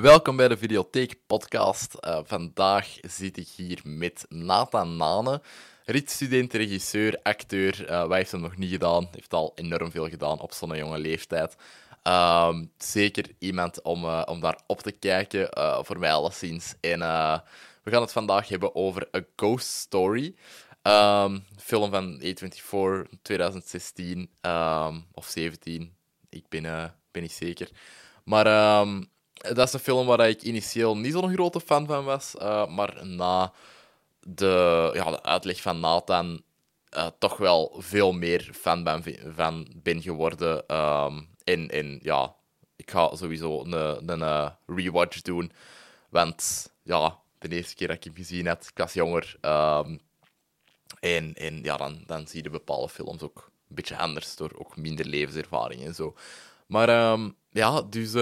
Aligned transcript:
Welkom 0.00 0.36
bij 0.36 0.48
de 0.48 0.56
Videotheek 0.56 1.16
Podcast. 1.26 1.96
Uh, 2.00 2.18
vandaag 2.24 2.96
zit 3.00 3.36
ik 3.36 3.48
hier 3.56 3.80
met 3.84 4.26
Nathan 4.28 4.96
Nane, 4.96 5.42
ritstudent, 5.84 6.52
regisseur, 6.52 7.20
acteur. 7.22 7.90
Uh, 7.90 8.00
wat 8.00 8.16
heeft 8.16 8.32
hem 8.32 8.40
nog 8.40 8.56
niet 8.56 8.70
gedaan? 8.70 9.08
Heeft 9.10 9.34
al 9.34 9.52
enorm 9.54 9.90
veel 9.90 10.08
gedaan 10.08 10.40
op 10.40 10.52
zo'n 10.52 10.76
jonge 10.76 10.98
leeftijd. 10.98 11.56
Uh, 12.04 12.58
zeker 12.78 13.24
iemand 13.38 13.82
om, 13.82 14.04
uh, 14.04 14.22
om 14.26 14.40
daar 14.40 14.58
op 14.66 14.80
te 14.80 14.92
kijken, 14.92 15.48
voor 15.84 15.98
mij 15.98 16.12
alleszins. 16.12 16.74
En 16.80 16.98
we 17.82 17.90
gaan 17.90 18.02
het 18.02 18.12
vandaag 18.12 18.48
hebben 18.48 18.74
over 18.74 19.08
A 19.16 19.20
Ghost 19.36 19.68
Story. 19.68 20.34
Um, 20.82 21.44
film 21.56 21.90
van 21.90 22.22
A24 22.22 23.18
2016 23.22 24.30
um, 24.40 25.06
of 25.12 25.26
17. 25.26 25.94
Ik 26.28 26.48
ben, 26.48 26.62
ben 27.10 27.22
niet 27.22 27.32
zeker. 27.32 27.68
Maar 28.24 28.80
um, 28.80 29.12
dat 29.52 29.66
is 29.66 29.72
een 29.72 29.80
film 29.80 30.06
waar 30.06 30.28
ik 30.28 30.42
initieel 30.42 30.96
niet 30.96 31.12
zo'n 31.12 31.32
grote 31.32 31.60
fan 31.60 31.86
van 31.86 32.04
was. 32.04 32.34
Uh, 32.38 32.66
maar 32.66 33.06
na 33.06 33.52
de, 34.20 34.90
ja, 34.94 35.10
de 35.10 35.22
uitleg 35.22 35.62
van 35.62 35.80
Nathan 35.80 36.42
uh, 36.96 37.06
toch 37.18 37.36
wel 37.36 37.74
veel 37.78 38.12
meer 38.12 38.50
fan 38.52 38.84
ben, 38.84 39.04
van 39.34 39.68
ben 39.82 40.02
geworden. 40.02 40.76
Um, 40.76 41.28
en, 41.44 41.68
en 41.70 41.98
ja, 42.02 42.34
ik 42.76 42.90
ga 42.90 43.16
sowieso 43.16 43.64
een, 43.64 43.72
een 44.10 44.20
uh, 44.20 44.50
rewatch 44.66 45.22
doen. 45.22 45.52
Want 46.08 46.72
ja, 46.82 47.18
de 47.38 47.56
eerste 47.56 47.74
keer 47.74 47.86
dat 47.86 47.96
ik 47.96 48.04
hem 48.04 48.14
gezien 48.14 48.46
heb, 48.46 48.62
ik 48.62 48.78
was 48.78 48.92
jonger. 48.92 49.36
Um, 49.40 50.00
en, 51.00 51.34
en 51.34 51.62
ja, 51.62 51.76
dan, 51.76 52.02
dan 52.06 52.26
zie 52.26 52.42
je 52.42 52.50
bepaalde 52.50 52.88
films 52.88 53.22
ook 53.22 53.50
een 53.68 53.74
beetje 53.74 53.96
anders, 53.98 54.36
door 54.36 54.52
ook 54.54 54.76
minder 54.76 55.06
levenservaring 55.06 55.84
en 55.84 55.94
zo. 55.94 56.14
Maar 56.66 57.12
um, 57.12 57.36
ja, 57.50 57.82
dus 57.82 58.12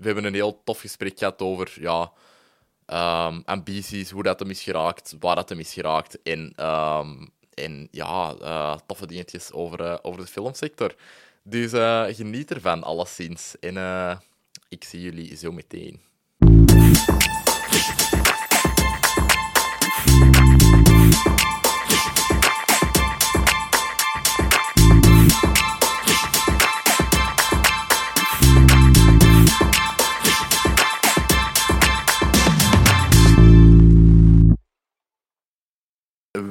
we 0.00 0.06
hebben 0.06 0.24
een 0.24 0.34
heel 0.34 0.60
tof 0.64 0.80
gesprek 0.80 1.18
gehad 1.18 1.42
over 1.42 1.76
ja, 1.80 2.12
um, 2.86 3.42
ambities, 3.44 4.10
hoe 4.10 4.22
dat 4.22 4.40
hem 4.40 4.50
is 4.50 4.62
geraakt, 4.62 5.16
waar 5.20 5.34
dat 5.34 5.48
hem 5.48 5.58
is 5.58 5.72
geraakt 5.72 6.22
en, 6.22 6.66
um, 6.66 7.30
en 7.54 7.88
ja, 7.90 8.34
uh, 8.40 8.76
toffe 8.86 9.06
dingetjes 9.06 9.52
over, 9.52 9.80
uh, 9.80 9.96
over 10.02 10.20
de 10.20 10.26
filmsector. 10.26 10.94
Dus 11.42 11.72
uh, 11.72 12.04
geniet 12.08 12.50
ervan, 12.50 12.82
alleszins. 12.82 13.58
En 13.58 13.76
ik 14.68 14.84
zie 14.84 15.00
jullie 15.00 15.36
zo 15.36 15.52
meteen. 15.52 16.09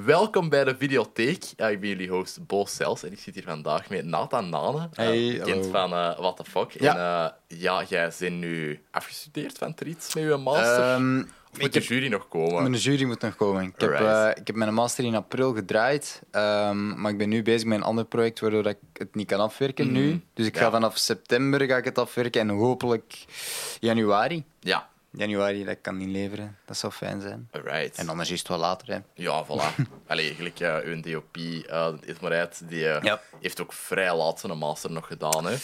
Welkom 0.10 0.50
bij 0.50 0.64
de 0.64 0.76
Videotheek. 0.78 1.44
Ja, 1.56 1.68
ik 1.68 1.80
ben 1.80 1.90
jullie 1.90 2.10
host 2.10 2.48
Bo 2.48 2.66
Sels 2.66 3.04
en 3.04 3.12
ik 3.12 3.20
zit 3.20 3.34
hier 3.34 3.44
vandaag 3.44 3.90
met 3.90 4.06
Nathan 4.06 4.50
Nane, 4.50 4.90
hey, 4.94 5.18
uh, 5.18 5.44
bekend 5.44 5.66
van 5.66 5.94
uh, 5.94 6.20
What 6.20 6.38
the 6.38 6.44
Fuck. 6.44 6.72
Ja. 6.72 6.94
En 6.94 6.98
uh, 6.98 7.60
ja, 7.60 7.84
jij 7.88 8.12
bent 8.20 8.40
nu 8.40 8.82
afgestudeerd 8.92 9.58
van 9.58 9.74
Triets 9.74 10.16
met 10.16 10.24
je 10.24 10.38
master. 10.38 10.94
Um, 10.94 11.30
moet 11.60 11.74
de 11.74 11.80
jury 11.80 12.08
nog 12.08 12.28
komen? 12.28 12.64
Mijn 12.64 12.82
jury 12.82 13.04
moet 13.04 13.22
nog 13.22 13.36
komen. 13.36 13.64
Ik 13.64 13.74
heb, 13.78 14.38
ik 14.38 14.48
heb 14.48 14.56
mijn 14.56 14.74
master 14.74 15.04
in 15.04 15.16
april 15.16 15.54
gedraaid, 15.54 16.22
um, 16.32 17.02
maar 17.02 17.12
ik 17.12 17.18
ben 17.18 17.30
nu 17.30 17.44
bezig 17.44 17.68
met 17.68 17.78
een 17.78 17.84
ander 17.84 18.06
project 18.06 18.40
waardoor 18.40 18.66
ik 18.66 18.78
het 18.94 19.16
niet 19.16 19.28
kan 19.28 19.40
afwerken 19.40 19.88
mm 19.88 19.96
-hmm. 19.96 20.04
nu. 20.04 20.22
Dus 20.34 20.46
ik 20.46 20.56
ja. 20.56 20.62
ga 20.62 20.72
vanaf 20.72 20.98
september 20.98 21.66
ga 21.68 21.78
ik 21.78 21.86
het 21.86 21.98
afwerken 21.98 22.42
en 22.42 22.50
hopelijk 22.50 23.26
januari. 23.80 24.44
Ja, 24.60 24.90
januari 25.12 25.64
dat 25.64 25.74
ik 25.74 25.82
kan 25.82 26.02
inleveren. 26.02 26.58
Dat 26.66 26.78
zou 26.78 26.94
fijn 26.94 27.22
zijn. 27.22 27.50
Alright. 27.52 27.98
En 27.98 28.10
anders 28.10 28.32
is 28.32 28.40
het 28.40 28.48
wel 28.48 28.58
later. 28.58 28.88
Hè. 28.88 29.00
Ja, 29.14 29.46
voilà. 29.46 29.84
Allee, 30.08 30.26
eigenlijk, 30.26 30.60
uh, 30.60 30.76
uw 30.84 31.02
DOP, 31.02 31.38
uh, 31.38 31.88
Ismaret, 32.06 32.62
die 32.68 32.84
uh, 32.84 33.02
ja. 33.02 33.22
heeft 33.42 33.62
ook 33.62 33.74
vrij 33.74 34.16
laat 34.16 34.40
zijn 34.40 34.58
master 34.58 34.92
nog 34.92 35.08
gedaan. 35.08 35.46
Hè? 35.46 35.56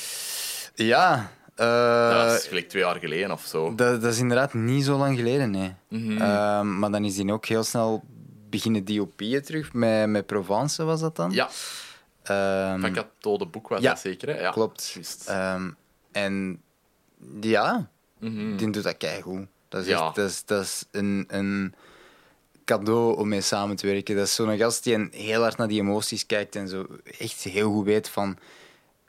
Ja. 0.76 1.32
dat 1.56 2.40
is 2.40 2.48
gelijk 2.48 2.70
twee 2.70 2.82
jaar 2.82 3.00
geleden 3.00 3.32
of 3.32 3.46
zo. 3.46 3.76
Dat, 3.76 4.02
dat 4.02 4.14
is 4.14 4.20
inderdaad 4.20 4.54
niet 4.54 4.84
zo 4.84 4.98
lang 4.98 5.18
geleden, 5.18 5.52
nee. 5.52 5.74
Mm 5.90 6.18
-hmm. 6.18 6.80
maar 6.80 6.92
dan 6.92 7.06
is 7.06 7.18
hij 7.18 7.32
ook 7.32 7.46
heel 7.46 7.64
snel 7.64 8.04
beginnen 8.50 8.86
DOP'en 8.86 9.44
terug. 9.44 9.74
Met, 9.74 10.10
met 10.10 10.26
Provence 10.26 10.84
was 10.84 11.00
dat 11.00 11.16
dan? 11.16 11.32
Ja. 11.32 11.50
Um, 12.74 12.82
van 12.82 12.94
Cato 12.94 13.48
Boek 13.48 13.68
was 13.68 13.82
ja, 13.82 13.90
dat 13.90 14.00
zeker, 14.00 14.28
hè? 14.28 14.42
Ja, 14.42 14.52
klopt. 14.52 14.98
Um, 15.30 15.76
en 16.12 16.62
ja, 17.42 17.90
Mm-hmm. 18.30 18.58
Die 18.58 18.70
doet 18.70 18.84
dat 18.84 18.98
keigoed. 18.98 19.48
Dat 19.70 19.86
is, 19.86 19.92
echt, 19.92 20.16
dat 20.16 20.30
is, 20.30 20.46
dat 20.46 20.64
is 20.64 20.86
een, 20.92 21.26
een 21.28 21.74
cadeau 22.66 23.18
om 23.18 23.28
mee 23.28 23.42
samen 23.42 23.76
te 23.76 23.88
werken. 23.88 24.16
Dat 24.16 24.26
is 24.26 24.36
zo'n 24.36 24.58
gast 24.58 24.84
die 24.84 25.08
heel 25.12 25.42
hard 25.42 25.58
naar 25.58 25.68
die 25.68 25.82
emoties 25.82 26.26
kijkt 26.26 26.56
en 26.56 26.68
zo 26.68 26.86
echt 27.20 27.44
heel 27.44 27.72
goed 27.72 27.86
weet 27.86 28.10
van... 28.10 28.38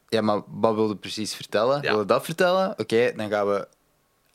Ja, 0.08 0.20
maar 0.20 0.42
wat 0.46 0.74
wilde 0.74 0.96
precies 0.96 1.34
vertellen? 1.34 1.82
Ja. 1.82 1.90
Wil 1.90 2.00
je 2.00 2.06
dat 2.06 2.24
vertellen? 2.24 2.78
Oké, 2.78 3.12
dan 3.16 3.30
gaan 3.30 3.46
we 3.46 3.68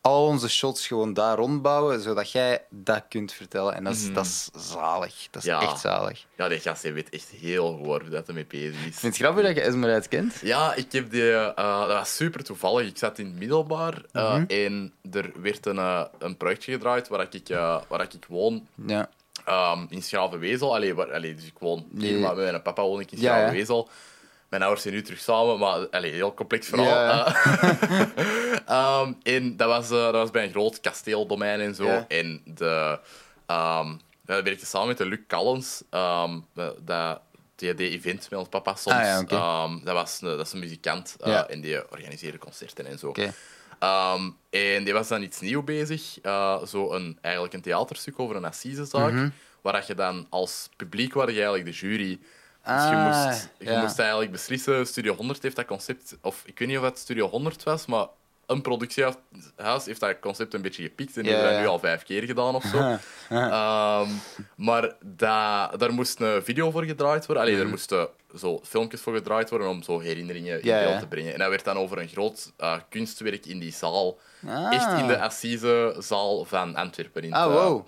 al 0.01 0.25
onze 0.25 0.49
shots 0.49 0.87
gewoon 0.87 1.13
daar 1.13 1.37
rondbouwen, 1.37 2.01
zodat 2.01 2.31
jij 2.31 2.63
dat 2.69 3.03
kunt 3.09 3.33
vertellen. 3.33 3.75
En 3.75 3.83
dat 3.83 3.93
is, 3.93 4.07
mm. 4.07 4.13
dat 4.13 4.25
is 4.25 4.49
zalig. 4.53 5.27
Dat 5.31 5.43
is 5.43 5.49
echt 5.49 5.79
zalig. 5.79 6.25
Ja, 6.35 6.47
die 6.47 6.59
gast 6.59 6.81
weet 6.81 7.09
echt 7.09 7.29
heel 7.29 7.77
goed 7.77 7.85
waar 7.85 8.09
dat 8.09 8.25
hij 8.25 8.35
mee 8.35 8.45
bezig 8.45 8.85
is. 8.85 8.99
Vind 8.99 9.01
je 9.01 9.07
het 9.07 9.15
grappig 9.15 9.43
dat 9.43 9.55
je 9.55 9.61
Esmeralda 9.61 10.07
kent? 10.07 10.39
Ja, 10.41 10.73
ik 10.73 10.91
heb 10.91 11.11
die, 11.11 11.21
uh, 11.21 11.55
dat 11.55 11.87
was 11.87 12.15
super 12.15 12.43
toevallig. 12.43 12.87
Ik 12.87 12.97
zat 12.97 13.17
in 13.17 13.25
het 13.25 13.35
middelbaar 13.35 14.01
uh, 14.13 14.29
mm 14.29 14.35
-hmm. 14.35 14.45
en 14.47 14.93
er 15.11 15.31
werd 15.41 15.65
een, 15.65 15.75
uh, 15.75 16.03
een 16.19 16.37
projectje 16.37 16.71
gedraaid 16.71 17.07
waar 17.07 17.27
ik, 17.29 17.47
waar 17.87 18.01
ik 18.01 18.25
woon. 18.27 18.67
Ja. 18.85 19.09
Um, 19.49 19.87
in 19.89 20.03
Schravenwezel. 20.03 20.75
Allee, 20.75 20.95
waar, 20.95 21.13
allee, 21.13 21.35
dus 21.35 21.45
ik 21.45 21.57
woon 21.59 21.85
hier, 21.97 22.19
maar 22.19 22.35
met 22.35 22.49
mijn 22.49 22.61
papa 22.61 22.81
woon 22.81 22.99
ik 22.99 23.11
in 23.11 23.17
Schravenwezel. 23.17 23.87
Ja, 23.87 23.93
ja. 23.93 23.99
Mijn 24.51 24.63
ouders 24.63 24.81
zijn 24.81 24.93
nu 24.93 25.01
terug 25.01 25.19
samen, 25.19 25.59
maar 25.59 25.87
allez, 25.89 26.11
heel 26.11 26.33
complex 26.33 26.67
verhaal. 26.67 26.87
Ja. 26.87 27.27
um, 29.01 29.17
en 29.35 29.57
dat 29.57 29.67
was, 29.67 29.91
uh, 29.91 30.03
dat 30.03 30.13
was 30.13 30.31
bij 30.31 30.43
een 30.43 30.51
groot 30.51 30.79
kasteeldomein 30.79 31.59
en 31.59 31.75
zo. 31.75 32.05
En 32.07 32.41
de, 32.45 32.99
um, 33.47 33.99
we 34.25 34.41
werkten 34.41 34.67
samen 34.67 34.87
met 34.87 34.97
de 34.97 35.05
Luc 35.05 35.19
Callens. 35.27 35.83
Um, 35.91 36.45
dat, 36.83 37.21
die 37.55 37.73
deed 37.73 37.93
events 37.93 38.29
met 38.29 38.39
ons 38.39 38.49
papa 38.49 38.75
soms. 38.75 38.95
Ah, 38.95 39.03
ja, 39.03 39.19
okay. 39.19 39.79
dat, 39.83 39.93
was, 39.93 40.19
dat 40.19 40.45
is 40.45 40.53
een 40.53 40.59
muzikant 40.59 41.15
uh, 41.21 41.27
ja. 41.27 41.47
en 41.47 41.61
die 41.61 41.91
organiseerde 41.91 42.37
concerten 42.37 42.85
en 42.85 42.99
zo. 42.99 43.07
Okay. 43.07 43.33
en 44.49 44.83
die 44.83 44.93
was 44.93 45.07
dan 45.07 45.21
iets 45.21 45.39
nieuw 45.39 45.63
bezig. 45.63 46.17
Uh, 46.23 46.63
zo 46.63 46.93
een, 46.93 47.17
eigenlijk 47.21 47.53
een 47.53 47.61
theaterstuk 47.61 48.19
over 48.19 48.35
een 48.35 48.45
assisezaak. 48.45 49.11
Mm 49.11 49.17
-hmm. 49.17 49.33
Waar 49.61 49.83
je 49.87 49.95
dan 49.95 50.27
als 50.29 50.69
publiek, 50.75 51.13
waar 51.13 51.31
je 51.31 51.43
eigenlijk 51.43 51.65
de 51.65 51.87
jury 51.87 52.19
dus 52.65 52.73
je, 52.73 52.95
Ah, 52.95 53.25
moest, 53.27 53.49
je 53.57 53.65
ja. 53.71 53.81
moest 53.81 53.99
eigenlijk 53.99 54.31
beslissen, 54.31 54.87
Studio 54.87 55.15
100 55.15 55.43
heeft 55.43 55.55
dat 55.55 55.65
concept, 55.65 56.17
of 56.21 56.41
ik 56.45 56.59
weet 56.59 56.67
niet 56.67 56.77
of 56.77 56.83
het 56.83 56.97
Studio 56.97 57.27
100 57.29 57.63
was, 57.63 57.85
maar 57.85 58.05
een 58.45 58.61
productiehuis 58.61 59.15
heeft 59.85 59.99
dat 59.99 60.19
concept 60.19 60.53
een 60.53 60.61
beetje 60.61 60.83
gepikt 60.83 61.17
en 61.17 61.23
Ja, 61.23 61.29
hebben 61.31 61.51
dat 61.51 61.59
nu 61.61 61.67
al 61.67 61.79
vijf 61.79 62.03
keer 62.03 62.23
gedaan 62.23 62.55
of 62.55 62.63
zo. 62.63 62.77
Ehm, 63.29 64.09
maar 64.55 64.81
dat, 64.99 65.79
daar 65.79 65.93
moest 65.93 66.19
een 66.19 66.43
video 66.43 66.71
voor 66.71 66.83
gedraaid 66.83 67.25
worden. 67.25 67.43
Allee, 67.45 67.59
er 67.59 67.67
moesten 67.67 68.07
zo 68.37 68.59
filmpjes 68.63 69.01
voor 69.01 69.15
gedraaid 69.15 69.49
worden 69.49 69.67
om 69.69 69.83
zo 69.83 69.99
herinneringen 69.99 70.61
in 70.61 70.67
beeld 70.85 70.99
te 70.99 71.07
brengen. 71.07 71.33
En 71.33 71.39
dat 71.39 71.49
werd 71.49 71.63
dan 71.63 71.77
over 71.77 71.97
een 71.99 72.07
groot 72.07 72.51
eh, 72.57 72.77
kunstwerk 72.89 73.45
in 73.45 73.59
die 73.59 73.73
zaal. 73.73 74.19
Ah. 74.47 74.73
Echt 74.73 74.99
in 74.99 75.07
de 75.07 75.19
Assisezaal 75.19 76.45
van 76.45 76.75
Antwerpen. 76.75 77.23
In 77.23 77.33
Ah, 77.33 77.43
het, 77.49 77.57
eh, 77.57 77.63
wow. 77.63 77.85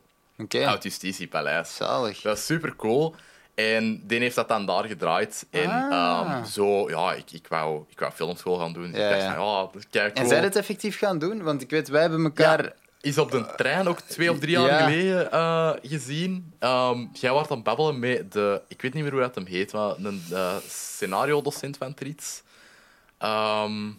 Oud 0.67 0.83
Justitiepaleis. 0.83 1.75
zalig. 1.75 2.22
Dat 2.22 2.38
is 2.38 2.45
super 2.45 2.75
cool. 2.75 3.16
En 3.56 4.02
die 4.08 4.19
heeft 4.19 4.36
dat 4.36 4.47
dan 4.47 4.66
daar 4.66 4.84
gedraaid. 4.84 5.46
En 5.50 5.69
Ah. 5.69 6.19
ehm, 6.31 6.46
zo, 6.46 6.90
ja, 6.90 7.14
ik, 7.14 7.31
ik, 7.31 7.47
wou, 7.47 7.84
ik 7.90 8.00
wou 8.00 8.12
filmschool 8.12 8.58
gaan 8.58 8.74
doen. 8.74 8.91
Dus 8.91 9.00
Ja, 9.00 9.06
ik 9.06 9.09
dacht 9.12 9.22
ja. 9.24 9.36
van, 9.36 9.46
ja, 9.46 9.62
dat 10.03 10.12
is 10.16 10.22
En 10.22 10.28
zij 10.28 10.40
het 10.40 10.56
effectief 10.56 10.97
gaan 10.97 11.19
doen? 11.19 11.44
Want 11.44 11.62
ik 11.62 11.69
weet, 11.69 11.88
wij 11.88 12.02
hebben 12.02 12.24
elkaar... 12.24 12.63
Ja, 12.63 12.74
is 13.02 13.18
op 13.18 13.31
de 13.31 13.45
trein 13.57 13.88
ook 13.88 14.00
twee 14.00 14.31
of 14.31 14.39
drie 14.39 14.60
jaar 14.60 14.68
Ja. 14.68 14.77
geleden 14.83 15.31
eh, 15.31 15.72
gezien. 15.81 16.54
Ehm, 16.60 17.06
jij 17.13 17.31
was 17.31 17.48
aan 17.48 17.56
het 17.56 17.63
babbelen 17.63 18.00
met 18.00 18.31
de... 18.31 18.62
Ik 18.68 18.81
weet 18.81 18.94
niet 18.94 19.04
meer 19.04 19.12
hoe 19.12 19.22
dat 19.22 19.36
hem 19.36 19.45
heet, 19.45 19.74
maar 19.74 19.94
een 19.98 20.24
uh, 20.31 20.56
scenario-docent 20.68 21.77
van 21.77 21.94
Triets. 21.94 22.42
Ehm, 23.18 23.92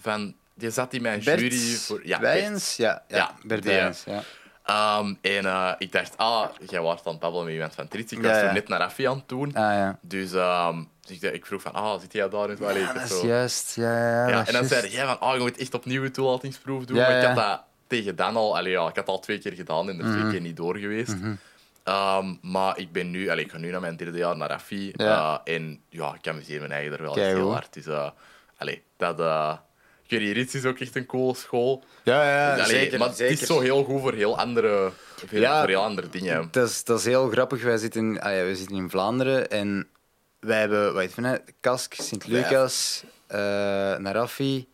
van, 0.00 0.34
die 0.54 0.70
zat 0.70 0.92
in 0.92 1.02
mijn 1.02 1.20
Bert 1.24 1.40
jury 1.40 1.74
voor... 1.76 2.00
Ja. 2.04 2.20
Wijens? 2.20 2.76
Ja, 2.76 3.02
ja, 3.08 3.34
Bert 3.42 3.64
Wijens, 3.64 4.02
ja. 4.06 4.22
Ehm, 4.66 5.14
en 5.20 5.44
eh, 5.46 5.72
ik 5.78 5.92
dacht, 5.92 6.16
ah, 6.16 6.48
jij 6.68 6.80
was 6.80 6.98
aan 7.04 7.10
het 7.12 7.20
babbelen 7.20 7.44
met 7.44 7.54
iemand 7.54 7.74
van 7.74 7.88
Triets. 7.88 8.12
Ik 8.12 8.22
was 8.22 8.36
Ja, 8.36 8.52
net 8.52 8.68
naar 8.68 8.80
Affie 8.80 9.08
aan 9.10 9.16
het 9.16 9.28
doen. 9.28 9.46
Ah, 9.54 9.54
ja. 9.74 9.98
Dus, 10.02 10.32
ehm, 10.32 10.82
dus 11.06 11.18
ik, 11.18 11.46
vroeg 11.46 11.62
van, 11.62 11.72
ah, 11.72 12.00
zit 12.00 12.12
jij 12.12 12.28
daar? 12.28 12.40
Allee, 12.40 12.54
ik 12.56 12.60
Ja, 12.60 12.78
dacht 12.92 12.94
dat 12.94 13.02
is 13.10 13.20
zo- 13.20 13.26
juist. 13.26 13.74
Ja, 13.74 14.28
ja, 14.28 14.46
en 14.46 14.52
dan 14.52 14.64
zei 14.64 14.88
jij 14.90 15.06
van, 15.06 15.20
ah, 15.20 15.34
je 15.34 15.40
moet 15.40 15.56
echt 15.56 15.74
opnieuw 15.74 16.04
een 16.04 16.12
toelatingsproef 16.12 16.84
doen. 16.84 16.96
Ja, 16.96 17.06
maar 17.08 17.16
ik 17.18 17.24
had 17.26 17.36
dat 17.36 17.62
tegen 17.86 18.16
dan 18.16 18.36
al, 18.36 18.56
allee, 18.56 18.72
ja, 18.72 18.88
ik 18.88 18.96
had 18.96 19.08
al 19.08 19.18
twee 19.20 19.38
keer 19.38 19.52
gedaan 19.52 19.88
en 19.88 19.98
er 19.98 20.04
Mhm. 20.04 20.18
twee 20.18 20.30
keer 20.30 20.40
niet 20.40 20.56
door 20.56 20.76
geweest. 20.76 21.16
Ehm, 21.84 22.34
maar 22.42 22.78
ik 22.78 22.92
ben 22.92 23.10
nu, 23.10 23.28
allee, 23.30 23.44
ik 23.44 23.50
ga 23.50 23.58
nu 23.58 23.70
naar 23.70 23.80
mijn 23.80 23.96
derde 23.96 24.18
jaar 24.18 24.36
naar. 24.36 24.62
Ja. 24.68 25.40
eh, 25.44 25.54
en 25.54 25.80
ja, 25.88 26.14
ik 26.14 26.28
amuseer 26.28 26.58
mijn 26.60 26.72
eigen 26.72 26.92
er 26.92 27.02
wel 27.02 27.14
heel 27.14 27.52
hard. 27.52 27.72
Dus, 27.72 27.84
allee, 28.58 28.82
dat, 28.96 29.18
Ik 30.08 30.18
weet 30.18 30.34
Rits 30.36 30.54
is 30.54 30.64
ook 30.64 30.78
echt 30.78 30.96
een 30.96 31.06
coole 31.06 31.34
school. 31.34 31.84
Ja, 32.02 32.22
ja, 32.30 32.52
Allee, 32.52 32.66
zeker. 32.66 32.98
Maar 32.98 33.14
zeker. 33.14 33.32
het 33.32 33.40
is 33.40 33.46
zo 33.46 33.60
heel 33.60 33.84
goed 33.84 34.00
voor 34.00 34.12
heel 34.12 34.38
andere, 34.38 34.92
voor, 35.26 35.38
Ja. 35.38 35.66
heel 35.66 35.82
andere 35.82 36.08
dingen. 36.08 36.48
Dat 36.50 36.68
is, 36.68 36.84
dat 36.84 36.98
is 36.98 37.04
heel 37.04 37.28
grappig. 37.28 37.62
Wij 37.62 37.76
zitten, 37.76 38.20
ah 38.20 38.32
ja, 38.32 38.42
wij 38.42 38.54
zitten 38.54 38.76
in 38.76 38.90
Vlaanderen 38.90 39.50
en 39.50 39.88
wij 40.40 40.58
hebben, 40.60 40.92
wat 40.92 41.02
heet 41.02 41.16
het 41.16 41.24
nou? 41.24 41.38
Kask, 41.60 41.94
Sint-Lucas, 41.94 43.04
eh 43.26 43.38
Narafi, 43.96 44.66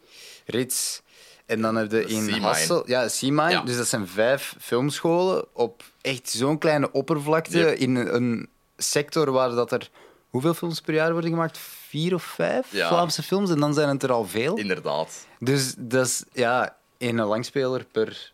Rits. 0.46 1.02
En 1.46 1.61
dan 1.61 1.76
heb 1.76 1.90
je 1.90 2.05
in. 2.06 2.31
Hassel... 2.31 2.82
Ja, 2.87 3.08
Seamine. 3.08 3.50
Ja. 3.50 3.62
Dus 3.62 3.76
dat 3.76 3.87
zijn 3.87 4.08
vijf 4.08 4.55
filmscholen 4.61 5.44
op 5.52 5.82
echt 6.00 6.29
zo'n 6.31 6.58
kleine 6.58 6.93
oppervlakte 6.93 7.76
in 7.76 7.94
een, 7.94 8.14
een 8.14 8.49
sector 8.76 9.31
waar 9.32 9.50
dat 9.50 9.73
er... 9.73 9.90
Hoeveel 10.29 10.55
films 10.55 10.81
per 10.81 10.94
jaar 10.94 11.12
worden 11.12 11.31
gemaakt? 11.31 11.58
Vier 11.93 12.15
of 12.15 12.23
vijf 12.23 12.73
Ja. 12.73 12.89
Vlaamse 12.89 13.23
films? 13.23 13.50
En 13.50 13.61
dan 13.61 13.75
zijn 13.75 13.89
het 13.89 14.03
er 14.03 14.12
al 14.12 14.25
veel. 14.27 14.56
Inderdaad. 14.56 15.27
Dus 15.39 15.75
dat 15.79 16.06
is 16.06 16.25
ja, 16.33 16.77
één 16.99 17.17
langspeler 17.21 17.85
per 17.85 18.33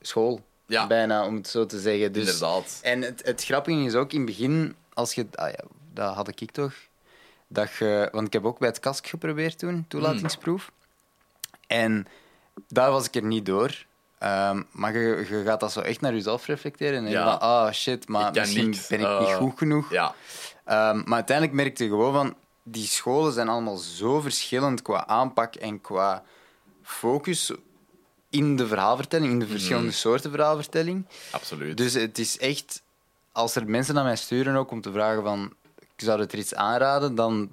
school. 0.00 0.44
Ja. 0.66 0.86
Bijna, 0.86 1.26
om 1.26 1.34
het 1.34 1.48
zo 1.48 1.66
te 1.66 1.80
zeggen. 1.80 2.12
Dus, 2.12 2.22
Inderdaad. 2.26 2.78
En 2.82 3.02
het, 3.02 3.22
het 3.24 3.44
grappige 3.44 3.78
is 3.82 3.94
ook 3.94 4.12
in 4.12 4.16
het 4.16 4.26
begin, 4.26 4.74
als 4.94 5.14
je, 5.14 5.26
ah 5.34 5.48
ja, 5.50 5.64
dat 5.92 6.14
had 6.14 6.40
ik 6.40 6.50
toch, 6.50 6.72
dat 7.48 7.72
je, 7.78 8.08
want 8.12 8.26
ik 8.26 8.32
heb 8.32 8.44
ook 8.44 8.58
bij 8.58 8.68
het 8.68 8.80
KASK 8.80 9.06
geprobeerd 9.06 9.58
toen, 9.58 9.84
toelatingsproef. 9.88 10.70
En 11.66 12.06
daar 12.68 12.90
was 12.90 13.06
ik 13.06 13.14
er 13.14 13.22
niet 13.24 13.46
door. 13.46 13.84
Ehm, 14.18 14.62
maar 14.70 14.96
je, 14.98 15.26
je 15.28 15.42
gaat 15.44 15.60
dat 15.60 15.72
zo 15.72 15.80
echt 15.80 16.00
naar 16.00 16.12
jezelf 16.14 16.46
reflecteren. 16.46 17.04
En 17.04 17.10
Ja. 17.10 17.24
van, 17.30 17.40
ah 17.40 17.72
shit, 17.72 18.08
maar 18.08 18.32
misschien 18.32 18.70
niks, 18.70 18.86
ben 18.86 19.00
ik 19.00 19.18
niet 19.20 19.28
eh, 19.28 19.34
goed 19.36 19.58
genoeg. 19.58 19.90
Ja. 19.90 20.14
Ehm, 20.64 20.96
maar 21.04 21.14
uiteindelijk 21.14 21.56
merkte 21.56 21.84
je 21.84 21.90
gewoon 21.90 22.12
van, 22.12 22.34
die 22.64 22.86
scholen 22.86 23.32
zijn 23.32 23.48
allemaal 23.48 23.76
zo 23.76 24.20
verschillend 24.20 24.82
qua 24.82 25.06
aanpak 25.06 25.54
en 25.54 25.80
qua 25.80 26.22
focus 26.82 27.52
in 28.30 28.56
de 28.56 28.66
verhaalvertelling, 28.66 29.32
in 29.32 29.38
de 29.38 29.46
verschillende 29.46 29.90
soorten 29.92 30.30
verhaalvertelling. 30.30 31.06
Absoluut. 31.30 31.76
Dus 31.76 31.94
het 31.94 32.18
is 32.18 32.38
echt, 32.38 32.82
als 33.32 33.54
er 33.54 33.66
mensen 33.66 33.94
naar 33.94 34.04
mij 34.04 34.16
sturen 34.16 34.56
ook 34.56 34.70
om 34.70 34.80
te 34.80 34.92
vragen 34.92 35.22
van, 35.22 35.52
ik 35.78 36.04
zou 36.04 36.20
het 36.20 36.32
er 36.32 36.38
iets 36.38 36.54
aanraden, 36.54 37.14
dan 37.14 37.50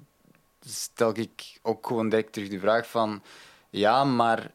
stel 0.66 1.12
ik 1.18 1.58
ook 1.62 1.86
gewoon 1.86 2.08
direct 2.08 2.32
terug 2.32 2.48
de 2.48 2.58
vraag 2.58 2.86
van, 2.86 3.22
ja, 3.70 4.04
maar 4.04 4.50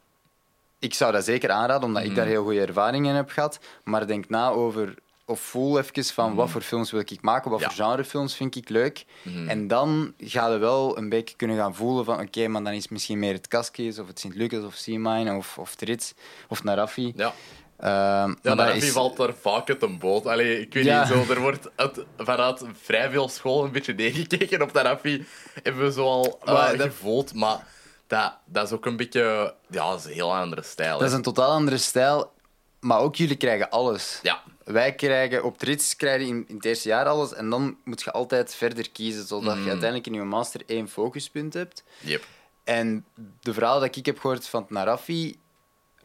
ik 0.79 0.93
zou 0.93 1.11
dat 1.11 1.25
zeker 1.25 1.51
aanraden, 1.51 1.87
omdat 1.87 2.03
ik 2.03 2.15
daar 2.15 2.25
heel 2.25 2.43
goede 2.43 2.61
ervaringen 2.61 3.09
in 3.09 3.15
heb 3.15 3.29
gehad. 3.29 3.59
Maar 3.83 4.07
denk 4.07 4.29
na 4.29 4.49
over, 4.49 4.95
of 5.29 5.39
voel 5.39 5.79
even 5.79 6.03
van 6.05 6.35
wat 6.35 6.49
voor 6.49 6.61
films 6.61 6.91
wil 6.91 6.99
ik 6.99 7.21
maken, 7.21 7.51
wat 7.51 7.59
Ja. 7.59 7.69
voor 7.71 7.85
genrefilms 7.85 8.35
vind 8.35 8.55
ik 8.55 8.69
leuk. 8.69 9.05
En 9.47 9.67
dan 9.67 10.13
ga 10.17 10.47
je 10.47 10.57
wel 10.57 10.97
een 10.97 11.09
beetje 11.09 11.35
kunnen 11.35 11.57
gaan 11.57 11.75
voelen 11.75 12.05
van, 12.05 12.19
oké, 12.19 12.47
maar 12.47 12.63
dan 12.63 12.73
is 12.73 12.81
het 12.81 12.91
misschien 12.91 13.19
meer 13.19 13.33
het 13.33 13.47
Cascades, 13.47 13.99
of 13.99 14.07
het 14.07 14.19
Sint-Lucas, 14.19 14.63
of 14.63 14.73
Seamine, 14.75 15.35
of, 15.35 15.57
of 15.57 15.71
het 15.71 15.81
Rits, 15.81 16.13
of 16.47 16.63
Narafi. 16.63 17.13
ja. 17.15 17.33
Ehm, 17.79 17.89
Ja, 17.91 18.25
maar 18.25 18.55
dat 18.55 18.67
dat 18.67 18.75
is- 18.75 18.91
valt 18.91 19.19
er 19.19 19.33
vaak 19.41 19.69
uit 19.69 19.81
een 19.81 19.97
boot. 19.99 20.25
Allee, 20.25 20.59
ik 20.61 20.73
weet 20.73 20.85
Ja. 20.85 20.99
niet, 20.99 21.07
zo, 21.27 21.33
er 21.33 21.39
wordt 21.41 21.69
uit, 21.75 22.05
vanuit 22.17 22.63
vrij 22.81 23.09
veel 23.09 23.29
school 23.29 23.63
een 23.63 23.71
beetje 23.71 23.93
neergekeken 23.93 24.61
op 24.61 24.71
Tarafi. 24.71 25.25
Hebben 25.63 25.83
we 25.83 25.91
zo 25.91 26.03
al 26.05 26.39
eh, 26.45 26.53
Maar 26.53 26.77
dat- 26.77 26.87
gevoeld, 26.87 27.33
maar 27.33 27.67
dat, 28.07 28.33
dat 28.45 28.65
is 28.65 28.71
ook 28.73 28.85
een 28.85 28.97
beetje... 28.97 29.53
Ja, 29.69 29.89
dat 29.89 29.99
is 29.99 30.05
een 30.05 30.11
heel 30.11 30.35
andere 30.35 30.63
stijl. 30.63 30.97
Dat 30.99 31.07
is 31.07 31.13
een 31.13 31.21
totaal 31.21 31.51
andere 31.51 31.77
stijl, 31.77 32.31
maar 32.79 32.99
ook 32.99 33.15
jullie 33.15 33.35
krijgen 33.37 33.69
alles. 33.69 34.19
Ja, 34.21 34.41
Wij 34.67 34.95
krijgen 34.95 35.43
op 35.43 35.57
Trits 35.57 35.95
krijg 35.95 36.21
je 36.21 36.27
in, 36.27 36.45
in 36.47 36.55
het 36.55 36.65
eerste 36.65 36.87
jaar 36.87 37.05
alles 37.05 37.33
en 37.33 37.49
dan 37.49 37.77
moet 37.83 38.01
je 38.01 38.11
altijd 38.11 38.55
verder 38.55 38.89
kiezen, 38.91 39.25
zodat 39.27 39.55
Mm. 39.55 39.63
je 39.63 39.69
uiteindelijk 39.69 40.07
in 40.07 40.13
je 40.13 40.23
master 40.23 40.61
één 40.65 40.89
focuspunt 40.89 41.53
hebt. 41.53 41.83
yep. 41.99 42.23
En 42.63 43.05
de 43.39 43.53
verhalen 43.53 43.81
dat 43.87 43.95
ik 43.95 44.05
heb 44.05 44.19
gehoord 44.19 44.47
van 44.47 44.61
het 44.61 44.69
Narafi, 44.69 45.39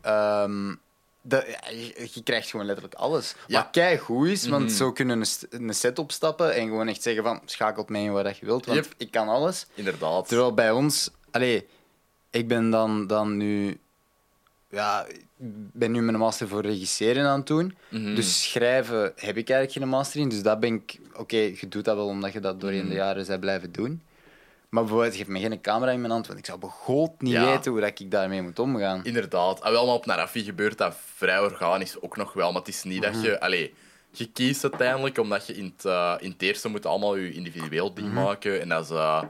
ehm, 0.00 0.74
dat, 1.22 1.46
je, 1.70 2.08
je 2.12 2.22
krijgt 2.22 2.50
gewoon 2.50 2.66
letterlijk 2.66 2.94
alles. 2.96 3.30
Ja. 3.30 3.36
Mhm. 3.46 3.52
Wat 3.52 3.68
kei 3.70 3.98
goed 3.98 4.28
is, 4.28 4.46
want 4.46 4.72
zo 4.72 4.92
kunnen 4.92 5.20
een, 5.50 5.66
een 5.66 5.74
set 5.74 5.98
opstappen 5.98 6.54
en 6.54 6.66
gewoon 6.68 6.88
echt 6.88 7.02
zeggen 7.02 7.22
van 7.22 7.40
schakelt 7.44 7.88
mij 7.88 8.02
in 8.02 8.12
wat 8.12 8.36
je 8.38 8.46
wilt, 8.46 8.66
want 8.66 8.84
Yep. 8.84 8.94
ik 8.96 9.10
kan 9.10 9.28
alles. 9.28 9.66
inderdaad. 9.74 10.28
Terwijl 10.28 10.54
bij 10.54 10.70
ons, 10.70 11.10
allee, 11.30 11.66
ik 12.30 12.48
ben 12.48 12.70
dan, 12.70 13.06
dan 13.06 13.36
nu, 13.36 13.80
ja, 14.72 15.06
ik 15.06 15.26
ben 15.72 15.92
nu 15.92 16.02
mijn 16.02 16.18
master 16.18 16.48
voor 16.48 16.60
regisseren 16.62 17.26
aan 17.26 17.38
het 17.38 17.46
doen. 17.46 17.76
Mhm. 17.88 18.14
Dus 18.14 18.50
schrijven 18.50 19.02
heb 19.02 19.36
ik 19.36 19.48
eigenlijk 19.50 19.72
geen 19.72 19.88
master 19.88 20.20
in. 20.20 20.28
Dus 20.28 20.42
dat 20.42 20.60
ben 20.60 20.74
ik, 20.74 20.98
oké, 21.16 21.36
je 21.36 21.68
doet 21.68 21.84
dat 21.84 21.96
wel 21.96 22.06
omdat 22.06 22.32
je 22.32 22.40
dat 22.40 22.60
doorheen 22.60 22.80
Mhm. 22.80 22.88
de 22.88 22.94
jaren 22.94 23.26
bent 23.26 23.40
blijven 23.40 23.72
doen. 23.72 24.02
Maar 24.68 24.82
bijvoorbeeld, 24.82 25.16
geef 25.16 25.26
me 25.26 25.40
geen 25.40 25.60
camera 25.60 25.90
in 25.90 26.00
mijn 26.00 26.12
hand, 26.12 26.26
want 26.26 26.38
ik 26.38 26.46
zou 26.46 26.58
begoot 26.58 27.20
niet 27.20 27.32
Ja. 27.32 27.44
weten 27.44 27.72
hoe 27.72 27.80
dat 27.80 28.00
ik 28.00 28.10
daarmee 28.10 28.42
moet 28.42 28.58
omgaan. 28.58 29.04
Inderdaad. 29.04 29.62
En 29.62 29.72
wel, 29.72 29.86
maar 29.86 29.94
op 29.94 30.06
Narafi 30.06 30.44
gebeurt 30.44 30.78
dat 30.78 30.96
vrij 31.14 31.40
organisch 31.40 32.00
ook 32.00 32.16
nog 32.16 32.32
wel. 32.32 32.52
Maar 32.52 32.60
het 32.60 32.68
is 32.70 32.82
niet 32.82 33.02
dat 33.02 33.12
Mhm. 33.12 33.22
je... 33.24 33.40
Allee, 33.40 33.74
je 34.10 34.26
kiest 34.32 34.62
uiteindelijk 34.62 35.18
omdat 35.18 35.46
je 35.46 35.54
in 35.54 35.72
het, 35.76 35.84
eh, 35.84 36.14
in 36.18 36.30
het 36.30 36.42
eerste 36.42 36.68
moet 36.68 36.86
allemaal 36.86 37.16
je 37.16 37.32
individueel 37.32 37.94
ding 37.94 38.06
Mhm. 38.06 38.22
maken. 38.22 38.60
En 38.60 38.68
dat 38.68 38.84
is, 38.84 38.90
eh, 38.90 39.22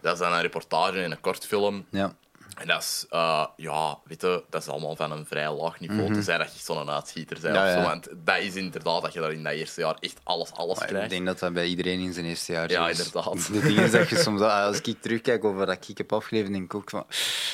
dat 0.00 0.12
is 0.12 0.18
dan 0.18 0.32
een 0.32 0.40
reportage 0.40 1.02
en 1.02 1.10
een 1.10 1.20
kortfilm. 1.20 1.84
Ja. 1.90 2.12
En 2.58 2.66
dat 2.66 2.82
is, 2.82 3.06
eh, 3.10 3.46
ja, 3.56 3.98
weet 4.04 4.20
je, 4.20 4.44
dat 4.50 4.62
is 4.62 4.68
allemaal 4.68 4.96
van 4.96 5.12
een 5.12 5.26
vrij 5.26 5.52
laag 5.52 5.80
niveau. 5.80 6.12
Tenzij 6.12 6.38
dat 6.38 6.52
je 6.52 6.58
zo'n 6.72 6.90
uitschieter 6.90 7.38
bent 7.40 7.54
Mhm. 7.54 7.62
Ja, 7.64 7.68
of 7.68 7.72
zo. 7.72 7.78
ja. 7.80 7.86
Want 7.86 8.08
dat 8.24 8.38
is 8.38 8.54
inderdaad 8.54 9.02
dat 9.02 9.12
je 9.12 9.20
daar 9.20 9.32
in 9.32 9.42
dat 9.42 9.52
eerste 9.52 9.80
jaar 9.80 9.96
echt 10.00 10.20
alles, 10.24 10.52
alles 10.52 10.74
Maar 10.78 10.84
ik 10.88 10.94
krijgt. 10.94 11.10
denk 11.10 11.26
dat 11.26 11.38
dat 11.38 11.52
bij 11.52 11.66
iedereen 11.66 12.00
in 12.00 12.12
zijn 12.12 12.26
eerste 12.26 12.52
jaar 12.52 12.70
Ja, 12.70 12.88
is. 12.88 12.98
inderdaad. 12.98 13.52
De 13.52 13.60
dingen 13.60 13.90
dat 13.90 14.08
je 14.08 14.16
soms, 14.26 14.40
als 14.40 14.80
ik 14.80 15.00
terugkijk 15.02 15.44
over 15.44 15.66
wat 15.66 15.86
ik 15.88 15.98
heb 15.98 16.12
afgeleverd, 16.12 16.52
denk 16.52 16.64
ik 16.64 16.74
ook 16.74 16.90
van, 16.90 17.06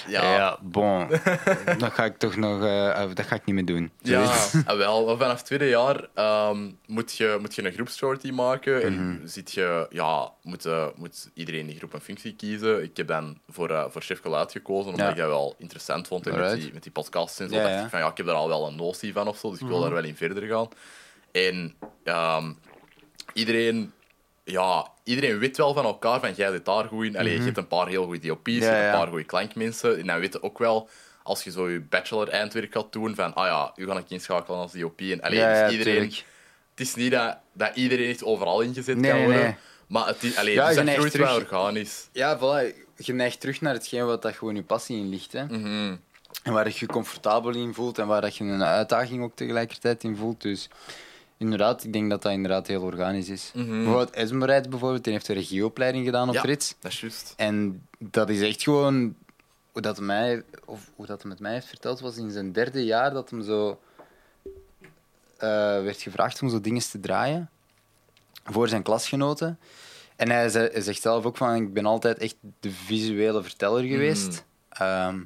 Ja. 0.06 0.34
ja, 0.34 0.58
bon, 0.62 1.08
dat 1.78 1.92
ga 1.92 2.04
ik 2.04 2.16
toch 2.18 2.36
nog, 2.36 2.64
eh, 2.64 3.04
dat 3.14 3.26
ga 3.26 3.34
ik 3.34 3.44
niet 3.44 3.54
meer 3.54 3.64
doen. 3.64 3.90
Ja, 4.02 4.34
en 4.66 4.76
wel. 4.78 5.16
Vanaf 5.16 5.36
het 5.36 5.46
tweede 5.46 5.68
jaar 5.68 6.08
ehm, 6.14 6.70
moet, 6.86 7.16
je, 7.16 7.36
moet 7.40 7.54
je 7.54 7.64
een 7.64 7.72
groepsshorty 7.72 8.30
maken. 8.30 8.82
En 8.82 8.92
Mhm. 9.08 9.26
zit 9.26 9.52
je, 9.52 9.86
ja, 9.90 10.30
moet, 10.42 10.64
eh, 10.64 10.86
moet 10.96 11.30
iedereen 11.34 11.60
in 11.60 11.66
die 11.66 11.76
groep 11.76 11.92
een 11.92 12.00
functie 12.00 12.34
kiezen. 12.36 12.82
Ik 12.82 12.96
heb 12.96 13.06
dan 13.08 13.38
voor, 13.48 13.70
eh, 13.70 13.84
voor 13.90 14.02
Chef 14.02 14.20
gekozen, 14.20 14.93
omdat 14.94 15.10
ik 15.10 15.16
dat 15.16 15.28
wel 15.28 15.54
interessant 15.58 16.06
vond. 16.06 16.26
En 16.26 16.38
met, 16.38 16.60
die, 16.60 16.72
met 16.72 16.82
die 16.82 16.92
podcasts 16.92 17.40
en 17.40 17.48
zo 17.48 17.54
Ja, 17.54 17.60
dacht. 17.62 17.74
Mhm. 17.74 17.84
ik 17.84 17.90
van, 17.90 17.98
ja, 18.00 18.10
ik 18.10 18.16
heb 18.16 18.26
daar 18.26 18.34
al 18.34 18.48
wel 18.48 18.66
een 18.66 18.76
notie 18.76 19.12
van 19.12 19.28
of 19.28 19.38
zo. 19.38 19.50
Dus 19.50 19.60
ik 19.60 19.66
wil 19.66 19.80
daar 19.80 19.92
wel 19.92 20.04
in 20.04 20.16
verder 20.16 20.42
gaan. 20.48 20.68
En 21.32 21.74
ehm, 22.04 22.52
iedereen... 23.32 23.92
Ja, 24.44 24.88
iedereen 25.04 25.38
weet 25.38 25.56
wel 25.56 25.74
van 25.74 25.84
elkaar 25.84 26.20
van 26.20 26.32
jij 26.32 26.50
zit 26.50 26.64
daar 26.64 26.84
goed 26.84 27.04
in. 27.04 27.16
Allee, 27.18 27.36
Je 27.38 27.42
hebt 27.44 27.56
een 27.56 27.66
paar 27.66 27.86
heel 27.88 28.04
goede 28.04 28.26
DOP's, 28.28 28.52
je 28.52 28.58
Mhm. 28.60 28.64
Hebt 28.70 28.84
een 28.92 28.98
paar 28.98 29.08
goede 29.08 29.24
klankmensen. 29.24 29.98
En 29.98 30.06
dan 30.06 30.18
weet 30.20 30.32
je 30.32 30.42
ook 30.42 30.58
wel, 30.58 30.88
als 31.22 31.44
je 31.44 31.50
zo 31.50 31.68
je 31.70 31.80
bachelor-eindwerk 31.80 32.72
gaat 32.72 32.92
doen, 32.92 33.14
van 33.14 33.34
ah 33.34 33.46
ja, 33.46 33.72
u 33.76 33.86
ga 33.86 33.98
ik 33.98 34.10
inschakelen 34.10 34.58
als 34.58 34.72
DOP. 34.72 35.00
En 35.00 35.20
allee, 35.20 35.38
Ja, 35.38 35.48
dus 35.50 35.58
ja, 35.58 35.70
iedereen... 35.70 35.94
tuurlijk. 35.94 36.24
Het 36.70 36.86
is 36.86 36.94
niet 36.94 37.10
dat, 37.12 37.36
dat 37.52 37.76
iedereen 37.76 38.10
echt 38.10 38.24
overal 38.24 38.60
ingezet 38.60 38.96
Nee, 38.96 39.10
kan 39.10 39.22
worden. 39.22 39.42
nee. 39.42 39.54
Maar 39.86 40.06
het 40.06 40.22
is, 40.22 40.36
allee, 40.36 40.54
Ja, 40.54 40.66
dus 40.74 40.94
dat 40.96 41.12
wel 41.12 41.34
organisch. 41.36 42.08
Ja, 42.12 42.38
voilà. 42.38 42.74
Je 42.96 43.12
neigt 43.12 43.40
terug 43.40 43.60
naar 43.60 43.72
hetgeen 43.74 44.06
wat 44.06 44.22
dat 44.22 44.34
gewoon 44.34 44.54
je 44.54 44.62
passie 44.62 44.96
in 44.98 45.08
ligt. 45.08 45.32
Hè. 45.32 45.44
Mhm. 45.44 45.96
En 46.42 46.52
waar 46.52 46.68
je 46.68 46.74
je 46.78 46.86
comfortabel 46.86 47.54
in 47.54 47.74
voelt 47.74 47.98
en 47.98 48.06
waar 48.06 48.20
dat 48.20 48.36
je 48.36 48.44
een 48.44 48.62
uitdaging 48.62 49.22
ook 49.22 49.36
tegelijkertijd 49.36 50.04
in 50.04 50.16
voelt. 50.16 50.40
Dus 50.42 50.68
inderdaad, 51.36 51.84
ik 51.84 51.92
denk 51.92 52.10
dat 52.10 52.22
dat 52.22 52.32
inderdaad 52.32 52.66
heel 52.66 52.82
organisch 52.82 53.28
is. 53.28 53.50
Bijvoorbeeld 53.54 54.10
Esmeralda 54.10 54.68
bijvoorbeeld, 54.68 55.04
die 55.04 55.12
heeft 55.12 55.28
een 55.28 55.34
regieopleiding 55.34 56.04
gedaan 56.04 56.28
op 56.28 56.34
Ja, 56.34 56.40
Rits. 56.42 56.74
dat 56.80 56.92
is 56.92 57.00
juist. 57.00 57.34
En 57.36 57.86
dat 57.98 58.28
is 58.28 58.40
echt 58.40 58.62
gewoon 58.62 59.14
hoe 59.72 59.82
dat 59.82 60.00
mij, 60.00 60.42
of 60.64 60.90
hoe 60.96 61.06
dat 61.06 61.20
hij 61.22 61.30
met 61.30 61.40
mij 61.40 61.52
heeft 61.52 61.66
verteld, 61.66 62.00
was 62.00 62.16
in 62.16 62.30
zijn 62.30 62.52
derde 62.52 62.84
jaar 62.84 63.12
dat 63.12 63.30
hem 63.30 63.42
zo 63.42 63.80
eh, 65.38 65.48
werd 65.82 66.02
gevraagd 66.02 66.42
om 66.42 66.48
zo 66.48 66.60
dingen 66.60 66.82
te 66.90 67.00
draaien 67.00 67.50
voor 68.44 68.68
zijn 68.68 68.82
klasgenoten. 68.82 69.58
En 70.16 70.30
hij, 70.30 70.48
ze- 70.48 70.70
hij 70.72 70.80
zegt 70.80 71.02
zelf 71.02 71.24
ook 71.24 71.36
van, 71.36 71.54
ik 71.54 71.72
ben 71.72 71.86
altijd 71.86 72.18
echt 72.18 72.36
de 72.60 72.70
visuele 72.70 73.42
verteller 73.42 73.82
geweest. 73.82 74.44
Ehm, 74.68 75.18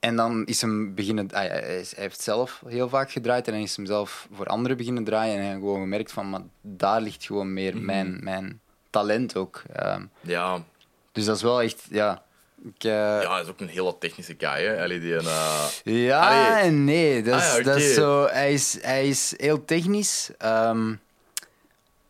en 0.00 0.16
dan 0.16 0.44
is 0.46 0.60
hem 0.60 0.94
beginnen... 0.94 1.28
ah, 1.32 1.40
hij, 1.48 1.84
heeft 1.96 2.20
zelf 2.20 2.62
heel 2.66 2.88
vaak 2.88 3.10
gedraaid 3.10 3.46
en 3.46 3.52
hij 3.54 3.62
is 3.62 3.76
hem 3.76 3.86
zelf 3.86 4.28
voor 4.32 4.46
anderen 4.46 4.76
beginnen 4.76 5.04
draaien. 5.04 5.32
En 5.34 5.38
hij 5.40 5.48
heeft 5.48 5.60
gewoon 5.60 5.80
gemerkt 5.80 6.12
van, 6.12 6.30
maar 6.30 6.40
daar 6.60 7.00
ligt 7.00 7.24
gewoon 7.24 7.52
meer 7.52 7.76
mijn, 7.76 8.18
mijn 8.24 8.60
talent 8.90 9.36
ook. 9.36 9.62
Ehm, 9.72 10.02
Ja. 10.20 10.62
dus 11.12 11.24
dat 11.24 11.36
is 11.36 11.42
wel 11.42 11.62
echt, 11.62 11.82
ja. 11.90 12.24
Ik, 12.64 12.84
eh, 12.84 12.90
ja, 13.22 13.32
hij 13.32 13.42
is 13.42 13.48
ook 13.48 13.60
een 13.60 13.68
hele 13.68 13.98
technische 13.98 14.34
guy, 14.38 14.62
hè. 14.64 14.82
Allee, 14.82 15.00
die 15.00 15.14
een, 15.14 15.26
eh, 15.26 15.66
ja 15.84 16.54
Allee. 16.56 16.70
nee. 16.70 17.22
Dat 17.22 17.40
is, 17.40 17.46
Ah 17.50 17.56
ja, 17.56 17.62
dat 17.62 17.76
is 17.76 17.94
zo, 17.94 18.26
hij, 18.26 18.52
is, 18.52 18.78
hij 18.82 19.08
is 19.08 19.34
heel 19.36 19.64
technisch. 19.64 20.30
ehm, 20.38 20.94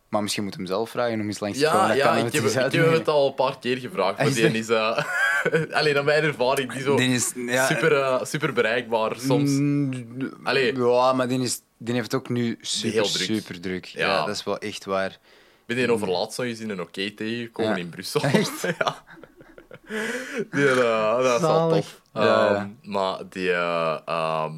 maar 0.08 0.22
misschien 0.22 0.44
moet 0.44 0.54
hem 0.54 0.66
zelf 0.66 0.90
vragen 0.90 1.20
om 1.20 1.26
eens 1.26 1.40
langs 1.40 1.58
te 1.58 1.64
komen. 1.64 1.96
Ja, 1.96 2.04
Dan 2.04 2.16
ik, 2.16 2.32
het 2.32 2.54
heb, 2.54 2.72
ik 2.72 2.80
heb 2.80 2.92
het 2.92 3.08
al 3.08 3.26
een 3.26 3.34
paar 3.34 3.58
keer 3.58 3.76
gevraagd. 3.76 4.18
Maar 4.18 4.32
die 4.34 4.50
is... 4.58 4.68
eh 4.68 5.04
Allee, 5.78 5.94
naar 5.94 6.04
mijn 6.04 6.22
ervaring, 6.22 6.72
die 6.72 6.82
zo 6.82 6.96
Die 6.96 7.14
is, 7.14 7.32
ja, 7.36 7.66
super, 7.66 7.92
eh, 7.92 8.24
super 8.24 8.52
bereikbaar. 8.52 9.16
Soms... 9.18 9.50
Mm, 9.50 10.32
Allee. 10.42 10.76
Ja, 10.78 11.12
maar 11.12 11.28
die, 11.28 11.40
is, 11.40 11.60
die 11.78 11.94
heeft 11.94 12.14
ook 12.14 12.28
nu 12.28 12.58
super, 12.60 13.02
druk. 13.02 13.26
super 13.26 13.60
druk. 13.60 13.84
Ja. 13.84 14.06
Ja. 14.06 14.24
dat 14.26 14.34
is 14.34 14.44
wel 14.44 14.58
echt 14.58 14.84
waar. 14.84 15.18
Ben 15.66 15.76
die 15.76 15.92
over 15.92 16.08
laatst 16.10 16.38
nog 16.38 16.46
eens 16.46 16.60
in 16.60 16.70
een 16.70 16.80
oké 16.80 17.10
tegengekomen 17.10 17.70
Ja. 17.70 17.76
in 17.76 17.88
Brussel. 17.88 18.20
Echt? 18.40 18.60
ja. 18.78 19.04
Die, 20.50 20.64
uh, 20.64 21.22
dat 21.22 21.34
is 21.34 21.40
wel 21.40 21.68
tof. 21.70 22.00
Ehm. 22.12 22.66
Maar 22.82 23.18
die... 23.30 23.52
eh, 23.52 23.98
ehm, 24.04 24.52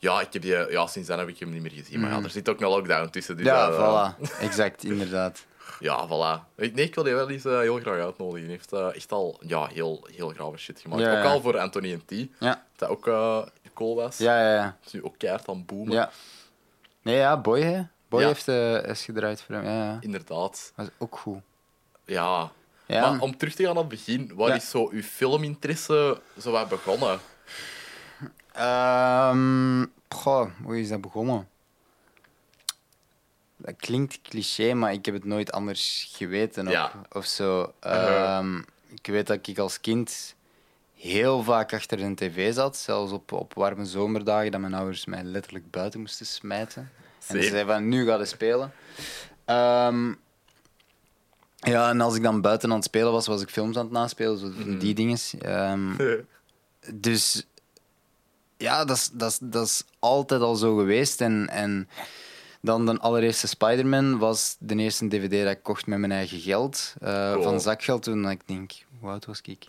ja, 0.00 0.20
ik 0.20 0.32
heb 0.32 0.42
die, 0.42 0.70
ja, 0.70 0.86
sinds 0.86 1.08
dan 1.08 1.18
heb 1.18 1.28
ik 1.28 1.38
hem 1.38 1.50
niet 1.50 1.62
meer 1.62 1.70
gezien. 1.70 2.00
Maar 2.00 2.10
ja, 2.10 2.22
er 2.22 2.30
zit 2.30 2.48
ook 2.48 2.60
een 2.60 2.68
lockdown 2.68 3.10
tussen. 3.10 3.36
Dus. 3.36 3.46
Ja, 3.46 3.72
voilà. 3.72 4.30
Exact, 4.40 4.84
inderdaad. 4.84 5.38
Ja, 5.80 6.06
voilà. 6.08 6.54
Ik, 6.56 6.74
nee, 6.74 6.84
ik 6.84 6.94
wil 6.94 7.04
die 7.04 7.14
wel 7.14 7.30
eens 7.30 7.44
eh, 7.44 7.58
heel 7.58 7.78
graag 7.80 7.98
uitnodigen. 8.00 8.42
Hij 8.42 8.50
heeft 8.50 8.72
eh, 8.72 8.94
echt 8.96 9.12
al 9.12 9.40
ja, 9.46 9.66
heel, 9.66 10.08
heel 10.12 10.28
grave 10.28 10.56
shit 10.56 10.80
gemaakt. 10.80 11.02
Ja, 11.02 11.18
ook 11.18 11.24
al 11.24 11.40
voor 11.40 11.58
Anthony 11.58 11.92
en 11.92 12.04
T. 12.04 12.28
Ja, 12.38 12.64
Dat 12.76 12.88
ook 12.88 13.06
eh, 13.06 13.42
cool 13.74 13.94
was. 13.94 14.18
ja, 14.18 14.40
ja. 14.40 14.54
ja. 14.54 14.76
is 14.86 14.92
nu 14.92 15.04
ook 15.04 15.14
keihard 15.18 15.48
aan 15.48 15.64
boomen. 15.64 15.92
ja. 15.92 16.10
Nee, 17.02 17.16
ja, 17.16 17.40
Boy, 17.40 17.60
hè. 17.60 17.82
Boy 18.08 18.24
heeft 18.24 18.48
is 18.88 19.04
gedraaid 19.04 19.42
voor 19.42 19.54
hem. 19.54 19.64
Ja, 19.64 19.84
ja. 19.84 19.96
Inderdaad. 20.00 20.72
Dat 20.76 20.86
is 20.86 20.92
ook 20.98 21.18
goed. 21.18 21.38
Ja. 22.04 22.50
Ja. 22.86 23.10
Maar 23.10 23.20
om 23.20 23.36
terug 23.36 23.54
te 23.54 23.62
gaan 23.64 23.74
naar 23.74 23.82
het 23.82 23.92
begin, 23.92 24.32
Ja. 24.36 24.54
is 24.54 24.70
zo 24.70 24.88
uw 24.90 25.02
filminteresse 25.02 26.20
zo 26.38 26.50
wat 26.50 26.68
begonnen? 26.68 27.18
Ehm, 28.60 29.84
goh, 30.08 30.50
hoe 30.62 30.80
is 30.80 30.88
dat 30.88 31.00
begonnen? 31.00 31.48
Dat 33.56 33.74
klinkt 33.76 34.20
cliché, 34.22 34.74
maar 34.74 34.92
ik 34.92 35.04
heb 35.04 35.14
het 35.14 35.24
nooit 35.24 35.52
anders 35.52 36.10
geweten 36.16 36.66
of, 36.66 36.72
Ja. 36.72 36.92
of 37.12 37.24
zo. 37.26 37.72
Ehm, 37.80 38.58
Ik 38.92 39.06
weet 39.06 39.26
dat 39.26 39.46
ik 39.46 39.58
als 39.58 39.80
kind 39.80 40.34
heel 40.96 41.42
vaak 41.42 41.72
achter 41.72 42.02
een 42.02 42.14
tv 42.14 42.54
zat, 42.54 42.76
zelfs 42.76 43.12
op, 43.12 43.32
op 43.32 43.54
warme 43.54 43.84
zomerdagen, 43.84 44.50
dat 44.50 44.60
mijn 44.60 44.74
ouders 44.74 45.04
mij 45.04 45.22
letterlijk 45.22 45.70
buiten 45.70 46.00
moesten 46.00 46.26
smijten. 46.26 46.90
En 47.26 47.36
ze 47.36 47.48
zeiden 47.48 47.74
van, 47.74 47.88
nu 47.88 48.06
ga 48.06 48.16
je 48.18 48.24
spelen. 48.24 48.72
Ehm, 49.44 50.12
ja, 51.56 51.88
en 51.88 52.00
als 52.00 52.14
ik 52.16 52.22
dan 52.22 52.40
buiten 52.40 52.70
aan 52.70 52.76
het 52.76 52.84
spelen 52.84 53.12
was, 53.12 53.26
was 53.26 53.42
ik 53.42 53.50
films 53.50 53.76
aan 53.76 53.84
het 53.84 53.92
naspelen, 53.92 54.38
zo 54.38 54.50
van 54.60 54.78
die 54.78 54.94
dingen. 54.94 55.18
Ehm, 55.38 55.96
dus 56.94 57.46
ja, 58.60 58.84
dat 58.84 58.96
is, 58.96 59.10
dat, 59.12 59.30
is, 59.30 59.38
dat 59.42 59.66
is 59.66 59.82
altijd 59.98 60.40
al 60.40 60.54
zo 60.54 60.76
geweest. 60.76 61.20
En, 61.20 61.48
en 61.48 61.88
dan 62.60 62.86
de 62.86 62.98
allereerste 62.98 63.46
Spider-Man 63.46 64.18
was 64.18 64.56
de 64.58 64.74
eerste 64.76 65.08
DVD 65.08 65.42
dat 65.44 65.52
ik 65.52 65.62
kocht 65.62 65.86
met 65.86 65.98
mijn 65.98 66.12
eigen 66.12 66.40
geld. 66.40 66.94
eh, 67.00 67.32
Cool. 67.32 67.42
Van 67.42 67.60
zakgeld 67.60 68.02
toen 68.02 68.30
ik 68.30 68.40
denk, 68.46 68.72
hoe 69.00 69.10
oud 69.10 69.24
was 69.26 69.40
ik? 69.42 69.64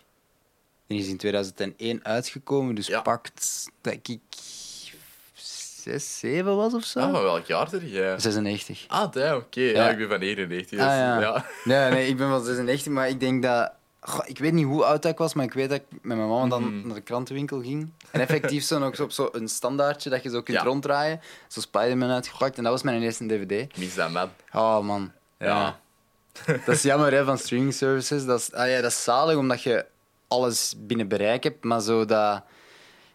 Die 0.87 0.99
is 0.99 1.07
in 1.07 1.17
2001 1.17 1.99
uitgekomen, 2.05 2.75
dus 2.75 2.87
Ja. 2.87 3.01
pakt 3.01 3.69
dat 3.81 3.93
ik 3.93 4.19
6, 5.33 6.19
7 6.19 6.55
was 6.55 6.73
of 6.73 6.83
zo. 6.83 6.99
Ah, 6.99 7.11
maar 7.11 7.23
welk 7.23 7.45
jaar 7.45 7.85
jij? 7.85 8.19
96. 8.19 8.85
Ah, 8.87 9.03
oké. 9.35 9.61
Ja. 9.61 9.83
Ja. 9.85 9.89
ik 9.89 9.97
ben 9.97 10.07
van 10.09 10.19
91. 10.19 10.69
Dus, 10.69 10.79
Ah, 10.79 10.85
ja. 10.87 11.19
ja. 11.19 11.45
Nee, 11.63 11.89
nee, 11.91 12.07
ik 12.07 12.17
ben 12.17 12.29
van 12.29 12.43
96, 12.45 12.91
maar 12.93 13.09
ik 13.09 13.19
denk 13.19 13.43
dat... 13.43 13.71
Goh, 14.03 14.21
ik 14.27 14.37
weet 14.37 14.53
niet 14.53 14.65
hoe 14.65 14.83
oud 14.85 15.05
ik 15.05 15.17
was, 15.17 15.33
maar 15.33 15.45
ik 15.45 15.53
weet 15.53 15.69
dat 15.69 15.77
ik 15.79 15.85
met 16.01 16.17
mijn 16.17 16.29
mama 16.29 16.47
dan 16.47 16.63
Mhm. 16.77 16.87
naar 16.87 16.95
de 16.95 17.01
krantenwinkel 17.01 17.61
ging. 17.61 17.91
En 18.11 18.21
effectief 18.21 18.63
zo 18.63 18.79
nog 18.79 18.95
zo 18.95 19.03
op 19.03 19.11
zo'n 19.11 19.47
standaardje 19.47 20.09
dat 20.09 20.23
je 20.23 20.29
zo 20.29 20.41
kunt 20.41 20.57
Ja. 20.57 20.63
ronddraaien. 20.63 21.19
Zo 21.47 21.59
Spider-Man 21.59 22.09
uitgepakt 22.09 22.57
en 22.57 22.63
dat 22.63 22.71
was 22.71 22.81
mijn 22.83 23.01
eerste 23.01 23.25
DVD. 23.25 23.77
Mis 23.77 23.95
dat, 23.95 24.09
man. 24.11 24.29
Oh 24.53 24.79
man. 24.79 25.11
Ja. 25.39 25.79
Dat 26.45 26.67
is 26.75 26.81
jammer 26.81 27.11
hè, 27.13 27.23
van 27.25 27.37
streaming 27.37 27.73
services. 27.73 28.25
Dat 28.25 28.39
is, 28.39 28.53
ah, 28.53 28.69
ja, 28.69 28.81
dat 28.81 28.91
is 28.91 29.03
zalig 29.03 29.35
omdat 29.35 29.61
je 29.63 29.85
alles 30.27 30.73
binnen 30.77 31.07
bereik 31.07 31.43
hebt, 31.43 31.63
maar 31.63 31.81
zo 31.81 32.05
dat... 32.05 32.43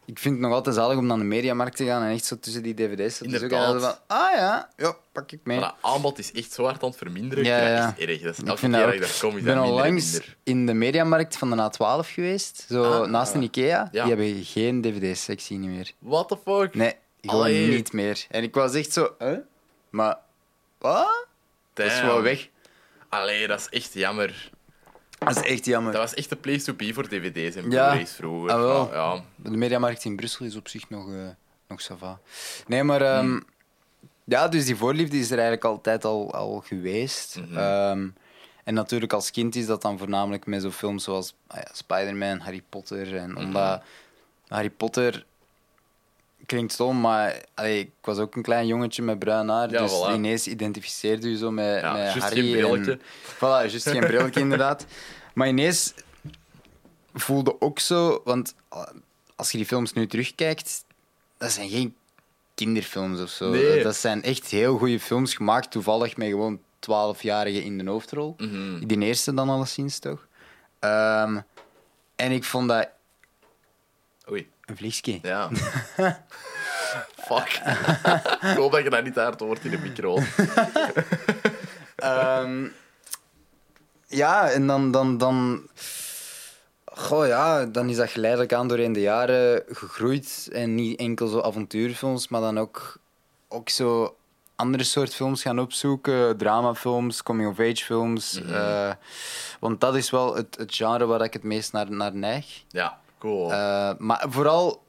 Ik 0.07 0.19
vind 0.19 0.35
het 0.35 0.43
nog 0.45 0.53
altijd 0.53 0.75
zalig 0.75 0.97
om 0.99 1.07
naar 1.07 1.17
de 1.19 1.25
mediamarkt 1.25 1.77
te 1.77 1.85
gaan 1.85 2.03
en 2.03 2.11
echt 2.13 2.25
zo 2.25 2.39
tussen 2.39 2.63
die 2.63 2.75
dvd's 2.75 3.19
te 3.19 3.39
zoeken. 3.39 3.81
Van, 3.81 3.95
ah 4.07 4.33
ja, 4.35 4.69
ja, 4.77 4.97
pak 5.13 5.33
ik 5.33 5.41
mee. 5.43 5.59
Maar 5.61 5.69
dat 5.83 5.93
aanbod 5.93 6.19
is 6.19 6.33
echt 6.33 6.53
zo 6.53 6.65
hard 6.65 6.83
aan 6.83 6.89
het 6.89 6.99
verminderen. 6.99 7.45
Ja, 7.45 7.59
Ja, 7.59 7.69
ja. 7.69 7.95
is 7.97 8.07
erg. 8.07 8.21
Dat 8.23 8.33
is 8.33 8.39
Ik 8.53 8.59
vind 8.59 8.73
dat 8.73 8.99
dat 8.99 9.19
kom, 9.21 9.37
is 9.37 9.45
dat 9.45 9.55
ben 9.55 9.63
onlangs 9.63 10.21
in 10.43 10.67
de 10.67 10.75
mediamarkt 10.75 11.37
van 11.37 11.51
de 11.51 11.71
A12 11.73 12.13
geweest, 12.13 12.65
zo 12.69 12.83
Ah, 13.03 13.09
naast 13.11 13.35
een 13.35 13.43
Ikea. 13.43 13.89
ja. 13.93 14.05
Die 14.05 14.15
hebben 14.15 14.45
geen 14.45 14.83
dvd-sectie 14.83 15.59
niet 15.59 15.71
meer. 15.71 15.93
What 15.99 16.29
the 16.29 16.37
fuck? 16.45 16.75
Nee, 16.75 16.95
gewoon 17.21 17.41
Allee. 17.41 17.69
niet 17.69 17.93
meer. 17.93 18.27
En 18.31 18.43
ik 18.43 18.55
was 18.55 18.75
echt 18.75 18.93
zo, 18.93 19.15
hè? 19.19 19.37
Maar, 19.91 20.17
wat? 20.79 21.27
Dat 21.75 21.87
is 21.87 21.99
gewoon 21.99 22.23
weg. 22.23 22.49
Allee, 23.09 23.47
dat 23.47 23.59
is 23.61 23.69
echt 23.69 23.93
jammer. 23.95 24.51
Dat 25.19 25.37
is 25.37 25.43
echt 25.43 25.65
jammer. 25.65 25.93
Dat 25.93 26.01
was 26.01 26.15
echt 26.15 26.29
de 26.29 26.37
place 26.37 26.65
to 26.65 26.75
be 26.75 26.93
voor 26.95 27.09
dvd's 27.09 27.57
en 27.57 27.63
Ja. 27.71 27.89
Blu-rays 27.89 28.13
vroeger. 28.13 28.51
Ah, 28.53 28.59
wel. 28.61 28.93
Ja. 28.93 29.23
De 29.37 29.51
mediamarkt 29.57 30.05
in 30.05 30.17
Brussel 30.17 30.47
is 30.47 30.57
op 30.57 30.69
zich 30.69 30.91
nog, 30.91 31.13
eh 31.13 31.29
nog 31.69 31.83
ça 31.83 31.97
va. 31.99 32.19
Nee, 32.67 32.83
maar... 32.83 33.01
ehm, 33.03 33.41
Ja, 34.25 34.49
dus 34.49 34.65
die 34.65 34.77
voorliefde 34.77 35.17
is 35.19 35.27
er 35.27 35.33
eigenlijk 35.33 35.65
altijd 35.65 36.05
al, 36.05 36.35
al 36.35 36.63
geweest. 36.67 37.37
Mhm. 37.41 37.57
Ehm, 37.59 38.09
en 38.65 38.75
natuurlijk 38.75 39.13
als 39.13 39.31
kind 39.31 39.55
is 39.57 39.67
dat 39.67 39.83
dan 39.83 39.99
voornamelijk 39.99 40.47
met 40.47 40.63
zo'n 40.63 40.73
films 40.73 41.05
zoals 41.05 41.35
ah 41.47 41.57
ja, 41.59 41.69
Spider-Man, 41.73 42.39
Harry 42.39 42.63
Potter. 42.69 43.17
En 43.17 43.31
Mhm. 43.31 43.39
omdat 43.45 43.83
Harry 44.49 44.71
Potter 44.71 45.27
klinkt 46.47 46.73
stom, 46.73 47.01
maar 47.01 47.45
allee, 47.55 47.81
ik 47.81 47.91
was 48.01 48.19
ook 48.19 48.37
een 48.37 48.43
klein 48.43 48.67
jongetje 48.67 49.03
met 49.03 49.19
bruin 49.19 49.49
haar. 49.49 49.71
Ja, 49.71 49.83
dus 49.83 49.93
voilà. 49.93 50.15
ineens 50.15 50.47
identificeerde 50.47 51.31
je 51.31 51.37
zo 51.37 51.51
met, 51.51 51.81
Ja, 51.81 51.93
met 51.93 52.23
Harry. 52.23 52.41
geen 52.41 52.51
brilletje. 52.51 52.93
En, 52.93 53.01
voilà, 53.35 53.71
juist 53.71 53.89
geen 53.89 54.01
brilletje 54.01 54.41
inderdaad. 54.41 54.87
Maar 55.35 55.49
ineens 55.49 55.95
voelde 57.15 57.61
ook 57.61 57.79
zo, 57.79 58.21
want 58.25 58.55
ah, 58.69 58.89
als 59.37 59.51
je 59.51 59.57
die 59.57 59.67
films 59.67 59.93
nu 59.93 60.07
terugkijkt, 60.07 60.85
dat 61.39 61.51
zijn 61.53 61.69
geen 61.69 61.95
kinderfilms 62.55 63.21
of 63.21 63.29
zo. 63.31 63.51
Nee. 63.51 63.83
Dat 63.83 63.97
zijn 63.97 64.23
echt 64.23 64.47
heel 64.47 64.79
goede 64.79 65.01
films 65.01 65.35
gemaakt, 65.35 65.71
toevallig 65.71 66.17
met 66.17 66.29
gewoon 66.29 66.59
12-jarigen 66.59 67.63
in 67.65 67.79
de 67.79 67.91
hoofdrol. 67.91 68.35
Mhm. 68.39 68.87
Die 68.87 68.99
eerste 69.01 69.35
dan 69.35 69.49
alleszins 69.49 69.99
toch. 69.99 70.27
Ehm, 70.79 71.41
en 72.17 72.33
ik 72.33 72.45
vond 72.45 72.69
dat 72.69 72.89
Oei. 74.31 74.49
Een 74.67 74.77
vliegje. 74.77 75.19
Ja. 75.23 75.51
Fuck. 77.27 77.61
ik 78.51 78.57
hoop 78.57 78.73
dat 78.73 78.83
je 78.83 78.91
dat 78.91 79.05
niet 79.05 79.15
hard 79.15 79.41
hoort 79.41 79.65
in 79.65 79.71
de 79.71 79.79
micro. 79.79 80.19
Ehm, 81.97 82.67
ja, 84.07 84.51
en 84.51 84.67
dan, 84.67 84.91
dan, 84.91 85.19
dan... 85.19 85.69
Goh, 86.85 87.27
ja, 87.27 87.65
dan 87.65 87.89
is 87.89 87.97
dat 87.97 88.11
geleidelijk 88.11 88.53
aan 88.53 88.69
doorheen 88.69 88.93
de 88.93 89.01
jaren 89.01 89.63
gegroeid. 89.69 90.49
En 90.53 90.75
niet 90.75 90.99
enkel 90.99 91.27
zo 91.27 91.41
avontuurfilms, 91.41 92.29
maar 92.29 92.41
dan 92.41 92.59
ook, 92.59 92.99
ook 93.49 93.69
zo 93.69 94.17
andere 94.57 94.85
soort 94.85 95.15
films 95.15 95.43
gaan 95.43 95.59
opzoeken. 95.61 96.37
Dramafilms, 96.37 97.23
coming-of-age 97.23 97.85
films. 97.85 98.43
eh, 98.43 98.93
want 99.61 99.81
dat 99.81 99.97
is 99.97 100.11
wel 100.11 100.35
het, 100.35 100.57
het 100.59 100.75
genre 100.75 101.07
waar 101.07 101.21
ik 101.21 101.33
het 101.33 101.43
meest 101.43 101.73
naar, 101.73 101.91
naar 101.91 102.15
neig. 102.15 102.63
Ja, 102.69 102.99
cool. 103.27 103.53
Eh, 103.53 103.91
maar 103.99 104.25
vooral 104.29 104.85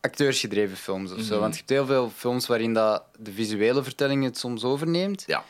acteursgedreven 0.00 0.76
films 0.76 1.12
of 1.12 1.20
zo. 1.20 1.32
Mhm. 1.32 1.40
Want 1.40 1.52
je 1.52 1.58
hebt 1.58 1.70
heel 1.70 1.86
veel 1.86 2.10
films 2.16 2.46
waarin 2.46 2.74
dat 2.74 3.02
de 3.18 3.32
visuele 3.32 3.82
vertelling 3.82 4.24
het 4.24 4.38
soms 4.38 4.64
overneemt. 4.64 5.24
ja. 5.26 5.44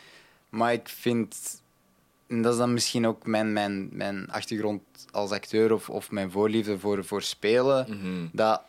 Maar 0.48 0.72
ik 0.72 0.88
vind, 0.88 1.60
en 2.28 2.42
dat 2.42 2.52
is 2.52 2.58
dan 2.58 2.72
misschien 2.72 3.06
ook 3.06 3.26
mijn, 3.26 3.52
mijn, 3.52 3.88
mijn 3.92 4.30
achtergrond 4.30 4.80
als 5.10 5.30
acteur 5.30 5.72
of, 5.72 5.90
of 5.90 6.10
mijn 6.10 6.30
voorliefde 6.30 6.78
voor, 6.78 7.04
voor 7.04 7.22
spelen, 7.22 7.86
Mhm. 7.88 8.26
dat 8.32 8.62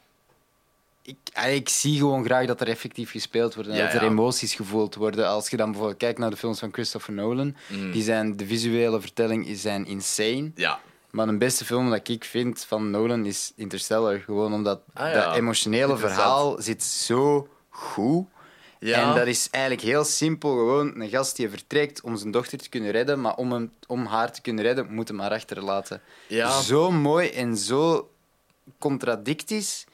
ik, 1.01 1.18
ik 1.50 1.70
zie 1.70 1.98
gewoon 1.98 2.24
graag 2.24 2.46
dat 2.46 2.62
er 2.62 2.68
effectief 2.68 3.12
gespeeld 3.12 3.56
wordt 3.56 3.70
en 3.70 3.75
Ja, 3.75 3.86
dat 3.86 3.94
er 3.94 4.04
ja. 4.04 4.08
emoties 4.10 4.54
gevoeld 4.56 4.96
worden. 4.96 5.28
Als 5.28 5.50
je 5.50 5.58
dan 5.58 5.70
bijvoorbeeld 5.70 6.00
kijkt 6.00 6.20
naar 6.20 6.30
de 6.30 6.36
films 6.38 6.60
van 6.60 6.74
Christopher 6.74 7.13
Nolan, 7.13 7.56
Mhm. 7.70 7.92
die 7.92 8.04
zijn, 8.04 8.38
de 8.38 8.46
visuele 8.46 9.01
vertelling 9.01 9.48
is 9.48 9.62
zijn 9.62 9.86
insane. 9.86 10.51
Ja. 10.56 10.80
Maar 11.12 11.25
de 11.27 11.38
beste 11.38 11.65
film 11.65 11.89
dat 11.89 12.08
ik 12.08 12.24
vind 12.24 12.63
van 12.68 12.89
Nolan 12.91 13.25
is 13.25 13.51
Interstellar. 13.56 14.20
Gewoon 14.20 14.53
omdat 14.53 14.82
Ah, 14.94 15.13
ja. 15.13 15.25
dat 15.25 15.36
emotionele 15.36 15.98
verhaal 15.98 16.62
zit 16.62 16.84
zo 16.84 17.48
goed. 17.70 18.25
Ja. 18.80 19.10
En 19.10 19.15
dat 19.18 19.27
is 19.27 19.48
eigenlijk 19.50 19.84
heel 19.84 20.03
simpel. 20.03 20.50
Gewoon 20.50 21.01
een 21.01 21.10
gast 21.10 21.36
die 21.36 21.50
vertrekt 21.50 22.01
om 22.01 22.18
zijn 22.18 22.32
dochter 22.32 22.58
te 22.58 22.70
kunnen 22.70 22.91
redden. 22.91 23.22
Maar 23.22 23.36
om, 23.36 23.51
hem, 23.51 23.72
om 23.88 24.06
haar 24.06 24.32
te 24.34 24.41
kunnen 24.41 24.63
redden, 24.63 24.94
moet 24.94 25.08
hem 25.08 25.20
haar 25.20 25.32
achterlaten. 25.32 26.01
Ja. 26.27 26.62
Zo 26.62 26.91
mooi 26.91 27.30
en 27.30 27.58
zo 27.58 28.10
contradictisch. 28.80 29.86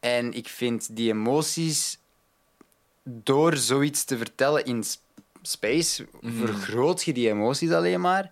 En 0.00 0.32
ik 0.32 0.48
vind 0.48 0.96
die 0.96 1.10
emoties, 1.12 1.98
door 3.02 3.56
zoiets 3.56 4.04
te 4.04 4.16
vertellen 4.16 4.64
in 4.64 4.84
space, 5.42 6.06
Mhm. 6.20 6.46
vergroot 6.46 7.02
je 7.02 7.12
die 7.12 7.28
emoties 7.28 7.70
alleen 7.70 8.00
maar. 8.00 8.30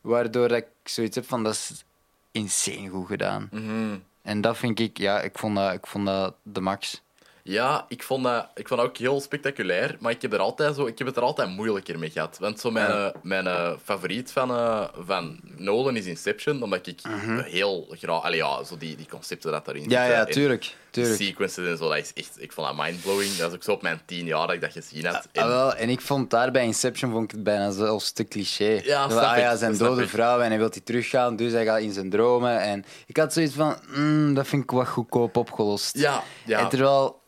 Waardoor 0.00 0.48
dat 0.48 0.64
ik 0.82 0.88
zoiets 0.88 1.16
heb 1.16 1.28
van, 1.28 1.42
dat 1.42 1.52
is 1.52 1.84
insane 2.30 2.88
goed 2.88 3.06
gedaan. 3.06 3.48
Mhm. 3.52 3.96
En 4.22 4.40
dat 4.40 4.56
vind 4.58 4.80
ik, 4.80 4.98
ja, 4.98 5.20
ik 5.20 5.38
vond 5.38 5.56
dat, 5.56 5.72
ik 5.72 5.86
vond 5.86 6.06
dat 6.06 6.34
de 6.42 6.60
max. 6.60 7.02
Ja, 7.44 7.84
ik 7.88 8.02
vond, 8.02 8.24
dat, 8.24 8.48
ik 8.54 8.68
vond 8.68 8.80
dat 8.80 8.88
ook 8.88 8.96
heel 8.96 9.20
spectaculair, 9.20 9.96
maar 10.00 10.12
ik 10.12 10.22
heb, 10.22 10.32
er 10.32 10.38
altijd 10.38 10.74
zo, 10.74 10.86
ik 10.86 10.98
heb 10.98 11.06
het 11.06 11.16
er 11.16 11.22
altijd 11.22 11.48
moeilijker 11.48 11.98
mee 11.98 12.10
gehad. 12.10 12.38
Want 12.38 12.60
zo 12.60 12.70
mijn, 12.70 12.90
Ja. 12.90 13.06
eh, 13.12 13.14
mijn 13.22 13.46
eh, 13.46 13.72
favoriet 13.84 14.32
van, 14.32 14.50
eh, 14.50 14.88
van 14.98 15.40
Nolan 15.42 15.96
is 15.96 16.06
Inception, 16.06 16.62
omdat 16.62 16.86
ik 16.86 17.02
Mhm. 17.02 17.38
heel 17.42 17.86
graag... 17.90 18.22
Allee, 18.22 18.36
ja, 18.38 18.64
zo 18.64 18.76
die, 18.76 18.96
die 18.96 19.06
concepten 19.08 19.50
dat 19.52 19.64
daarin 19.64 19.82
Ja, 19.82 19.88
zitten. 20.24 20.42
ja, 20.42 20.48
En 20.48 20.58
tuurlijk. 20.92 21.22
sequences 21.22 21.68
en 21.68 21.76
zo, 21.76 21.88
dat 21.88 21.98
is 21.98 22.12
echt, 22.12 22.42
ik 22.42 22.52
vond 22.52 22.66
dat 22.66 22.76
mindblowing. 22.76 23.36
Dat 23.36 23.48
is 23.48 23.54
ook 23.54 23.62
zo 23.62 23.72
op 23.72 23.82
mijn 23.82 24.00
tien 24.04 24.24
jaar 24.24 24.46
dat 24.46 24.54
ik 24.54 24.60
dat 24.60 24.72
gezien 24.72 25.06
had. 25.06 25.28
En, 25.32 25.42
ah, 25.42 25.48
wel, 25.48 25.74
en 25.74 25.88
ik 25.88 26.00
vond 26.00 26.30
daar 26.30 26.50
bij 26.50 26.64
Inception 26.64 27.10
vond 27.10 27.24
ik 27.24 27.30
het 27.30 27.42
bijna 27.42 27.70
zelfs 27.70 28.12
te 28.12 28.24
cliché. 28.24 28.80
Ja, 28.84 29.06
dat, 29.06 29.18
ah, 29.18 29.38
ja, 29.38 29.56
zijn 29.56 29.76
dode 29.76 30.08
vrouw 30.08 30.40
en 30.40 30.48
hij 30.48 30.58
wil 30.58 30.70
die 30.70 30.82
teruggaan, 30.82 31.36
dus 31.36 31.52
hij 31.52 31.64
gaat 31.64 31.80
in 31.80 31.92
zijn 31.92 32.10
dromen. 32.10 32.60
En 32.60 32.84
ik 33.06 33.16
had 33.16 33.32
zoiets 33.32 33.54
van, 33.54 33.76
mm, 33.94 34.34
dat 34.34 34.46
vind 34.46 34.62
ik 34.62 34.70
wat 34.70 34.88
goedkoop 34.88 35.36
opgelost. 35.36 35.98
Ja, 35.98 36.22
ja. 36.44 36.58
En 36.58 36.68
terwijl, 36.68 37.20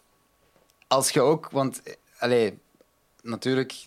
als 0.86 1.10
je 1.10 1.20
ook, 1.20 1.48
want, 1.50 1.82
allee, 2.18 2.58
natuurlijk, 3.22 3.84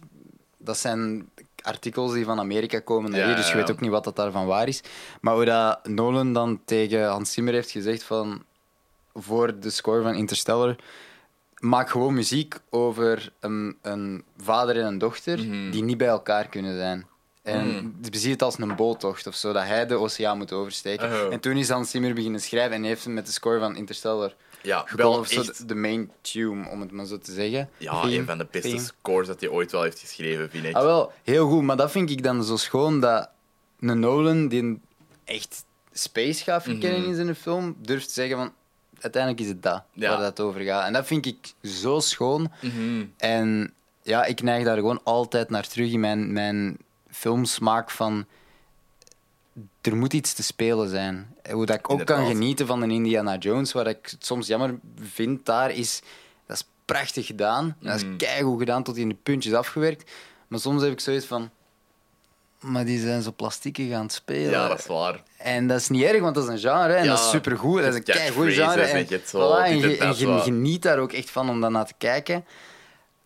dat 0.57 0.77
zijn 0.77 1.29
artikels 1.61 2.13
die 2.13 2.25
van 2.25 2.39
Amerika 2.39 2.79
komen 2.79 3.11
naar 3.11 3.25
hier, 3.25 3.35
dus 3.35 3.49
je 3.49 3.55
weet 3.55 3.71
ook 3.71 3.79
niet 3.79 3.91
wat 3.91 4.03
dat 4.03 4.15
daarvan 4.15 4.45
waar 4.45 4.67
is. 4.67 4.81
Maar 5.21 5.33
hoe 5.33 5.45
dat 5.45 5.87
Nolan 5.87 6.33
dan 6.33 6.61
tegen 6.65 7.07
Hans 7.07 7.31
Zimmer 7.33 7.53
heeft 7.53 7.71
gezegd 7.71 8.03
van 8.03 8.43
voor 9.17 9.59
de 9.59 9.69
score 9.69 10.01
van 10.01 10.15
Interstellar 10.15 10.75
maak 11.59 11.89
gewoon 11.89 12.13
muziek 12.13 12.55
over 12.69 13.31
een, 13.39 13.77
een 13.81 14.23
vader 14.37 14.77
en 14.77 14.85
een 14.85 14.97
dochter 14.97 15.39
mhm. 15.39 15.71
die 15.71 15.83
niet 15.83 15.97
bij 15.97 16.07
elkaar 16.07 16.47
kunnen 16.47 16.77
zijn. 16.77 17.07
En 17.43 17.95
je 18.11 18.17
ziet 18.17 18.31
het 18.31 18.41
als 18.41 18.57
een 18.57 18.75
boottocht 18.75 19.27
of 19.27 19.35
zo, 19.35 19.53
dat 19.53 19.63
hij 19.63 19.85
de 19.85 19.95
oceaan 19.95 20.37
moet 20.37 20.51
oversteken. 20.51 21.07
Oh. 21.07 21.33
En 21.33 21.39
toen 21.39 21.57
is 21.57 21.69
Hans 21.69 21.89
Zimmer 21.89 22.13
beginnen 22.13 22.41
schrijven 22.41 22.75
en 22.75 22.83
heeft 22.83 23.03
hem 23.03 23.13
met 23.13 23.25
de 23.25 23.31
score 23.31 23.59
van 23.59 23.75
Interstellar 23.75 24.33
ja, 24.61 24.85
wel 24.95 25.25
echt... 25.25 25.67
de 25.67 25.75
main 25.75 26.11
tune, 26.21 26.69
om 26.69 26.81
het 26.81 26.91
maar 26.91 27.05
zo 27.05 27.17
te 27.17 27.31
zeggen. 27.31 27.69
Ja, 27.77 28.03
een 28.03 28.25
van 28.25 28.37
de 28.37 28.47
beste 28.51 28.77
scores 28.77 29.27
dat 29.27 29.39
hij 29.39 29.49
ooit 29.49 29.71
wel 29.71 29.83
heeft 29.83 29.99
geschreven, 29.99 30.49
vind 30.49 30.65
ik. 30.65 30.75
Ah, 30.75 30.83
wel, 30.83 31.11
heel 31.23 31.47
goed. 31.49 31.63
Maar 31.63 31.77
dat 31.77 31.91
vind 31.91 32.09
ik 32.09 32.23
dan 32.23 32.43
zo 32.43 32.55
schoon, 32.55 32.99
dat 32.99 33.29
een 33.79 33.99
Nolan, 33.99 34.47
die 34.47 34.79
echt 35.23 35.65
space 35.91 36.43
gaat 36.43 36.63
verkennen 36.63 36.99
mhm. 36.99 37.09
in 37.09 37.15
zijn 37.15 37.35
film, 37.35 37.75
durft 37.79 38.07
te 38.07 38.13
zeggen 38.13 38.37
van... 38.37 38.53
Uiteindelijk 39.01 39.43
is 39.43 39.47
het 39.47 39.63
dat, 39.63 39.83
waar 39.93 40.19
dat 40.19 40.39
over 40.39 40.61
gaat. 40.61 40.85
En 40.85 40.93
dat 40.93 41.05
vind 41.05 41.25
ik 41.25 41.53
zo 41.63 41.99
schoon. 41.99 42.51
Mhm. 42.61 43.05
En 43.17 43.73
ja, 44.01 44.25
ik 44.25 44.41
neig 44.41 44.63
daar 44.63 44.75
gewoon 44.75 45.03
altijd 45.03 45.49
naar 45.49 45.67
terug 45.67 45.91
in 45.91 45.99
mijn, 45.99 46.33
mijn 46.33 46.77
filmsmaak 47.09 47.91
van 47.91 48.25
er 49.81 49.95
moet 49.95 50.13
iets 50.13 50.33
te 50.33 50.43
spelen 50.43 50.89
zijn. 50.89 51.35
Hoe 51.51 51.65
dat 51.65 51.77
ik 51.77 51.89
ook 51.89 52.05
kan 52.05 52.25
genieten 52.25 52.67
van 52.67 52.81
een 52.81 52.91
Indiana 52.91 53.37
Jones, 53.37 53.71
wat 53.71 53.87
ik 53.87 54.15
soms 54.19 54.47
jammer 54.47 54.79
vind 54.95 55.45
daar, 55.45 55.71
is 55.71 56.01
dat 56.45 56.57
is 56.57 56.67
prachtig 56.85 57.25
gedaan. 57.25 57.75
Dat 57.79 57.95
is 57.95 58.03
mm. 58.03 58.17
keigoed 58.17 58.59
gedaan 58.59 58.83
tot 58.83 58.97
in 58.97 59.09
de 59.09 59.17
puntjes 59.23 59.53
afgewerkt. 59.53 60.11
Maar 60.47 60.59
soms 60.59 60.81
heb 60.81 60.91
ik 60.91 60.99
zoiets 60.99 61.25
van... 61.25 61.49
Maar 62.67 62.85
die 62.85 62.99
zijn 62.99 63.21
zo 63.21 63.33
plastieken 63.35 63.89
gaan 63.89 64.09
spelen. 64.09 64.49
Ja, 64.49 64.67
dat 64.67 64.79
is 64.79 64.85
waar. 64.85 65.23
En 65.37 65.67
dat 65.67 65.79
is 65.79 65.89
niet 65.89 66.03
erg, 66.03 66.21
want 66.21 66.35
dat 66.35 66.43
is 66.43 66.49
een 66.49 66.71
genre. 66.71 66.93
En 66.93 67.07
dat 67.07 67.19
is 67.19 67.29
supergoed. 67.29 67.81
Dat 67.81 67.89
is 67.89 67.95
een 67.95 68.03
keigoed 68.03 68.53
genre. 68.53 68.81
En, 68.81 68.95
en, 68.95 69.19
je, 69.77 69.97
en 69.97 70.17
je 70.17 70.39
geniet 70.39 70.81
daar 70.81 70.99
ook 70.99 71.13
echt 71.13 71.29
van 71.29 71.49
om 71.49 71.61
dan 71.61 71.71
naar 71.71 71.85
te 71.85 71.93
kijken. 71.97 72.45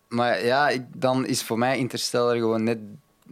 Maar 0.07 0.45
ja, 0.45 0.71
dan 0.95 1.25
is 1.25 1.43
voor 1.43 1.57
mij 1.57 1.77
Interstellar 1.77 2.35
gewoon 2.35 2.63
net 2.63 2.77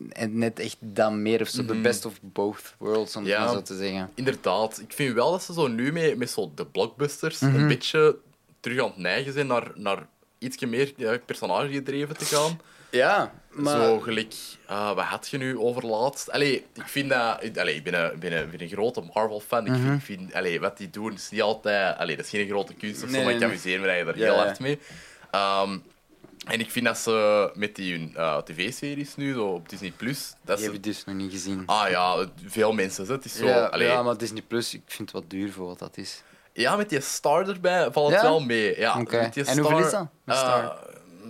en 0.10 0.38
net 0.38 0.60
echt 0.60 0.78
dan 0.80 1.22
meer 1.22 1.42
of 1.42 1.48
zo, 1.48 1.66
de 1.66 1.74
mhm. 1.74 1.82
best 1.82 2.06
of 2.06 2.20
both 2.22 2.76
worlds, 2.78 3.16
om 3.16 3.26
ja, 3.26 3.52
zo 3.52 3.62
te 3.62 3.78
zeggen. 3.78 4.10
Inderdaad. 4.16 4.80
Ik 4.80 4.94
vind 4.94 5.14
wel 5.14 5.32
dat 5.32 5.44
ze 5.44 5.54
zo 5.54 5.68
nu 5.68 5.92
met, 5.92 6.18
met 6.18 6.30
zo 6.30 6.52
de 6.56 6.66
blockbusters 6.66 7.42
een 7.42 7.52
mhm. 7.52 7.68
beetje 7.68 8.18
terug 8.60 8.80
aan 8.82 8.88
het 8.88 8.98
neigen 8.98 9.34
zijn 9.34 9.48
naar, 9.48 9.72
naar 9.76 10.08
iets 10.38 10.66
meer 10.66 10.94
ja, 10.96 11.18
personage 11.26 11.72
gedreven 11.72 12.18
te 12.18 12.26
gaan. 12.26 12.60
Ja, 12.92 13.34
maar... 13.50 13.76
Zo 13.76 14.00
gelijk... 14.00 14.34
Uh, 14.70 14.94
wat 14.94 15.06
had 15.06 15.28
je 15.30 15.38
nu 15.38 15.58
over 15.58 15.86
laatst? 15.86 16.32
Allee, 16.32 16.66
ik 16.74 16.88
vind 16.88 17.10
dat... 17.10 17.58
Allee, 17.58 17.76
ik 17.76 17.84
ben 17.84 17.94
een, 17.94 18.20
ben 18.20 18.32
een, 18.32 18.50
ben 18.50 18.62
een 18.62 18.70
grote 18.70 19.04
Marvel-fan. 19.14 19.66
Ik 19.66 19.74
vind, 19.74 19.86
mhm. 19.86 20.00
vind 20.00 20.34
allee, 20.34 20.60
wat 20.60 20.78
die 20.78 20.90
doen 20.90 21.14
is 21.14 21.30
niet 21.30 21.42
altijd... 21.42 21.98
Allee, 21.98 22.16
dat 22.16 22.26
is 22.26 22.32
geen 22.32 22.48
grote 22.48 22.74
kunst 22.74 23.04
of 23.04 23.10
zo, 23.10 23.24
maar 23.24 23.34
ik 23.34 23.44
amuseer 23.44 23.80
me 23.80 23.88
er 23.88 24.16
heel 24.16 24.36
hard 24.36 24.60
mee. 24.60 24.80
Um, 25.36 25.84
en 26.46 26.60
ik 26.60 26.72
vind 26.72 26.86
dat 26.86 26.98
ze 26.98 27.52
met 27.54 27.76
die 27.76 28.12
uh, 28.16 28.38
tv-series 28.38 29.16
nu 29.16 29.34
zo 29.34 29.46
op 29.46 29.70
Disney 29.70 29.94
Plus. 29.98 30.34
Die 30.42 30.56
heb 30.56 30.74
ik 30.74 30.84
dus 30.84 31.06
nog 31.06 31.16
niet 31.16 31.32
gezien. 31.32 31.64
Ah 31.66 31.90
ja, 31.90 32.26
veel 32.46 32.74
mensen. 32.74 33.08
Het 33.08 33.26
is 33.26 33.36
zo, 33.36 33.46
ja, 33.46 33.78
ja, 33.78 34.04
maar 34.04 34.18
Disney 34.18 34.42
Plus, 34.42 34.74
ik 34.74 34.82
vind 34.86 35.12
het 35.12 35.22
wat 35.22 35.30
duur 35.30 35.52
voor 35.52 35.68
wat 35.68 35.80
dat 35.80 35.98
is. 35.98 36.24
Ja, 36.54 36.76
met 36.76 36.90
die 36.90 37.02
Star 37.02 37.48
erbij 37.48 37.92
valt 37.92 38.12
het 38.12 38.22
wel 38.22 38.40
mee. 38.40 38.80
Ja, 38.80 38.98
met 38.98 39.34
die 39.34 39.46
en 39.46 39.58
hoeveel 39.58 39.80
is 39.80 39.92
dat? 39.92 40.08
Uh, 40.26 40.70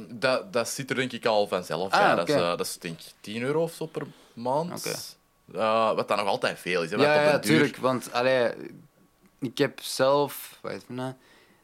dat? 0.09 0.53
Dat 0.53 0.69
zit 0.69 0.89
er 0.89 0.95
denk 0.95 1.11
ik 1.11 1.25
al 1.25 1.47
vanzelf 1.47 1.91
ah, 1.91 1.99
bij. 1.99 2.15
Dat, 2.15 2.29
is, 2.29 2.35
uh, 2.35 2.41
dat 2.41 2.59
is 2.59 2.77
denk 2.77 2.99
ik 2.99 3.11
10 3.19 3.41
euro 3.41 3.61
of 3.61 3.73
zo 3.73 3.85
per 3.85 4.07
maand. 4.33 4.79
Okay. 4.79 4.95
Uh, 5.53 5.95
wat 5.95 6.07
dan 6.07 6.17
nog 6.17 6.27
altijd 6.27 6.59
veel 6.59 6.83
is. 6.83 6.91
Hè, 6.91 6.97
ja, 6.97 7.23
ja 7.23 7.31
natuurlijk. 7.31 7.77
Want 7.77 8.11
allee, 8.13 8.51
ik 9.39 9.57
heb 9.57 9.81
zelf 9.81 10.59
nou, 10.87 11.13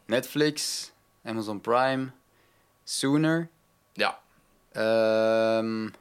Netflix, 0.06 0.92
Amazon 1.24 1.62
Prime. 1.62 2.12
Sooner. 2.84 3.50
Ja. 3.94 4.20
Um, 5.58 5.94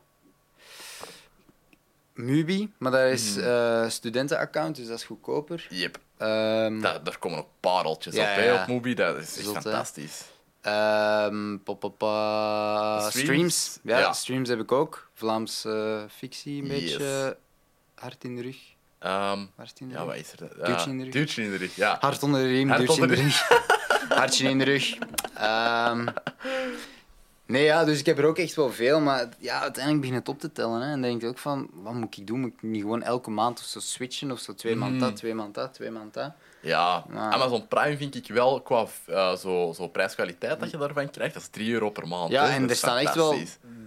Mubi, 2.14 2.72
maar 2.78 2.90
dat 2.90 3.10
is 3.10 3.37
uh, 3.37 3.88
studentenaccount, 3.88 4.76
dus 4.76 4.87
dat 4.87 4.98
is 4.98 5.04
goedkoper. 5.04 5.66
Yep. 5.70 5.98
Um, 6.18 6.80
daar 6.80 7.18
komen 7.18 7.38
ook 7.38 7.48
pareltjes 7.60 8.14
ja, 8.14 8.30
op 8.30 8.37
bij 8.37 8.60
op 8.60 8.66
Mubi, 8.66 8.94
dat 8.94 9.16
is 9.16 9.38
echt 9.38 9.48
fantastisch. 9.48 10.24
Um, 10.66 11.61
streams. 11.62 13.09
streams. 13.09 13.79
Ja, 13.83 13.98
ja, 13.98 14.12
streams 14.12 14.48
heb 14.48 14.61
ik 14.61 14.72
ook. 14.72 15.09
Vlaams 15.14 15.64
uh, 15.66 16.03
fictie, 16.09 16.62
een 16.62 16.68
yes. 16.68 16.81
beetje 16.81 17.37
hard 17.94 18.24
in 18.24 18.37
de 18.37 18.42
rug. 18.42 18.57
Um, 19.00 19.50
hart 19.57 19.81
in 19.81 19.88
de 19.88 19.94
ja, 19.94 20.00
rug. 20.00 20.09
wat 20.09 20.16
is 20.16 20.33
er? 20.33 20.66
Duwtje 20.66 20.90
in 20.90 20.98
de 20.98 21.05
rug. 21.05 21.12
Duwtje 21.12 21.42
in 21.42 21.50
de 21.50 21.57
rug, 21.57 21.77
ja. 21.77 21.96
Hart 22.00 22.22
onder 22.22 22.40
de 22.40 22.48
riem, 22.48 22.68
duwtje 22.68 23.03
in 23.03 23.09
de 23.09 23.14
rug. 23.14 23.48
Hartje 24.18 24.48
in 24.48 24.59
de 24.59 24.64
rug. 24.64 24.98
Um, 25.90 26.09
nee, 27.46 27.64
ja, 27.64 27.85
dus 27.85 27.98
ik 27.98 28.07
heb 28.07 28.18
er 28.18 28.24
ook 28.24 28.38
echt 28.38 28.55
wel 28.55 28.72
veel. 28.72 29.00
Maar 29.00 29.29
ja, 29.38 29.61
uiteindelijk 29.61 30.03
begin 30.03 30.16
het 30.16 30.29
op 30.29 30.40
te 30.40 30.53
tellen. 30.53 30.81
Hè, 30.81 30.85
en 30.85 30.90
dan 30.90 31.03
denk 31.03 31.22
ik 31.22 31.29
ook 31.29 31.38
van, 31.38 31.70
wat 31.72 31.94
moet 31.94 32.16
ik 32.16 32.27
doen? 32.27 32.40
Moet 32.40 32.53
ik 32.53 32.62
niet 32.62 32.81
gewoon 32.81 33.03
elke 33.03 33.31
maand 33.31 33.59
of 33.59 33.64
zo 33.64 33.81
switchen? 33.81 34.31
Of 34.31 34.38
zo 34.38 34.55
twee 34.55 34.77
maand 34.77 35.00
dat, 35.00 35.11
mm. 35.11 35.16
twee 35.16 35.35
maand 35.35 35.55
dat, 35.55 35.74
twee 35.74 35.90
maand 35.90 36.14
dat? 36.14 36.33
Ja, 36.64 37.05
maar... 37.09 37.33
Amazon 37.33 37.68
Prime 37.68 37.96
vind 37.96 38.14
ik 38.14 38.27
wel 38.27 38.61
qua 38.61 38.87
uh, 39.09 39.37
zo, 39.37 39.72
zo 39.77 39.88
prijskwaliteit 39.88 40.61
dat 40.61 40.70
je 40.70 40.77
daarvan 40.77 41.11
krijgt. 41.11 41.35
Dat 41.35 41.42
is 41.42 41.48
3 41.48 41.72
euro 41.72 41.90
per 41.90 42.09
maand. 42.09 42.31
Ja, 42.31 42.48
en 42.48 42.68
er 42.68 42.77
staan 42.77 42.96
echt 42.96 43.14
wel 43.14 43.37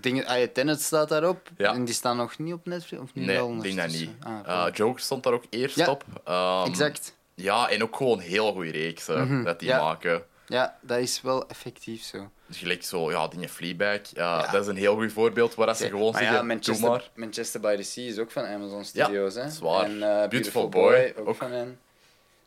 dingen. 0.02 0.26
Ah, 0.26 0.44
Tenet 0.54 0.82
staat 0.82 1.10
daarop. 1.10 1.50
Ja. 1.58 1.74
En 1.74 1.86
die 1.86 1.94
staan 1.94 2.18
nog 2.18 2.38
niet 2.38 2.54
op 2.54 2.66
Netflix? 2.66 3.04
Of 3.04 3.13
niet 3.13 3.26
nee, 3.26 3.56
ik 3.56 3.62
denk 3.62 3.78
dat 3.78 3.88
niet. 3.88 4.10
Ah, 4.20 4.48
uh, 4.48 4.66
Joker 4.74 5.02
stond 5.02 5.24
daar 5.24 5.34
ook 5.34 5.44
eerst 5.50 5.76
ja, 5.76 5.90
op. 5.90 6.04
Um, 6.28 6.72
exact. 6.72 7.16
Ja, 7.36 7.70
en 7.70 7.84
ook 7.84 7.96
gewoon 7.96 8.20
heel 8.20 8.54
goede 8.54 8.72
reeksen 8.72 9.28
mm 9.28 9.44
dat 9.44 9.60
die 9.60 9.70
maken. 9.70 10.24
Ja, 10.48 10.78
dat 10.82 10.98
is 10.98 11.22
wel 11.22 11.48
effectief 11.48 12.04
zo. 12.04 12.30
Dus 12.46 12.58
gelijk 12.58 12.84
zo, 12.84 13.12
ja, 13.12 13.28
dingen 13.28 13.50
Fleabag, 13.50 14.00
ja, 14.13 14.52
dat 14.52 14.62
is 14.62 14.68
een 14.68 14.76
heel 14.76 14.96
goed 14.96 15.13
voorbeeld 15.13 15.56
waar 15.56 15.76
ze 15.76 15.88
gewoon 15.90 16.12
maar 16.12 16.22
zeggen, 16.22 16.38
ja, 16.38 16.44
Manchester, 16.44 16.90
maar. 16.90 17.10
Manchester 17.16 17.60
by 17.60 17.76
the 17.76 17.84
Sea 17.84 18.08
is 18.08 18.20
ook 18.20 18.32
van 18.32 18.46
Amazon 18.46 18.86
Studios, 18.86 19.34
ja, 19.34 19.42
hè? 19.42 19.50
Zwaar. 19.50 19.84
En 19.84 19.96
uh, 19.96 20.28
Beautiful, 20.28 20.70
Boy, 20.70 21.13
ook, 21.26 21.36
van 21.36 21.52
hen. 21.52 21.80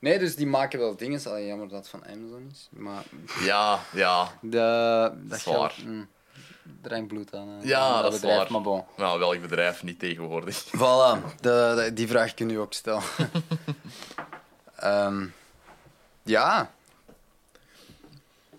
Nee, 0.01 0.19
dus 0.19 0.37
die 0.37 0.47
maken 0.47 0.79
wel 0.79 0.97
dingen. 0.97 1.25
Allee, 1.25 1.47
jammer 1.47 1.69
dat 1.69 1.79
het 1.79 1.89
van 1.89 2.05
Amazon 2.05 2.49
is. 2.53 2.69
Maar... 2.71 3.05
Ja, 3.41 3.81
ja. 3.93 4.33
De, 4.41 5.13
dat 5.23 5.41
zwaar. 5.41 5.71
Gaat, 5.71 5.85
mm, 5.85 7.07
bloed 7.07 7.35
aan. 7.35 7.59
Ja, 7.63 7.93
dat, 7.93 8.03
dat 8.03 8.21
bedrijf, 8.21 8.35
is 8.35 8.43
waar. 8.43 8.53
Maar 8.53 8.61
bon. 8.61 8.85
Nou, 8.97 9.19
welk 9.19 9.41
bedrijf 9.41 9.83
niet 9.83 9.99
tegenwoordig? 9.99 10.65
Voilà, 10.77 11.35
de, 11.41 11.73
de, 11.77 11.91
die 11.95 12.09
vraag 12.09 12.35
kun 12.35 12.49
je 12.49 12.53
nu 12.53 12.61
ook 12.61 12.73
stellen. 12.73 13.03
um, 14.85 15.35
ja. 16.23 16.71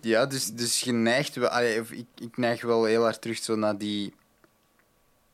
Ja, 0.00 0.26
dus, 0.26 0.46
dus 0.46 0.80
je 0.80 0.92
neigt 0.92 1.34
wel... 1.34 1.48
Allee, 1.48 1.76
ik, 1.76 2.06
ik 2.18 2.36
neig 2.36 2.62
wel 2.62 2.84
heel 2.84 3.02
hard 3.02 3.20
terug 3.20 3.38
zo 3.38 3.56
naar 3.56 3.78
die... 3.78 4.14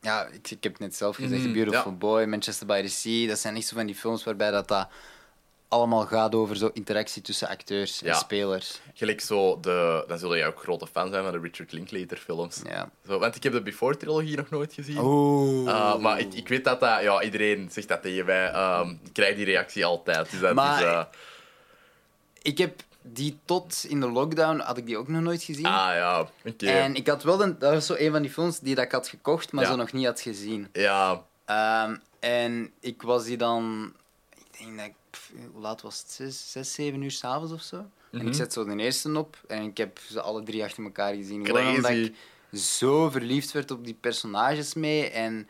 Ja, 0.01 0.25
ik, 0.25 0.51
ik 0.51 0.63
heb 0.63 0.71
het 0.71 0.81
net 0.81 0.95
zelf 0.95 1.15
gezegd. 1.15 1.45
Mm, 1.45 1.53
Beautiful 1.53 1.97
Boy, 1.97 2.25
Manchester 2.25 2.67
by 2.67 2.81
the 2.81 2.87
Sea. 2.87 3.27
Dat 3.27 3.39
zijn 3.39 3.55
echt 3.55 3.67
zo 3.67 3.75
van 3.75 3.85
die 3.85 3.95
films 3.95 4.23
waarbij 4.23 4.51
dat... 4.51 4.67
dat 4.67 4.87
allemaal 5.69 6.05
gaat 6.05 6.35
over 6.35 6.55
zo 6.55 6.69
interactie 6.73 7.21
tussen 7.21 7.47
acteurs 7.47 8.01
en 8.01 8.15
spelers. 8.15 8.79
Gelijk 8.93 9.21
zo, 9.21 9.59
de, 9.59 10.03
dan 10.07 10.17
zul 10.17 10.35
jij 10.35 10.47
ook 10.47 10.61
grote 10.61 10.87
fan 10.87 11.11
zijn 11.11 11.23
van 11.23 11.31
de 11.31 11.39
Richard 11.39 11.71
Linklater 11.71 12.17
films. 12.17 12.61
Ja. 12.65 12.89
Zo, 13.07 13.19
want 13.19 13.35
ik 13.35 13.43
heb 13.43 13.53
de 13.53 13.61
Before-trilogie 13.61 14.37
nog 14.37 14.49
nooit 14.49 14.73
gezien. 14.73 14.95
Uh, 14.95 15.97
maar 15.97 16.19
ik, 16.19 16.33
ik 16.33 16.47
weet 16.47 16.63
dat 16.63 16.79
dat... 16.79 17.01
Ja, 17.01 17.21
iedereen 17.21 17.69
zegt 17.71 17.87
dat 17.87 18.01
tegen 18.01 18.25
mij. 18.25 18.79
Um, 18.79 18.99
ik 19.03 19.13
krijg 19.13 19.35
die 19.35 19.45
reactie 19.45 19.85
altijd. 19.85 20.31
Dus 20.31 20.39
dat 20.39 20.53
maar 20.53 20.79
is, 20.79 20.85
uh... 20.85 21.03
ik 22.41 22.57
heb 22.57 22.81
die 23.01 23.39
tot 23.45 23.85
in 23.87 23.99
de 23.99 24.11
lockdown 24.11 24.59
had 24.59 24.77
ik 24.77 24.85
die 24.85 24.97
ook 24.97 25.07
nog 25.07 25.21
nooit 25.21 25.43
gezien. 25.43 25.65
Ah 25.65 25.95
ja, 25.95 26.29
oké. 26.45 26.67
En 26.67 26.95
ik 26.95 27.07
had 27.07 27.23
wel... 27.23 27.37
De, 27.37 27.57
dat 27.57 27.73
was 27.73 27.85
zo 27.85 27.95
een 27.97 28.11
van 28.11 28.21
die 28.21 28.31
films 28.31 28.59
die 28.59 28.75
dat 28.75 28.85
ik 28.85 28.91
had 28.91 29.07
gekocht, 29.07 29.51
maar 29.51 29.63
ja. 29.63 29.69
zo 29.69 29.75
nog 29.75 29.91
niet 29.91 30.05
had 30.05 30.21
gezien. 30.21 30.67
Ja. 30.73 31.23
Um, 31.85 32.01
en 32.19 32.71
ik 32.79 33.01
was 33.01 33.23
die 33.23 33.37
dan... 33.37 33.93
Denk 34.59 34.77
dat 34.77 34.85
ik 34.85 34.93
hoe 35.51 35.61
laat 35.61 35.81
was 35.81 35.99
het? 35.99 36.11
Zes, 36.11 36.51
zes 36.51 36.73
zeven 36.73 37.01
uur 37.01 37.11
s'avonds 37.11 37.53
of 37.53 37.61
zo. 37.61 37.75
En 38.11 38.19
ik 38.19 38.23
mhm. 38.23 38.33
zet 38.33 38.53
zo 38.53 38.65
de 38.65 38.75
eerste 38.75 39.17
op 39.17 39.37
en 39.47 39.63
ik 39.63 39.77
heb 39.77 39.99
ze 40.09 40.21
alle 40.21 40.43
drie 40.43 40.63
achter 40.63 40.83
elkaar 40.83 41.13
gezien. 41.13 41.45
Gewoon 41.45 41.75
omdat 41.75 41.91
ik 41.91 42.13
zo 42.53 43.09
verliefd 43.09 43.51
werd 43.51 43.71
op 43.71 43.85
die 43.85 43.97
personages 43.99 44.73
mee. 44.73 45.09
En 45.09 45.47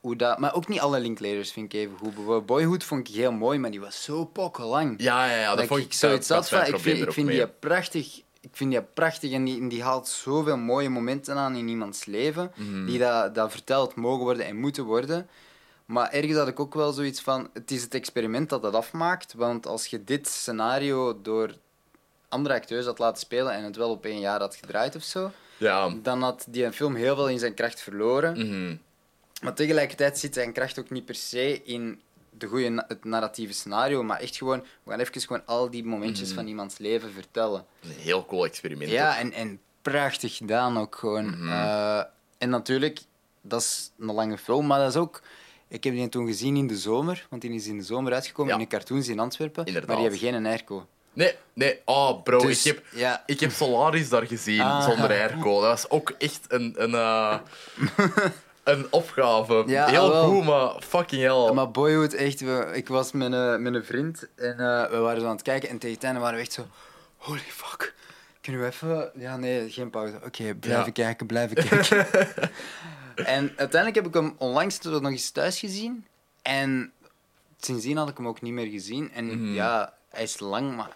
hoe 0.00 0.16
dat... 0.16 0.38
Maar 0.38 0.54
ook 0.54 0.68
niet 0.68 0.80
alle 0.80 1.00
Linklaters 1.00 1.52
vind 1.52 1.72
ik 1.72 1.80
even 1.80 1.96
goed. 1.96 2.14
Bijvoorbeeld 2.14 2.46
Boyhood 2.46 2.84
vond 2.84 3.08
ik 3.08 3.14
heel 3.14 3.32
mooi, 3.32 3.58
maar 3.58 3.70
die 3.70 3.80
was 3.80 4.04
zo 4.04 4.24
pokkenlang. 4.24 5.02
Ja, 5.02 5.30
ja, 5.30 5.36
ja. 5.36 5.48
Dat, 5.48 5.58
Dat 5.58 5.66
vond 5.66 5.80
ik 5.80 5.92
zoiets 5.92 6.26
van... 6.26 6.66
Ik 6.66 6.78
vind, 6.78 7.06
ik 7.06 7.12
vind 7.12 7.28
die 7.28 7.48
prachtig... 7.48 8.22
Ik 8.42 8.50
vind 8.52 8.70
die 8.70 8.82
prachtig 8.82 9.32
en 9.32 9.44
die, 9.44 9.68
die 9.68 9.82
haalt 9.82 10.08
zoveel 10.08 10.56
mooie 10.56 10.88
momenten 10.88 11.36
aan 11.36 11.56
in 11.56 11.68
iemands 11.68 12.04
leven. 12.04 12.52
Mhm. 12.56 12.86
Die 12.86 12.98
dat, 12.98 13.34
dat 13.34 13.50
verteld 13.50 13.94
mogen 13.94 14.24
worden 14.24 14.46
en 14.46 14.56
moeten 14.56 14.84
worden. 14.84 15.28
Maar 15.90 16.10
ergens 16.10 16.36
had 16.38 16.48
ik 16.48 16.60
ook 16.60 16.74
wel 16.74 16.92
zoiets 16.92 17.20
van... 17.20 17.50
Het 17.52 17.70
is 17.70 17.82
het 17.82 17.94
experiment 17.94 18.48
dat 18.48 18.62
dat 18.62 18.74
afmaakt. 18.74 19.32
Want 19.34 19.66
als 19.66 19.86
je 19.86 20.04
dit 20.04 20.28
scenario 20.28 21.20
door 21.22 21.54
andere 22.28 22.54
acteurs 22.54 22.86
had 22.86 22.98
laten 22.98 23.20
spelen 23.20 23.52
en 23.52 23.64
het 23.64 23.76
wel 23.76 23.90
op 23.90 24.04
één 24.04 24.20
jaar 24.20 24.40
had 24.40 24.54
gedraaid 24.56 24.96
of 24.96 25.02
zo, 25.02 25.30
Ja. 25.56 25.88
dan 26.02 26.22
had 26.22 26.44
die 26.48 26.72
film 26.72 26.94
heel 26.94 27.14
veel 27.14 27.28
in 27.28 27.38
zijn 27.38 27.54
kracht 27.54 27.80
verloren. 27.80 28.38
Mhm. 28.46 28.76
Maar 29.42 29.54
tegelijkertijd 29.54 30.18
zit 30.18 30.34
zijn 30.34 30.52
kracht 30.52 30.78
ook 30.78 30.90
niet 30.90 31.04
per 31.04 31.14
se 31.14 31.62
in 31.64 32.00
de 32.38 32.46
goede, 32.46 32.68
na- 32.68 32.84
het 32.88 33.04
narratieve 33.04 33.52
scenario, 33.52 34.02
maar 34.02 34.20
echt 34.20 34.36
gewoon, 34.36 34.64
we 34.82 34.90
gaan 34.90 35.00
even 35.00 35.20
gewoon 35.20 35.46
al 35.46 35.70
die 35.70 35.84
momentjes 35.84 36.26
Mhm. 36.28 36.36
van 36.36 36.46
iemands 36.46 36.78
leven 36.78 37.12
vertellen. 37.12 37.64
Een 37.82 37.90
heel 37.90 38.24
cool 38.26 38.44
experiment. 38.44 38.90
Ja, 38.90 39.18
en, 39.18 39.32
en 39.32 39.60
prachtig 39.82 40.36
gedaan 40.36 40.78
ook 40.78 40.96
gewoon. 40.96 41.26
Mhm. 41.30 41.48
Eh, 41.48 42.02
en 42.38 42.50
natuurlijk, 42.50 43.00
dat 43.40 43.60
is 43.60 43.90
een 43.98 44.12
lange 44.14 44.38
film, 44.38 44.66
maar 44.66 44.78
dat 44.78 44.88
is 44.88 44.96
ook... 44.96 45.20
Ik 45.70 45.84
heb 45.84 45.94
die 45.94 46.08
toen 46.08 46.26
gezien 46.26 46.56
in 46.56 46.66
de 46.66 46.76
zomer, 46.76 47.26
want 47.30 47.42
die 47.42 47.50
is 47.54 47.66
in 47.66 47.78
de 47.78 47.84
zomer 47.84 48.12
uitgekomen 48.12 48.52
in 48.52 48.58
de 48.58 48.66
cartoons 48.66 49.08
in 49.08 49.18
Antwerpen. 49.18 49.64
Inderdaad. 49.64 49.88
Maar 49.88 50.10
die 50.10 50.18
hebben 50.18 50.28
geen 50.28 50.46
airco. 50.46 50.86
Nee, 51.12 51.34
nee. 51.52 51.80
Oh, 51.84 52.22
bro. 52.22 52.38
Dus, 52.38 52.66
ik, 52.66 52.74
heb, 52.74 52.84
ja. 52.94 53.22
ik 53.26 53.40
heb 53.40 53.50
Solaris 53.50 54.08
daar 54.08 54.26
gezien, 54.26 54.60
Ah. 54.60 54.84
zonder 54.84 55.10
airco. 55.10 55.60
Dat 55.60 55.70
was 55.70 55.90
ook 55.90 56.14
echt 56.18 56.40
een... 56.48 56.74
Een, 56.76 56.94
eh, 56.94 57.38
een 58.64 58.86
opgave. 58.90 59.64
Ja, 59.66 59.86
heel 59.86 60.08
wel. 60.10 60.28
goed, 60.30 60.44
maar 60.44 60.70
fucking 60.82 61.22
hell. 61.22 61.52
Maar 61.54 61.70
Boyhood, 61.70 62.12
echt, 62.12 62.40
we, 62.40 62.70
ik 62.72 62.88
was 62.88 63.12
met 63.12 63.32
een, 63.32 63.62
met 63.62 63.74
een 63.74 63.84
vriend 63.84 64.26
en 64.36 64.50
eh, 64.60 64.90
we 64.90 64.96
waren 64.96 65.20
zo 65.20 65.26
aan 65.26 65.32
het 65.32 65.42
kijken 65.42 65.68
en 65.68 65.78
tegen 65.78 65.94
het 65.94 66.04
einde 66.04 66.20
waren 66.20 66.34
we 66.36 66.40
echt 66.42 66.52
zo... 66.52 66.66
Holy 67.16 67.38
fuck. 67.48 67.94
Kunnen 68.40 68.60
we 68.62 68.66
even... 68.66 69.10
Ja, 69.14 69.36
nee, 69.36 69.70
geen 69.70 69.90
pauze. 69.90 70.14
Oké, 70.24 70.54
blijven 70.54 70.84
Ja. 70.86 70.90
kijken, 70.92 71.26
blijven 71.26 71.56
kijken. 71.68 72.06
en 73.14 73.52
uiteindelijk 73.56 73.94
heb 73.94 74.06
ik 74.06 74.14
hem 74.14 74.34
onlangs 74.38 74.80
nog 74.80 75.04
eens 75.10 75.30
thuis 75.30 75.58
gezien. 75.58 76.06
En 76.42 76.92
sindsdien 77.60 77.96
had 77.96 78.08
ik 78.08 78.16
hem 78.16 78.28
ook 78.28 78.40
niet 78.42 78.52
meer 78.52 78.66
gezien. 78.70 79.12
En 79.12 79.24
Mhm. 79.24 79.54
ja, 79.54 79.92
hij 80.10 80.22
is 80.22 80.38
lang, 80.40 80.76
maar 80.76 80.90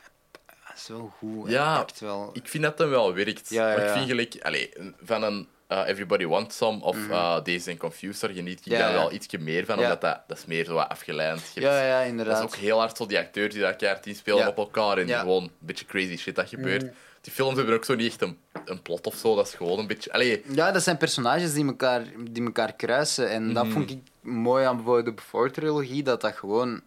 hij 0.46 0.74
is 0.77 0.88
wel 0.88 1.12
goed. 1.18 1.50
Ja, 1.50 1.87
wel... 2.00 2.31
Ik 2.33 2.48
vind 2.48 2.62
dat 2.62 2.79
hem 2.79 2.88
wel 2.90 3.14
werkt. 3.14 3.48
Ja, 3.50 3.70
ja, 3.70 3.77
Maar 3.77 3.87
ik 3.87 3.92
vind 3.92 4.07
gelijk... 4.09 4.37
Allee, 4.42 4.72
van 5.05 5.22
een 5.22 5.48
eh, 5.66 5.83
Everybody 5.88 6.24
Wants 6.27 6.57
Some 6.57 6.83
of 6.83 7.09
eh 7.11 7.42
Days 7.44 7.68
and 7.68 7.79
Confused, 7.79 8.20
daar 8.20 8.31
geniet 8.31 8.59
ik. 8.59 8.72
Ja, 8.72 8.79
daar 8.79 8.88
ja. 8.90 8.94
wel 8.96 9.12
ietsje 9.12 9.38
meer 9.38 9.64
van, 9.64 9.77
Ja. 9.79 9.83
omdat 9.83 10.00
dat, 10.00 10.20
dat 10.27 10.38
is 10.38 10.44
meer 10.46 10.64
zo 10.64 10.74
wat 10.74 10.88
afgeleid. 10.88 11.50
Ja, 11.55 11.85
ja, 11.87 11.98
Dat 11.98 12.09
inderdaad. 12.09 12.38
is 12.38 12.44
ook 12.44 12.55
heel 12.55 12.79
hard 12.79 12.96
zo 12.96 13.07
die 13.07 13.18
acteurs 13.18 13.53
die 13.55 13.62
dat 13.62 13.77
keihard 13.77 14.07
inspelen 14.07 14.48
op 14.48 14.57
elkaar 14.57 14.98
en 14.98 15.09
gewoon 15.09 15.42
een 15.42 15.50
beetje 15.59 15.85
crazy 15.87 16.16
shit 16.16 16.35
dat 16.35 16.48
gebeurt. 16.48 16.83
Mhm. 16.83 16.92
Die 17.25 17.33
films 17.33 17.57
hebben 17.57 17.75
ook 17.75 17.85
zo 17.85 17.95
niet 17.95 18.07
echt 18.11 18.23
een, 18.23 18.39
een 18.65 18.83
plot 18.83 19.07
of 19.07 19.15
zo, 19.15 19.35
dat 19.35 19.47
is 19.47 19.55
gewoon 19.55 19.79
een 19.79 19.87
beetje... 19.87 20.13
Allee, 20.13 20.43
Ja, 20.49 20.73
dat 20.73 20.83
zijn 20.83 20.97
personages 20.97 21.53
die 21.53 21.67
elkaar, 21.67 22.05
die 22.31 22.45
elkaar 22.45 22.73
kruisen. 22.73 23.31
En 23.31 23.53
dat 23.55 23.65
Mhm. 23.65 23.73
vond 23.73 23.91
ik 23.91 23.99
mooi 24.21 24.65
aan 24.65 24.77
bijvoorbeeld 24.77 25.05
de 25.07 25.13
Before-trilogie, 25.13 26.03
dat 26.03 26.21
dat 26.21 26.37
gewoon... 26.37 26.81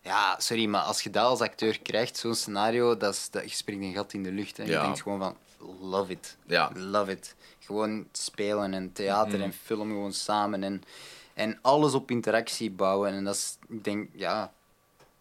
Ja, 0.00 0.34
sorry, 0.38 0.66
maar 0.66 0.80
als 0.80 1.02
je 1.02 1.10
dat 1.10 1.24
als 1.24 1.40
acteur 1.40 1.80
krijgt, 1.82 2.16
zo'n 2.16 2.34
scenario, 2.34 2.96
dat 2.96 3.14
is, 3.14 3.30
dat, 3.30 3.50
je 3.50 3.56
springt 3.56 3.84
een 3.84 3.94
gat 3.94 4.12
in 4.12 4.22
de 4.22 4.32
lucht. 4.32 4.58
En 4.58 4.66
Ja. 4.66 4.72
je 4.78 4.84
denkt 4.84 5.02
gewoon 5.02 5.18
van, 5.18 5.36
love 5.80 6.12
it. 6.12 6.36
Ja. 6.46 6.70
Love 6.74 7.10
it. 7.10 7.34
Gewoon 7.58 8.06
spelen 8.12 8.74
en 8.74 8.92
theater 8.92 9.32
Mhm. 9.38 9.42
en 9.42 9.52
film 9.52 9.88
gewoon 9.88 10.12
samen. 10.12 10.62
En, 10.62 10.82
en 11.34 11.58
alles 11.62 11.92
op 11.94 12.10
interactie 12.10 12.70
bouwen. 12.70 13.12
En 13.12 13.24
dat 13.24 13.34
is, 13.34 13.56
ik 13.68 13.84
denk, 13.84 14.08
ja... 14.12 14.52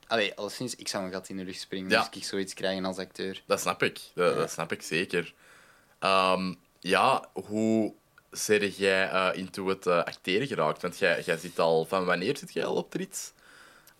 Allee, 0.07 0.35
alleszins, 0.35 0.75
ik 0.75 0.87
zou 0.87 1.05
een 1.05 1.11
gat 1.11 1.29
in 1.29 1.37
de 1.37 1.43
lucht 1.43 1.59
springen 1.59 1.89
Ja. 1.89 1.97
als 1.97 2.07
ik 2.11 2.23
zoiets 2.23 2.53
krijg 2.53 2.83
als 2.83 2.97
acteur. 2.97 3.43
dat 3.45 3.59
snap 3.59 3.83
ik. 3.83 3.99
Dat, 4.15 4.35
dat 4.35 4.51
snap 4.51 4.71
ik 4.71 4.81
zeker. 4.81 5.33
Ehm, 5.99 6.53
ja, 6.79 7.25
hoe 7.33 7.93
zeg 8.31 8.77
jij 8.77 9.09
eh, 9.09 9.29
into 9.33 9.67
het 9.67 9.87
eh, 9.87 9.97
acteren 9.97 10.47
geraakt? 10.47 10.81
Want 10.81 10.97
jij, 10.97 11.21
jij 11.25 11.37
zit 11.37 11.59
al... 11.59 11.85
Van 11.85 12.05
wanneer 12.05 12.37
zit 12.37 12.53
jij 12.53 12.65
al 12.65 12.75
op 12.75 12.91
Trits? 12.91 13.31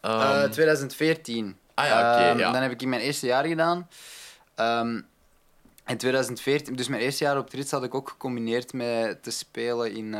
Eh, 0.02 0.44
2014. 0.44 1.58
Ah 1.74 1.86
ja, 1.86 2.14
oké, 2.16 2.24
Ehm, 2.30 2.40
ja. 2.40 2.52
Dan 2.52 2.62
heb 2.62 2.72
ik 2.72 2.82
in 2.82 2.90
mijn 2.90 3.02
eerste 3.02 3.26
jaar 3.26 3.46
gedaan. 3.46 3.90
Ehm, 4.56 5.02
in 5.86 5.98
2014, 5.98 6.76
dus 6.76 6.88
mijn 6.88 7.02
eerste 7.02 7.24
jaar 7.24 7.38
op 7.38 7.50
Trits 7.50 7.72
had 7.72 7.84
ik 7.84 7.96
ook 7.96 8.10
gecombineerd 8.10 8.74
met 8.74 9.24
te 9.24 9.32
spelen 9.32 9.92
in, 9.96 10.14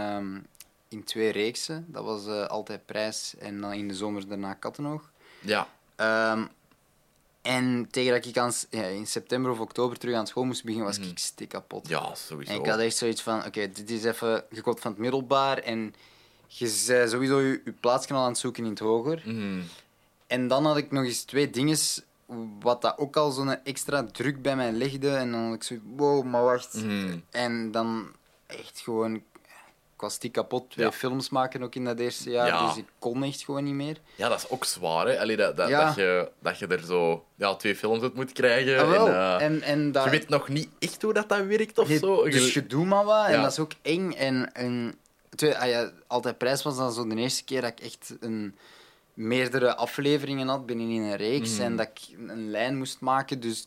in 0.90 1.04
twee 1.04 1.32
reeksen. 1.32 1.86
Dat 1.88 2.04
was 2.04 2.26
eh, 2.28 2.46
Altijd 2.46 2.86
Prijs 2.86 3.36
en 3.40 3.62
dan 3.62 3.74
in 3.74 3.88
de 3.88 3.94
zomer 3.94 4.28
daarna 4.28 4.54
Kattenoog. 4.54 5.12
Ja. 5.44 5.68
Ehm, 5.96 6.46
en 7.42 7.88
tegen 7.92 8.14
dat 8.14 8.26
ik 8.26 8.38
aan, 8.38 8.52
ja, 8.70 8.84
in 8.84 9.08
september 9.08 9.52
of 9.52 9.60
oktober 9.60 9.98
terug 9.98 10.16
aan 10.16 10.28
school 10.28 10.44
moest 10.44 10.64
beginnen, 10.64 10.88
was 10.88 10.98
ik 10.98 11.20
stik 11.20 11.50
kapot. 11.50 11.84
Mhm. 11.84 11.92
ja, 11.92 12.16
sowieso. 12.16 12.52
En 12.52 12.60
ik 12.60 12.66
had 12.66 12.80
echt 12.80 12.96
zoiets 12.96 13.22
van, 13.22 13.46
oké, 13.46 13.72
dit 13.72 13.90
is 13.90 14.04
even, 14.04 14.44
je 14.50 14.62
komt 14.62 14.80
van 14.80 14.92
het 14.92 15.00
middelbaar 15.00 15.58
en 15.58 15.96
je 16.48 16.84
bent 16.88 17.10
sowieso 17.10 17.40
je, 17.40 17.62
je 17.66 17.72
plaatsje 17.72 18.14
aan 18.14 18.28
het 18.28 18.38
zoeken 18.38 18.64
in 18.64 18.70
het 18.70 18.80
hoger. 18.80 19.22
Mhm. 19.26 19.62
En 20.28 20.48
dan 20.48 20.66
had 20.66 20.78
ik 20.78 20.92
nog 20.92 21.04
eens 21.04 21.24
twee 21.24 21.50
dingen, 21.50 21.78
wat 22.60 22.82
dat 22.82 22.98
ook 22.98 23.16
al 23.16 23.32
zo'n 23.32 23.64
extra 23.64 24.04
druk 24.04 24.42
bij 24.42 24.56
mij 24.56 24.72
legde. 24.72 25.10
En 25.10 25.32
dan 25.32 25.46
had 25.46 25.54
ik 25.54 25.64
zo, 25.64 25.76
wow, 25.96 26.24
maar 26.24 26.44
wacht. 26.44 26.74
Mhm. 26.74 27.18
En 27.30 27.72
dan 27.72 28.08
echt 28.48 28.80
gewoon, 28.80 29.24
was 30.04 30.20
die 30.20 30.32
kapot, 30.32 30.70
twee 30.72 30.86
Ja. 30.86 30.92
films 30.92 31.30
maken 31.30 31.64
ook 31.64 31.76
in 31.76 31.86
dat 31.86 32.00
eerste 32.00 32.30
jaar. 32.30 32.48
Ja. 32.48 32.68
Dus 32.68 32.78
ik 32.78 32.86
kon 33.00 33.24
echt 33.24 33.44
gewoon 33.44 33.64
niet 33.64 33.74
meer. 33.74 33.98
Ja, 34.16 34.30
dat 34.30 34.38
is 34.38 34.50
ook 34.50 34.66
zwaar, 34.66 35.08
hè. 35.08 35.20
Allee, 35.20 35.36
dat, 35.36 35.58
dat, 35.58 35.70
Ja. 35.70 35.86
dat, 35.86 35.96
je, 35.96 36.32
dat 36.40 36.60
je 36.60 36.68
er 36.68 36.84
zo 36.86 37.26
ja, 37.36 37.56
twee 37.56 37.76
films 37.76 38.02
uit 38.02 38.14
moet 38.16 38.32
krijgen. 38.32 38.80
Ah, 38.80 38.94
en, 38.94 39.08
eh, 39.08 39.42
en, 39.46 39.62
en 39.62 39.92
dat, 39.92 40.04
Je 40.04 40.10
weet 40.10 40.30
nog 40.30 40.48
niet 40.50 40.70
echt 40.80 41.02
hoe 41.02 41.14
dat, 41.14 41.30
dat 41.30 41.46
werkt 41.46 41.78
of 41.78 41.88
zo. 41.90 42.24
Dus 42.24 42.54
Je- 42.54 42.68
doet 42.68 42.86
maar 42.86 43.04
wat, 43.06 43.26
en 43.28 43.42
dat 43.42 43.52
is 43.52 43.60
ook 43.60 43.72
eng. 43.82 44.12
En, 44.12 44.54
en 44.54 44.96
twee, 45.36 45.58
ah 45.58 45.70
ja, 45.70 45.92
altijd 46.08 46.38
prijs 46.38 46.64
was 46.64 46.78
dan 46.78 46.92
zo 46.92 47.08
de 47.08 47.16
eerste 47.16 47.44
keer 47.44 47.62
dat 47.62 47.72
ik 47.72 47.80
echt 47.80 48.16
een, 48.20 48.56
meerdere 49.14 49.76
afleveringen 49.76 50.48
had 50.48 50.66
binnenin 50.66 51.02
een 51.02 51.16
reeks. 51.16 51.52
Mhm. 51.54 51.62
En 51.62 51.76
dat 51.76 51.88
ik 51.88 52.18
een 52.28 52.50
lijn 52.52 52.78
moest 52.78 53.00
maken. 53.00 53.40
Dus 53.40 53.66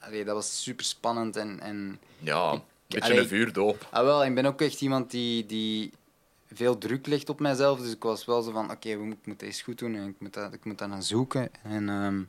allee, 0.00 0.24
dat 0.24 0.34
was 0.34 0.62
super 0.62 0.84
spannend. 0.84 1.36
En, 1.36 1.60
en 1.60 1.98
Ja, 2.18 2.62
beetje 2.88 3.08
allee, 3.08 3.18
een 3.18 3.28
vuurdoop. 3.28 3.88
Ah, 3.90 4.04
wel, 4.04 4.24
ik 4.24 4.34
ben 4.34 4.46
ook 4.46 4.60
echt 4.60 4.80
iemand 4.80 5.10
die, 5.10 5.46
die 5.46 5.92
veel 6.52 6.78
druk 6.78 7.06
legt 7.06 7.28
op 7.28 7.40
mijzelf. 7.40 7.80
Dus 7.80 7.92
ik 7.92 8.02
was 8.02 8.24
wel 8.24 8.42
zo 8.42 8.50
van, 8.50 8.70
oké, 8.70 8.98
we 8.98 9.06
ik 9.06 9.26
moet 9.26 9.40
deze 9.40 9.62
goed 9.62 9.78
doen 9.78 9.94
en 9.94 10.08
ik 10.08 10.16
moet, 10.18 10.32
dat, 10.32 10.52
ik 10.52 10.64
moet 10.64 10.78
dat 10.78 10.88
gaan 10.88 11.02
zoeken. 11.02 11.50
En 11.62 11.88
ehm, 11.88 12.22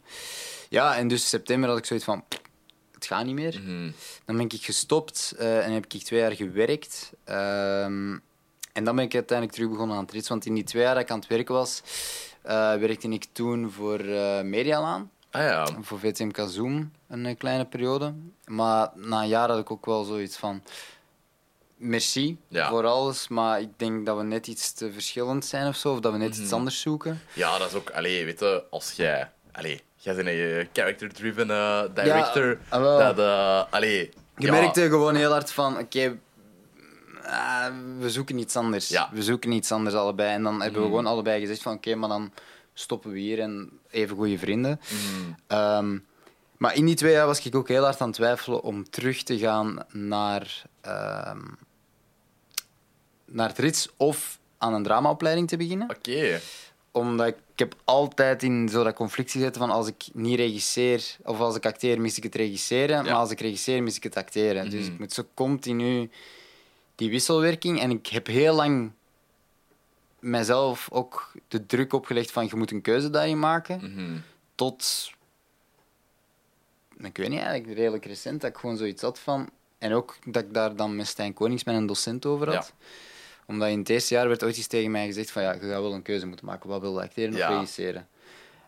ja, 0.69 0.95
en 0.95 1.07
dus 1.07 1.29
september 1.29 1.69
had 1.69 1.77
ik 1.77 1.85
zoiets 1.85 2.05
van, 2.05 2.23
het 2.93 3.05
gaat 3.05 3.25
niet 3.25 3.35
meer. 3.35 3.61
Mhm. 3.63 3.91
Dan 4.25 4.37
ben 4.37 4.45
ik 4.45 4.63
gestopt 4.63 5.33
eh, 5.37 5.65
en 5.65 5.71
heb 5.71 5.85
ik 5.85 6.03
twee 6.03 6.19
jaar 6.19 6.35
gewerkt. 6.35 7.11
Ehm, 7.23 8.17
en 8.73 8.83
dan 8.83 8.95
ben 8.95 9.05
ik 9.05 9.13
uiteindelijk 9.13 9.57
terug 9.57 9.71
begonnen 9.71 9.97
aan 9.97 10.03
het 10.03 10.11
rits. 10.11 10.27
Want 10.27 10.45
in 10.45 10.53
die 10.53 10.63
twee 10.63 10.83
jaar 10.83 10.93
dat 10.93 11.03
ik 11.03 11.11
aan 11.11 11.19
het 11.19 11.27
werken 11.27 11.53
was, 11.53 11.81
eh, 12.41 12.75
werkte 12.75 13.09
ik 13.09 13.25
toen 13.31 13.71
voor 13.71 13.99
eh 13.99 14.41
Medialaan. 14.41 15.11
Ah 15.37 15.43
ja. 15.43 15.67
Voor 15.81 15.99
VTM 15.99 16.47
Zoom 16.47 16.91
een 17.07 17.25
eh, 17.25 17.37
kleine 17.37 17.65
periode. 17.65 18.13
Maar 18.45 18.89
na 18.95 19.21
een 19.21 19.27
jaar 19.27 19.49
had 19.49 19.59
ik 19.59 19.71
ook 19.71 19.85
wel 19.85 20.03
zoiets 20.03 20.37
van... 20.37 20.63
Merci 21.77 22.37
Ja. 22.47 22.69
voor 22.69 22.85
alles, 22.85 23.27
maar 23.27 23.61
ik 23.61 23.69
denk 23.77 24.05
dat 24.05 24.17
we 24.17 24.23
net 24.23 24.47
iets 24.47 24.71
te 24.73 24.91
verschillend 24.91 25.45
zijn 25.45 25.67
of 25.67 25.75
zo. 25.75 25.91
Of 25.91 25.99
dat 25.99 26.11
we 26.11 26.17
net 26.17 26.33
Mhm. 26.33 26.41
iets 26.41 26.51
anders 26.51 26.81
zoeken. 26.81 27.21
ja, 27.33 27.57
dat 27.57 27.67
is 27.67 27.73
ook... 27.73 27.89
Allee, 27.89 28.25
weet 28.25 28.39
je, 28.39 28.63
als 28.69 28.91
jij... 28.91 29.29
Allee, 29.51 29.81
jij 29.95 30.15
bent 30.15 30.27
een 30.27 30.33
eh, 30.59 30.65
character-driven 30.73 31.49
eh, 31.51 31.81
director. 31.93 32.59
ah, 32.69 32.97
dat, 32.99 33.19
eh, 33.19 33.63
allee... 33.73 34.11
Je 34.37 34.45
ja, 34.45 34.51
merkte 34.51 34.81
gewoon 34.89 35.15
heel 35.15 35.31
hard 35.31 35.51
van... 35.51 35.77
Oké, 35.77 36.17
ah, 37.23 37.65
we 37.99 38.09
zoeken 38.09 38.37
iets 38.37 38.55
anders. 38.55 38.87
Ja. 38.89 39.09
We 39.13 39.23
zoeken 39.23 39.51
iets 39.51 39.71
anders 39.71 39.95
allebei. 39.95 40.33
En 40.33 40.43
dan 40.43 40.53
hebben 40.61 40.81
we 40.81 40.87
Mhm. 40.87 40.95
gewoon 40.95 41.11
allebei 41.11 41.39
gezegd 41.39 41.61
van... 41.61 41.73
Oké, 41.73 41.95
maar 41.95 42.09
dan 42.09 42.31
stoppen 42.79 43.11
we 43.11 43.19
hier 43.19 43.39
en 43.39 43.69
even 43.89 44.15
goede 44.15 44.37
vrienden. 44.37 44.79
mhm. 44.89 45.31
Ehm, 45.47 45.97
maar 46.57 46.75
in 46.75 46.85
die 46.85 46.95
twee 46.95 47.11
jaar 47.11 47.25
was 47.25 47.45
ik 47.45 47.55
ook 47.55 47.67
heel 47.67 47.83
hard 47.83 48.01
aan 48.01 48.07
het 48.07 48.15
twijfelen 48.15 48.61
om 48.61 48.89
terug 48.89 49.23
te 49.23 49.37
gaan 49.37 49.85
naar, 49.91 50.63
ehm, 50.81 51.41
naar 53.25 53.47
het 53.49 53.57
rits 53.57 53.89
of 53.97 54.39
aan 54.57 54.73
een 54.73 54.83
dramaopleiding 54.83 55.47
te 55.47 55.57
beginnen. 55.57 55.89
Oké. 55.89 56.39
Omdat 56.91 57.27
ik, 57.27 57.35
ik 57.53 57.59
heb 57.59 57.75
altijd 57.83 58.43
in 58.43 58.69
zo 58.69 58.83
dat 58.83 58.93
conflict 58.95 59.31
gezeten 59.31 59.61
van 59.61 59.69
als 59.69 59.87
ik 59.87 60.03
niet 60.13 60.35
regisseer 60.39 61.15
of 61.23 61.39
als 61.39 61.55
ik 61.55 61.65
acteer, 61.65 62.01
mis 62.01 62.17
ik 62.17 62.23
het 62.23 62.35
regisseren. 62.35 63.03
Maar 63.03 63.13
als 63.13 63.31
ik 63.31 63.39
regisseer, 63.39 63.83
mis 63.83 63.95
ik 63.95 64.03
het 64.03 64.15
acteren. 64.17 64.69
Dus 64.69 64.83
Mhm. 64.83 64.93
ik 64.93 64.99
moet 64.99 65.13
zo 65.13 65.23
continu 65.33 66.09
die 66.95 67.09
wisselwerking. 67.09 67.79
En 67.81 67.91
ik 67.91 68.07
heb 68.07 68.27
heel 68.27 68.55
lang 68.55 68.91
mijzelf 70.19 70.87
ook 70.91 71.31
de 71.47 71.65
druk 71.65 71.93
opgelegd 71.93 72.31
van 72.31 72.45
je 72.45 72.55
moet 72.55 72.71
een 72.71 72.81
keuze 72.81 73.09
daarin 73.09 73.39
maken 73.39 73.79
Mhm. 73.93 74.17
tot. 74.55 75.11
Ik 76.97 77.17
weet 77.17 77.29
niet, 77.29 77.39
eigenlijk 77.39 77.77
redelijk 77.77 78.05
recent 78.05 78.41
dat 78.41 78.49
ik 78.49 78.57
gewoon 78.57 78.77
zoiets 78.77 79.01
had 79.01 79.19
van. 79.19 79.49
En 79.77 79.93
ook 79.93 80.17
dat 80.25 80.43
ik 80.43 80.53
daar 80.53 80.75
dan 80.75 80.95
met 80.95 81.07
Stijn 81.07 81.33
Konings 81.33 81.63
mijn 81.63 81.85
docent 81.85 82.25
over 82.25 82.53
had. 82.53 82.73
Omdat 83.45 83.69
in 83.69 83.79
het 83.79 83.89
eerste 83.89 84.13
jaar 84.13 84.27
werd 84.27 84.43
ooit 84.43 84.57
eens 84.57 84.67
tegen 84.67 84.91
mij 84.91 85.05
gezegd 85.05 85.31
van 85.31 85.41
ja, 85.41 85.51
je 85.53 85.59
gaat 85.59 85.69
wel 85.69 85.93
een 85.93 86.01
keuze 86.01 86.25
moeten 86.25 86.45
maken. 86.45 86.69
Wat 86.69 86.81
wil 86.81 86.93
je 86.93 87.01
acteren 87.01 87.33
of 87.33 87.39
Ja. 87.39 87.47
regisseren? 87.47 88.07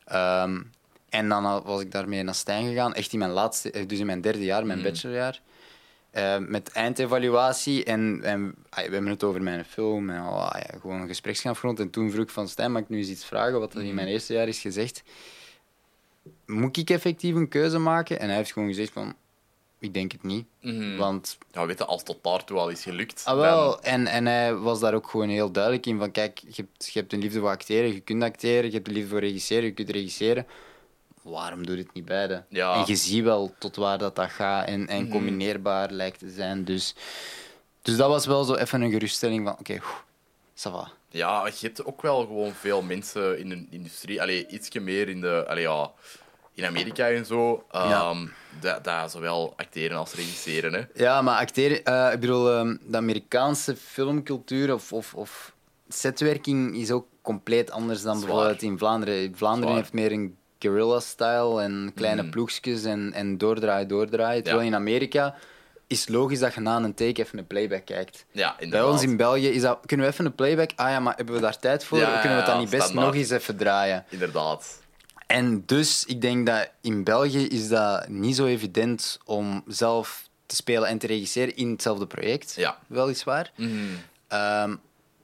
Ehm, 0.06 0.62
en 1.10 1.30
dan 1.30 1.64
was 1.64 1.82
ik 1.82 1.92
daarmee 1.92 2.24
naar 2.24 2.36
Stijn 2.36 2.68
gegaan, 2.68 2.94
echt 2.94 3.14
in 3.14 3.20
mijn 3.20 3.32
laatste, 3.32 3.72
eh, 3.72 3.88
dus 3.88 4.00
in 4.00 4.06
mijn 4.06 4.22
derde 4.22 4.44
jaar, 4.44 4.66
mijn 4.66 4.80
Mhm. 4.80 4.88
bachelorjaar. 4.88 5.42
Eh, 6.12 6.38
met 6.38 6.70
eindevaluatie 6.72 7.84
en, 7.84 8.20
en 8.24 8.56
we 8.70 8.82
hebben 8.82 9.06
het 9.08 9.24
over 9.24 9.42
mijn 9.42 9.66
film 9.66 10.10
en 10.10 10.22
al, 10.22 10.38
ja, 10.38 10.66
gewoon 10.82 11.02
een 11.02 11.08
gespreksgrond. 11.08 11.80
En 11.80 11.90
toen 11.90 12.12
vroeg 12.12 12.24
ik 12.24 12.30
van 12.30 12.48
Stijn, 12.48 12.72
mag 12.72 12.82
ik 12.82 12.90
nu 12.90 12.98
eens 12.98 13.08
iets 13.10 13.26
vragen 13.26 13.60
wat 13.60 13.74
er 13.74 13.80
in 13.80 13.86
Mhm. 13.86 13.96
mijn 13.96 14.08
eerste 14.08 14.34
jaar 14.34 14.48
is 14.48 14.60
gezegd? 14.60 15.04
Moet 16.46 16.78
ik 16.78 16.90
effectief 16.90 17.36
een 17.36 17.48
keuze 17.48 17.78
maken? 17.78 18.20
En 18.20 18.28
hij 18.28 18.38
heeft 18.38 18.52
gewoon 18.52 18.68
gezegd 18.68 18.92
van, 18.92 19.14
ik 19.80 19.94
denk 19.94 20.12
het 20.12 20.24
niet. 20.24 20.46
Mhm. 20.62 20.98
Want 20.98 21.38
Ja, 21.52 21.66
weet 21.66 21.78
je, 21.78 21.86
als 21.86 22.04
tot 22.04 22.24
daartoe 22.24 22.58
al 22.58 22.70
is 22.70 22.84
gelukt, 22.84 23.22
Ah, 23.26 23.38
wel. 23.38 23.82
En, 23.82 24.08
en 24.08 24.26
hij 24.26 24.56
was 24.56 24.80
daar 24.80 24.94
ook 24.94 25.08
gewoon 25.10 25.30
heel 25.30 25.52
duidelijk 25.52 25.86
in 25.86 25.98
van 25.98 26.12
kijk, 26.12 26.40
je 26.48 26.52
hebt, 26.68 26.94
je 26.94 27.00
hebt 27.00 27.14
een 27.14 27.20
liefde 27.20 27.40
voor 27.40 27.50
acteren, 27.50 27.94
je 27.94 28.00
kunt 28.00 28.24
acteren, 28.24 28.66
je 28.70 28.76
hebt 28.76 28.88
een 28.88 28.94
liefde 28.94 29.10
voor 29.10 29.20
regisseren, 29.20 29.64
je 29.64 29.72
kunt 29.72 29.90
regisseren. 29.90 30.46
Waarom 31.22 31.66
doe 31.66 31.76
je 31.76 31.82
het 31.84 31.94
niet 31.94 32.06
beide? 32.06 32.44
Ja. 32.50 32.74
En 32.76 32.84
je 32.86 32.96
ziet 32.96 33.24
wel 33.24 33.54
tot 33.60 33.76
waar 33.76 33.98
dat, 33.98 34.16
dat 34.16 34.30
gaat 34.30 34.68
en, 34.68 34.88
en 34.88 35.02
Mhm. 35.04 35.12
combineerbaar 35.12 35.92
lijkt 35.92 36.20
te 36.20 36.30
zijn. 36.30 36.64
Dus, 36.66 36.96
dus 37.82 37.98
dat 37.98 38.10
was 38.10 38.26
wel 38.26 38.44
zo 38.44 38.54
even 38.56 38.82
een 38.82 38.92
geruststelling 38.92 39.44
van 39.48 39.54
oké, 39.60 39.62
okay, 39.62 39.82
ça 40.56 40.72
va. 40.72 40.92
Ja, 41.10 41.46
je 41.46 41.54
hebt 41.68 41.86
ook 41.86 42.02
wel 42.02 42.20
gewoon 42.20 42.54
veel 42.54 42.82
mensen 42.82 43.40
in 43.40 43.50
de 43.50 43.66
industrie. 43.70 44.22
Allee, 44.22 44.48
ietsje 44.48 44.80
meer 44.80 45.10
in 45.10 45.22
de... 45.22 45.46
Allee, 45.48 45.64
ja, 45.64 45.92
in 46.54 46.66
Amerika 46.66 47.10
en 47.10 47.26
zo. 47.26 47.66
Ja. 47.72 48.14
dat, 48.60 48.84
dat 48.84 49.12
zowel 49.12 49.54
acteren 49.56 49.98
als 49.98 50.14
regisseren, 50.14 50.74
hè. 50.74 50.82
Ja, 50.94 51.22
maar 51.22 51.40
acteren, 51.40 51.84
eh, 51.84 52.14
ik 52.14 52.20
bedoel, 52.20 52.52
ehm, 52.52 52.78
de 52.88 52.98
Amerikaanse 52.98 53.76
filmcultuur 53.76 54.74
of, 54.74 54.94
of, 54.94 55.14
of 55.14 55.54
setwerking 55.88 56.76
is 56.76 56.92
ook 56.92 57.08
compleet 57.22 57.72
anders 57.72 58.02
dan 58.02 58.16
Zwaar. 58.20 58.28
bijvoorbeeld 58.28 58.62
in 58.62 58.78
Vlaanderen. 58.78 59.36
Vlaanderen 59.36 59.68
Zwaar. 59.70 59.82
heeft 59.82 59.94
meer 59.94 60.12
een 60.12 60.38
guerrilla-style 60.60 61.62
en 61.62 61.92
kleine 61.96 62.22
Mhm. 62.22 62.32
ploegjes 62.32 62.84
en, 62.84 63.14
en 63.14 63.38
doordraaien, 63.38 63.88
doordraaien. 63.88 64.44
Terwijl 64.44 64.66
in 64.68 64.76
Amerika 64.76 65.36
is 65.88 66.08
logisch 66.08 66.40
dat 66.40 66.54
je 66.54 66.60
na 66.60 66.76
een 66.78 66.94
take 66.94 67.22
even 67.22 67.38
een 67.38 67.48
playback 67.48 67.86
kijkt. 67.86 68.26
Ja, 68.32 68.56
Bij 68.70 68.84
ons 68.84 69.04
in 69.04 69.18
België 69.18 69.48
is 69.48 69.62
dat, 69.62 69.80
kunnen 69.86 70.06
we 70.06 70.12
even 70.12 70.26
een 70.26 70.36
playback? 70.36 70.70
Ah 70.76 70.90
ja, 70.90 71.00
maar 71.00 71.16
hebben 71.16 71.36
we 71.36 71.42
daar 71.42 71.60
tijd 71.60 71.84
voor? 71.84 71.98
Ja, 71.98 72.10
kunnen 72.20 72.30
we 72.38 72.44
het 72.44 72.46
dan 72.46 72.60
niet 72.60 72.70
best 72.70 72.84
standaard. 72.84 73.08
nog 73.08 73.16
eens 73.16 73.30
even 73.30 73.58
draaien? 73.58 74.06
Inderdaad. 74.10 74.80
En 75.28 75.64
dus, 75.66 76.06
ik 76.06 76.22
denk 76.22 76.46
dat 76.46 76.70
in 76.82 77.04
België 77.04 77.48
is 77.48 77.68
dat 77.68 78.08
niet 78.08 78.36
zo 78.36 78.46
evident 78.46 79.20
om 79.26 79.64
zelf 79.68 80.30
te 80.46 80.56
spelen 80.56 80.88
en 80.90 80.98
te 80.98 81.08
regisseren 81.08 81.56
in 81.56 81.70
hetzelfde 81.72 82.08
project. 82.08 82.54
Ja. 82.56 82.78
Weliswaar. 82.88 83.52
Ehm, 84.28 84.76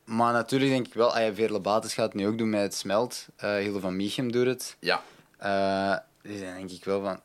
maar 0.05 0.33
natuurlijk 0.33 0.71
denk 0.71 0.87
ik 0.87 0.93
wel, 0.93 1.15
ah, 1.15 1.35
Veerle 1.35 1.59
Bates 1.59 1.93
gaat 1.93 2.05
het 2.05 2.13
nu 2.13 2.27
ook 2.27 2.37
doen 2.37 2.49
met 2.49 2.61
het 2.61 2.75
Smelt. 2.75 3.25
Eh 3.35 3.55
Hilde 3.55 3.79
van 3.79 3.95
Miechem 3.95 4.31
doet 4.31 4.45
het. 4.45 4.75
Ja, 4.79 5.01
Eh 5.45 5.97
dus 6.21 6.39
dan 6.41 6.53
denk 6.53 6.69
ik 6.71 6.84
wel 6.86 7.01
van... 7.01 7.19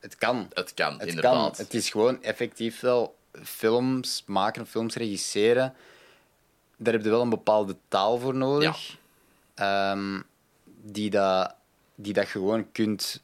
Het 0.00 0.16
kan. 0.16 0.46
het 0.52 0.74
kan, 0.74 0.90
Het 0.92 0.98
kan. 0.98 1.08
inderdaad. 1.08 1.56
Het 1.58 1.74
is 1.74 1.90
gewoon 1.90 2.22
effectief 2.22 2.80
wel 2.80 3.16
films 3.42 4.22
maken, 4.26 4.66
films 4.66 4.94
regisseren. 4.94 5.74
Daar 6.76 6.92
heb 6.92 7.02
je 7.04 7.10
wel 7.10 7.20
een 7.22 7.28
bepaalde 7.28 7.76
taal 7.88 8.18
voor 8.18 8.34
nodig. 8.34 8.96
Ehm, 9.54 10.20
die, 10.64 11.10
dat, 11.10 11.54
die 11.94 12.12
dat 12.12 12.24
je 12.24 12.30
gewoon 12.30 12.72
kunt 12.72 13.22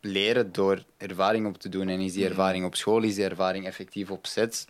leren 0.00 0.52
door 0.52 0.84
ervaring 0.96 1.46
op 1.46 1.58
te 1.58 1.68
doen. 1.68 1.88
En 1.88 2.00
is 2.00 2.12
die 2.12 2.22
Mhm. 2.22 2.30
ervaring 2.30 2.64
op 2.64 2.74
school, 2.76 3.02
is 3.02 3.14
die 3.14 3.24
ervaring 3.24 3.66
effectief 3.66 4.10
op 4.10 4.26
set? 4.26 4.66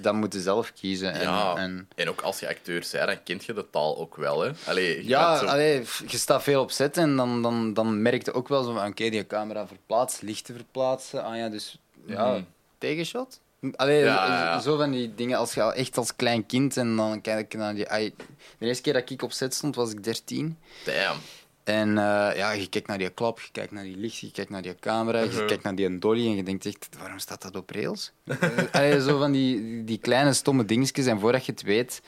Dan 0.00 0.16
moet 0.16 0.32
je 0.32 0.40
zelf 0.40 0.72
kiezen. 0.72 1.12
En, 1.12 1.20
Ja, 1.20 1.54
en, 1.56 1.88
en 1.94 2.08
ook 2.08 2.20
als 2.20 2.40
je 2.40 2.48
acteur 2.48 2.86
bent, 2.92 3.06
dan 3.06 3.22
kent 3.22 3.44
je 3.44 3.52
de 3.52 3.70
taal 3.70 3.98
ook 3.98 4.16
wel, 4.16 4.40
hè. 4.40 4.50
Allee, 4.66 4.96
je 4.96 5.08
ja, 5.08 5.38
zo- 5.38 5.44
allee, 5.46 5.82
je 6.06 6.18
staat 6.18 6.42
veel 6.42 6.60
op 6.60 6.70
set 6.70 6.96
en 6.96 7.16
dan, 7.16 7.42
dan, 7.42 7.74
dan 7.74 8.02
merk 8.02 8.24
je 8.24 8.32
ook 8.32 8.48
wel 8.48 8.62
zo 8.64 8.72
van, 8.72 8.86
oké, 8.86 9.08
die 9.08 9.26
camera 9.26 9.66
verplaatst, 9.66 10.22
lichten 10.22 10.54
verplaatsen. 10.54 11.24
Ah 11.24 11.36
ja, 11.36 11.48
dus 11.48 11.78
ja, 12.06 12.30
Mhm. 12.30 12.42
tegenshot. 12.78 13.40
Allee, 13.76 14.04
Ja, 14.04 14.60
zo- 14.60 14.76
van 14.76 14.90
die 14.90 15.14
dingen, 15.14 15.38
als 15.38 15.54
je 15.54 15.62
al 15.62 15.72
echt 15.72 15.96
als 15.96 16.16
klein 16.16 16.46
kind 16.46 16.76
en 16.76 16.96
dan 16.96 17.20
kijk 17.20 17.52
ik 17.52 17.58
naar 17.58 17.74
die... 17.74 17.84
de 17.88 18.12
eerste 18.58 18.82
keer 18.82 18.92
dat 18.92 19.10
ik 19.10 19.22
op 19.22 19.32
set 19.32 19.54
stond, 19.54 19.74
was 19.76 19.90
ik 19.90 20.04
13. 20.04 20.58
Damn. 20.84 21.20
En 21.66 21.88
eh, 21.98 22.36
ja, 22.36 22.50
je 22.52 22.68
kijkt 22.68 22.86
naar 22.86 22.98
die 22.98 23.10
klap, 23.10 23.40
je 23.40 23.48
kijkt 23.52 23.72
naar 23.72 23.82
die 23.84 23.96
licht, 23.96 24.18
je 24.18 24.30
kijkt 24.30 24.50
naar 24.50 24.62
die 24.62 24.74
camera, 24.80 25.20
je 25.20 25.26
Mhm. 25.26 25.46
kijkt 25.46 25.62
naar 25.62 25.74
die 25.74 25.98
dolly 25.98 26.26
en 26.26 26.36
je 26.36 26.42
denkt 26.42 26.66
echt, 26.66 26.88
waarom 26.98 27.18
staat 27.18 27.42
dat 27.42 27.56
op 27.56 27.70
rails? 27.70 28.12
Allee, 28.72 29.00
zo 29.00 29.18
van 29.18 29.32
die, 29.32 29.84
die 29.84 29.98
kleine 29.98 30.32
stomme 30.32 30.64
dingetjes 30.64 31.06
en 31.06 31.20
voordat 31.20 31.46
je 31.46 31.52
het 31.52 31.62
weet... 31.62 32.00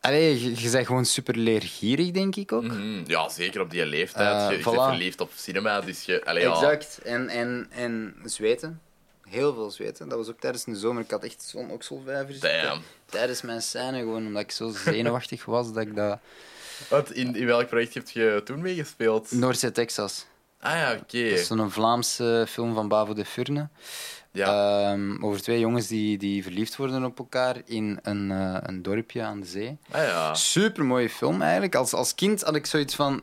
Allee, 0.00 0.42
je, 0.42 0.62
je 0.62 0.70
bent 0.70 0.86
gewoon 0.86 1.04
super 1.04 1.36
leergierig, 1.36 2.10
denk 2.10 2.36
ik 2.36 2.52
ook. 2.52 2.62
Mhm. 2.62 3.02
Ja, 3.06 3.28
zeker 3.28 3.60
op 3.60 3.70
die 3.70 3.86
leeftijd. 3.86 4.36
Eh, 4.42 4.50
je 4.50 4.56
je 4.56 4.62
voilà. 4.62 4.74
bent 4.76 4.82
verliefd 4.88 5.20
op 5.20 5.30
cinema, 5.34 5.80
dus 5.80 6.04
je... 6.04 6.24
Allee, 6.24 6.42
ja. 6.42 6.52
Exact. 6.52 6.98
En, 7.04 7.28
en, 7.28 7.66
en 7.70 8.14
zweten. 8.24 8.80
Heel 9.28 9.54
veel 9.54 9.70
zweten. 9.70 10.08
Dat 10.08 10.18
was 10.18 10.28
ook 10.28 10.40
tijdens 10.40 10.64
de 10.64 10.76
zomer. 10.76 11.02
Ik 11.02 11.10
had 11.10 11.24
echt 11.24 11.42
zo'n 11.42 11.70
okselvijver. 11.70 12.40
Damn. 12.40 12.82
Tijdens 13.04 13.42
mijn 13.42 13.62
scène, 13.62 13.98
gewoon 13.98 14.26
omdat 14.26 14.42
ik 14.42 14.50
zo 14.50 14.70
zenuwachtig 14.84 15.44
was 15.44 15.72
dat 15.72 15.82
ik 15.86 15.94
dat... 15.96 16.18
Wat, 16.88 17.10
in, 17.10 17.36
in 17.36 17.46
welk 17.46 17.66
project 17.68 17.94
heb 17.94 18.08
je 18.08 18.40
toen 18.44 18.60
meegespeeld? 18.60 19.32
Noordzee, 19.32 19.70
Texas. 19.72 20.26
Ah 20.60 20.74
ja, 20.74 20.92
oké. 20.92 21.00
Dat 21.28 21.38
is 21.38 21.46
zo'n 21.46 21.70
Vlaamse 21.70 22.44
film 22.48 22.74
van 22.74 22.88
Bavo 22.88 23.12
de 23.14 23.24
Furne. 23.24 23.68
Ja. 24.32 24.90
Ehm, 24.90 25.24
over 25.24 25.42
twee 25.42 25.58
jongens 25.60 25.86
die, 25.86 26.18
die 26.18 26.42
verliefd 26.42 26.76
worden 26.76 27.04
op 27.04 27.18
elkaar 27.18 27.56
in 27.64 27.98
een, 28.02 28.30
eh, 28.30 28.56
een 28.60 28.82
dorpje 28.82 29.22
aan 29.22 29.40
de 29.40 29.46
zee. 29.46 29.78
ah 29.90 30.02
ja. 30.02 30.34
Super 30.34 30.84
mooie 30.84 31.10
film 31.10 31.42
eigenlijk. 31.42 31.74
Als, 31.74 31.92
als 31.92 32.14
kind 32.14 32.42
had 32.42 32.54
ik 32.54 32.66
zoiets 32.66 32.94
van. 32.94 33.22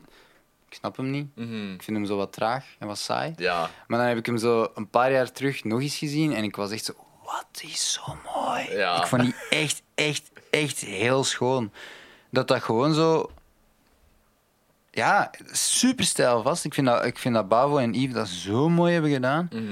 Ik 0.68 0.76
snap 0.76 0.96
hem 0.96 1.10
niet. 1.10 1.36
Mhm. 1.36 1.72
Ik 1.72 1.82
vind 1.82 1.96
hem 1.96 2.06
zo 2.06 2.16
wat 2.16 2.32
traag 2.32 2.64
en 2.78 2.86
wat 2.86 2.98
saai. 2.98 3.32
Ja. 3.36 3.70
Maar 3.86 3.98
dan 3.98 4.08
heb 4.08 4.16
ik 4.16 4.26
hem 4.26 4.38
zo 4.38 4.70
een 4.74 4.88
paar 4.88 5.12
jaar 5.12 5.32
terug 5.32 5.64
nog 5.64 5.80
eens 5.80 5.96
gezien 5.96 6.34
en 6.34 6.44
ik 6.44 6.56
was 6.56 6.70
echt 6.70 6.84
zo. 6.84 6.92
Wat 7.24 7.62
is 7.62 7.92
zo 7.92 8.16
mooi. 8.34 8.70
Ja. 8.70 9.00
Ik 9.00 9.06
vond 9.06 9.22
die 9.22 9.34
echt, 9.50 9.82
echt, 9.94 10.30
echt 10.50 10.80
heel 10.80 11.24
schoon. 11.24 11.72
Dat 12.30 12.48
dat 12.48 12.62
gewoon 12.62 12.94
zo. 12.94 13.30
Ja, 14.90 15.30
super 15.52 16.04
stijlvast. 16.04 16.64
Ik 16.64 16.74
vind 16.74 16.86
dat, 16.86 17.04
ik 17.04 17.18
vind 17.18 17.34
dat 17.34 17.48
Bavo 17.48 17.76
en 17.76 17.94
Yves 17.94 18.14
dat 18.14 18.28
zo 18.28 18.68
mooi 18.68 18.92
hebben 18.92 19.10
gedaan. 19.10 19.48
Mhm. 19.52 19.64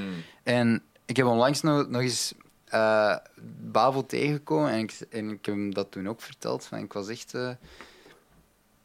En 0.42 0.82
ik 1.06 1.16
heb 1.16 1.26
onlangs 1.26 1.60
nog, 1.60 1.88
nog 1.88 2.00
eens 2.00 2.34
eh, 2.64 3.16
Bavo 3.60 4.06
tegengekomen 4.06 4.70
en 4.70 4.78
ik, 4.78 5.00
en 5.10 5.30
ik 5.30 5.46
heb 5.46 5.54
hem 5.54 5.74
dat 5.74 5.90
toen 5.90 6.08
ook 6.08 6.20
verteld. 6.20 6.64
Van, 6.66 6.78
ik 6.78 6.92
was 6.92 7.08
echt... 7.08 7.34
eh, 7.34 7.50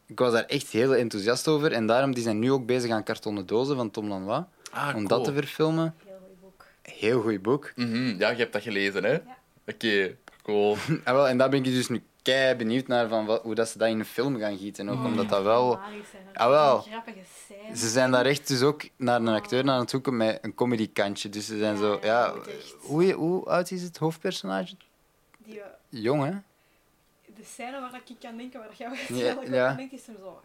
ik 0.06 0.18
was 0.18 0.32
daar 0.32 0.44
echt 0.44 0.68
heel 0.68 0.94
enthousiast 0.94 1.48
over. 1.48 1.72
En 1.72 1.86
daarom 1.86 2.14
die 2.14 2.22
zijn 2.22 2.38
nu 2.38 2.52
ook 2.52 2.66
bezig 2.66 2.90
aan 2.90 3.02
kartonnen 3.02 3.46
dozen 3.46 3.76
van 3.76 3.90
Tom 3.90 4.08
Lanois. 4.08 4.44
Ah, 4.72 4.86
om 4.86 4.92
cool. 4.94 5.06
dat 5.06 5.24
te 5.24 5.32
verfilmen. 5.32 5.94
Heel 6.04 6.18
goed 6.26 6.40
boek. 6.40 6.66
Heel 6.82 7.20
goed 7.22 7.42
boek. 7.42 7.72
Mhm. 7.76 8.18
Ja, 8.18 8.30
je 8.30 8.36
hebt 8.36 8.52
dat 8.52 8.62
gelezen, 8.62 9.04
hè? 9.04 9.18
Oké, 9.66 10.16
cool. 10.42 10.76
En, 11.04 11.14
wel, 11.14 11.28
en 11.28 11.38
daar 11.38 11.48
ben 11.50 11.58
ik 11.58 11.64
dus 11.64 11.88
nu 11.88 12.02
kei 12.24 12.54
benieuwd 12.54 12.86
naar 12.86 13.08
van 13.08 13.26
wat, 13.26 13.42
hoe 13.42 13.54
dat 13.54 13.68
ze 13.68 13.78
dat 13.78 13.88
in 13.88 13.98
een 13.98 14.04
film 14.04 14.38
gaan 14.38 14.58
gieten. 14.58 14.88
Ook, 14.88 15.04
omdat 15.04 15.28
dat 15.28 15.42
wel... 15.42 15.78
Ah, 16.34 16.48
wel. 16.48 16.80
Grappige 16.80 17.18
scènes. 17.46 17.80
Ze 17.80 17.88
zijn 17.88 18.10
daar 18.10 18.26
echt 18.26 18.48
dus 18.48 18.62
ook 18.62 18.82
naar 18.96 19.20
een 19.20 19.28
acteur 19.28 19.68
aan 19.68 19.80
het 19.80 19.90
zoeken 19.90 20.16
met 20.16 20.38
een 20.42 20.54
comedykantje. 20.54 21.28
Dus 21.28 21.46
ze 21.46 21.58
zijn 21.58 21.74
Ja, 21.74 21.80
zo... 21.80 21.98
ja, 22.02 22.24
Ja, 22.26 22.34
hoe, 22.80 23.12
hoe 23.12 23.44
oud 23.44 23.70
is 23.70 23.82
het 23.82 23.96
hoofdpersonage? 23.96 24.74
Die, 25.38 25.60
eh, 25.60 25.66
Jong, 25.88 26.24
hè? 26.24 26.30
de 27.36 27.44
scène 27.44 27.80
waar 27.80 28.00
ik 28.06 28.24
aan 28.24 28.36
denk, 28.36 28.52
waar 28.52 28.68
jij 28.76 28.88
Ja, 28.88 28.94
waarschijnlijk 28.96 29.48
ja. 29.54 29.68
aan 29.68 29.76
denkt, 29.76 29.92
is 29.92 30.06
hem 30.06 30.16
zo 30.20 30.40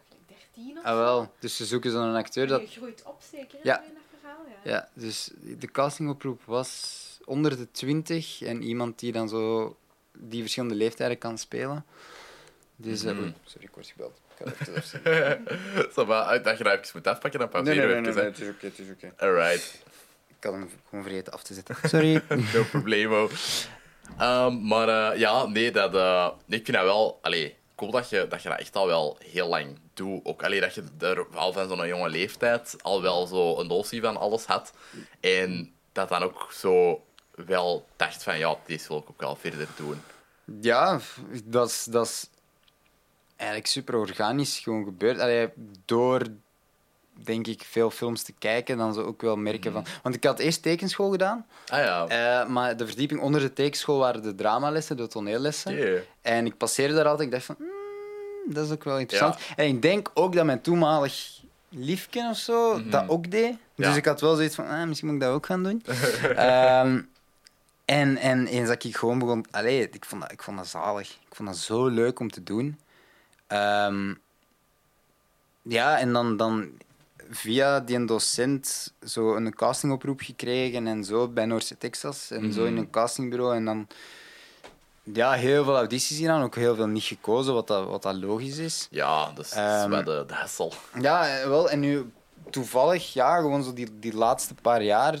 13 0.54 0.78
of 0.78 0.84
Ah, 0.84 0.94
wel. 0.96 1.32
Dus 1.38 1.56
ze 1.56 1.64
zoeken 1.64 1.90
zo'n 1.90 2.14
acteur 2.14 2.48
zo. 2.48 2.58
dat... 2.58 2.72
Je 2.72 2.78
groeit 2.80 3.02
op 3.06 3.20
zeker 3.32 3.58
Ja. 3.62 3.82
in 3.82 3.94
dat 3.94 4.02
verhaal. 4.20 4.38
Ja. 4.64 4.70
Ja, 4.70 4.88
dus 4.94 5.30
de 5.58 5.70
castingoproep 5.70 6.40
was 6.44 6.98
onder 7.24 7.56
de 7.56 7.70
20 7.70 8.42
en 8.42 8.62
iemand 8.62 8.98
die 8.98 9.12
dan 9.12 9.28
zo 9.28 9.76
die 10.18 10.40
verschillende 10.40 10.74
leeftijden 10.74 11.18
kan 11.18 11.38
spelen. 11.38 11.84
Dus, 12.76 13.04
eh, 13.04 13.12
Mhm. 13.12 13.20
oei, 13.22 13.34
sorry, 13.44 13.66
ik 13.66 13.74
word 13.74 13.86
gebeld. 13.86 14.20
Ik 14.38 14.46
ga 14.46 14.52
even 14.60 14.76
afzetten. 14.76 15.46
Zo, 15.94 16.06
maar 16.06 16.42
dat 16.42 16.58
je 16.58 16.64
dat 16.64 16.72
even 16.72 16.90
moet 16.94 17.06
afpakken, 17.06 17.40
dan 17.40 17.48
pauzeren 17.48 17.88
we 18.02 18.08
even, 18.08 18.20
hè. 18.22 18.28
het 18.28 18.38
is 18.40 18.48
oké, 18.48 18.66
het 18.66 18.78
is 18.78 18.86
oké. 18.90 19.12
Alright. 19.16 19.82
Ik 20.28 20.44
had 20.46 20.52
hem 20.52 20.70
gewoon 20.88 21.04
vergeten 21.04 21.32
af 21.32 21.42
te 21.42 21.54
zetten. 21.54 21.76
Sorry. 21.88 22.22
No 22.54 22.62
problemo. 22.70 23.28
Ehm, 24.18 24.66
maar 24.66 25.12
eh, 25.12 25.18
ja, 25.18 25.46
nee, 25.46 25.70
dat, 25.70 25.94
eh, 25.94 26.28
nee, 26.46 26.58
ik 26.58 26.64
vind 26.64 26.76
dat 26.76 26.86
wel 26.86 27.18
allee, 27.22 27.56
cool 27.76 27.90
dat 27.90 28.08
je, 28.10 28.26
dat 28.28 28.42
je 28.42 28.48
dat 28.48 28.58
echt 28.58 28.76
al 28.76 28.86
wel 28.86 29.18
heel 29.24 29.48
lang 29.48 29.78
doet. 29.94 30.24
Ook 30.24 30.42
allee, 30.42 30.60
dat 30.60 30.74
je 30.74 30.82
er 30.98 31.26
al 31.34 31.52
van 31.52 31.68
zo'n 31.68 31.86
jonge 31.86 32.08
leeftijd 32.08 32.76
al 32.82 33.02
wel 33.02 33.26
zo 33.26 33.58
een 33.58 33.66
notie 33.66 34.00
van 34.00 34.16
alles 34.16 34.44
had. 34.44 34.72
En 35.20 35.72
dat 35.92 36.08
dan 36.08 36.22
ook 36.22 36.52
zo 36.52 37.04
wel 37.46 37.86
dacht 37.96 38.22
van, 38.22 38.38
ja, 38.38 38.56
dit 38.66 38.86
wil 38.88 38.96
ik 38.98 39.08
ook 39.10 39.20
wel 39.20 39.36
verder 39.36 39.68
doen. 39.76 40.00
Ja, 40.60 41.00
dat 41.44 41.68
is, 41.68 41.84
dat 41.84 42.06
is 42.06 42.28
eigenlijk 43.36 43.70
super 43.70 43.94
organisch 43.96 44.58
gewoon 44.58 44.84
gebeurd. 44.84 45.18
Allee, 45.18 45.48
door 45.84 46.22
denk 47.24 47.46
ik, 47.46 47.62
veel 47.66 47.90
films 47.90 48.22
te 48.22 48.32
kijken, 48.38 48.76
dan 48.76 48.94
ze 48.94 49.00
ook 49.04 49.20
wel 49.22 49.36
merken 49.36 49.72
van... 49.72 49.84
Want 50.02 50.14
ik 50.14 50.24
had 50.24 50.38
eerst 50.38 50.62
tekenschool 50.62 51.10
gedaan, 51.10 51.46
Ah 51.66 51.78
ja. 51.78 52.06
eh, 52.42 52.48
maar 52.48 52.76
de 52.76 52.86
verdieping 52.86 53.20
onder 53.20 53.40
de 53.40 53.52
tekenschool 53.52 53.98
waren 53.98 54.22
de 54.22 54.34
dramalessen, 54.34 54.96
de 54.96 55.06
toneellessen. 55.06 55.72
Oké. 55.72 56.02
En 56.22 56.46
ik 56.46 56.56
passeerde 56.56 56.94
daar 56.94 57.04
altijd, 57.06 57.28
ik 57.28 57.34
dacht 57.34 57.44
van, 57.44 57.54
"Hmm, 57.58 58.54
dat 58.54 58.66
is 58.66 58.72
ook 58.72 58.84
wel 58.84 58.98
interessant. 58.98 59.38
En 59.56 59.66
ik 59.66 59.82
denk 59.82 60.10
ook 60.14 60.34
dat 60.34 60.44
mijn 60.44 60.60
toenmalig 60.60 61.38
liefje 61.68 62.28
of 62.30 62.36
zo 62.36 62.88
dat 62.88 63.08
ook 63.08 63.30
deed. 63.30 63.54
Dus 63.74 63.86
Ja. 63.86 63.94
ik 63.94 64.04
had 64.04 64.20
wel 64.20 64.34
zoiets 64.34 64.54
van, 64.54 64.66
ah, 64.68 64.84
misschien 64.86 65.08
moet 65.08 65.16
ik 65.20 65.22
dat 65.26 65.34
ook 65.34 65.46
gaan 65.46 65.62
doen. 65.62 65.82
Ehm, 66.36 67.00
en, 67.90 68.16
en 68.16 68.46
eens 68.46 68.68
dat 68.68 68.84
ik 68.84 68.96
gewoon 68.96 69.18
begon... 69.18 69.44
Allee, 69.50 69.88
ik 69.90 70.04
vond, 70.04 70.22
dat, 70.22 70.32
ik 70.32 70.42
vond 70.42 70.56
dat 70.56 70.66
zalig. 70.66 71.10
Ik 71.10 71.34
vond 71.34 71.48
dat 71.48 71.58
zo 71.58 71.86
leuk 71.86 72.20
om 72.20 72.30
te 72.30 72.42
doen. 72.42 72.80
Ehm, 73.46 74.14
ja, 75.62 75.98
en 75.98 76.12
dan, 76.12 76.36
dan 76.36 76.70
via 77.30 77.80
die 77.80 78.04
docent 78.04 78.92
zo 79.06 79.34
een 79.34 79.54
castingoproep 79.54 80.20
gekregen 80.20 80.86
en 80.86 81.04
zo 81.04 81.28
bij 81.28 81.44
Noordse 81.44 81.78
Texas. 81.78 82.30
En 82.30 82.52
zo 82.52 82.64
in 82.64 82.76
een 82.76 82.90
castingbureau. 82.90 83.56
En 83.56 83.64
dan 83.64 83.86
ja, 85.02 85.32
heel 85.32 85.64
veel 85.64 85.76
audities 85.76 86.18
gedaan, 86.18 86.42
ook 86.42 86.54
heel 86.54 86.74
veel 86.74 86.86
niet 86.86 87.04
gekozen, 87.04 87.54
wat 87.54 87.66
dat, 87.66 87.86
wat 87.86 88.02
dat 88.02 88.14
logisch 88.14 88.58
is. 88.58 88.88
Ja, 88.90 89.32
dat 89.34 89.44
is, 89.44 89.50
dat 89.50 89.58
is 89.58 89.82
Ehm, 89.82 89.90
wel 89.90 90.04
de, 90.04 90.24
de 90.26 90.34
hassel. 90.34 90.72
Ja, 91.00 91.28
eh, 91.28 91.48
wel. 91.48 91.70
En 91.70 91.80
nu 91.80 92.12
toevallig, 92.50 93.12
ja, 93.12 93.36
gewoon 93.36 93.62
zo 93.62 93.72
die, 93.72 93.98
die 93.98 94.14
laatste 94.14 94.54
paar 94.54 94.82
jaar 94.82 95.18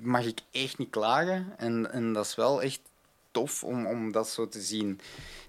mag 0.00 0.24
ik 0.24 0.38
echt 0.50 0.78
niet 0.78 0.90
klagen. 0.90 1.54
En, 1.56 1.92
en 1.92 2.12
dat 2.12 2.24
is 2.26 2.34
wel 2.34 2.62
echt 2.62 2.80
tof 3.30 3.64
om, 3.64 3.86
om 3.86 4.12
dat 4.12 4.28
zo 4.28 4.48
te 4.48 4.60
zien, 4.60 5.00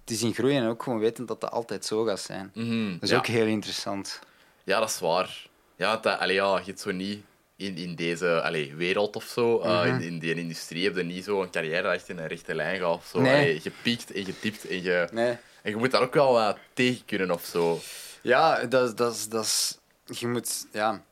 te 0.04 0.16
zien 0.16 0.34
groeien. 0.34 0.62
En 0.64 0.68
ook 0.70 0.84
gewoon 0.84 1.00
weten 1.00 1.26
dat 1.26 1.42
dat 1.42 1.52
altijd 1.52 1.86
zo 1.86 2.04
gaat 2.04 2.20
zijn. 2.20 2.52
Mhm, 2.54 2.92
Dat 2.94 3.02
is 3.04 3.10
ja. 3.10 3.18
ook 3.18 3.28
heel 3.28 3.46
interessant. 3.46 4.20
Ja, 4.64 4.80
dat 4.80 4.90
is 4.90 5.00
waar. 5.00 5.48
Ja, 5.76 5.98
dat, 5.98 6.20
allee, 6.20 6.36
ja 6.36 6.58
je 6.58 6.64
hebt 6.66 6.80
zo 6.80 6.92
niet 6.92 7.24
in, 7.56 7.76
in 7.78 7.96
deze 7.96 8.42
allee, 8.42 8.76
wereld 8.76 9.16
of 9.16 9.24
zo, 9.24 9.60
eh, 9.60 9.84
Mhm. 9.84 9.88
in, 9.96 10.02
in 10.02 10.20
die 10.20 10.34
industrie, 10.36 10.84
heb 10.84 10.96
je 10.96 11.04
niet 11.04 11.24
zo 11.24 11.42
een 11.42 11.50
carrière 11.50 11.82
dat 11.82 11.94
echt 11.94 12.10
in 12.10 12.18
een 12.18 12.28
rechte 12.28 12.56
lijn 12.56 12.80
gaat. 12.80 12.96
Of 12.96 13.06
zo. 13.06 13.20
Nee. 13.22 13.34
Allee, 13.34 13.60
je 13.64 13.72
piekt 13.82 14.12
en 14.12 14.26
je 14.26 14.40
typt 14.40 14.68
en 14.68 14.82
je, 14.84 15.08
Nee. 15.12 15.38
en 15.62 15.72
je 15.72 15.76
moet 15.76 15.92
daar 15.92 16.02
ook 16.02 16.14
wel 16.14 16.32
wat 16.34 16.58
tegen 16.74 17.06
kunnen 17.06 17.32
of 17.32 17.46
zo. 17.46 17.80
Ja, 18.22 18.66
dat, 18.66 18.98
dat, 18.98 19.26
dat. 19.30 19.80
Je 20.06 20.28
moet... 20.28 20.68
Ja... 20.72 21.04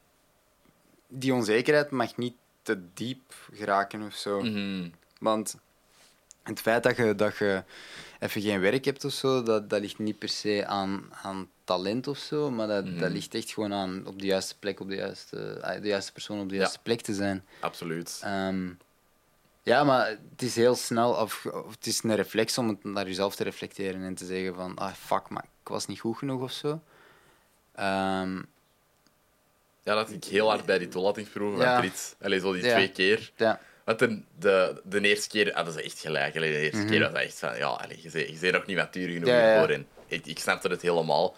Die 1.09 1.33
onzekerheid 1.33 1.89
mag 1.91 2.17
niet 2.17 2.33
te 2.67 2.93
diep 2.93 3.33
geraken 3.53 4.01
of 4.01 4.13
zo. 4.13 4.41
Mhm. 4.41 4.89
Want 5.19 5.55
het 6.43 6.59
feit 6.61 6.83
dat 6.83 6.95
je, 6.97 7.15
dat 7.15 7.37
je 7.37 7.63
even 8.19 8.41
geen 8.41 8.59
werk 8.59 8.85
hebt 8.85 9.05
of 9.05 9.11
zo, 9.13 9.43
dat, 9.43 9.69
dat 9.69 9.81
ligt 9.81 9.99
niet 9.99 10.17
per 10.19 10.29
se 10.29 10.65
aan, 10.65 11.09
aan 11.23 11.49
talent 11.63 12.07
of 12.07 12.17
zo, 12.17 12.51
maar 12.51 12.67
dat, 12.67 12.85
Mhm. 12.85 12.99
dat 12.99 13.11
ligt 13.11 13.33
echt 13.35 13.51
gewoon 13.51 13.73
aan 13.73 14.05
op 14.05 14.19
de 14.19 14.25
juiste 14.25 14.57
plek, 14.59 14.79
op 14.79 14.87
de 14.89 14.95
juiste, 14.95 15.59
ah, 15.61 15.81
de 15.81 15.87
juiste 15.87 16.11
persoon 16.11 16.39
op 16.39 16.49
de 16.49 16.55
juiste 16.55 16.79
plek 16.83 17.01
te 17.01 17.13
zijn. 17.13 17.45
Absoluut. 17.59 18.19
Ehm, 18.23 18.69
ja, 19.63 19.83
maar 19.83 20.07
het 20.07 20.41
is 20.41 20.55
heel 20.55 20.75
snel, 20.75 21.11
of, 21.13 21.45
of 21.45 21.71
het 21.71 21.85
is 21.87 22.03
een 22.03 22.15
reflex 22.15 22.57
om 22.57 22.67
het 22.67 22.83
naar 22.83 23.05
jezelf 23.07 23.35
te 23.35 23.43
reflecteren 23.43 24.01
en 24.03 24.15
te 24.15 24.25
zeggen 24.25 24.55
van, 24.55 24.75
ah 24.77 24.93
fuck, 24.93 25.29
maar 25.29 25.43
ik 25.63 25.67
was 25.67 25.85
niet 25.85 25.99
goed 25.99 26.17
genoeg 26.17 26.41
of 26.41 26.51
zo. 26.51 26.81
Ehm, 27.75 28.41
Ja, 29.87 29.95
dat 29.95 30.09
ik 30.11 30.23
heel 30.23 30.49
hard 30.49 30.65
bij 30.65 30.77
die 30.77 30.87
toelatingsproeven 30.87 31.59
Ja. 31.65 31.71
van 31.73 31.81
Trits. 31.81 32.13
Allee, 32.21 32.39
zo 32.39 32.53
die 32.53 32.63
Ja. 32.63 32.71
twee 32.73 32.91
keer. 32.91 33.31
ja. 33.35 33.59
Want 33.85 33.99
de, 33.99 34.21
de, 34.39 34.81
de 34.83 35.01
eerste 35.01 35.29
keer 35.29 35.51
hadden 35.55 35.73
ze 35.73 35.81
echt 35.81 35.99
gelijk. 35.99 36.35
Allee, 36.35 36.51
de 36.51 36.59
eerste 36.59 36.77
Mhm. 36.77 36.87
keer 36.89 36.99
was 36.99 37.11
dat 37.11 37.21
echt 37.21 37.39
van, 37.39 37.57
ja, 37.57 37.65
allee, 37.67 37.99
je, 38.01 38.09
bent, 38.11 38.29
je 38.29 38.37
bent 38.39 38.53
nog 38.53 38.65
niet 38.65 38.75
matuur 38.77 39.09
genoeg 39.09 39.29
hiervoor. 39.29 39.69
En 39.69 39.87
ik, 40.07 40.25
ik 40.25 40.39
snapte 40.39 40.67
het 40.67 40.81
helemaal. 40.81 41.35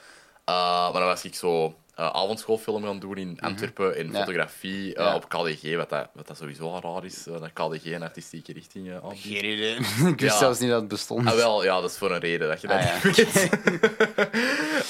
Uh, 0.50 0.56
maar 0.84 0.94
dan 0.94 1.06
was 1.06 1.24
ik 1.24 1.36
zo 1.36 1.76
eh, 1.96 2.06
avondschoolfilm 2.06 2.84
gaan 2.84 3.00
doen 3.00 3.18
in 3.18 3.38
Antwerpen, 3.40 3.98
in 3.98 4.06
Mhm. 4.08 4.16
Fotografie, 4.16 4.96
eh, 4.96 5.14
op 5.16 5.30
KDG, 5.30 5.76
wat 5.76 5.90
dat, 5.90 6.10
wat 6.14 6.28
dat 6.28 6.38
sowieso 6.38 6.64
al 6.72 6.82
raar 6.94 7.06
is, 7.06 7.28
eh, 7.28 7.34
dat 7.42 7.54
KDG 7.54 7.86
een 7.86 8.04
artistieke 8.04 8.54
richting 8.54 8.94
aanbiedt. 8.94 9.22
Geen 9.22 9.46
idee. 9.46 9.76
ik 10.14 10.20
wist 10.20 10.38
zelfs 10.38 10.60
niet 10.60 10.70
dat 10.70 10.80
het 10.80 10.90
bestond. 10.90 11.28
Ah, 11.28 11.36
wel, 11.36 11.64
ja, 11.64 11.82
dat 11.82 11.90
is 11.92 11.98
voor 11.98 12.12
een 12.12 12.20
reden 12.20 12.48
dat 12.48 12.62
je 12.62 12.68
dat 12.68 12.78
Ah, 12.78 13.04
niet 13.04 13.16
weet. 13.16 13.50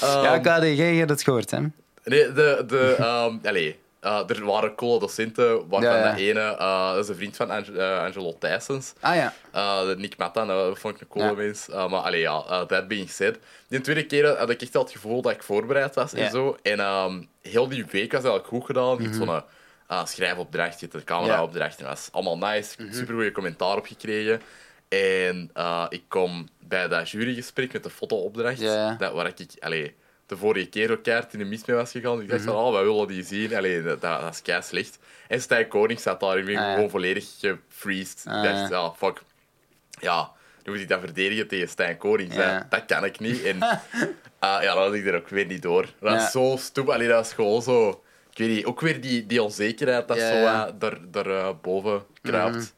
ja, 0.24 0.38
KDG, 0.38 0.76
je 0.76 0.82
hebt 0.82 1.10
het 1.10 1.22
gehoord, 1.22 1.50
hè? 1.50 1.58
Nee, 2.10 2.32
de, 2.32 2.64
de, 2.66 2.94
ehm, 2.98 3.36
allee, 3.42 3.78
eh, 4.00 4.22
er 4.26 4.44
waren 4.44 4.74
coole 4.74 4.98
docenten, 4.98 5.68
waarvan 5.68 5.82
Ja, 5.82 5.96
ja. 6.06 6.14
de 6.14 6.20
ene, 6.28 6.40
eh, 6.40 6.92
dat 6.92 7.02
is 7.04 7.08
een 7.08 7.14
vriend 7.14 7.36
van 7.36 7.50
Ange- 7.50 7.78
eh, 7.78 7.98
Angelo 8.04 8.36
Thijsens. 8.38 8.92
Ah 9.00 9.14
ja. 9.14 9.32
De 9.84 9.94
Nick 9.98 10.16
Matan, 10.16 10.46
dat 10.46 10.78
vond 10.78 10.94
ik 10.94 11.00
een 11.00 11.08
coole 11.08 11.26
Ja. 11.26 11.32
mens. 11.32 11.66
Maar 11.68 11.88
allee, 12.00 12.20
ja, 12.20 12.44
uh, 12.48 12.60
that 12.60 12.88
being 12.88 13.10
said. 13.10 13.38
Die 13.68 13.80
tweede 13.80 14.06
keer 14.06 14.26
had 14.38 14.50
ik 14.50 14.62
echt 14.62 14.72
wel 14.72 14.82
het 14.82 14.92
gevoel 14.92 15.22
dat 15.22 15.32
ik 15.32 15.42
voorbereid 15.42 15.94
was 15.94 16.12
en 16.12 16.30
zo. 16.30 16.56
En 16.62 16.80
um, 16.80 17.28
heel 17.42 17.68
die 17.68 17.84
week 17.90 18.12
was 18.12 18.20
eigenlijk 18.24 18.46
goed 18.46 18.64
gedaan. 18.64 18.96
Je 18.96 19.02
hebt 19.02 19.14
zo'n 19.16 19.42
schrijfopdracht, 20.06 20.80
je 20.80 20.88
een 20.90 21.04
cameraopdracht. 21.04 21.78
En 21.78 21.84
dat 21.84 21.94
was 21.94 22.08
allemaal 22.12 22.38
nice. 22.38 22.74
Heb 22.78 22.92
super 22.92 23.14
goede 23.14 23.32
commentaar 23.32 23.76
op 23.76 23.86
gekregen. 23.86 24.40
En 24.88 25.50
ik 25.88 26.02
kom 26.08 26.48
bij 26.58 26.88
dat 26.88 27.10
jurygesprek 27.10 27.72
met 27.72 27.82
de 27.82 27.90
fotoopdracht, 27.90 28.60
dat, 28.98 29.12
waar 29.12 29.26
ik 29.26 29.54
allee, 29.60 29.94
de 30.30 30.36
vorige 30.36 30.68
keer 30.68 30.90
ook 30.90 31.02
keihard 31.02 31.32
in 31.32 31.38
de 31.38 31.44
mis 31.44 31.64
mee 31.64 31.76
was 31.76 31.90
gegaan. 31.90 32.20
Ik 32.20 32.28
dacht 32.28 32.42
van, 32.42 32.54
oh, 32.54 32.72
wij 32.72 32.82
willen 32.82 33.08
die 33.08 33.24
zien. 33.24 33.54
Allee, 33.54 33.82
dat, 33.82 34.00
dat, 34.00 34.20
dat 34.20 34.34
is 34.34 34.42
kei 34.42 34.62
slecht. 34.62 34.98
En 35.28 35.40
Stijn 35.40 35.68
Koning 35.68 35.98
staat 35.98 36.20
daar 36.20 36.38
ik 36.38 36.58
Ah, 36.58 36.74
gewoon 36.74 36.90
volledig 36.90 37.28
gefreezed. 37.38 38.22
Ah, 38.24 38.44
ik 38.44 38.50
dacht, 38.50 38.70
ja. 38.70 38.92
fuck. 38.92 39.22
Ja, 40.00 40.30
nu 40.64 40.72
moet 40.72 40.80
ik 40.80 40.88
dat 40.88 41.00
verdedigen 41.00 41.48
tegen 41.48 41.68
Stijn 41.68 41.96
Koning. 41.96 42.34
Dat 42.68 42.84
kan 42.86 43.04
ik 43.04 43.20
niet. 43.20 43.42
En 43.42 43.62
ah, 44.38 44.62
ja, 44.62 44.74
dan 44.74 44.82
had 44.82 44.94
ik 44.94 45.06
er 45.06 45.14
ook 45.14 45.28
weer 45.28 45.46
niet 45.46 45.62
door. 45.62 45.86
Dat 46.00 46.20
is 46.20 46.30
zo 46.30 46.56
stoep. 46.58 46.88
Allee, 46.88 47.08
dat 47.08 47.26
is 47.26 47.32
gewoon 47.32 47.62
zo... 47.62 48.02
Ik 48.30 48.38
weet 48.38 48.48
niet, 48.48 48.64
ook 48.64 48.80
weer 48.80 49.00
die, 49.00 49.26
die 49.26 49.42
onzekerheid 49.42 50.08
dat 50.08 50.18
zo 50.18 50.42
uh, 50.42 50.66
daar, 50.78 50.98
daar 51.10 51.26
uh, 51.26 51.50
boven 51.62 52.02
kruipt. 52.22 52.74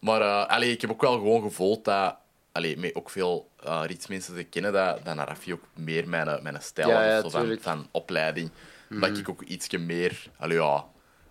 Maar 0.00 0.20
uh, 0.20 0.46
allee, 0.46 0.70
ik 0.70 0.80
heb 0.80 0.90
ook 0.90 1.00
wel 1.00 1.12
gewoon 1.12 1.42
gevoeld 1.42 1.84
dat... 1.84 2.16
Allee, 2.52 2.78
met 2.78 2.94
ook 2.94 3.10
veel 3.10 3.49
uh, 3.66 3.82
ritsmensen 3.86 4.34
te 4.34 4.42
kennen, 4.42 4.72
dat, 4.72 5.04
dat 5.04 5.14
Narafi 5.14 5.52
ook 5.52 5.64
meer 5.74 6.08
mijn, 6.08 6.42
mijn 6.42 6.62
stijl 6.62 6.88
Ja, 6.88 7.04
ja, 7.04 7.58
van, 7.60 7.88
opleiding. 7.90 8.50
Dat 8.88 9.18
ik 9.18 9.28
ook 9.28 9.42
ietsje 9.42 9.78
meer... 9.78 10.28
Allee, 10.38 10.56
ja, 10.58 10.84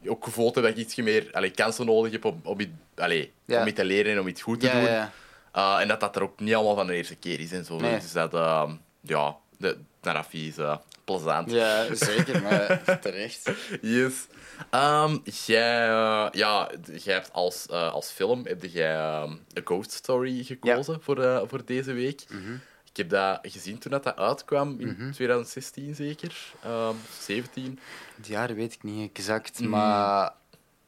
ook 0.05 0.23
gevoeld 0.23 0.55
heb 0.55 0.63
dat 0.63 0.73
ik 0.73 0.79
ietsje 0.79 1.01
meer 1.01 1.29
allee, 1.31 1.51
kansen 1.51 1.85
nodig 1.85 2.11
heb 2.11 2.25
om, 2.25 2.39
om, 2.43 2.59
iets, 2.59 2.71
allee, 2.95 3.33
Ja. 3.45 3.61
om 3.61 3.67
iets 3.67 3.75
te 3.75 3.85
leren 3.85 4.11
en 4.11 4.19
om 4.19 4.27
iets 4.27 4.41
goed 4.41 4.59
te 4.59 4.69
doen. 4.71 4.81
ja. 4.81 5.11
Uh, 5.55 5.77
en 5.81 5.87
dat 5.87 5.99
dat 5.99 6.15
er 6.15 6.21
ook 6.23 6.39
niet 6.39 6.55
allemaal 6.55 6.75
van 6.75 6.87
de 6.87 6.93
eerste 6.93 7.15
keer 7.15 7.39
is 7.39 7.51
en 7.51 7.65
zo. 7.65 7.77
Nee. 7.79 7.99
Dus 7.99 8.11
dat, 8.11 8.33
uh, 8.33 8.71
ja, 9.01 9.35
de 9.57 9.77
Narafi 10.01 10.47
is 10.47 10.57
uh, 10.57 10.75
plezant. 11.17 11.51
Ja, 11.51 11.95
zeker, 11.95 12.41
maar 12.41 12.81
terecht. 13.01 13.51
Yes. 13.81 14.27
Ehm, 14.69 15.17
jij, 15.45 15.87
uh, 15.89 16.27
ja, 16.31 16.69
jij 17.03 17.13
hebt 17.13 17.33
als, 17.33 17.65
uh, 17.71 17.91
als 17.93 18.09
film 18.09 18.45
heb 18.45 18.63
jij 18.63 18.95
een 18.95 19.39
Ghost 19.63 19.91
Story 19.91 20.43
gekozen 20.43 21.01
voor, 21.01 21.19
uh, 21.19 21.41
voor 21.47 21.61
deze 21.65 21.91
week. 21.93 22.23
Mhm. 22.29 22.53
Ik 22.91 22.97
heb 22.97 23.09
dat 23.09 23.39
gezien 23.41 23.77
toen 23.77 23.91
dat, 23.91 24.03
dat 24.03 24.15
uitkwam, 24.17 24.75
in 24.79 25.11
2016 25.13 25.95
zeker, 25.95 26.35
um, 26.65 26.95
17. 27.19 27.79
Het 28.17 28.27
jaar 28.27 28.55
weet 28.55 28.73
ik 28.73 28.83
niet 28.83 29.09
exact, 29.13 29.59
Mhm. 29.59 29.69
maar 29.69 30.31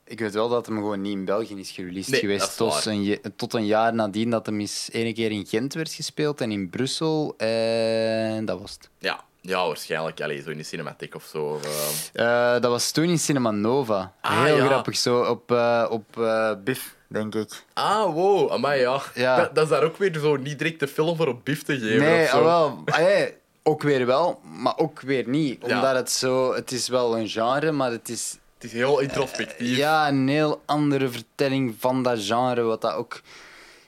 ik 0.04 0.20
weet 0.20 0.34
wel 0.34 0.50
dat 0.50 0.66
hem 0.66 0.76
gewoon 0.76 1.02
niet 1.02 1.14
in 1.14 1.26
België 1.26 1.60
is 1.60 1.72
gereleased 1.72 2.12
Nee, 2.12 2.20
geweest. 2.20 2.48
is 2.48 2.56
Tot 2.56 2.86
een, 2.86 3.20
tot 3.36 3.54
een 3.54 3.66
jaar 3.66 3.94
nadien 3.94 4.30
dat 4.30 4.46
hem 4.46 4.60
eens 4.60 4.90
ene 4.92 5.14
keer 5.14 5.32
in 5.32 5.46
Gent 5.46 5.74
werd 5.74 5.94
gespeeld 5.94 6.42
en 6.42 6.52
in 6.52 6.70
Brussel. 6.70 7.34
En 7.38 8.46
dat 8.46 8.60
was 8.62 8.72
het. 8.72 8.90
Ja, 8.98 9.24
ja 9.42 9.68
waarschijnlijk. 9.68 10.22
Allee, 10.22 10.42
zo 10.42 10.50
in 10.50 10.58
de 10.58 10.64
cinematic 10.64 11.16
of 11.16 11.24
zo. 11.32 11.44
of, 11.46 11.66
uh, 12.14 12.54
Eh, 12.56 12.62
dat 12.62 12.72
was 12.72 12.92
toen 12.92 13.04
in 13.10 13.20
Cinema 13.20 13.52
Nova. 13.52 14.14
Ah, 14.22 14.44
Heel 14.44 14.58
ja. 14.58 14.66
grappig, 14.66 14.98
zo 14.98 15.20
op, 15.22 15.52
eh, 15.52 15.86
op 15.90 16.18
eh, 16.18 16.52
Biff, 16.64 16.96
denk 17.08 17.36
ik. 17.36 17.64
Ah, 17.74 18.14
wow, 18.14 18.66
ja. 18.76 19.02
Ja. 19.14 19.36
Dat, 19.38 19.56
dat 19.56 19.64
is 19.64 19.70
daar 19.70 19.84
ook 19.84 19.98
weer 19.98 20.14
zo 20.20 20.36
niet 20.36 20.58
direct 20.60 20.80
de 20.80 20.88
film 20.88 21.16
voor 21.18 21.28
op 21.28 21.46
bif 21.46 21.64
te 21.64 21.80
geven. 21.80 22.00
Nee, 22.00 22.24
of 22.24 22.30
zo. 22.30 22.38
ah, 22.38 22.44
wel. 22.44 22.82
Ah, 22.86 23.00
ja, 23.00 23.28
ook 23.64 23.82
weer 23.82 24.06
wel, 24.06 24.40
maar 24.44 24.78
ook 24.78 25.02
weer 25.02 25.28
niet. 25.28 25.66
Ja. 25.68 25.76
Omdat 25.76 25.96
het 25.96 26.12
zo... 26.12 26.54
Het 26.54 26.72
is 26.72 26.88
wel 26.88 27.18
een 27.18 27.30
genre, 27.30 27.72
maar 27.72 27.92
het 27.92 28.10
is 28.10 28.38
Het 28.54 28.64
is 28.64 28.72
heel 28.72 29.00
introspectief. 29.00 29.78
Ja, 29.78 30.08
een 30.08 30.28
heel 30.28 30.62
andere 30.66 31.10
vertelling 31.10 31.76
van 31.80 32.04
dat 32.04 32.24
genre, 32.26 32.62
wat 32.62 32.82
dat 32.82 32.94
ook 32.94 33.22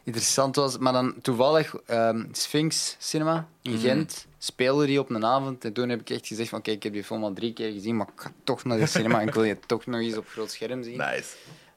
interessant 0.03 0.55
was. 0.55 0.77
Maar 0.77 0.93
dan 0.93 1.13
toevallig 1.21 1.75
ehm, 1.85 2.23
Sphinx 2.31 2.95
Cinema 2.99 3.47
in 3.61 3.71
Mhm. 3.71 3.79
Gent 3.81 4.25
speelde 4.43 4.85
die 4.85 4.99
op 4.99 5.09
een 5.09 5.25
avond. 5.25 5.65
En 5.65 5.73
toen 5.73 5.89
heb 5.89 5.99
ik 5.99 6.09
echt 6.09 6.27
gezegd 6.27 6.49
van 6.49 6.61
kijk, 6.61 6.75
ik 6.77 6.83
heb 6.83 6.93
die 6.93 7.03
film 7.03 7.23
al 7.23 7.33
drie 7.33 7.53
keer 7.53 7.71
gezien, 7.71 7.95
maar 7.95 8.07
ik 8.15 8.21
ga 8.21 8.31
toch 8.43 8.63
naar 8.63 8.77
de 8.77 8.85
cinema 8.85 9.21
en 9.21 9.27
ik 9.27 9.33
wil 9.33 9.43
je 9.43 9.59
toch 9.67 9.85
nog 9.85 10.01
eens 10.01 10.17
op 10.17 10.27
groot 10.27 10.51
scherm 10.51 10.83
zien. 10.83 10.97
Nice. 10.97 11.35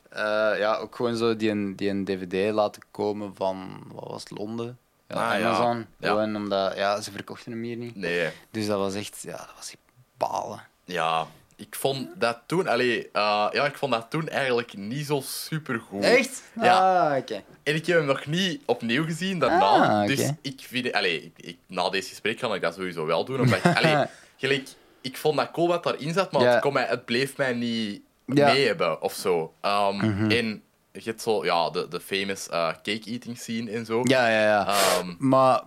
Eh, 0.09 0.22
ja, 0.59 0.76
ook 0.76 0.94
gewoon 0.96 1.16
zo 1.16 1.37
die 1.37 1.50
een, 1.50 1.76
die 1.76 1.88
een 1.90 2.05
dvd 2.05 2.52
laten 2.52 2.83
komen 2.90 3.35
van, 3.35 3.83
wat 3.92 4.09
was 4.09 4.22
het, 4.22 4.38
Londen? 4.38 4.79
Ja, 5.09 5.33
Ah, 5.33 5.38
ja. 5.40 5.46
Amazon. 5.48 5.87
Ja. 5.98 6.09
Gewoon 6.09 6.37
omdat, 6.37 6.76
ja, 6.76 7.00
ze 7.00 7.11
verkochten 7.11 7.52
hem 7.52 7.62
hier 7.62 7.76
niet. 7.76 7.96
Nee. 7.96 8.31
Dus 8.51 8.66
dat 8.66 8.78
was 8.78 8.95
echt, 8.95 9.18
ja, 9.22 9.36
dat 9.36 9.53
was 9.57 9.74
balen. 10.16 10.66
Ja, 10.84 11.26
ik 11.57 11.74
vond 11.78 12.09
dat 12.20 12.38
toen... 12.46 12.66
Allee, 12.68 12.98
uh, 13.12 13.48
ja, 13.52 13.64
ik 13.66 13.76
vond 13.76 13.92
dat 13.92 14.07
toen 14.11 14.28
eigenlijk 14.28 14.76
niet 14.76 15.07
zo 15.07 15.20
supergoed. 15.24 16.02
Echt? 16.04 16.42
Ja. 16.61 17.09
Ah, 17.11 17.16
oké. 17.18 17.42
En 17.62 17.74
ik 17.74 17.86
heb 17.86 17.96
hem 17.96 18.07
nog 18.07 18.26
niet 18.26 18.62
opnieuw 18.66 19.04
gezien 19.04 19.38
daarna. 19.38 20.00
Ah. 20.00 20.07
Dus 20.07 20.30
ik 20.42 20.61
vind... 20.68 20.92
Allee, 20.92 21.22
ik, 21.24 21.46
ik- 21.46 21.59
na 21.66 21.88
deze 21.90 22.09
gesprek 22.09 22.38
kan 22.38 22.54
ik 22.54 22.61
dat 22.61 22.74
sowieso 22.74 23.07
wel 23.07 23.24
doen. 23.24 23.40
Omdat 23.40 23.64
ik, 23.64 23.76
allee, 23.76 24.04
gelijk, 24.38 24.68
ik 25.00 25.16
vond 25.16 25.36
dat 25.36 25.50
cool 25.50 25.68
wat 25.68 25.82
daarin 25.84 26.12
zat, 26.12 26.32
maar 26.32 26.42
Ja. 26.42 26.50
het, 26.50 26.61
kon 26.61 26.72
mij, 26.72 26.86
het 26.86 27.04
bleef 27.04 27.36
mij 27.36 27.52
niet 27.52 28.00
Ja. 28.26 28.52
mee 28.52 28.66
hebben 28.66 29.02
of 29.02 29.12
zo. 29.14 29.52
Ehm, 29.61 30.30
En 30.30 30.62
je 30.92 31.02
hebt 31.04 31.22
zo, 31.22 31.44
ja, 31.44 31.70
de, 31.70 31.88
de 31.88 32.00
famous 32.00 32.48
eh, 32.48 32.66
cake 32.68 33.02
eating 33.04 33.38
scene 33.38 33.70
en 33.70 33.84
zo. 33.84 34.00
Ja, 34.02 34.28
ja, 34.28 34.40
ja. 34.42 34.66
Ehm, 34.66 35.14
Maar 35.18 35.62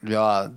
ja, 0.00 0.52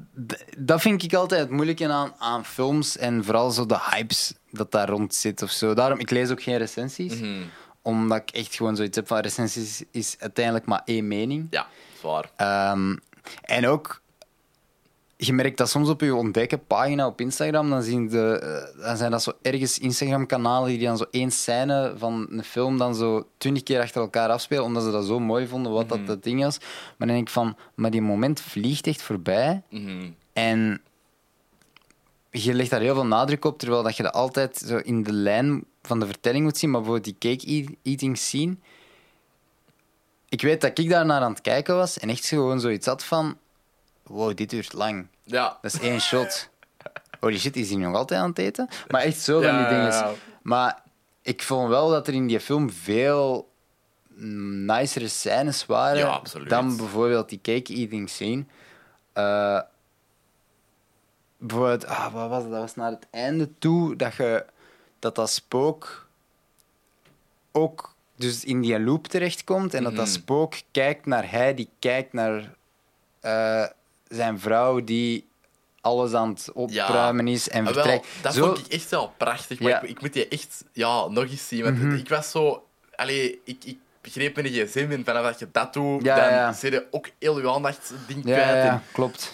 dat 0.57 0.82
vind 0.82 1.03
ik 1.03 1.13
altijd 1.13 1.41
het 1.41 1.49
moeilijke 1.49 1.88
aan, 1.88 2.13
aan 2.17 2.45
films 2.45 2.97
en 2.97 3.23
vooral 3.23 3.51
zo 3.51 3.65
de 3.65 3.78
hypes 3.91 4.34
dat 4.58 4.72
daar 4.72 4.89
rond 4.89 5.16
zit 5.16 5.41
of 5.41 5.51
zo. 5.51 5.74
Daarom, 5.74 5.99
ik 5.99 6.10
lees 6.10 6.32
ook 6.32 6.41
geen 6.41 6.58
recensies, 6.58 7.20
mhm. 7.20 7.43
omdat 7.82 8.18
ik 8.18 8.30
echt 8.30 8.55
gewoon 8.55 8.76
zoiets 8.76 8.95
heb 8.95 9.08
van 9.08 9.20
recensies 9.20 9.84
is 9.91 10.16
uiteindelijk 10.20 10.66
maar 10.66 10.82
één 10.86 11.08
mening. 11.08 11.47
Ja, 11.49 11.68
zwaar. 11.99 12.32
Ehm, 12.36 12.95
en 13.41 13.68
ook, 13.68 14.01
je 15.18 15.34
merkt 15.34 15.58
dat 15.58 15.70
soms 15.70 15.89
op 15.89 16.01
je 16.01 16.16
ontdekken 16.16 16.66
pagina 16.66 17.08
op 17.08 17.22
Instagram, 17.22 17.70
dan, 17.70 17.84
zien 17.84 18.08
de, 18.08 18.39
eh, 18.39 18.86
dan 18.86 18.97
zijn 18.97 19.12
dat 19.12 19.24
zo 19.24 19.32
ergens 19.41 19.80
Instagram-kanalen 19.80 20.70
die 20.70 20.80
dan 20.80 20.97
zo 20.97 21.05
één 21.12 21.32
scène 21.32 21.93
van 21.97 22.28
een 22.30 22.43
film 22.43 22.78
dan 22.78 22.95
zo 22.95 23.28
twintig 23.38 23.64
keer 23.64 23.82
achter 23.82 24.01
elkaar 24.01 24.30
afspelen, 24.30 24.64
omdat 24.64 24.84
ze 24.84 24.91
dat 24.91 25.05
zo 25.05 25.20
mooi 25.20 25.47
vonden, 25.47 25.72
wat 25.72 25.89
dat 25.89 26.08
het 26.08 26.24
ding 26.24 26.43
was. 26.43 26.58
Maar 26.60 27.08
dan 27.08 27.16
denk 27.16 27.28
ik 27.28 27.34
van, 27.34 27.55
maar 27.76 27.91
die 27.91 28.01
moment 28.01 28.41
vliegt 28.41 28.88
echt 28.88 29.01
voorbij. 29.01 29.62
Mhm. 29.70 30.10
En 30.34 30.82
je 32.44 32.54
legt 32.54 32.70
daar 32.70 32.80
heel 32.82 32.94
veel 32.94 33.06
nadruk 33.06 33.46
op, 33.46 33.60
terwijl 33.60 33.84
dat 33.84 33.98
je 33.98 34.04
dat 34.04 34.14
altijd 34.14 34.58
zo 34.58 34.78
in 34.78 35.04
de 35.04 35.14
lijn 35.14 35.64
van 35.82 36.00
de 36.00 36.06
vertelling 36.06 36.44
moet 36.44 36.58
zien. 36.58 36.72
Maar 36.72 36.82
bijvoorbeeld 36.82 37.20
die 37.20 37.36
cake 37.38 37.48
eat- 37.48 37.76
eating 37.84 38.18
scene. 38.18 38.56
Ik 40.30 40.42
weet 40.42 40.62
dat 40.62 40.78
ik 40.80 40.90
daar 40.90 41.06
naar 41.06 41.22
aan 41.22 41.32
het 41.32 41.42
kijken 41.42 41.76
was 41.76 42.00
en 42.00 42.10
echt 42.10 42.26
gewoon 42.26 42.60
zoiets 42.60 42.86
had 42.86 43.04
van... 43.04 43.38
Wow, 44.04 44.36
dit 44.38 44.50
duurt 44.50 44.74
lang. 44.74 45.08
Ja. 45.24 45.58
Dat 45.62 45.74
is 45.74 45.80
één 45.80 46.02
shot. 46.02 46.50
Holy 47.20 47.38
shit, 47.40 47.56
is 47.56 47.70
hij 47.70 47.78
nog 47.78 47.96
altijd 47.96 48.22
aan 48.22 48.30
het 48.30 48.38
eten? 48.40 48.68
Maar 48.88 49.02
echt 49.02 49.20
zo 49.20 49.42
van 49.42 49.52
Ja, 49.54 49.58
die 49.70 49.78
dingen. 49.78 50.16
Maar 50.42 50.82
ik 51.22 51.44
vond 51.44 51.70
wel 51.70 51.90
dat 51.90 52.08
er 52.08 52.14
in 52.14 52.28
die 52.28 52.40
film 52.40 52.70
veel 52.72 53.50
nicere 54.66 55.08
scènes 55.08 55.66
waren 55.66 55.98
Ja, 55.98 56.22
dan 56.48 56.78
bijvoorbeeld 56.78 57.30
die 57.30 57.40
cake 57.42 57.74
eating 57.74 58.10
scene. 58.10 58.46
Eh, 59.14 59.60
bijvoorbeeld, 61.38 61.86
ah, 61.86 62.14
wat 62.14 62.30
was 62.30 62.42
het? 62.44 62.52
Dat 62.52 62.62
was 62.62 62.76
naar 62.76 62.92
het 62.92 63.08
einde 63.12 63.50
toe 63.60 63.96
dat 63.96 64.16
je 64.16 64.46
dat, 65.00 65.16
dat 65.16 65.30
spook 65.30 66.08
ook 67.52 67.96
dus 68.16 68.44
in 68.44 68.62
die 68.62 68.80
loop 68.80 69.08
terechtkomt 69.08 69.74
en 69.74 69.84
dat 69.84 69.96
dat 69.96 70.06
Mhm. 70.06 70.14
spook 70.16 70.54
kijkt 70.72 71.06
naar 71.06 71.32
hij 71.32 71.54
die 71.54 71.70
kijkt 71.80 72.14
naar 72.14 72.56
eh, 73.20 73.66
zijn 74.08 74.40
vrouw 74.40 74.84
die 74.84 75.28
alles 75.82 76.14
aan 76.14 76.30
het 76.30 76.52
opruimen 76.54 77.28
is 77.28 77.50
en 77.50 77.68
Ah, 77.68 77.74
wel, 77.74 77.84
vertrekt. 77.84 78.08
dat 78.22 78.34
Zo- 78.34 78.46
vond 78.46 78.58
ik 78.66 78.68
echt 78.74 78.90
wel 78.90 79.14
prachtig. 79.18 79.60
Maar 79.60 79.70
Ja. 79.70 79.76
Mhm. 79.78 79.86
ik, 79.86 79.92
ik 79.92 80.02
moet 80.02 80.14
die 80.14 80.28
echt 80.28 80.64
ja, 80.72 81.08
nog 81.08 81.24
eens 81.24 81.48
zien. 81.48 81.64
Want 81.64 82.00
ik 82.00 82.10
was 82.10 82.32
zo... 82.32 82.68
Allee, 82.96 83.42
ik, 83.44 83.64
ik 83.64 83.78
begreep 84.02 84.42
niet 84.42 84.70
gsm 84.70 84.88
en 84.92 85.04
vanaf 85.06 85.24
dat 85.24 85.40
je 85.40 85.48
dat 85.52 85.74
doet, 85.74 86.04
Ja, 86.04 86.16
dan 86.16 86.30
ja. 86.34 86.54
zit 86.54 86.72
je 86.74 86.88
ook 86.92 87.10
heel 87.20 87.40
je 87.42 87.50
aandacht 87.52 87.94
ding 88.08 88.26
ja, 88.26 88.34
kwijt. 88.34 88.64
ja, 88.66 88.72
En 88.72 88.82
klopt. 88.92 89.34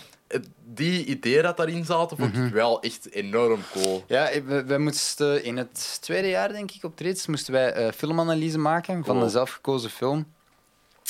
Die 0.63 1.05
ideeën 1.05 1.43
dat 1.43 1.57
daarin 1.57 1.86
zaten, 1.86 2.17
vond 2.17 2.34
Mhm. 2.34 2.45
ik 2.45 2.53
wel 2.53 2.81
echt 2.81 3.11
enorm 3.11 3.59
cool. 3.71 4.03
Ja, 4.07 4.29
we, 4.45 4.63
we 4.63 4.77
moesten 4.77 5.43
in 5.43 5.57
het 5.57 5.97
tweede 6.01 6.27
jaar, 6.29 6.51
denk 6.53 6.71
ik, 6.71 6.84
op 6.84 6.95
Trits, 6.95 7.27
moesten 7.27 7.53
wij 7.53 7.73
eh, 7.73 7.91
filmanalyse 7.91 8.57
maken 8.57 9.05
van 9.05 9.21
een 9.21 9.29
zelfgekozen 9.29 9.89
film. 9.89 10.25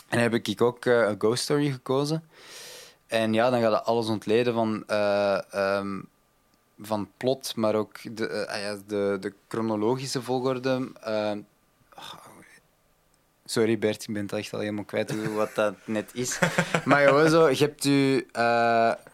En 0.09 0.19
heb 0.19 0.34
ik 0.34 0.61
ook 0.61 0.86
eh, 0.86 0.93
een 1.07 1.15
Ghost 1.17 1.43
Story 1.43 1.71
gekozen. 1.71 2.24
En 3.07 3.34
ja, 3.34 3.49
dan 3.49 3.61
gaat 3.61 3.71
het 3.74 3.84
alles 3.86 4.07
ontleden 4.07 4.53
van, 4.53 4.84
eh, 4.88 5.53
ehm, 5.53 6.01
van 6.80 7.09
plot, 7.17 7.55
maar 7.55 7.76
ook 7.76 8.15
de, 8.17 8.47
ah 8.47 8.59
ja, 8.61 8.78
de, 8.88 9.17
de 9.19 9.34
chronologische 9.47 10.21
volgorde. 10.21 10.91
eh, 11.01 11.32
oh, 11.97 12.13
sorry 13.45 13.80
Bert, 13.80 14.01
ik 14.07 14.13
ben 14.13 14.24
het 14.24 14.34
echt 14.34 14.53
al 14.53 14.59
helemaal 14.59 14.84
kwijt 14.84 15.11
hoe- 15.11 15.30
wat 15.30 15.55
dat 15.55 15.74
net 15.86 16.09
is. 16.13 16.39
Maar 16.86 17.07
gewoon 17.07 17.30
zo, 17.30 17.49
je 17.49 17.55
hebt 17.57 17.86
eh, 18.32 19.05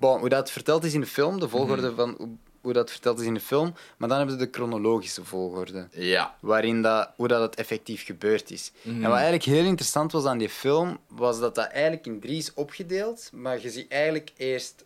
Bon, 0.00 0.18
hoe 0.20 0.28
dat 0.28 0.50
verteld 0.50 0.84
is 0.84 0.94
in 0.94 1.00
de 1.00 1.06
film, 1.06 1.40
de 1.40 1.48
volgorde 1.48 1.86
Mhm. 1.86 1.94
van 1.96 2.14
hoe, 2.18 2.28
hoe 2.60 2.72
dat 2.72 2.90
verteld 2.90 3.20
is 3.20 3.26
in 3.26 3.34
de 3.34 3.40
film, 3.40 3.74
maar 3.96 4.08
dan 4.08 4.18
hebben 4.18 4.38
we 4.38 4.44
de 4.44 4.50
chronologische 4.52 5.24
volgorde, 5.24 5.88
Ja. 5.90 6.36
waarin 6.40 6.82
dat, 6.82 7.10
hoe 7.16 7.28
dat 7.28 7.40
het 7.40 7.54
effectief 7.54 8.04
gebeurd 8.04 8.50
is. 8.50 8.72
Mhm. 8.82 8.94
En 8.94 9.02
wat 9.02 9.12
eigenlijk 9.12 9.44
heel 9.44 9.64
interessant 9.64 10.12
was 10.12 10.24
aan 10.24 10.38
die 10.38 10.48
film, 10.48 10.98
was 11.08 11.40
dat 11.40 11.54
dat 11.54 11.66
eigenlijk 11.66 12.06
in 12.06 12.20
drie 12.20 12.36
is 12.36 12.54
opgedeeld, 12.54 13.30
maar 13.32 13.60
je 13.60 13.70
ziet 13.70 13.90
eigenlijk 13.90 14.32
eerst... 14.36 14.84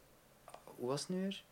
Hoe 0.65 0.89
was 0.89 1.01
het 1.01 1.09
nu 1.09 1.21
weer? 1.23 1.43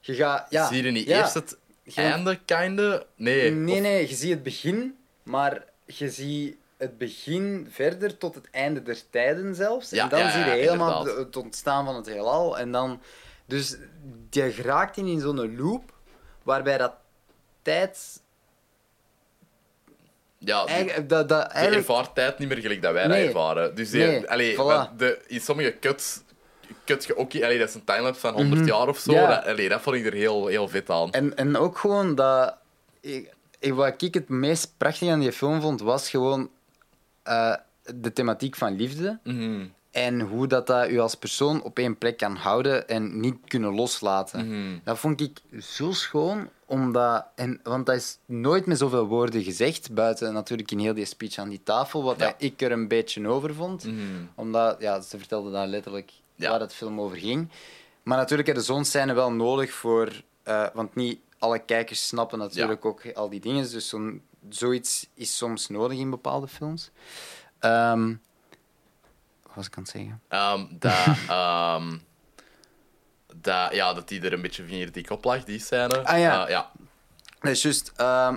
Je 0.00 0.14
gaat... 0.14 0.46
Ja, 0.50 0.68
Zie 0.68 0.82
je 0.82 0.90
niet 0.90 1.06
ja, 1.06 1.18
eerst 1.20 1.34
het 1.34 1.56
je- 1.82 2.00
einde, 2.00 2.38
kinder? 2.44 3.06
Nee. 3.16 3.50
Nee, 3.50 3.74
Of- 3.76 3.80
nee, 3.82 4.08
je 4.08 4.14
ziet 4.14 4.30
het 4.30 4.42
begin, 4.42 4.96
maar 5.22 5.64
je 5.86 6.10
ziet 6.10 6.56
het 6.78 6.98
begin 6.98 7.66
verder 7.70 8.18
tot 8.18 8.34
het 8.34 8.48
einde 8.50 8.82
der 8.82 9.10
tijden 9.10 9.54
zelfs. 9.54 9.90
Ja, 9.90 10.02
en 10.02 10.08
dan 10.08 10.18
ja, 10.18 10.30
zie 10.30 10.44
je 10.44 10.50
helemaal 10.50 10.98
inderdaad. 10.98 11.24
het 11.24 11.36
ontstaan 11.36 11.84
van 11.84 11.96
het 11.96 12.06
heelal. 12.06 12.58
En 12.58 12.72
dan... 12.72 13.00
Dus 13.46 13.76
je 14.30 14.52
geraakt 14.52 14.96
in, 14.96 15.06
in 15.06 15.20
zo'n 15.20 15.56
loop, 15.56 15.92
waarbij 16.42 16.78
dat 16.78 16.92
tijd... 17.62 18.22
Ja, 20.38 20.64
die- 20.64 20.74
Eigenlijk, 20.74 21.08
dat, 21.08 21.28
dat, 21.28 21.42
je 21.42 21.48
eigenlijk 21.48 21.88
ervaart 21.88 22.14
tijd 22.14 22.38
niet 22.38 22.48
meer 22.48 22.58
gelijk 22.58 22.82
dat 22.82 22.92
wij 22.92 23.06
Nee. 23.06 23.18
dat 23.18 23.26
ervaren. 23.26 23.74
Dus 23.74 23.90
die, 23.90 24.04
Nee, 24.04 24.30
allee, 24.30 24.52
voilà. 24.54 24.56
want 24.56 24.98
de, 24.98 25.22
in 25.26 25.40
sommige 25.40 25.78
cuts 25.78 26.20
kut 26.84 27.04
je 27.04 27.16
ook... 27.16 27.34
Allee, 27.34 27.58
dat 27.58 27.68
is 27.68 27.74
een 27.74 27.84
timelapse 27.84 28.20
van 28.20 28.32
100 28.34 28.66
jaar 28.66 28.88
of 28.88 28.98
zo. 28.98 29.12
Mhm. 29.12 29.20
Ja. 29.20 29.28
Dat, 29.34 29.46
allee, 29.46 29.68
dat 29.68 29.80
vond 29.80 29.96
ik 29.96 30.06
er 30.06 30.12
heel, 30.12 30.46
heel 30.46 30.68
vet 30.68 30.90
aan. 30.90 31.10
En, 31.12 31.36
en 31.36 31.56
ook 31.56 31.78
gewoon 31.78 32.14
dat... 32.14 32.56
Ik, 33.00 33.32
ik- 33.58 33.72
wat 33.74 34.02
ik 34.02 34.14
het 34.14 34.28
meest 34.28 34.74
prachtig 34.76 35.08
aan 35.08 35.20
die 35.20 35.32
film 35.32 35.60
vond, 35.60 35.80
was 35.80 36.10
gewoon 36.10 36.50
eh, 37.24 37.54
de 37.94 38.12
thematiek 38.12 38.56
van 38.56 38.76
liefde. 38.76 39.18
Mhm. 39.24 39.64
En 39.90 40.20
hoe 40.20 40.46
dat, 40.46 40.66
dat 40.66 40.88
u 40.88 40.98
als 40.98 41.14
persoon 41.14 41.62
op 41.62 41.78
één 41.78 41.98
plek 41.98 42.16
kan 42.16 42.36
houden 42.36 42.88
en 42.88 43.20
niet 43.20 43.36
kunnen 43.46 43.74
loslaten. 43.74 44.46
Mhm. 44.48 44.78
Dat 44.84 44.98
vond 44.98 45.20
ik 45.20 45.40
zo 45.60 45.92
schoon, 45.92 46.48
omdat, 46.66 47.26
en, 47.34 47.60
want 47.62 47.86
dat 47.86 47.94
is 47.96 48.18
nooit 48.26 48.66
met 48.66 48.78
zoveel 48.78 49.06
woorden 49.06 49.42
gezegd, 49.42 49.92
buiten 49.94 50.32
natuurlijk 50.32 50.70
in 50.70 50.78
heel 50.78 50.94
die 50.94 51.04
speech 51.04 51.38
aan 51.38 51.48
die 51.48 51.62
tafel, 51.62 52.02
wat 52.02 52.18
Ja. 52.18 52.34
ik 52.38 52.60
er 52.62 52.72
een 52.72 52.88
beetje 52.88 53.28
over 53.28 53.54
vond. 53.54 53.84
Mhm. 53.84 53.96
Omdat, 54.34 54.80
ja, 54.80 55.00
ze 55.00 55.18
vertelde 55.18 55.50
daar 55.50 55.66
letterlijk 55.66 56.12
Ja. 56.34 56.50
waar 56.50 56.60
het 56.60 56.74
film 56.74 57.00
over 57.00 57.16
ging. 57.16 57.48
Maar 58.02 58.18
natuurlijk 58.18 58.46
hebben 58.48 58.64
zo'n 58.64 58.84
scène 58.84 59.12
wel 59.12 59.32
nodig 59.32 59.72
voor... 59.72 60.22
eh, 60.42 60.66
want 60.74 60.94
niet 60.94 61.18
alle 61.38 61.58
kijkers 61.58 62.06
snappen 62.06 62.38
natuurlijk 62.38 62.84
ook 62.84 63.02
al 63.14 63.28
die 63.30 63.40
dingen. 63.40 63.70
Dus 63.70 63.88
zo'n, 63.88 64.22
zoiets 64.48 65.08
is 65.14 65.36
soms 65.36 65.68
nodig 65.68 65.98
in 65.98 66.10
bepaalde 66.10 66.48
films. 66.48 66.90
Ehm, 67.58 68.08
wat 69.42 69.54
was 69.54 69.66
ik 69.66 69.76
aan 69.76 69.82
het 69.82 69.92
zeggen? 69.92 70.22
Ehm, 70.28 70.66
dat, 70.70 71.06
dat, 73.44 73.74
ja, 73.74 73.92
dat 73.92 74.08
die 74.08 74.20
er 74.20 74.32
een 74.32 74.42
beetje 74.42 74.64
vingerdik 74.64 75.10
op 75.10 75.24
lag, 75.24 75.44
die 75.44 75.58
scène. 75.58 76.04
Ah, 76.04 76.18
ja. 76.18 76.44
Eh, 76.44 76.50
ja. 76.50 76.70
Dat 77.40 77.52
is 77.52 77.62
juist. 77.62 77.92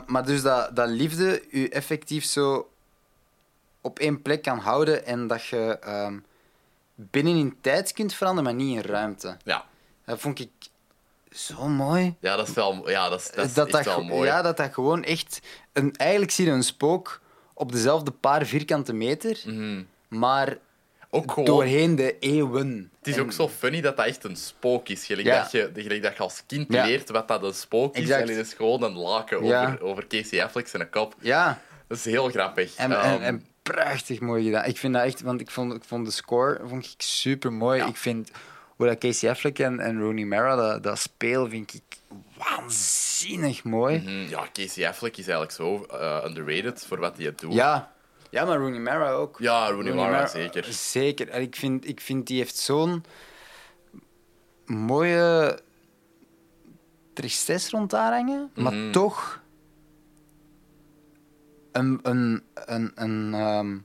Maar 0.05 0.25
dus 0.25 0.41
dat, 0.41 0.75
dat 0.75 0.89
liefde 0.89 1.43
u 1.49 1.67
effectief 1.67 2.25
zo 2.25 2.71
op 3.81 3.99
één 3.99 4.21
plek 4.21 4.41
kan 4.41 4.59
houden 4.59 5.05
en 5.05 5.27
dat 5.27 5.45
je 5.45 5.79
binnen 6.95 7.35
in 7.35 7.57
tijd 7.61 7.93
kunt 7.93 8.13
veranderen, 8.13 8.43
maar 8.43 8.65
niet 8.65 8.75
in 8.75 8.91
ruimte. 8.91 9.37
Ja. 9.43 9.65
Dat 10.05 10.19
vond 10.19 10.39
ik 10.39 10.49
zo 11.37 11.67
mooi. 11.67 12.15
ja, 12.19 12.35
dat 12.35 12.47
is 12.47 12.53
wel, 12.53 12.89
ja, 12.89 13.09
dat 13.09 13.19
is, 13.19 13.31
dat 13.31 13.45
is 13.45 13.53
dat 13.53 13.65
echt 13.65 13.83
dat, 13.85 13.95
wel 13.95 14.03
mooi. 14.03 14.27
Ja, 14.29 14.41
dat 14.41 14.57
dat 14.57 14.73
gewoon 14.73 15.03
echt... 15.03 15.39
Een, 15.73 15.93
eigenlijk 15.95 16.31
zie 16.31 16.45
je 16.45 16.51
een 16.51 16.63
spook 16.63 17.21
op 17.53 17.71
dezelfde 17.71 18.11
paar 18.11 18.45
vierkante 18.45 18.93
meter, 18.93 19.41
Mhm. 19.45 19.83
maar 20.07 20.57
Ook 21.09 21.31
gewoon, 21.31 21.45
doorheen 21.45 21.95
de 21.95 22.19
eeuwen. 22.19 22.91
het 22.99 23.07
is 23.07 23.15
En- 23.15 23.21
ook 23.21 23.31
zo 23.31 23.49
funny 23.49 23.81
dat 23.81 23.97
dat 23.97 24.05
echt 24.05 24.23
een 24.23 24.35
spook 24.35 24.89
is. 24.89 25.05
Gelijk, 25.05 25.27
Ja. 25.27 25.41
dat, 25.41 25.51
je, 25.51 25.71
gelijk 25.75 26.03
dat 26.03 26.13
je 26.13 26.19
als 26.19 26.43
kind 26.47 26.73
Ja. 26.73 26.85
leert 26.85 27.09
wat 27.09 27.27
dat 27.27 27.43
een 27.43 27.53
spook 27.53 27.95
is. 27.95 28.01
Exact. 28.01 28.29
En 28.29 28.35
het 28.37 28.45
is 28.47 28.53
gewoon 28.53 28.83
een 28.83 28.97
laken 28.97 29.45
Ja. 29.45 29.63
over, 29.65 29.81
over 29.81 30.07
Casey 30.07 30.43
Affleck 30.43 30.67
zijn 30.67 30.89
kop. 30.89 31.15
Ja, 31.19 31.61
Dat 31.87 31.97
is 31.97 32.05
heel 32.05 32.29
grappig. 32.29 32.75
en, 32.75 32.91
Ehm, 32.91 33.05
en, 33.05 33.21
en 33.21 33.45
prachtig 33.63 34.19
mooi 34.19 34.43
gedaan. 34.45 34.65
Ik 34.65 34.77
vind 34.77 34.93
dat 34.93 35.03
echt... 35.03 35.21
Want 35.21 35.41
ik 35.41 35.51
vond, 35.51 35.73
ik 35.73 35.83
vond 35.83 36.05
de 36.05 36.11
score 36.11 36.59
vond 36.65 36.85
ik 36.85 36.93
super 37.01 37.53
mooi. 37.53 37.83
Ik 37.83 37.95
vind 37.97 38.31
hoe 38.77 38.87
dat 38.87 38.97
Casey 38.97 39.29
Affleck 39.29 39.59
en, 39.59 39.79
en 39.79 39.99
Rooney 39.99 40.25
Mara 40.25 40.55
dat, 40.55 40.83
dat 40.83 40.99
spelen, 40.99 41.49
vind 41.49 41.73
ik 41.73 41.97
waanzinnig 42.37 43.63
mooi. 43.63 43.97
mhm, 43.97 44.09
ja, 44.29 44.47
Casey 44.53 44.87
Affleck 44.87 45.17
is 45.17 45.27
eigenlijk 45.27 45.51
zo 45.51 45.95
eh, 45.97 46.23
underrated 46.27 46.85
voor 46.85 46.99
wat 46.99 47.17
hij 47.17 47.33
doet. 47.35 47.53
Ja. 47.53 47.93
ja, 48.29 48.45
maar 48.45 48.57
Rooney 48.57 48.79
Mara 48.79 49.11
ook. 49.11 49.37
Ja, 49.39 49.69
Rooney 49.69 49.93
Mara, 49.93 50.27
zeker. 50.27 50.63
Zeker. 50.73 51.29
En 51.29 51.41
ik 51.41 51.55
vind, 51.55 51.87
ik 51.87 52.01
vind 52.01 52.27
die 52.27 52.37
heeft 52.37 52.57
zo'n 52.57 53.03
mooie 54.65 55.59
tristesse 57.13 57.77
rond 57.77 57.91
haar 57.91 58.13
hangen, 58.13 58.51
Mhm. 58.55 58.63
maar 58.63 58.91
toch 58.91 59.41
een, 61.71 61.99
een, 62.03 62.43
een, 62.53 62.91
een 62.95 63.33
ehm, 63.33 63.77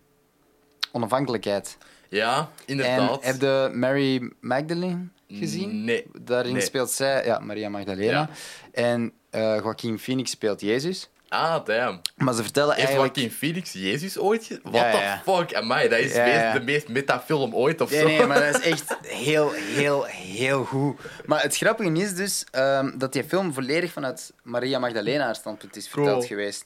onafhankelijkheid. 0.93 1.79
Ja, 2.17 2.39
En 2.39 2.49
inderdaad. 2.67 3.25
heb 3.25 3.39
de 3.41 3.71
Mary 3.75 4.31
Magdalene? 4.41 5.07
gezien? 5.29 5.85
Nee. 5.85 6.07
Daarin 6.21 6.53
Nee. 6.53 6.63
speelt 6.63 6.91
zij, 6.91 7.25
ja, 7.25 7.39
Maria 7.39 7.69
Magdalena. 7.69 8.11
Ja. 8.13 8.29
En 8.73 9.13
eh 9.31 9.41
Joaquin 9.63 9.99
Phoenix 9.99 10.31
speelt 10.31 10.61
Jezus. 10.61 11.09
Ah, 11.29 11.65
damn. 11.65 12.01
Maar 12.17 12.35
ze 12.35 12.43
vertellen 12.43 12.69
Heeft 12.75 12.87
eigenlijk... 12.87 13.17
Joaquin 13.17 13.37
Phoenix 13.37 13.73
Jezus 13.73 14.19
ooit 14.19 14.45
ge- 14.45 14.61
What 14.63 14.75
Ja, 14.75 15.21
the 15.23 15.31
fuck? 15.31 15.55
Amai, 15.55 15.89
dat 15.89 15.99
is 15.99 16.15
Ja, 16.15 16.53
de 16.53 16.61
meest 16.65 16.89
metafilm 16.89 17.55
ooit 17.55 17.81
of 17.81 17.91
Nee, 17.91 18.01
zo. 18.01 18.07
nee, 18.07 18.27
maar 18.27 18.41
dat 18.53 18.59
is 18.61 18.67
echt 18.73 18.97
heel, 19.03 19.51
heel, 19.53 20.05
heel 20.05 20.65
goed. 20.65 21.01
Maar 21.27 21.43
het 21.43 21.57
grappige 21.57 21.93
is 21.93 22.15
dus 22.15 22.45
ehm, 22.51 22.99
dat 22.99 23.13
die 23.13 23.25
film 23.25 23.53
volledig 23.53 23.93
vanuit 23.93 24.33
Maria 24.43 24.79
Magdalena 24.79 25.25
haar 25.25 25.35
standpunt 25.37 25.77
is 25.77 25.89
verteld 25.89 26.15
Cool. 26.17 26.27
geweest. 26.27 26.65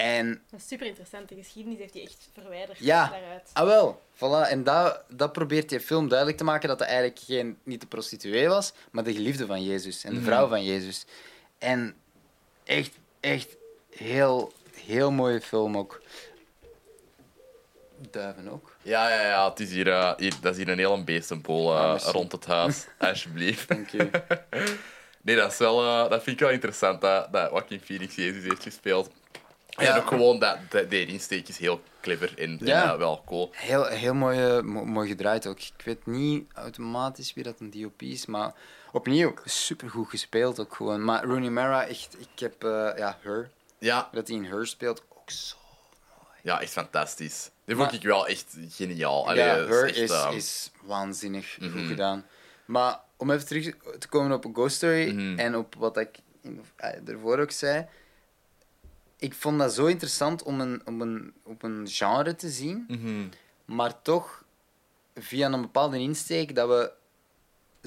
En 0.00 0.42
Dat 0.50 0.60
is 0.60 0.66
super 0.68 0.86
interessant. 0.86 1.28
De 1.28 1.34
geschiedenis 1.34 1.78
heeft 1.78 1.94
hij 1.94 2.02
echt 2.02 2.28
verwijderd 2.40 2.78
Ja. 2.78 3.08
daaruit. 3.08 3.50
Ah, 3.52 3.66
wel. 3.66 4.02
Voilà. 4.16 4.48
En 4.50 4.64
dat, 4.64 5.02
dat 5.08 5.32
probeert 5.32 5.68
die 5.68 5.80
film 5.80 6.08
duidelijk 6.08 6.38
te 6.38 6.44
maken 6.44 6.68
dat 6.68 6.78
hij 6.78 6.88
eigenlijk 6.88 7.18
geen, 7.18 7.58
niet 7.62 7.80
de 7.80 7.86
prostituee 7.86 8.48
was, 8.48 8.72
maar 8.90 9.04
de 9.04 9.12
geliefde 9.12 9.46
van 9.46 9.64
Jezus 9.64 10.04
en 10.04 10.10
de 10.10 10.16
Mhm. 10.16 10.24
vrouw 10.26 10.48
van 10.48 10.64
Jezus. 10.64 11.04
En 11.58 11.94
echt, 12.64 12.90
echt 13.20 13.56
heel, 13.90 14.52
heel 14.74 15.10
mooie 15.10 15.40
film 15.40 15.76
ook. 15.76 16.00
Duiven 18.10 18.48
ook. 18.48 18.76
Ja, 18.82 19.08
ja, 19.08 19.22
ja. 19.26 19.48
Het 19.48 19.60
is 19.60 19.70
hier, 19.70 19.88
eh, 19.88 20.12
hier, 20.16 20.34
dat 20.40 20.52
is 20.52 20.58
hier 20.58 20.68
een 20.68 20.78
hele 20.78 21.04
beestenpool 21.04 21.72
eh, 21.76 21.80
Ah, 21.92 22.00
rond 22.00 22.32
het 22.32 22.46
huis. 22.46 22.86
Alsjeblieft. 22.98 23.68
Dank 23.68 23.92
u. 23.92 24.10
Nee, 25.22 25.36
dat, 25.36 25.52
is 25.52 25.58
wel, 25.58 25.82
eh, 25.84 26.10
dat 26.10 26.22
vind 26.22 26.36
ik 26.36 26.42
wel 26.42 26.50
interessant 26.50 27.00
dat, 27.00 27.32
dat 27.32 27.50
Joaquin 27.50 27.80
Phoenix 27.80 28.14
Jezus 28.14 28.42
heeft 28.42 28.62
gespeeld. 28.62 29.10
En 29.80 29.86
Ja. 29.86 29.96
ook 29.96 30.06
gewoon 30.08 30.38
dat, 30.38 30.58
dat 30.68 30.90
die 30.90 31.06
insteek 31.06 31.48
is 31.48 31.58
heel 31.58 31.80
clever 32.00 32.38
en 32.38 32.58
Ja. 32.60 32.82
ja. 32.82 32.98
wel 32.98 33.22
cool. 33.26 33.50
Heel, 33.52 33.84
heel 33.86 34.14
mooi, 34.14 34.38
eh, 34.56 34.60
mo- 34.62 34.84
mooi 34.84 35.08
gedraaid 35.08 35.46
ook. 35.46 35.58
Ik 35.60 35.82
weet 35.84 36.06
niet 36.06 36.46
automatisch 36.54 37.34
wie 37.34 37.44
dat 37.44 37.60
een 37.60 37.70
DOP 37.70 38.02
is, 38.02 38.26
maar 38.26 38.52
opnieuw 38.92 39.34
supergoed 39.44 40.08
gespeeld 40.08 40.60
ook 40.60 40.74
gewoon. 40.74 41.04
Maar 41.04 41.24
Rooney 41.24 41.50
Mara, 41.50 41.86
echt, 41.86 42.16
ik 42.18 42.38
heb, 42.38 42.64
eh, 42.64 42.90
ja, 42.96 43.18
Her, 43.22 43.50
Ja, 43.78 44.08
dat 44.12 44.28
hij 44.28 44.36
in 44.36 44.44
Her 44.44 44.66
speelt, 44.66 45.02
ook 45.08 45.30
zo. 45.30 45.56
ja, 46.42 46.60
echt 46.60 46.72
fantastisch. 46.72 47.50
Die 47.64 47.76
Maar- 47.76 47.84
vond 47.88 48.02
ik 48.02 48.08
wel 48.08 48.26
echt 48.26 48.56
geniaal. 48.70 49.28
Allee, 49.28 49.44
ja, 49.44 49.54
Her 49.54 49.84
echt, 49.86 49.96
is, 49.96 50.10
eh, 50.10 50.30
is 50.34 50.70
waanzinnig 50.82 51.54
goed 51.54 51.74
Mhm. 51.74 51.86
gedaan. 51.86 52.26
Maar 52.64 53.00
om 53.16 53.30
even 53.30 53.46
terug 53.46 53.74
te 53.98 54.08
komen 54.08 54.32
op 54.32 54.46
Ghost 54.52 54.76
Story 54.76 55.10
Mhm. 55.12 55.38
en 55.38 55.56
op 55.56 55.74
wat 55.74 55.96
ik 55.96 56.18
in, 56.42 56.64
eh, 56.76 57.08
ervoor 57.08 57.38
ook 57.38 57.50
zei. 57.50 57.86
Ik 59.20 59.34
vond 59.34 59.58
dat 59.58 59.72
zo 59.74 59.86
interessant 59.86 60.42
om 60.42 60.60
een, 60.60 60.82
om 60.86 61.00
een, 61.00 61.32
op 61.44 61.62
een 61.62 61.88
genre 61.88 62.34
te 62.34 62.48
zien, 62.50 62.84
mhm. 62.88 63.28
maar 63.64 64.02
toch 64.02 64.44
via 65.14 65.52
een 65.52 65.60
bepaalde 65.60 65.98
insteek 65.98 66.54
dat 66.54 66.68
we. 66.68 66.92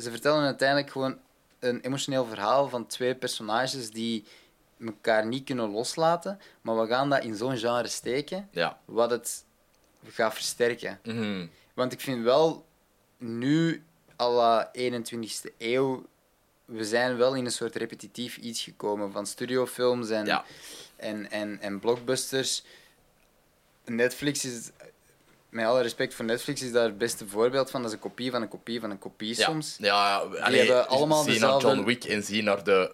Ze 0.01 0.09
vertellen 0.11 0.43
uiteindelijk 0.43 0.91
gewoon 0.91 1.17
een 1.59 1.79
emotioneel 1.81 2.25
verhaal 2.25 2.69
van 2.69 2.87
twee 2.87 3.15
personages 3.15 3.91
die 3.91 4.25
elkaar 4.85 5.25
niet 5.25 5.43
kunnen 5.43 5.69
loslaten, 5.71 6.39
maar 6.61 6.79
we 6.79 6.87
gaan 6.87 7.09
dat 7.09 7.23
in 7.23 7.35
zo'n 7.35 7.57
genre 7.57 7.87
steken, 7.87 8.47
Ja. 8.51 8.79
wat 8.85 9.09
het 9.09 9.45
gaat 10.07 10.33
versterken. 10.33 10.99
Mhm. 11.03 11.47
Want 11.73 11.93
ik 11.93 11.99
vind 11.99 12.23
wel, 12.23 12.65
nu, 13.17 13.83
à 14.21 14.29
la 14.29 14.71
21ste 14.73 15.51
eeuw, 15.57 16.05
we 16.65 16.85
zijn 16.85 17.17
wel 17.17 17.35
in 17.35 17.45
een 17.45 17.51
soort 17.51 17.75
repetitief 17.75 18.37
iets 18.37 18.61
gekomen 18.61 19.11
van 19.11 19.25
studiofilms 19.25 20.09
en, 20.09 20.25
Ja. 20.25 20.45
En, 21.03 21.31
en, 21.31 21.57
en 21.61 21.79
blockbusters. 21.79 22.63
Netflix 23.85 24.45
is, 24.45 24.69
met 25.49 25.65
alle 25.65 25.81
respect 25.81 26.13
voor 26.13 26.25
Netflix, 26.25 26.61
is 26.61 26.71
daar 26.71 26.83
het 26.85 26.97
beste 26.97 27.27
voorbeeld 27.27 27.71
van. 27.71 27.81
Dat 27.81 27.89
is 27.89 27.95
een 27.95 28.01
kopie 28.03 28.31
van 28.31 28.41
een 28.41 28.47
kopie 28.47 28.79
van 28.79 28.89
een 28.91 28.99
kopie 28.99 29.37
Ja. 29.37 29.45
soms. 29.45 29.75
Ja, 29.79 30.17
allee, 30.17 30.57
hebben 30.59 30.87
allemaal 30.87 31.23
zie 31.23 31.31
naar 31.31 31.39
dezelfde- 31.39 31.67
John 31.67 31.83
Wick 31.83 32.03
en 32.03 32.23
zie 32.23 32.43
naar 32.43 32.63
de 32.63 32.91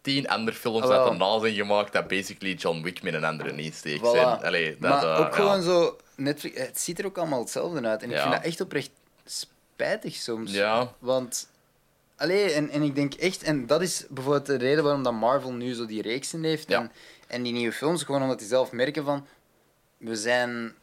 tien 0.00 0.28
andere 0.28 0.56
films 0.56 0.86
dat 0.86 1.08
erna 1.08 1.38
zijn 1.40 1.54
gemaakt, 1.54 1.92
dat 1.92 2.08
basically 2.08 2.54
John 2.54 2.82
Wick 2.82 3.02
met 3.02 3.14
een 3.14 3.24
andere 3.24 3.54
insteek 3.62 3.98
Voilà. 3.98 4.10
zijn. 4.10 4.42
Allee, 4.44 4.76
dat, 4.80 4.90
maar 4.90 5.02
eh, 5.14 5.20
ook 5.20 5.26
ja. 5.30 5.36
gewoon 5.36 5.62
zo, 5.62 5.96
Netflix, 6.16 6.58
het 6.58 6.80
ziet 6.80 6.98
er 6.98 7.06
ook 7.06 7.18
allemaal 7.18 7.40
hetzelfde 7.40 7.82
uit. 7.88 8.02
En 8.02 8.10
ik 8.10 8.16
Ja. 8.16 8.22
vind 8.22 8.34
dat 8.34 8.44
echt 8.44 8.60
oprecht 8.60 8.90
spijtig 9.24 10.14
soms. 10.14 10.52
Ja. 10.52 10.92
Want, 10.98 11.48
allee, 12.16 12.52
en, 12.52 12.70
en 12.70 12.82
ik 12.82 12.94
denk 12.94 13.14
echt, 13.14 13.42
en 13.42 13.66
dat 13.66 13.82
is 13.82 14.04
bijvoorbeeld 14.08 14.46
de 14.46 14.56
reden 14.56 14.84
waarom 14.84 15.02
dat 15.02 15.12
Marvel 15.12 15.52
nu 15.52 15.74
zo 15.74 15.86
die 15.86 16.02
reeksen 16.02 16.42
heeft 16.42 16.68
Ja. 16.68 16.80
en, 16.80 16.92
en 17.32 17.42
die 17.42 17.52
nieuwe 17.52 17.72
films, 17.72 18.02
gewoon 18.02 18.22
omdat 18.22 18.38
die 18.38 18.48
zelf 18.48 18.72
merken 18.72 19.04
van, 19.04 19.26
we 19.96 20.16
zijn, 20.16 20.74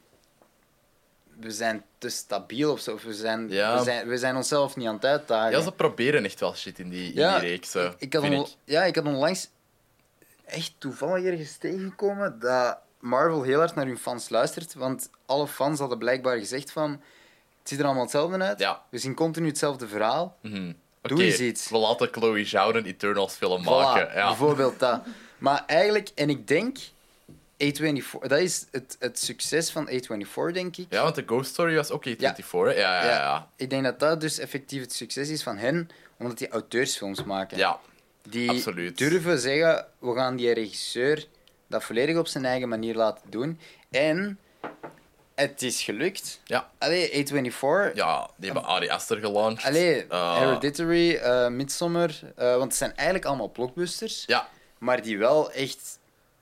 we 1.40 1.52
zijn 1.52 1.84
te 1.98 2.10
stabiel 2.10 2.72
of 2.72 2.80
zo, 2.80 2.94
of 2.94 3.04
we 3.04 3.14
zijn, 3.14 3.50
Ja. 3.50 3.78
we 3.78 3.84
zijn, 3.84 4.08
we 4.08 4.18
zijn 4.18 4.36
onszelf 4.36 4.76
niet 4.76 4.88
aan 4.88 4.96
het 4.96 5.06
uitdagen. 5.06 5.52
Ja, 5.52 5.62
ze 5.62 5.72
proberen 5.72 6.26
echt 6.26 6.40
wel 6.40 6.56
shit 6.56 6.80
in 6.80 6.90
die, 6.90 7.08
in 7.14 7.20
Ja, 7.20 7.40
die 7.40 7.50
reeks. 7.50 7.76
ik 7.98 8.14
had, 8.14 8.58
ja, 8.64 8.84
ik 8.84 8.96
had 8.96 9.06
onlangs 9.06 9.50
echt 10.46 10.74
toevallig 10.78 11.24
ergens 11.26 11.58
tegengekomen 11.58 12.40
dat 12.40 12.78
Marvel 13.00 13.42
heel 13.44 13.60
hard 13.60 13.76
naar 13.76 13.86
hun 13.86 13.98
fans 13.98 14.30
luistert. 14.30 14.74
Want 14.74 15.10
alle 15.26 15.48
fans 15.48 15.80
hadden 15.80 15.98
blijkbaar 15.98 16.38
gezegd 16.38 16.72
van... 16.72 16.92
Het 17.60 17.68
ziet 17.70 17.80
er 17.80 17.86
allemaal 17.86 18.04
hetzelfde 18.04 18.38
uit. 18.44 18.60
Ja. 18.60 18.82
We 18.90 18.98
zien 18.98 19.14
continu 19.16 19.48
hetzelfde 19.48 19.88
verhaal. 19.88 20.38
Mhm. 20.42 20.74
Doe 21.02 21.18
Oké, 21.18 21.22
eens 21.24 21.40
iets. 21.40 21.70
We 21.70 21.78
laten 21.78 22.08
Chloe 22.12 22.46
Zhao 22.46 22.74
een 22.74 22.86
Eternals 22.86 23.34
film 23.34 23.62
Voilà, 23.62 23.66
maken. 23.66 24.14
Ja. 24.16 24.28
bijvoorbeeld 24.28 24.80
dat. 24.80 25.02
Maar 25.40 25.64
eigenlijk, 25.66 26.10
en 26.16 26.30
ik 26.30 26.48
denk... 26.48 26.78
A24, 27.64 28.20
dat 28.28 28.40
is 28.40 28.66
het, 28.72 28.96
het 29.00 29.20
succes 29.20 29.70
van 29.70 29.90
A24, 29.90 30.54
denk 30.54 30.78
ik. 30.78 30.86
ja, 30.90 31.04
want 31.04 31.16
de 31.16 31.24
Ghost 31.26 31.50
Story 31.52 31.76
was 31.76 31.90
ook 31.92 32.08
A24, 32.08 32.16
hè? 32.50 32.60
Ja, 32.60 32.72
ja, 32.74 33.04
ja. 33.04 33.10
ja. 33.12 33.50
Ik 33.56 33.70
denk 33.70 33.84
dat 33.84 34.00
dat 34.00 34.22
dus 34.22 34.38
effectief 34.40 34.82
het 34.82 34.94
succes 34.94 35.30
is 35.30 35.44
van 35.44 35.58
hen, 35.58 35.90
omdat 36.20 36.38
die 36.38 36.50
auteursfilms 36.50 37.24
maken. 37.24 37.58
Ja, 37.58 37.80
Die 38.22 38.50
Absoluut. 38.50 38.98
durven 38.98 39.40
zeggen, 39.40 39.86
we 40.00 40.14
gaan 40.16 40.36
die 40.36 40.54
regisseur 40.54 41.26
dat 41.68 41.84
volledig 41.84 42.18
op 42.18 42.28
zijn 42.28 42.46
eigen 42.46 42.70
manier 42.70 42.96
laten 42.96 43.30
doen. 43.30 43.60
En 43.92 44.40
het 45.36 45.62
is 45.62 45.82
gelukt. 45.84 46.42
ja. 46.46 46.70
Allee, 46.78 47.26
A24. 47.28 47.94
ja 47.94 48.30
die 48.36 48.52
hebben 48.52 48.64
Ari 48.70 48.90
Aster 48.90 49.18
gelaunched. 49.18 49.66
Allee, 49.66 50.06
Eh, 50.08 50.38
Hereditary, 50.40 51.16
eh 51.16 51.48
Midsommar. 51.48 52.20
eh, 52.36 52.50
want 52.52 52.64
het 52.64 52.76
zijn 52.76 52.96
eigenlijk 52.96 53.26
allemaal 53.26 53.50
blockbusters. 53.50 54.24
Ja, 54.28 54.50
Maar 54.80 55.02
die 55.02 55.18
wel 55.18 55.52
echt... 55.52 56.00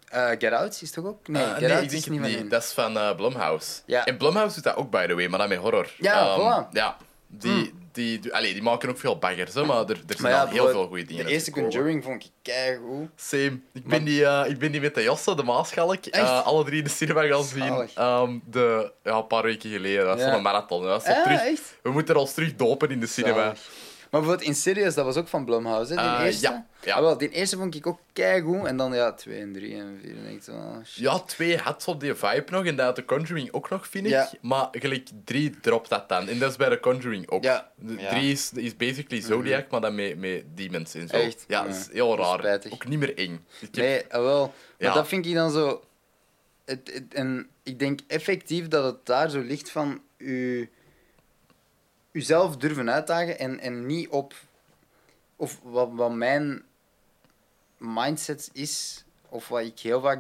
eh 0.10 0.30
Get 0.30 0.52
Out 0.52 0.80
is 0.82 0.92
toch 0.92 1.06
ook? 1.06 1.28
Nee, 1.28 1.44
Get 1.46 1.60
nee, 1.60 1.72
Out 1.74 1.84
ik 1.84 1.90
denk 1.90 2.04
is 2.04 2.36
niet. 2.38 2.50
Dat 2.50 2.64
is 2.64 2.72
van 2.72 2.98
eh, 2.98 3.16
Blumhouse. 3.16 3.72
Ja. 3.86 4.06
En 4.06 4.18
Blumhouse 4.18 4.56
doet 4.56 4.64
dat 4.64 4.76
ook, 4.76 4.90
by 4.90 5.06
the 5.08 5.16
way, 5.16 5.28
maar 5.28 5.40
dan 5.40 5.50
met 5.50 5.58
horror. 5.58 5.92
Ja, 5.98 6.38
voilà. 6.38 6.42
Hmm. 6.42 6.68
Ja, 6.72 6.98
die, 7.28 7.74
die, 7.92 8.20
die, 8.20 8.34
allee, 8.34 8.54
die 8.54 8.62
maken 8.62 8.90
ook 8.90 8.98
veel 9.00 9.18
baggers, 9.18 9.54
hè, 9.54 9.66
maar 9.66 9.78
er, 9.78 9.90
er 9.90 9.98
zijn 10.08 10.22
Maar 10.22 10.32
ja, 10.32 10.42
al 10.42 10.48
heel 10.48 10.70
veel 10.70 10.88
goede 10.88 11.04
dingen 11.06 11.26
De 11.26 11.32
eerste. 11.32 11.52
Conjuring 11.52 12.04
vond 12.04 12.24
ik 12.24 12.30
keigoed. 12.42 13.10
Same. 13.16 13.60
Ik 13.74 13.86
ben, 13.88 14.04
die, 14.04 14.26
eh, 14.26 14.50
ik 14.50 14.60
ben 14.60 14.72
die 14.72 14.82
met 14.82 14.96
de 14.96 15.04
Josse, 15.04 15.36
de 15.36 15.44
Maaschalk, 15.44 16.06
Echt? 16.06 16.44
alle 16.44 16.64
drie 16.64 16.78
in 16.78 16.84
de 16.84 16.90
cinema 16.90 17.26
gaan 17.28 17.44
zien. 17.44 17.90
Ehm, 17.96 18.38
de, 18.46 18.92
ja, 19.04 19.16
een 19.16 19.28
paar 19.28 19.44
weken 19.44 19.70
geleden. 19.70 20.06
Dat 20.06 20.16
is 20.18 20.22
Ja. 20.24 20.28
van 20.28 20.38
een 20.38 20.44
marathon. 20.44 20.84
Dat 20.84 21.06
Ah, 21.06 21.24
terug, 21.24 21.60
we 21.82 21.92
moeten 21.92 22.14
er 22.16 22.20
ons 22.22 22.34
terug 22.34 22.56
dopen 22.56 22.90
in 22.90 23.00
de 23.00 23.08
cinema. 23.08 23.36
Zalig. 23.44 23.60
Maar 24.18 24.26
bijvoorbeeld 24.28 24.57
Insidious, 24.57 24.93
dat 24.95 25.05
was 25.05 25.15
ook 25.15 25.28
van 25.28 25.45
Blumhouse, 25.45 25.93
hè, 25.93 26.01
die 26.01 26.09
Eh, 26.18 26.26
eerste? 26.26 26.47
ja, 26.47 26.65
ja. 26.84 26.95
Ah, 26.95 27.01
wel, 27.01 27.18
die 27.18 27.30
eerste 27.30 27.57
vond 27.57 27.76
ik 27.76 27.88
ook 27.88 27.99
keigoed. 28.13 28.65
En 28.65 28.78
dan 28.78 28.93
ja, 28.93 29.13
2 29.13 29.39
en 29.39 29.53
3 29.53 29.76
en 29.76 29.99
4. 30.01 30.15
En 30.18 30.24
denk 30.24 30.36
ik 30.38 30.43
zo, 30.43 30.82
shit. 30.86 31.03
Ja, 31.03 31.20
twee 31.20 31.57
had 31.57 31.84
zo 31.84 31.97
die 31.97 32.13
vibe 32.15 32.51
nog 32.51 32.65
en 32.65 32.76
dat 32.76 32.86
had 32.86 32.95
de 32.95 33.05
Conjuring 33.05 33.51
ook 33.51 33.70
nog, 33.70 33.88
vind 33.88 34.05
ik. 34.05 34.11
Ja. 34.11 34.30
Maar 34.41 34.68
gelijk 34.72 35.09
drie 35.26 35.59
dropt 35.59 35.89
dat 35.89 36.09
dan. 36.09 36.28
En 36.28 36.39
dat 36.39 36.49
is 36.51 36.55
bij 36.57 36.70
de 36.70 36.80
Conjuring 36.80 37.30
ook. 37.30 37.43
Ja. 37.43 37.72
De 37.76 37.95
Ja. 37.97 38.09
Drie 38.09 38.32
is, 38.32 38.51
is 38.53 38.76
basically 38.76 39.22
Zodiac, 39.24 39.72
maar 39.72 39.82
dan 39.82 39.95
met, 39.95 40.18
met 40.18 40.43
demons 40.55 40.93
en 40.93 41.07
zo. 41.07 41.15
Echt? 41.15 41.45
Ja, 41.47 41.63
dat 41.63 41.76
is 41.76 41.89
heel 41.91 42.18
raar. 42.18 42.38
spijtig. 42.39 42.72
Ook 42.74 42.88
niet 42.88 42.99
meer 42.99 43.18
eng. 43.18 43.34
Ik 43.59 43.76
heb- 43.76 43.76
Nee, 43.76 44.03
ah, 44.09 44.22
wel. 44.22 44.41
Maar 44.80 44.88
Ja. 44.89 44.93
dat 44.93 45.07
vind 45.07 45.26
ik 45.26 45.34
dan 45.34 45.51
zo... 45.51 45.84
Het, 46.65 46.91
het- 46.93 47.13
en 47.13 47.47
ik 47.63 47.80
denk 47.80 47.99
effectief 48.07 48.68
dat 48.68 48.84
het 48.84 49.05
daar 49.05 49.30
zo 49.30 49.39
ligt 49.39 49.70
van... 49.72 50.01
U, 50.18 50.70
uzelf 52.18 52.57
durven 52.57 52.91
uitdagen 52.91 53.39
en, 53.39 53.59
en 53.59 53.86
niet 53.86 54.09
op... 54.09 54.34
Of 55.36 55.59
wat, 55.63 55.89
wat 55.91 56.13
mijn 56.13 56.63
mindset 57.78 58.49
is, 58.53 59.03
of 59.30 59.47
wat 59.47 59.61
ik 59.61 59.80
heel 59.80 60.01
vaak 60.01 60.20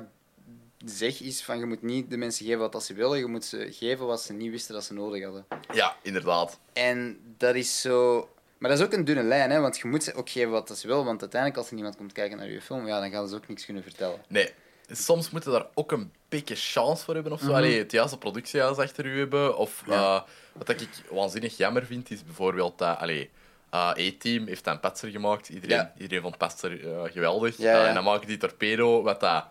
zeg, 0.85 1.21
is 1.21 1.43
van 1.43 1.59
je 1.59 1.65
moet 1.65 1.81
niet 1.81 2.09
de 2.09 2.17
mensen 2.17 2.45
geven 2.45 2.59
wat 2.59 2.71
dat 2.71 2.83
ze 2.83 2.93
willen, 2.93 3.17
je 3.17 3.25
moet 3.25 3.45
ze 3.45 3.67
geven 3.71 4.05
wat 4.05 4.21
ze 4.21 4.33
niet 4.33 4.51
wisten 4.51 4.73
dat 4.73 4.83
ze 4.83 4.93
nodig 4.93 5.23
hadden. 5.23 5.45
Ja, 5.73 5.95
inderdaad. 6.01 6.59
En 6.73 7.19
dat 7.37 7.55
is 7.55 7.81
zo... 7.81 8.29
Maar 8.57 8.69
dat 8.69 8.79
is 8.79 8.85
ook 8.85 8.93
een 8.93 9.05
dunne 9.05 9.23
lijn, 9.23 9.51
hè, 9.51 9.59
want 9.59 9.77
je 9.77 9.87
moet 9.87 10.03
ze 10.03 10.13
ook 10.13 10.29
geven 10.29 10.51
wat 10.51 10.77
ze 10.77 10.87
willen, 10.87 11.05
want 11.05 11.21
uiteindelijk 11.21 11.59
als 11.59 11.69
er 11.69 11.75
niemand 11.75 11.95
komt 11.95 12.11
kijken 12.11 12.37
naar 12.37 12.49
je 12.49 12.61
film, 12.61 12.87
ja, 12.87 12.99
dan 12.99 13.11
gaan 13.11 13.27
ze 13.27 13.35
ook 13.35 13.47
niks 13.47 13.65
kunnen 13.65 13.83
vertellen. 13.83 14.21
Nee. 14.27 14.53
Soms 14.91 15.29
moeten 15.29 15.51
daar 15.51 15.65
ook 15.73 15.91
een 15.91 16.11
beetje 16.29 16.55
chance 16.55 17.03
voor 17.03 17.13
hebben 17.13 17.31
of 17.33 17.39
zo. 17.39 17.45
Mhm. 17.45 17.55
Allee, 17.55 17.77
het 17.77 17.91
juiste 17.91 18.17
productiehuis 18.17 18.77
achter 18.77 19.05
u 19.05 19.17
hebben. 19.19 19.57
Of 19.57 19.83
Ja. 19.85 19.93
eh, 20.15 20.21
wat 20.53 20.69
ik 20.69 20.87
waanzinnig 21.09 21.57
jammer 21.57 21.85
vind, 21.85 22.11
is 22.11 22.23
bijvoorbeeld 22.23 22.77
dat... 22.77 22.97
Allee, 22.97 23.29
eh, 23.69 23.79
A-Team 23.89 24.47
heeft 24.47 24.67
een 24.67 24.79
Patser 24.79 25.09
gemaakt. 25.09 25.49
Iedereen, 25.49 25.77
Ja. 25.77 25.93
iedereen 25.97 26.23
vond 26.23 26.37
Patser 26.37 26.87
eh, 26.93 27.11
geweldig. 27.11 27.57
Ja, 27.57 27.87
en 27.87 27.93
dan 27.93 28.03
maken 28.03 28.27
die 28.27 28.37
Torpedo, 28.37 29.01
wat 29.03 29.19
dat 29.19 29.45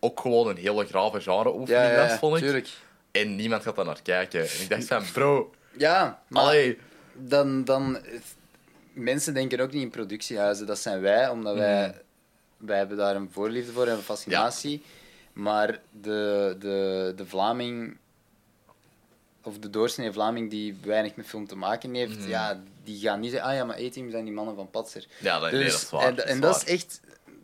ook 0.00 0.20
gewoon 0.20 0.48
een 0.48 0.56
hele 0.56 0.86
grave 0.86 1.20
genre-oefening 1.20 1.96
was, 1.96 2.10
ja, 2.10 2.18
vond 2.18 2.36
ik. 2.36 2.42
tuurlijk. 2.42 2.68
En 3.10 3.36
niemand 3.36 3.62
gaat 3.62 3.76
daar 3.76 3.84
naar 3.84 4.02
kijken. 4.02 4.40
En 4.40 4.60
ik 4.60 4.68
dacht 4.68 4.84
van, 4.86 5.04
bro, 5.12 5.54
Ja, 5.76 6.22
maar 6.28 6.42
allee, 6.42 6.78
dan, 7.14 7.64
dan... 7.64 7.98
mensen 8.92 9.34
denken 9.34 9.60
ook 9.60 9.72
niet 9.72 9.82
in 9.82 9.90
productiehuizen. 9.90 10.66
Dat 10.66 10.78
zijn 10.78 11.00
wij, 11.00 11.28
omdat 11.28 11.56
wij... 11.56 11.94
Wij 12.66 12.78
hebben 12.78 12.96
daar 12.96 13.16
een 13.16 13.30
voorliefde 13.30 13.72
voor 13.72 13.86
en 13.86 13.96
een 13.96 14.02
fascinatie. 14.02 14.82
Maar 15.32 15.80
de, 16.00 16.56
de, 16.58 17.12
de 17.16 17.26
Vlaming... 17.26 17.96
Of 19.42 19.58
de 19.58 19.70
doorsnee 19.70 20.12
Vlaming 20.12 20.50
die 20.50 20.76
weinig 20.82 21.16
met 21.16 21.26
film 21.26 21.46
te 21.46 21.56
maken 21.56 21.94
heeft, 21.94 22.24
ja, 22.24 22.62
die 22.84 23.00
gaan 23.00 23.20
niet 23.20 23.30
zeggen, 23.30 23.48
ah 23.50 23.56
ja, 23.56 23.64
maar 23.64 23.78
E-team 23.78 24.10
zijn 24.10 24.24
die 24.24 24.34
mannen 24.34 24.54
van 24.54 24.70
Patser. 24.70 25.06
Ja, 25.20 25.38
dat, 25.38 25.52
nee, 25.52 25.62
Dus- 25.64 25.72
dat 25.72 25.82
is 25.82 25.90
waar. 25.90 26.06
En, 26.06 26.14
dat 26.14 26.24
en 26.24 26.34
is 26.34 26.40
dat 26.40 26.56
is 26.56 26.64
echt... 26.64 27.00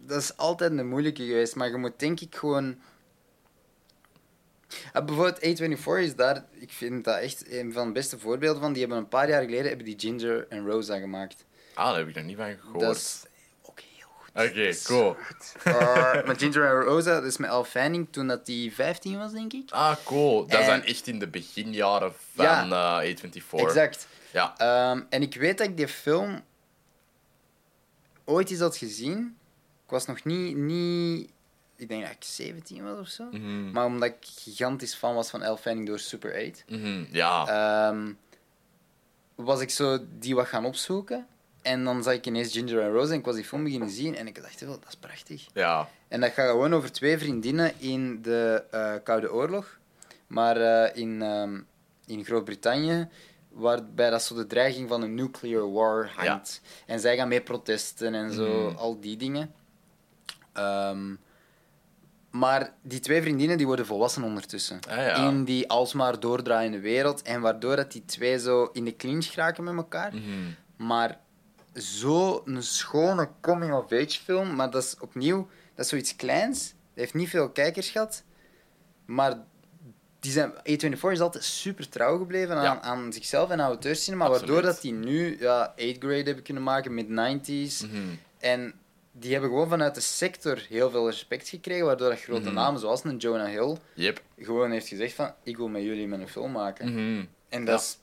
Dat 0.07 0.23
is 0.23 0.37
altijd 0.37 0.79
een 0.79 0.89
moeilijke 0.89 1.25
geweest, 1.25 1.55
maar 1.55 1.69
je 1.69 1.77
moet 1.77 1.99
denk 1.99 2.21
ik 2.21 2.37
gewoon... 2.37 2.79
Ah, 4.93 5.05
bijvoorbeeld 5.05 5.61
A24 5.61 5.99
is 5.99 6.17
daar... 6.17 6.45
Ik 6.51 6.73
vind 6.73 7.05
dat 7.05 7.19
echt 7.19 7.53
een 7.53 7.73
van 7.73 7.87
de 7.87 7.93
beste 7.93 8.19
voorbeelden 8.19 8.63
van. 8.63 8.73
Die 8.73 8.81
hebben 8.81 8.99
een 8.99 9.09
paar 9.09 9.29
jaar 9.29 9.43
geleden 9.43 9.67
hebben 9.67 9.85
die 9.85 9.99
Ginger 9.99 10.47
en 10.49 10.67
Rosa 10.67 10.99
gemaakt. 10.99 11.45
Ah, 11.75 11.87
daar 11.89 11.99
heb 11.99 12.09
ik 12.09 12.15
nog 12.15 12.25
niet 12.25 12.37
van 12.37 12.57
gehoord. 12.61 12.81
Dat 12.81 12.97
is. 12.97 13.23
Oké, 14.47 14.75
cool. 14.85 15.17
Uh, 15.67 15.75
maar 16.27 16.37
Ginger 16.39 16.65
en 16.65 16.81
Rosa, 16.83 17.13
dat 17.15 17.25
is 17.25 17.37
met 17.37 17.51
Al 17.51 17.65
Fanning 17.65 18.07
toen 18.11 18.27
dat 18.27 18.47
die 18.47 18.75
15 18.75 19.19
was, 19.19 19.33
denk 19.33 19.53
ik. 19.53 19.71
Ah, 19.71 19.97
cool. 20.05 20.47
Dat 20.47 20.59
En- 20.59 20.65
zijn 20.65 20.85
echt 20.85 21.07
in 21.07 21.19
de 21.19 21.27
beginjaren 21.29 22.13
van 22.35 22.45
Ja. 22.45 23.01
eh 23.03 23.15
A24. 23.17 23.59
Exact. 23.61 24.07
Ja. 24.33 24.55
Ehm, 24.57 25.03
en 25.09 25.23
ik 25.23 25.35
weet 25.35 25.59
dat 25.59 25.67
ik 25.67 25.77
die 25.77 25.89
film 25.89 26.41
ooit 28.25 28.51
eens 28.51 28.61
had 28.61 28.77
gezien. 28.77 29.37
Ik 29.85 29.91
was 29.91 30.07
nog 30.07 30.25
niet, 30.25 30.57
niet... 30.57 31.31
Ik 31.77 31.89
denk 31.89 32.03
dat 32.03 32.11
ik 32.13 32.25
17 32.25 32.85
was 32.85 32.99
of 32.99 33.09
zo. 33.09 33.25
Mhm. 33.25 33.71
Maar 33.71 33.85
omdat 33.85 34.09
ik 34.09 34.17
gigantisch 34.21 34.95
fan 34.95 35.15
was 35.15 35.31
van 35.31 35.43
Elle 35.43 35.59
Fanning 35.59 35.87
door 35.87 35.99
Super 35.99 36.35
8, 36.49 36.65
Mhm, 36.69 37.05
Ja. 37.11 37.47
ehm, 37.89 38.13
was 39.35 39.61
ik 39.61 39.71
zo 39.71 39.99
die 40.19 40.35
wat 40.35 40.47
gaan 40.47 40.65
opzoeken. 40.65 41.27
En 41.69 41.85
dan 41.85 42.03
zag 42.03 42.15
ik 42.15 42.27
ineens 42.27 42.53
Ginger 42.53 42.81
en 42.83 42.93
Rose 42.93 43.13
en 43.13 43.19
ik 43.19 43.25
was 43.25 43.35
die 43.35 43.45
film 43.45 43.65
beginnen 43.65 43.91
zien 43.91 44.17
en 44.17 44.27
ik 44.27 44.43
dacht, 44.43 44.61
dat 44.67 44.79
is 44.89 44.97
prachtig. 44.97 45.47
ja. 45.55 45.89
En 46.09 46.21
dat 46.21 46.33
gaat 46.33 46.51
gewoon 46.51 46.75
over 46.75 46.93
twee 46.93 47.19
vriendinnen 47.19 47.73
in 47.81 48.23
de 48.23 48.65
eh, 48.71 48.93
Koude 49.05 49.33
Oorlog. 49.33 49.79
Maar 50.27 50.57
eh, 50.57 50.97
in, 51.03 51.23
ehm, 51.23 51.61
in 52.07 52.25
Groot-Brittannië, 52.25 53.09
waarbij 53.49 54.11
dat 54.11 54.23
zo 54.23 54.35
de 54.35 54.47
dreiging 54.47 54.89
van 54.89 55.03
een 55.03 55.15
nuclear 55.15 55.73
war 55.73 56.11
hangt. 56.17 56.61
En 56.87 57.01
zij 57.01 57.17
gaan 57.17 57.29
mee 57.29 57.41
protesten 57.41 58.15
en 58.15 58.33
zo, 58.33 58.69
Mhm. 58.69 58.77
al 58.77 59.01
die 59.01 59.17
dingen. 59.17 59.53
Ehm, 60.53 61.15
maar 62.31 62.73
die 62.83 63.01
twee 63.01 63.23
vriendinnen 63.23 63.57
die 63.57 63.67
worden 63.67 63.87
volwassen 63.87 64.23
ondertussen. 64.23 64.81
Ah, 64.89 64.97
ja. 64.97 65.15
In 65.29 65.45
die 65.45 65.69
alsmaar 65.69 66.21
doordraaiende 66.21 66.81
wereld. 66.81 67.23
En 67.23 67.41
waardoor 67.41 67.77
dat 67.77 67.93
die 67.93 68.05
twee 68.05 68.39
zo 68.39 68.69
in 68.73 68.85
de 68.85 68.97
clinch 68.97 69.27
geraken 69.27 69.65
met 69.65 69.75
elkaar. 69.77 70.15
Mhm. 70.15 70.87
Maar 70.87 71.21
zo 71.83 72.43
een 72.45 72.63
schone 72.63 73.29
coming-of-age 73.41 74.21
film. 74.25 74.55
Maar 74.55 74.71
dat 74.71 74.83
is 74.83 74.97
opnieuw 75.01 75.49
dat 75.75 75.85
is 75.85 75.91
zoiets 75.91 76.17
kleins. 76.17 76.69
Dat 76.69 76.75
heeft 76.95 77.15
niet 77.15 77.29
veel 77.29 77.51
kijkers 77.51 77.91
gehad. 77.91 78.23
Maar 79.05 79.39
die 80.21 80.33
zijn, 80.33 80.53
A24 80.53 81.11
is 81.11 81.21
altijd 81.21 81.45
super 81.45 81.89
trouw 81.89 82.19
gebleven 82.19 82.57
aan, 82.57 82.63
Ja. 82.63 82.81
aan 82.81 83.13
zichzelf 83.13 83.51
en 83.51 83.61
auteurscinema. 83.61 84.25
Absoluut. 84.25 84.49
Waardoor 84.51 84.71
dat 84.73 84.81
die 84.81 84.93
nu 84.93 85.37
ja, 85.41 85.63
8 85.77 85.97
grade 85.99 86.23
hebben 86.23 86.43
kunnen 86.45 86.63
maken, 86.63 86.95
mid-90s. 86.95 87.81
Mhm. 87.87 87.97
En 88.39 88.75
die 89.13 89.33
hebben 89.33 89.51
gewoon 89.51 89.69
vanuit 89.69 89.95
de 89.95 90.01
sector 90.01 90.67
heel 90.69 90.91
veel 90.91 91.07
respect 91.09 91.49
gekregen. 91.49 91.87
Waardoor 91.87 92.09
dat 92.09 92.21
grote 92.21 92.41
Mhm. 92.45 92.55
namen 92.55 92.81
zoals 92.81 93.05
een 93.05 93.17
Jonah 93.17 93.49
Hill 93.49 93.77
Yep. 93.95 94.23
gewoon 94.39 94.71
heeft 94.71 94.89
gezegd 94.89 95.15
van... 95.15 95.33
Ik 95.43 95.57
wil 95.57 95.69
met 95.69 95.83
jullie 95.83 96.07
met 96.09 96.21
een 96.21 96.29
film 96.29 96.53
maken. 96.53 96.89
Mhm. 96.93 97.25
En 97.49 97.61
Ja. 97.61 97.65
dat 97.67 97.81
is, 97.81 97.99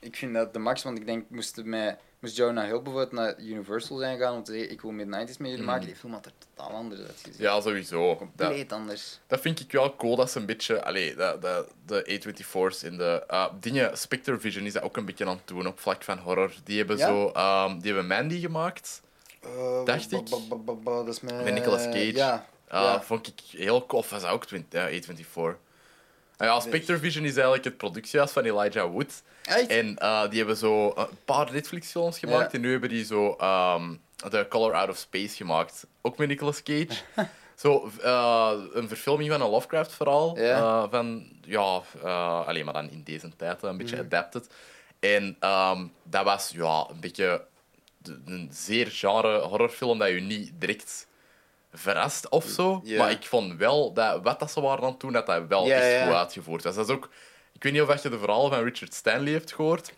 ik 0.00 0.16
vind 0.16 0.34
dat 0.34 0.52
de 0.52 0.58
max, 0.58 0.82
want 0.82 0.98
ik 0.98 1.06
denk, 1.06 1.24
moest, 1.30 1.64
mij, 1.64 1.98
moest 2.26 2.36
Jonah 2.38 2.64
Hill 2.64 2.82
bijvoorbeeld 2.82 3.12
naar 3.12 3.38
Universal 3.38 3.96
zijn 3.98 4.18
gaan 4.18 4.34
om 4.34 4.42
te 4.44 4.52
zeggen, 4.52 4.70
ik 4.70 4.80
wil 4.80 4.90
mid-90s 4.90 5.08
met 5.10 5.36
jullie 5.38 5.56
Mhm. 5.56 5.64
maken, 5.64 5.86
die 5.86 5.96
film 5.96 6.12
had 6.12 6.26
er 6.26 6.32
totaal 6.54 6.72
anders 6.72 7.00
uitgezien. 7.00 7.34
Ja, 7.42 7.60
sowieso. 7.60 8.06
Dat, 8.08 8.18
Compleet 8.18 8.72
anders. 8.72 9.18
dat 9.26 9.40
vind 9.40 9.60
ik 9.60 9.72
wel 9.72 9.96
cool, 9.96 10.16
dat 10.16 10.30
ze 10.30 10.38
een 10.38 10.46
beetje... 10.46 10.84
Allee, 10.84 11.14
de, 11.14 11.36
de, 11.40 11.66
de 11.86 12.20
A24's 12.20 12.82
in 12.82 12.96
de... 12.96 13.24
eh, 13.28 13.46
dingen, 13.60 13.98
Spectre 13.98 14.38
Vision 14.38 14.64
is 14.64 14.72
dat 14.72 14.82
ook 14.82 14.96
een 14.96 15.04
beetje 15.04 15.24
aan 15.26 15.36
het 15.36 15.46
doen 15.46 15.66
op 15.66 15.80
vlak 15.80 16.02
van 16.02 16.18
horror. 16.18 16.52
Die 16.64 16.78
hebben 16.78 16.96
Ja? 16.96 17.06
zo... 17.06 17.28
ehm, 17.28 17.78
die 17.78 17.92
hebben 17.92 18.06
Mandy 18.06 18.40
gemaakt. 18.40 19.02
Dacht 19.84 20.12
ik. 20.12 20.26
Dat 20.84 21.08
is 21.08 21.20
met... 21.20 21.44
Met 21.44 21.54
Nicolas 21.54 21.84
Cage. 21.84 22.12
Ja. 22.14 22.46
Ah, 22.68 22.82
ja. 22.82 23.02
Vond 23.02 23.26
ik 23.26 23.40
heel 23.58 23.86
cool. 23.86 24.02
Of 24.02 24.10
was 24.10 24.22
dat 24.22 24.30
ook 24.30 24.44
20, 24.46 24.90
ja, 24.90 25.00
A24? 25.14 25.56
Ja, 26.38 26.60
Spectre 26.60 26.98
Vision 26.98 27.24
is 27.24 27.34
eigenlijk 27.34 27.64
het 27.64 27.76
productiehuis 27.76 28.30
van 28.30 28.44
Elijah 28.44 28.90
Wood. 28.90 29.22
Echt? 29.44 29.66
En 29.66 29.98
eh, 29.98 30.28
die 30.28 30.38
hebben 30.38 30.56
zo 30.56 30.92
een 30.96 31.06
paar 31.24 31.52
Netflix-films 31.52 32.18
gemaakt. 32.18 32.52
Ja. 32.52 32.58
En 32.58 32.60
nu 32.60 32.70
hebben 32.70 32.88
die 32.88 33.04
zo 33.04 33.36
ehm 33.38 33.94
The 34.16 34.46
Color 34.48 34.74
Out 34.74 34.88
of 34.88 34.96
Space 34.96 35.36
gemaakt. 35.36 35.86
Ook 36.02 36.16
met 36.18 36.28
Nicolas 36.28 36.62
Cage. 36.62 36.88
zo 37.56 37.90
eh, 38.02 38.52
een 38.72 38.88
verfilming 38.88 39.30
van 39.30 39.40
een 39.40 39.50
Lovecraft-verhaal. 39.50 40.38
Ja. 40.38 40.58
eh, 40.58 40.90
van, 40.90 41.26
ja, 41.44 41.82
eh, 42.02 42.46
alleen 42.46 42.64
maar 42.64 42.74
dan 42.74 42.90
in 42.90 43.02
deze 43.04 43.36
tijd, 43.36 43.62
een 43.62 43.76
beetje 43.76 43.98
adapted. 43.98 44.48
En 45.00 45.36
ehm, 45.40 45.86
dat 46.02 46.24
was 46.24 46.50
ja, 46.54 46.86
een 46.90 47.00
beetje 47.00 47.44
een 48.24 48.48
zeer 48.52 48.86
genre 48.86 49.38
horrorfilm 49.38 49.98
dat 49.98 50.08
je 50.08 50.20
niet 50.20 50.52
direct 50.58 51.05
verrast 51.78 52.28
of 52.28 52.44
zo. 52.44 52.82
Maar 52.96 53.10
ik 53.10 53.26
vond 53.26 53.56
wel 53.56 53.92
dat 53.92 54.22
wat 54.22 54.38
dat 54.38 54.50
ze 54.50 54.60
waren 54.60 54.84
aan 54.84 54.90
het 54.90 55.00
doen, 55.00 55.12
dat 55.12 55.26
dat 55.26 55.46
wel 55.48 55.70
echt 55.70 55.92
ja. 55.92 56.06
goed 56.06 56.14
uitgevoerd 56.14 56.62
was. 56.62 56.74
Dat 56.74 56.88
is 56.88 56.94
ook... 56.94 57.08
Ik 57.52 57.62
weet 57.62 57.72
niet 57.72 57.82
of 57.82 58.02
je 58.02 58.08
de 58.08 58.18
verhalen 58.18 58.50
van 58.50 58.62
Richard 58.62 58.94
Stanley 58.94 59.32
hebt 59.32 59.52
gehoord. 59.52 59.92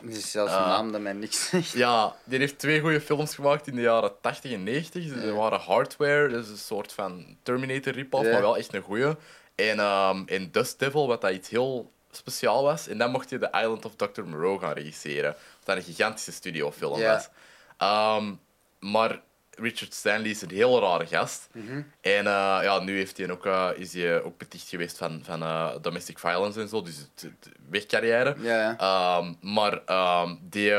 Het 0.00 0.16
is 0.16 0.30
zelfs 0.30 0.52
een 0.52 0.58
naam 0.58 0.92
dat 0.92 1.00
mij 1.00 1.12
niks 1.12 1.48
zegt. 1.48 1.72
Ja, 1.72 2.14
die 2.24 2.38
heeft 2.38 2.58
twee 2.58 2.80
goede 2.80 3.00
films 3.00 3.34
gemaakt 3.34 3.66
in 3.66 3.74
de 3.74 3.80
jaren 3.80 4.20
80 4.20 4.52
en 4.52 4.62
90. 4.62 5.02
Ze 5.04 5.32
waren 5.32 5.60
Hardware, 5.60 6.28
dat 6.28 6.44
is 6.44 6.50
een 6.50 6.56
soort 6.56 6.92
van 6.92 7.36
Terminator 7.42 7.92
rip-off, 7.92 8.30
maar 8.30 8.40
wel 8.40 8.56
echt 8.56 8.74
een 8.74 8.82
goeie. 8.82 9.14
En 9.54 9.78
ehm 9.78 10.22
in 10.26 10.48
Dust 10.52 10.78
Devil, 10.78 11.06
wat 11.06 11.20
dat 11.20 11.32
iets 11.32 11.48
heel 11.48 11.92
speciaal 12.10 12.62
was. 12.62 12.88
En 12.88 12.98
dan 12.98 13.10
mocht 13.10 13.30
je 13.30 13.38
The 13.38 13.50
Island 13.52 13.84
of 13.84 13.96
Dr. 13.96 14.22
Moreau 14.22 14.58
gaan 14.58 14.72
regisseren. 14.72 15.30
Wat 15.30 15.64
dat 15.64 15.76
een 15.76 15.82
gigantische 15.82 16.32
studiofilm 16.32 17.00
was. 17.00 17.28
Ehm, 17.76 18.32
maar 18.78 19.20
Richard 19.56 19.94
Stanley 19.94 20.30
is 20.30 20.42
een 20.42 20.50
heel 20.50 20.80
rare 20.80 21.06
gast. 21.06 21.48
Mhm. 21.52 21.82
En 22.00 22.26
eh, 22.26 22.58
ja, 22.62 22.78
nu 22.78 22.96
heeft 22.96 23.16
hij 23.16 23.30
ook, 23.30 23.46
eh, 23.46 23.70
is 23.74 23.92
hij 23.92 24.22
ook 24.22 24.38
beticht 24.38 24.68
geweest 24.68 24.98
van, 24.98 25.20
van 25.24 25.42
eh, 25.42 25.70
domestic 25.80 26.18
violence 26.18 26.60
en 26.60 26.68
zo. 26.68 26.82
Dus 26.82 26.96
het, 26.96 27.22
het 27.22 27.54
wegcarrière. 27.70 28.34
Ja, 28.40 28.56
ja. 28.56 28.76
Ehm, 28.78 29.32
maar 29.54 29.80
ehm, 29.86 30.34
die, 30.40 30.72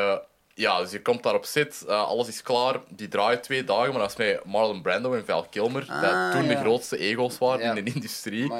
ja, 0.54 0.80
dus 0.82 0.92
je 0.92 1.02
komt 1.02 1.24
daar 1.24 1.36
op 1.36 1.46
zit, 1.46 1.88
alles 1.88 2.28
is 2.28 2.42
klaar. 2.42 2.80
Die 2.90 3.08
draait 3.08 3.44
twee 3.44 3.64
dagen, 3.64 3.92
maar 3.92 4.02
dat 4.02 4.10
is 4.10 4.16
met 4.16 4.46
Marlon 4.46 4.82
Brando 4.82 5.14
en 5.14 5.26
Val 5.26 5.44
Kilmer. 5.50 5.86
Ah, 5.90 6.02
dat 6.02 6.32
toen 6.32 6.48
de 6.48 6.56
grootste 6.56 6.98
ego's 6.98 7.38
waren 7.38 7.78
in 7.78 7.86
de 7.86 7.94
industrie. 7.94 8.52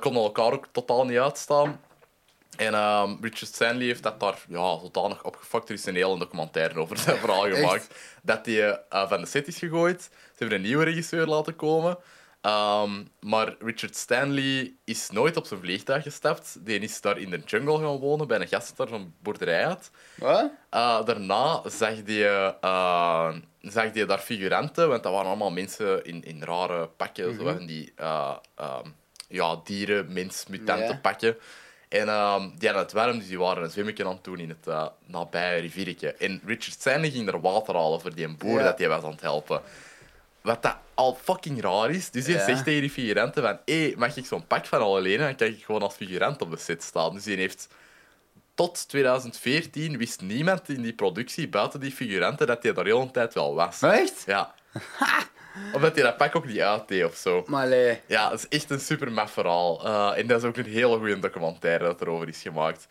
Konden 0.00 0.22
elkaar 0.22 0.52
ook 0.52 0.68
totaal 0.72 1.04
niet 1.04 1.18
uitstaan. 1.18 1.80
En 2.60 2.74
ehm, 2.74 3.16
Richard 3.20 3.54
Stanley 3.54 3.86
heeft 3.86 4.02
dat 4.02 4.20
daar 4.20 4.38
ja, 4.48 4.78
zodanig 4.78 5.24
opgefakt. 5.24 5.68
Er 5.68 5.74
is 5.74 5.86
een 5.86 5.94
hele 5.94 6.18
documentaire 6.18 6.80
over 6.80 6.96
dat 7.04 7.18
verhaal 7.24 7.50
gemaakt. 7.50 7.94
Dat 8.22 8.46
hij 8.46 8.70
eh, 8.88 9.08
van 9.08 9.20
de 9.20 9.26
set 9.26 9.46
is 9.46 9.58
gegooid. 9.58 10.02
Ze 10.02 10.36
hebben 10.38 10.56
een 10.56 10.64
nieuwe 10.64 10.84
regisseur 10.84 11.26
laten 11.26 11.56
komen. 11.56 11.98
Ehm, 12.40 13.04
maar 13.20 13.54
Richard 13.58 13.96
Stanley 13.96 14.72
is 14.84 15.10
nooit 15.10 15.36
op 15.36 15.46
zijn 15.46 15.60
vliegtuig 15.60 16.02
gestapt. 16.02 16.66
Die 16.66 16.78
is 16.78 17.00
daar 17.00 17.18
in 17.18 17.30
de 17.30 17.38
jungle 17.38 17.78
gaan 17.78 17.98
wonen, 17.98 18.26
bij 18.26 18.40
een 18.40 18.48
gast 18.48 18.76
daar 18.76 18.88
zo'n 18.88 19.14
boerderij 19.22 19.62
had. 19.62 19.90
Wat? 20.14 20.50
Eh, 20.70 21.04
daarna 21.04 21.62
zag 21.68 21.94
je, 22.06 22.54
eh, 22.60 23.34
zag 23.60 23.94
je 23.94 24.06
daar 24.06 24.18
figuranten, 24.18 24.88
want 24.88 25.02
dat 25.02 25.12
waren 25.12 25.28
allemaal 25.28 25.50
mensen 25.50 26.04
in, 26.04 26.24
in 26.24 26.42
rare 26.42 26.86
pakken, 26.88 27.34
zo 27.34 27.44
van 27.44 27.66
die 27.66 27.92
eh, 27.96 28.36
ehm, 28.54 28.88
ja, 29.28 29.60
dieren, 29.64 30.12
mens, 30.12 30.46
mutanten 30.46 31.00
pakken. 31.00 31.36
En 31.90 32.08
ehm, 32.08 32.40
die 32.58 32.68
hadden 32.68 32.82
het 32.86 32.92
warm, 32.92 33.18
dus 33.18 33.28
die 33.28 33.38
waren 33.38 33.62
een 33.62 33.70
zwemmetje 33.70 34.04
aan 34.04 34.10
het 34.14 34.24
doen 34.24 34.38
in 34.38 34.48
het 34.48 34.66
eh 34.66 34.86
nabije 35.06 35.60
riviertje. 35.60 36.12
En 36.12 36.40
Richard 36.46 36.72
Stanley 36.72 37.10
ging 37.10 37.28
er 37.28 37.40
water 37.40 37.74
halen 37.74 38.00
voor 38.00 38.14
die 38.14 38.36
boer 38.36 38.58
Ja. 38.58 38.64
dat 38.64 38.78
hij 38.78 38.88
was 38.88 39.02
aan 39.04 39.10
het 39.10 39.20
helpen. 39.20 39.60
Wat 40.40 40.62
dat 40.62 40.76
al 40.94 41.18
fucking 41.22 41.60
raar 41.62 41.90
is. 41.90 42.10
Dus 42.10 42.26
hij 42.26 42.34
Ja. 42.34 42.44
zegt 42.44 42.64
tegen 42.64 42.80
die 42.80 42.90
figuranten 42.90 43.42
van... 43.42 43.58
Hé, 43.64 43.92
mag 43.96 44.16
ik 44.16 44.26
zo'n 44.26 44.46
pak 44.46 44.66
van 44.66 44.80
al 44.80 45.00
lenen? 45.00 45.26
Dan 45.26 45.36
kan 45.36 45.46
ik 45.46 45.64
gewoon 45.64 45.82
als 45.82 45.94
figurant 45.94 46.42
op 46.42 46.50
de 46.50 46.56
set 46.56 46.82
staan. 46.82 47.14
Dus 47.14 47.22
die 47.22 47.36
heeft... 47.36 47.68
Tot 48.54 48.88
2014 48.88 49.98
wist 49.98 50.20
niemand 50.20 50.68
in 50.68 50.82
die 50.82 50.92
productie, 50.94 51.48
buiten 51.48 51.80
die 51.80 51.92
figuranten, 51.92 52.46
dat 52.46 52.62
hij 52.62 52.72
daar 52.72 52.84
heel 52.84 53.00
een 53.00 53.10
tijd 53.10 53.34
wel 53.34 53.54
was. 53.54 53.82
Echt? 53.82 54.22
Ja. 54.26 54.54
Omdat 55.72 55.94
hij 55.94 56.04
dat 56.04 56.16
pak 56.16 56.36
ook 56.36 56.46
niet 56.46 56.60
uitdeed 56.60 57.04
of 57.04 57.14
zo. 57.16 57.44
Maar 57.46 57.64
allee. 57.64 58.00
Ja, 58.06 58.28
dat 58.28 58.38
is 58.38 58.48
echt 58.48 58.70
een 58.70 58.80
super 58.80 59.12
maf 59.12 59.30
verhaal. 59.32 59.84
Eh, 59.84 60.18
en 60.18 60.26
dat 60.26 60.42
is 60.42 60.48
ook 60.48 60.56
een 60.56 60.64
hele 60.64 60.96
goede 60.98 61.18
documentaire 61.18 61.84
dat 61.84 62.00
erover 62.00 62.28
is 62.28 62.42
gemaakt. 62.42 62.86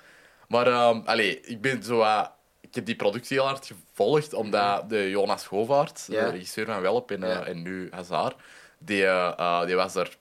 Maar 0.47 0.67
ehm 0.67 0.99
allee, 1.05 1.39
ik 1.41 1.61
ben 1.61 1.83
zo... 1.83 2.01
eh, 2.01 2.25
ik 2.61 2.75
heb 2.75 2.85
die 2.85 2.95
productie 2.95 3.37
heel 3.37 3.47
hard 3.47 3.65
gevolgd, 3.65 4.33
omdat 4.33 4.89
de 4.89 5.09
Jonas 5.09 5.47
Govaert, 5.47 6.05
Ja. 6.07 6.23
de 6.25 6.31
regisseur 6.31 6.65
van 6.65 6.81
Welp 6.81 7.11
en, 7.11 7.23
eh, 7.23 7.29
Ja. 7.29 7.43
en 7.45 7.61
nu 7.61 7.87
Hazard, 7.91 8.35
die, 8.77 9.05
die 9.65 9.75
was 9.75 9.95
er, 9.95 10.17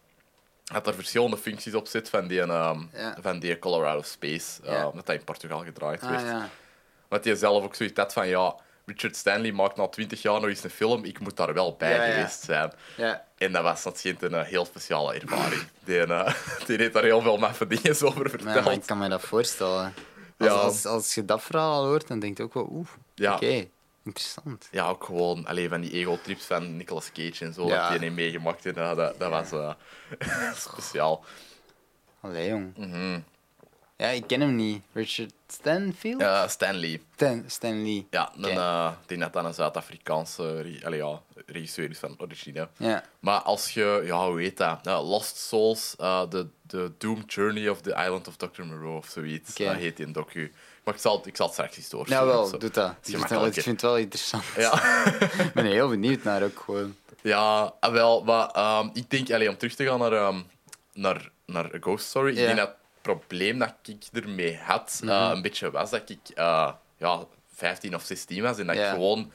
had 0.72 0.86
er 0.86 0.94
verschillende 0.94 1.36
functies 1.36 1.74
op 1.74 1.86
zit 1.86 2.08
van 2.08 2.26
die, 2.26 2.46
Ja. 2.46 2.76
van 3.20 3.38
die 3.38 3.58
Colorado 3.58 4.02
Space, 4.02 4.60
Ja. 4.62 4.86
omdat 4.88 5.06
dat 5.06 5.16
in 5.16 5.24
Portugal 5.24 5.58
gedraaid 5.64 6.02
Ah 6.02 6.10
werd. 6.10 6.22
ja. 6.22 6.48
Wat 7.08 7.24
hij 7.24 7.34
zelf 7.34 7.64
ook 7.64 7.74
zoiets 7.74 7.98
had 8.00 8.12
van, 8.12 8.28
ja, 8.28 8.54
Richard 8.88 9.16
Stanley 9.16 9.52
maakt 9.52 9.76
na 9.76 9.86
twintig 9.88 10.22
jaar 10.22 10.40
nog 10.40 10.48
eens 10.48 10.64
een 10.64 10.70
film, 10.70 11.04
ik 11.04 11.20
moet 11.20 11.36
daar 11.36 11.54
wel 11.54 11.74
bij 11.78 11.94
Ja, 11.94 12.04
ja. 12.04 12.12
geweest 12.14 12.42
zijn. 12.42 12.72
Ja. 12.96 13.24
En 13.38 13.52
dat 13.52 13.62
was 13.62 13.82
dat 13.82 13.98
schijnt 13.98 14.22
een 14.22 14.34
eh, 14.34 14.42
heel 14.46 14.64
speciale 14.64 15.14
ervaring. 15.14 15.62
Die, 15.84 16.00
eh, 16.04 16.34
die 16.66 16.76
heeft 16.76 16.92
daar 16.92 17.02
heel 17.02 17.20
veel 17.20 17.36
maffe 17.36 17.66
dingen 17.66 18.02
over 18.02 18.30
verteld. 18.30 18.64
maar 18.64 18.72
ik 18.72 18.86
kan 18.86 18.98
me 18.98 19.08
dat 19.08 19.20
voorstellen. 19.20 19.94
Als, 20.38 20.48
Ja. 20.48 20.54
als, 20.54 20.84
als 20.86 21.14
je 21.14 21.24
dat 21.24 21.42
verhaal 21.42 21.72
al 21.72 21.86
hoort, 21.86 22.08
dan 22.08 22.18
denk 22.18 22.36
je 22.36 22.42
ook 22.42 22.54
wel, 22.54 22.68
oeh, 22.72 22.88
Ja. 23.14 23.34
oké, 23.34 23.66
interessant. 24.04 24.68
Ja, 24.70 24.88
ook 24.88 25.04
gewoon 25.04 25.46
alleen 25.46 25.68
van 25.68 25.80
die 25.80 25.90
ego-trips 25.92 26.44
van 26.44 26.76
Nicolas 26.76 27.12
Cage 27.12 27.44
en 27.44 27.52
zo, 27.54 27.66
Ja. 27.66 27.80
dat 27.80 27.90
die 27.90 27.98
heeft 28.00 28.14
meegemaakt. 28.14 28.66
En, 28.66 28.76
eh, 28.76 28.96
dat, 28.96 29.18
dat 29.18 29.30
was 29.30 29.52
eh, 29.52 29.72
speciaal. 30.70 31.24
Allee, 32.20 32.48
jong. 32.48 32.76
Mhm. 32.76 33.20
Ja, 34.00 34.06
ik 34.08 34.26
ken 34.26 34.40
hem 34.40 34.56
niet. 34.56 34.82
Richard 34.92 35.32
Stanfield? 35.46 36.20
Eh, 36.20 36.48
Stanley. 36.48 37.00
Stan, 37.14 37.44
Stan 37.46 37.82
Lee. 37.82 38.06
Ja, 38.10 38.32
Oké. 38.38 38.48
eh, 38.48 38.90
die 39.06 39.16
net 39.18 39.32
dan 39.32 39.44
een 39.44 39.54
Zuid-Afrikaanse 39.54 40.60
re- 40.60 40.80
allee, 40.86 40.98
ja, 40.98 41.20
regisseur 41.46 41.90
is 41.90 41.98
van 41.98 42.14
origine. 42.18 42.68
Ja. 42.76 43.04
Maar 43.20 43.40
als 43.40 43.70
je, 43.70 44.02
ja, 44.04 44.26
hoe 44.28 44.40
heet 44.40 44.56
dat? 44.56 44.86
Eh, 44.86 45.08
Lost 45.08 45.36
Souls, 45.36 45.94
eh, 45.98 46.22
The, 46.22 46.46
the 46.66 46.92
Doom 46.98 47.22
Journey 47.26 47.68
of 47.68 47.80
the 47.80 47.90
Island 47.90 48.28
of 48.28 48.36
Dr. 48.36 48.62
Moreau 48.64 48.96
of 48.96 49.06
zoiets. 49.08 49.50
Oké. 49.50 49.64
Dat 49.64 49.74
heet 49.74 49.96
die 49.96 50.06
in 50.06 50.12
docu. 50.12 50.52
Maar 50.84 50.94
ik 50.94 51.00
zal, 51.00 51.22
ik 51.24 51.36
zal 51.36 51.46
het 51.46 51.54
straks 51.54 51.76
eens 51.76 51.88
doorsturen. 51.88 52.24
Ja, 52.26 52.30
wel, 52.30 52.58
doe 52.58 52.70
dat. 52.70 52.90
Ik 52.90 52.96
vind, 53.02 53.04
het 53.04 53.10
wel, 53.10 53.20
ik 53.20 53.26
gemakkelijker. 53.26 53.62
vind 53.62 53.80
het 53.80 53.90
wel 53.90 53.98
interessant. 53.98 54.44
Ja. 54.56 55.04
ik 55.46 55.52
ben 55.54 55.64
heel 55.66 55.88
benieuwd 55.88 56.22
naar 56.22 56.42
ook 56.42 56.60
gewoon. 56.64 56.96
Ja, 57.22 57.72
ah, 57.80 57.92
wel, 57.92 58.24
maar 58.24 58.48
ehm, 58.50 58.88
ik 58.92 59.10
denk, 59.10 59.30
allee, 59.30 59.48
om 59.48 59.56
terug 59.56 59.74
te 59.74 59.84
gaan 59.86 59.98
naar, 59.98 60.12
ehm, 60.12 60.40
naar, 60.92 61.30
naar 61.46 61.64
A 61.74 61.78
Ghost 61.80 62.06
Story, 62.06 62.30
ik 62.32 62.38
Ja. 62.38 62.44
Denk 62.46 62.58
dat 62.58 62.74
probleem 63.16 63.58
dat 63.58 63.74
ik 63.84 64.04
ermee 64.12 64.58
had, 64.62 65.00
eh, 65.04 65.30
een 65.34 65.42
beetje 65.42 65.70
was 65.70 65.90
dat 65.90 66.10
ik 66.10 66.18
eh, 66.34 66.72
ja, 66.96 67.24
15 67.54 67.94
of 67.94 68.02
16 68.02 68.42
was 68.42 68.58
en 68.58 68.66
dat 68.66 68.76
ik 68.76 68.84
gewoon 68.84 69.32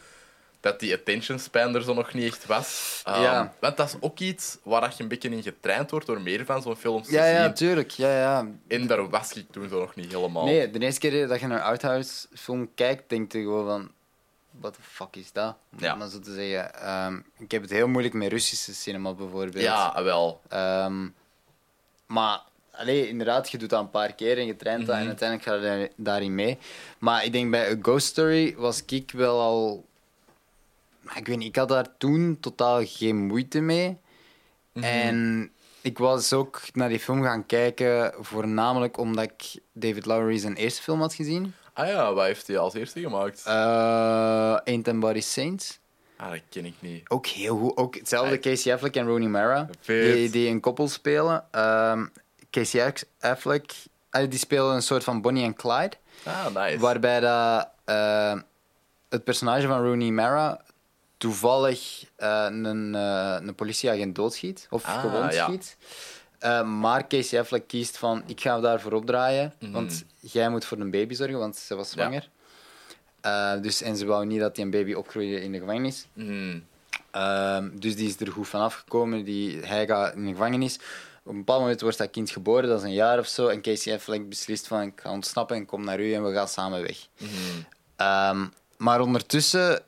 dat 0.59 0.79
die 0.79 0.93
attention 0.93 1.39
span 1.39 1.75
er 1.75 1.83
zo 1.83 1.93
nog 1.93 2.13
niet 2.13 2.25
echt 2.33 2.45
was. 2.45 3.01
Ehm, 3.05 3.21
Ja. 3.21 3.53
Want 3.59 3.77
dat 3.77 3.87
is 3.87 3.95
ook 3.99 4.19
iets 4.19 4.57
waar 4.63 4.93
je 4.97 5.03
een 5.03 5.09
beetje 5.09 5.29
in 5.29 5.43
getraind 5.43 5.91
wordt 5.91 6.05
door 6.05 6.21
meer 6.21 6.45
van 6.45 6.61
zo'n 6.61 6.75
films 6.75 7.07
te 7.07 7.13
Ja, 7.13 7.25
ja, 7.25 7.43
zien. 7.43 7.53
tuurlijk. 7.53 7.89
Ja, 7.91 8.17
ja. 8.17 8.47
En 8.67 8.87
daar 8.87 9.09
was 9.09 9.33
ik 9.33 9.51
toen 9.51 9.69
zo 9.69 9.79
nog 9.79 9.95
niet 9.95 10.11
helemaal. 10.11 10.45
Nee, 10.45 10.69
de 10.71 10.79
eerste 10.79 10.99
keer 10.99 11.27
dat 11.27 11.39
je 11.39 11.47
naar 11.47 11.83
een 11.83 12.05
film 12.33 12.73
kijkt, 12.75 13.09
denk 13.09 13.31
je 13.31 13.39
gewoon 13.39 13.65
van... 13.65 13.91
What 14.59 14.73
the 14.73 14.79
fuck 14.81 15.15
is 15.15 15.31
dat? 15.31 15.55
Om 15.71 15.79
Ja. 15.79 15.95
maar 15.95 16.09
zo 16.09 16.19
te 16.19 16.33
zeggen. 16.33 16.73
Ehm, 16.81 17.19
ik 17.37 17.51
heb 17.51 17.61
het 17.61 17.71
heel 17.71 17.87
moeilijk 17.87 18.13
met 18.15 18.31
Russische 18.31 18.73
cinema 18.73 19.13
bijvoorbeeld. 19.13 19.63
Ja, 19.63 20.03
wel. 20.03 20.41
Ehm, 20.49 21.07
maar 22.05 22.41
allee, 22.75 23.07
inderdaad, 23.07 23.51
je 23.51 23.57
doet 23.57 23.69
dat 23.69 23.79
een 23.81 23.89
paar 23.89 24.13
keer 24.13 24.37
en 24.37 24.45
je 24.45 24.55
traint 24.55 24.85
dat 24.85 24.95
en 24.95 24.99
Mhm. 25.01 25.09
uiteindelijk 25.09 25.49
ga 25.49 25.55
je 25.55 25.61
daar- 25.61 25.89
daarin 25.95 26.35
mee. 26.35 26.57
Maar 26.97 27.25
ik 27.25 27.31
denk 27.31 27.51
bij 27.51 27.71
A 27.71 27.75
Ghost 27.81 28.07
Story 28.07 28.55
was 28.57 28.83
ik 28.87 29.11
wel 29.11 29.39
al... 29.41 29.85
Maar 31.01 31.17
Ik 31.17 31.27
weet 31.27 31.37
niet, 31.37 31.47
ik 31.47 31.55
had 31.55 31.69
daar 31.69 31.97
toen 31.97 32.37
totaal 32.39 32.81
geen 32.85 33.15
moeite 33.15 33.59
mee. 33.59 33.97
Mhm. 34.73 34.83
En 34.85 35.51
ik 35.81 35.97
was 35.97 36.33
ook 36.33 36.61
naar 36.73 36.89
die 36.89 36.99
film 36.99 37.23
gaan 37.23 37.45
kijken, 37.45 38.13
voornamelijk 38.19 38.97
omdat 38.97 39.23
ik 39.23 39.61
David 39.71 40.05
Lowery 40.05 40.37
zijn 40.37 40.55
eerste 40.55 40.81
film 40.81 40.99
had 40.99 41.13
gezien. 41.13 41.53
Ah 41.73 41.87
ja, 41.87 42.13
wat 42.13 42.25
heeft 42.25 42.47
hij 42.47 42.57
als 42.57 42.73
eerste 42.73 42.99
gemaakt? 42.99 43.43
Uh, 43.47 43.53
Ain't 44.63 44.99
Body 44.99 45.21
Saints. 45.21 45.79
ah, 46.17 46.31
dat 46.31 46.39
ken 46.49 46.65
ik 46.65 46.73
niet. 46.79 47.09
Ook 47.09 47.25
heel 47.27 47.57
goed. 47.57 47.77
Ook 47.77 47.95
hetzelfde. 47.95 48.39
Casey 48.39 48.73
Affleck 48.73 48.95
en 48.95 49.05
Rooney 49.07 49.27
Mara. 49.27 49.69
Die, 49.85 50.29
die 50.29 50.49
een 50.49 50.59
koppel 50.59 50.87
spelen. 50.87 51.45
Ehm, 51.51 52.05
Casey 52.53 52.93
Affleck 53.19 53.73
die 54.29 54.39
spelen 54.39 54.75
een 54.75 54.81
soort 54.81 55.03
van 55.03 55.21
Bonnie 55.21 55.43
en 55.43 55.53
Clyde. 55.53 55.95
Ah, 56.23 56.55
nice. 56.55 56.77
Waarbij 56.79 57.19
dat, 57.19 57.69
eh, 57.85 58.39
het 59.09 59.23
personage 59.23 59.67
van 59.67 59.83
Rooney 59.83 60.11
Mara 60.11 60.61
toevallig 61.17 62.05
eh, 62.15 62.45
een, 62.49 62.95
eh, 62.95 63.37
een 63.39 63.55
politieagent 63.55 64.15
doodschiet. 64.15 64.67
Of 64.69 64.85
Ah, 64.85 64.99
gewond 64.99 65.33
ja. 65.33 65.45
schiet. 65.45 65.77
Maar 66.65 67.07
Casey 67.07 67.39
Affleck 67.39 67.67
kiest 67.67 67.97
van, 67.97 68.23
ik 68.25 68.41
ga 68.41 68.59
daarvoor 68.59 68.91
opdraaien. 68.91 69.53
Mhm. 69.59 69.71
Want 69.71 70.03
jij 70.19 70.49
moet 70.49 70.65
voor 70.65 70.77
een 70.79 70.91
baby 70.91 71.13
zorgen, 71.13 71.39
want 71.39 71.55
ze 71.55 71.75
was 71.75 71.89
zwanger. 71.89 72.29
Dus, 73.61 73.81
en 73.81 73.97
ze 73.97 74.05
wou 74.05 74.25
niet 74.25 74.39
dat 74.39 74.55
die 74.55 74.63
een 74.63 74.71
baby 74.71 74.93
opgroeide 74.93 75.41
in 75.41 75.51
de 75.51 75.59
gevangenis. 75.59 76.07
Mhm. 76.13 76.59
Ehm, 77.11 77.69
dus 77.73 77.95
die 77.95 78.07
is 78.07 78.19
er 78.19 78.31
goed 78.31 78.47
van 78.47 78.61
afgekomen. 78.61 79.23
Die, 79.23 79.59
hij 79.65 79.85
gaat 79.87 80.13
in 80.15 80.25
de 80.25 80.31
gevangenis. 80.31 80.79
Op 81.23 81.31
een 81.31 81.37
bepaald 81.37 81.61
moment 81.61 81.81
wordt 81.81 81.97
dat 81.97 82.09
kind 82.09 82.29
geboren, 82.29 82.69
dat 82.69 82.77
is 82.77 82.83
een 82.85 82.93
jaar 82.93 83.19
of 83.19 83.27
zo. 83.27 83.47
En 83.47 83.61
Casey 83.61 83.93
Affleck 83.93 84.29
beslist 84.29 84.67
van, 84.67 84.81
ik 84.81 84.99
ga 85.01 85.11
ontsnappen 85.11 85.55
en 85.55 85.65
kom 85.65 85.83
naar 85.83 85.99
u 85.99 86.13
en 86.13 86.23
we 86.23 86.33
gaan 86.33 86.47
samen 86.47 86.81
weg. 86.81 87.07
Mhm. 87.17 87.31
Ehm, 87.95 88.45
maar 88.77 89.01
ondertussen 89.01 89.81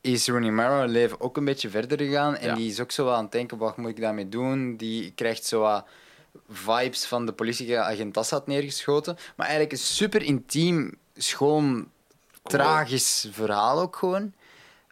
is 0.00 0.28
Rooney 0.28 0.50
Mara 0.50 0.84
leven 0.84 1.20
ook 1.20 1.36
een 1.36 1.44
beetje 1.44 1.70
verder 1.70 1.98
gegaan. 1.98 2.36
En 2.36 2.48
Ja. 2.48 2.54
die 2.54 2.70
is 2.70 2.80
ook 2.80 2.90
zo 2.90 3.08
aan 3.10 3.22
het 3.22 3.32
denken, 3.32 3.58
wat 3.58 3.76
moet 3.76 3.90
ik 3.90 4.00
daarmee 4.00 4.28
doen? 4.28 4.76
Die 4.76 5.12
krijgt 5.14 5.44
zo 5.44 5.60
wat 5.60 5.86
vibes 6.50 7.04
van 7.04 7.26
de 7.26 7.32
politieagent 7.32 8.16
Assad 8.16 8.46
neergeschoten. 8.46 9.14
Maar 9.36 9.46
eigenlijk 9.46 9.72
een 9.78 9.84
super 9.86 10.22
intiem, 10.22 10.94
schoon, 11.16 11.90
tragisch 12.42 13.28
verhaal 13.30 13.80
ook 13.80 13.96
gewoon. 13.96 14.32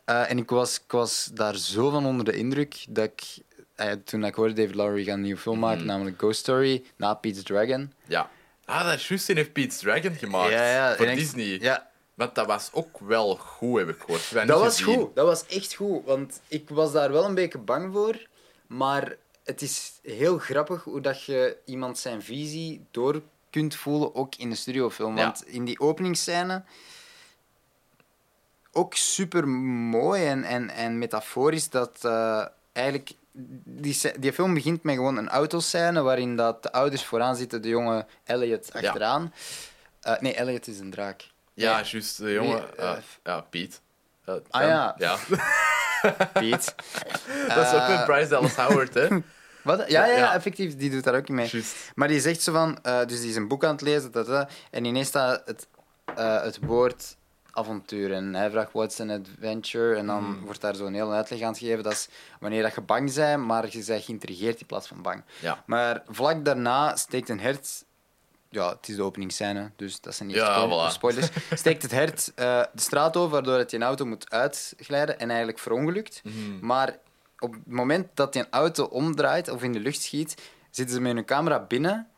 Eh, 0.05 0.31
en 0.31 0.39
ik 0.39 0.51
was, 0.51 0.77
ik 0.77 0.91
was 0.93 1.31
daar 1.35 1.57
zo 1.57 1.91
van 1.91 2.07
onder 2.07 2.25
de 2.25 2.37
indruk 2.37 2.85
dat 2.89 3.05
ik... 3.05 3.23
eh, 3.81 3.93
toen 4.05 4.25
ik 4.25 4.35
hoorde 4.35 4.53
David 4.55 4.75
Lowery 4.75 5.05
gaan 5.05 5.15
een 5.15 5.21
nieuwe 5.21 5.41
film 5.41 5.59
maken, 5.59 5.79
Mhm. 5.79 5.87
namelijk 5.87 6.19
Ghost 6.19 6.41
Story, 6.41 6.85
na 6.97 7.15
Pete's 7.15 7.43
Dragon. 7.43 7.93
Ja. 8.07 8.31
Ah, 8.65 8.85
dat 8.85 8.95
is 8.95 9.09
juist, 9.09 9.27
die 9.27 9.37
heeft 9.37 9.53
Pete's 9.53 9.79
Dragon 9.79 10.15
gemaakt. 10.15 10.51
Ja, 10.53 10.71
ja, 10.71 10.97
voor 10.97 11.07
ik- 11.07 11.17
Disney. 11.19 11.59
Ja, 11.61 11.89
Want 12.15 12.35
dat 12.35 12.47
was 12.47 12.71
ook 12.73 12.99
wel 12.99 13.37
goed, 13.37 13.79
heb 13.79 13.89
ik 13.89 13.99
gehoord. 14.01 14.33
Dat 14.49 14.61
was 14.61 14.81
gezien. 14.81 14.99
goed, 14.99 15.15
dat 15.15 15.27
was 15.27 15.47
echt 15.47 15.75
goed. 15.75 16.05
Want 16.05 16.41
ik 16.49 16.69
was 16.69 16.93
daar 16.93 17.13
wel 17.13 17.25
een 17.25 17.35
beetje 17.35 17.59
bang 17.59 17.93
voor. 17.93 18.27
Maar 18.67 19.17
het 19.45 19.63
is 19.63 19.93
heel 20.03 20.39
grappig 20.39 20.85
hoe 20.85 21.01
dat 21.01 21.25
je 21.25 21.57
iemand 21.65 21.99
zijn 21.99 22.23
visie 22.23 22.85
door 22.91 23.23
kunt 23.51 23.75
voelen, 23.75 24.15
ook 24.15 24.35
in 24.35 24.51
de 24.51 24.57
studiofilm. 24.57 25.17
Ja. 25.17 25.25
Want 25.25 25.47
in 25.47 25.65
die 25.65 25.81
openingsscène, 25.81 26.63
ook 28.73 28.95
super 28.95 29.49
mooi 29.49 30.27
en, 30.27 30.45
en, 30.45 30.71
en 30.71 30.99
metaforisch, 30.99 31.71
dat 31.71 31.99
eh, 32.05 32.47
eigenlijk... 32.73 33.11
Die, 33.33 34.33
film 34.33 34.55
begint 34.55 34.83
met 34.83 34.95
gewoon 34.95 35.17
een 35.17 35.29
autoscène 35.29 36.03
waarin 36.03 36.37
dat 36.37 36.63
de 36.63 36.73
ouders 36.73 37.05
vooraan 37.05 37.37
zitten, 37.37 37.63
de 37.63 37.69
jonge 37.69 38.07
Elliot 38.25 38.73
achteraan. 38.73 39.33
Eh, 40.01 40.19
nee, 40.21 40.35
Elliot 40.35 40.67
is 40.67 40.79
een 40.79 40.91
draak. 40.91 41.29
Ja, 41.55 41.75
Nee, 41.81 41.85
juist, 41.85 42.17
de 42.19 42.33
jongen. 42.33 42.57
Wie, 42.57 42.77
eh, 42.77 42.91
eh, 42.91 42.97
ja, 43.25 43.41
Piet. 43.41 43.81
Eh, 44.25 44.35
Ah, 44.51 44.63
ja. 44.63 44.95
ja. 44.99 45.17
Piet. 46.41 46.75
dat 47.55 47.67
is 47.67 47.73
ook 47.81 47.89
met 47.89 48.05
Bryce 48.05 48.29
Dallas 48.29 48.57
Howard, 48.57 48.95
hè? 48.95 49.09
Wat? 49.63 49.91
Ja, 49.91 50.07
ja, 50.07 50.17
Ja. 50.17 50.35
effectief, 50.35 50.77
die 50.77 50.91
doet 50.91 51.05
daar 51.05 51.15
ook 51.15 51.29
mee. 51.29 51.65
Maar 51.95 52.09
die 52.09 52.21
zegt 52.21 52.43
zo 52.43 52.53
van, 52.53 52.79
dus 53.07 53.21
die 53.21 53.29
is 53.31 53.37
een 53.37 53.49
boek 53.49 53.65
aan 53.65 53.73
het 53.73 53.81
lezen, 53.81 54.13
dat, 54.13 54.27
dat, 54.27 54.51
en 54.71 54.85
ineens 54.85 55.09
staat 55.09 55.43
het, 55.45 55.67
het 56.43 56.59
woord 56.63 57.17
avontuur. 57.53 58.13
En 58.13 58.35
hij 58.35 58.51
vraagt, 58.51 58.73
what's 58.73 59.01
an 59.01 59.11
adventure? 59.11 59.97
En 59.97 60.07
dan 60.07 60.25
Hmm. 60.25 60.41
wordt 60.45 60.61
daar 60.61 60.75
zo'n 60.75 60.93
hele 60.95 61.11
uitleg 61.13 61.41
aan 61.43 61.57
gegeven. 61.57 61.83
Dat 61.83 61.93
is 61.93 62.09
wanneer 62.41 62.63
dat 62.63 62.75
je 62.75 62.81
bang 62.81 63.15
bent, 63.15 63.45
maar 63.47 63.67
je 63.71 63.85
bent 63.87 64.05
geïntrigeerd 64.05 64.61
in 64.61 64.67
plaats 64.67 64.89
van 64.89 65.03
bang. 65.03 65.23
Ja. 65.41 65.63
Maar 65.67 66.03
vlak 66.09 66.45
daarna 66.45 66.97
steekt 66.97 67.29
een 67.29 67.41
hert... 67.41 67.85
Ja, 68.53 68.69
het 68.69 68.89
is 68.89 68.97
de 68.97 69.03
openingsscène, 69.03 69.71
dus 69.77 70.01
dat 70.01 70.15
zijn 70.15 70.29
niet 70.29 70.37
Ja, 70.37 70.55
spoil- 70.61 70.89
voilà. 70.89 70.93
spoilers. 70.93 71.29
Steekt 71.55 71.83
het 71.83 71.91
hert 71.91 72.33
eh, 72.35 72.63
de 72.73 72.81
straat 72.81 73.17
over, 73.17 73.31
waardoor 73.31 73.59
het 73.59 73.73
een 73.73 73.83
auto 73.83 74.05
moet 74.07 74.31
uitglijden 74.31 75.19
en 75.19 75.29
eigenlijk 75.29 75.59
verongelukt. 75.59 76.21
Mhm. 76.25 76.67
Maar 76.67 76.97
op 77.39 77.53
het 77.53 77.67
moment 77.67 78.07
dat 78.15 78.35
een 78.37 78.47
auto 78.51 78.85
omdraait 78.85 79.49
of 79.49 79.63
in 79.63 79.73
de 79.73 79.81
lucht 79.81 80.03
schiet, 80.03 80.35
zitten 80.71 80.95
ze 80.95 81.01
met 81.01 81.13
hun 81.15 81.25
camera 81.25 81.61
binnen. 81.61 82.09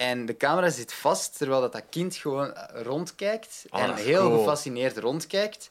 En 0.00 0.26
de 0.26 0.36
camera 0.36 0.70
zit 0.70 0.92
vast 0.92 1.36
terwijl 1.36 1.60
dat, 1.60 1.72
dat 1.72 1.82
kind 1.90 2.16
gewoon 2.16 2.52
rondkijkt. 2.72 3.64
En 3.70 3.94
heel 3.94 4.26
cool. 4.26 4.38
gefascineerd 4.38 4.98
rondkijkt. 4.98 5.70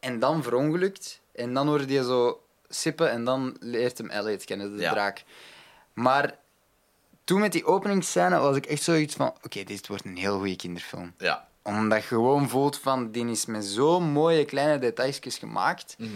En 0.00 0.18
dan 0.18 0.42
verongelukt. 0.42 1.20
En 1.34 1.54
dan 1.54 1.66
hoorde 1.68 1.92
je 1.92 2.04
zo 2.04 2.42
sippen 2.68 3.10
en 3.10 3.24
dan 3.24 3.56
leert 3.60 3.98
hem 3.98 4.10
Elliot 4.10 4.44
kennen, 4.44 4.76
de 4.76 4.82
Ja. 4.82 4.90
draak. 4.92 5.24
Maar 5.92 6.38
toen 7.24 7.40
met 7.40 7.52
die 7.52 7.64
openingsscène 7.64 8.38
was 8.38 8.56
ik 8.56 8.66
echt 8.66 8.82
zoiets 8.82 9.14
van... 9.14 9.34
Oké, 9.42 9.64
dit 9.64 9.86
wordt 9.86 10.04
een 10.04 10.16
heel 10.16 10.38
goede 10.38 10.56
kinderfilm. 10.56 11.14
Ja. 11.18 11.48
Omdat 11.62 12.00
je 12.02 12.06
gewoon 12.06 12.48
voelt 12.48 12.78
van... 12.78 13.10
Die 13.10 13.30
is 13.30 13.46
met 13.46 13.64
zo 13.64 14.00
mooie 14.00 14.44
kleine 14.44 14.78
detailjes 14.78 15.38
gemaakt. 15.38 15.94
Mhm. 15.98 16.10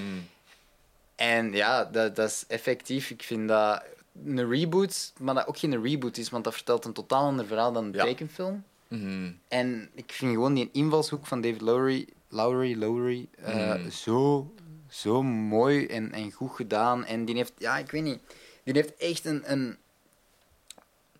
En 1.16 1.52
ja, 1.52 1.84
dat, 1.84 2.16
dat 2.16 2.28
is 2.28 2.44
effectief. 2.48 3.10
Ik 3.10 3.22
vind 3.22 3.48
dat 3.48 3.82
een 4.24 4.48
reboot, 4.50 5.12
maar 5.18 5.34
dat 5.34 5.46
ook 5.46 5.58
geen 5.58 5.82
reboot 5.82 6.16
is, 6.16 6.30
want 6.30 6.44
dat 6.44 6.54
vertelt 6.54 6.84
een 6.84 6.92
totaal 6.92 7.24
ander 7.24 7.46
verhaal 7.46 7.72
dan 7.72 7.84
een 7.84 7.92
Ja. 7.92 8.04
tekenfilm. 8.04 8.64
Mhm. 8.88 9.32
En 9.48 9.90
ik 9.94 10.12
vind 10.12 10.32
gewoon 10.32 10.54
die 10.54 10.68
invalshoek 10.72 11.26
van 11.26 11.40
David 11.40 11.60
Lowery, 11.60 12.08
Lowery, 12.28 12.78
Lowery 12.78 13.28
eh, 13.38 13.54
Mhm. 13.74 13.90
zo, 13.90 14.52
zo 14.88 15.22
mooi 15.22 15.86
en, 15.86 16.12
en 16.12 16.32
goed 16.32 16.50
gedaan. 16.54 17.04
En 17.04 17.24
die 17.24 17.36
heeft, 17.36 17.52
ja, 17.58 17.78
ik 17.78 17.90
weet 17.90 18.02
niet, 18.02 18.20
die 18.64 18.74
heeft 18.74 18.96
echt 18.96 19.24
een, 19.24 19.52
een, 19.52 19.76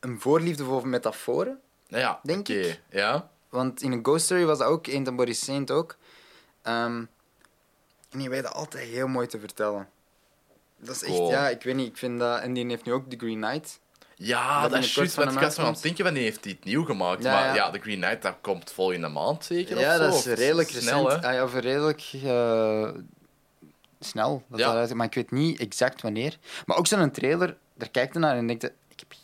een 0.01 0.20
voorliefde 0.20 0.64
voor 0.64 0.88
metaforen. 0.88 1.61
Ja, 1.86 2.20
Denk 2.22 2.49
ik. 2.49 2.80
Ja? 2.91 3.30
Want 3.49 3.82
in 3.82 3.93
een 3.93 4.05
Ghost 4.05 4.24
Story 4.24 4.45
was 4.45 4.59
dat 4.59 4.68
ook, 4.68 4.86
in 4.86 5.05
The 5.05 5.12
Body 5.12 5.32
Saint 5.32 5.70
ook. 5.70 5.97
Ehm, 6.62 7.05
En 8.11 8.18
die 8.18 8.28
weet 8.30 8.43
dat 8.43 8.53
altijd 8.53 8.88
heel 8.88 9.07
mooi 9.09 9.26
te 9.26 9.38
vertellen. 9.41 9.88
Dat 10.83 10.95
is 10.95 11.03
echt, 11.03 11.16
Cool. 11.16 11.31
ja, 11.31 11.49
ik 11.49 11.62
weet 11.62 11.74
niet, 11.74 11.87
ik 11.89 11.97
vind 11.97 12.18
dat... 12.18 12.41
En 12.41 12.53
die 12.53 12.66
heeft 12.66 12.85
nu 12.85 12.93
ook 12.93 13.11
The 13.11 13.16
Green 13.16 13.41
Knight. 13.41 13.81
Ja, 14.16 14.68
Dat 14.68 14.78
is 14.78 14.95
juist. 14.95 15.14
Want 15.14 15.33
ik 15.33 15.39
was 15.39 15.59
aan 15.59 15.72
het 15.72 15.83
denken, 15.83 16.05
wanneer 16.05 16.22
heeft 16.22 16.45
hij 16.45 16.53
het 16.53 16.64
nieuw 16.64 16.85
gemaakt? 16.85 17.22
Ja, 17.22 17.33
maar 17.33 17.45
ja. 17.45 17.55
ja. 17.55 17.70
The 17.70 17.78
Green 17.78 18.01
Knight, 18.01 18.22
dat 18.22 18.35
komt 18.41 18.72
volgende 18.72 19.09
maand 19.09 19.45
zeker 19.45 19.78
ja, 19.78 19.93
of 19.95 19.99
dat 19.99 20.14
is 20.14 20.24
redelijk 20.24 20.68
snel, 20.70 21.05
recent. 21.05 21.22
hè? 21.22 21.28
Ah, 21.28 21.35
ja, 21.35 21.45
of 21.45 21.55
redelijk 21.55 22.11
eh, 22.24 22.89
snel. 24.01 24.43
Dat 24.49 24.59
Ja. 24.59 24.72
dat 24.74 24.95
maar 24.95 25.07
ik 25.07 25.14
weet 25.14 25.31
niet 25.31 25.61
exact 25.61 26.03
wanneer. 26.03 26.37
Maar 26.66 26.76
ook 26.76 26.87
zo'n 26.87 27.11
trailer, 27.11 27.57
daar 27.74 27.91
kijk 27.91 28.12
je 28.12 28.18
naar 28.18 28.37
en 28.37 28.47
denkt 28.47 28.70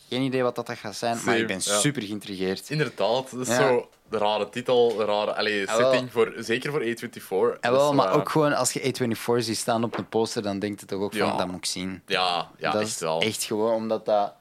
geen 0.09 0.23
idee 0.23 0.43
wat 0.43 0.55
dat 0.55 0.71
gaat 0.71 0.97
zijn, 0.97 1.19
maar 1.25 1.37
ik 1.39 1.47
ben 1.47 1.61
ja. 1.65 1.79
super 1.79 2.03
geïntrigeerd. 2.03 2.71
Inderdaad, 2.71 3.31
dat 3.31 3.41
is 3.41 3.49
Ja. 3.49 3.57
zo 3.57 3.89
de 4.09 4.19
rare 4.19 4.49
titel, 4.49 4.97
de 4.97 5.05
rare 5.05 5.35
allee, 5.35 5.67
wel. 5.67 5.77
setting, 5.77 6.13
voor, 6.13 6.33
zeker 6.37 6.71
voor 6.71 6.81
A24. 6.83 7.61
En 7.61 7.73
wel, 7.73 7.87
Dus, 7.89 7.97
maar 7.97 8.09
eh, 8.09 8.17
ook 8.17 8.29
gewoon 8.29 8.53
als 8.53 8.73
je 8.73 8.81
A24 8.81 9.39
ziet 9.45 9.57
staan 9.57 9.85
op 9.85 9.99
een 9.99 10.09
poster, 10.09 10.43
dan 10.43 10.59
denkt 10.59 10.81
je 10.81 10.87
toch 10.87 11.01
ook 11.01 11.15
van, 11.15 11.37
dat 11.37 11.47
moet 11.47 11.57
ik 11.57 11.65
zien. 11.67 12.03
Ja, 12.07 12.51
ja 12.59 12.71
dat 12.71 12.81
echt 12.81 12.91
is 12.91 12.99
wel. 12.99 13.21
echt 13.21 13.45
gewoon 13.45 13.75
omdat 13.75 14.05
dat... 14.05 14.35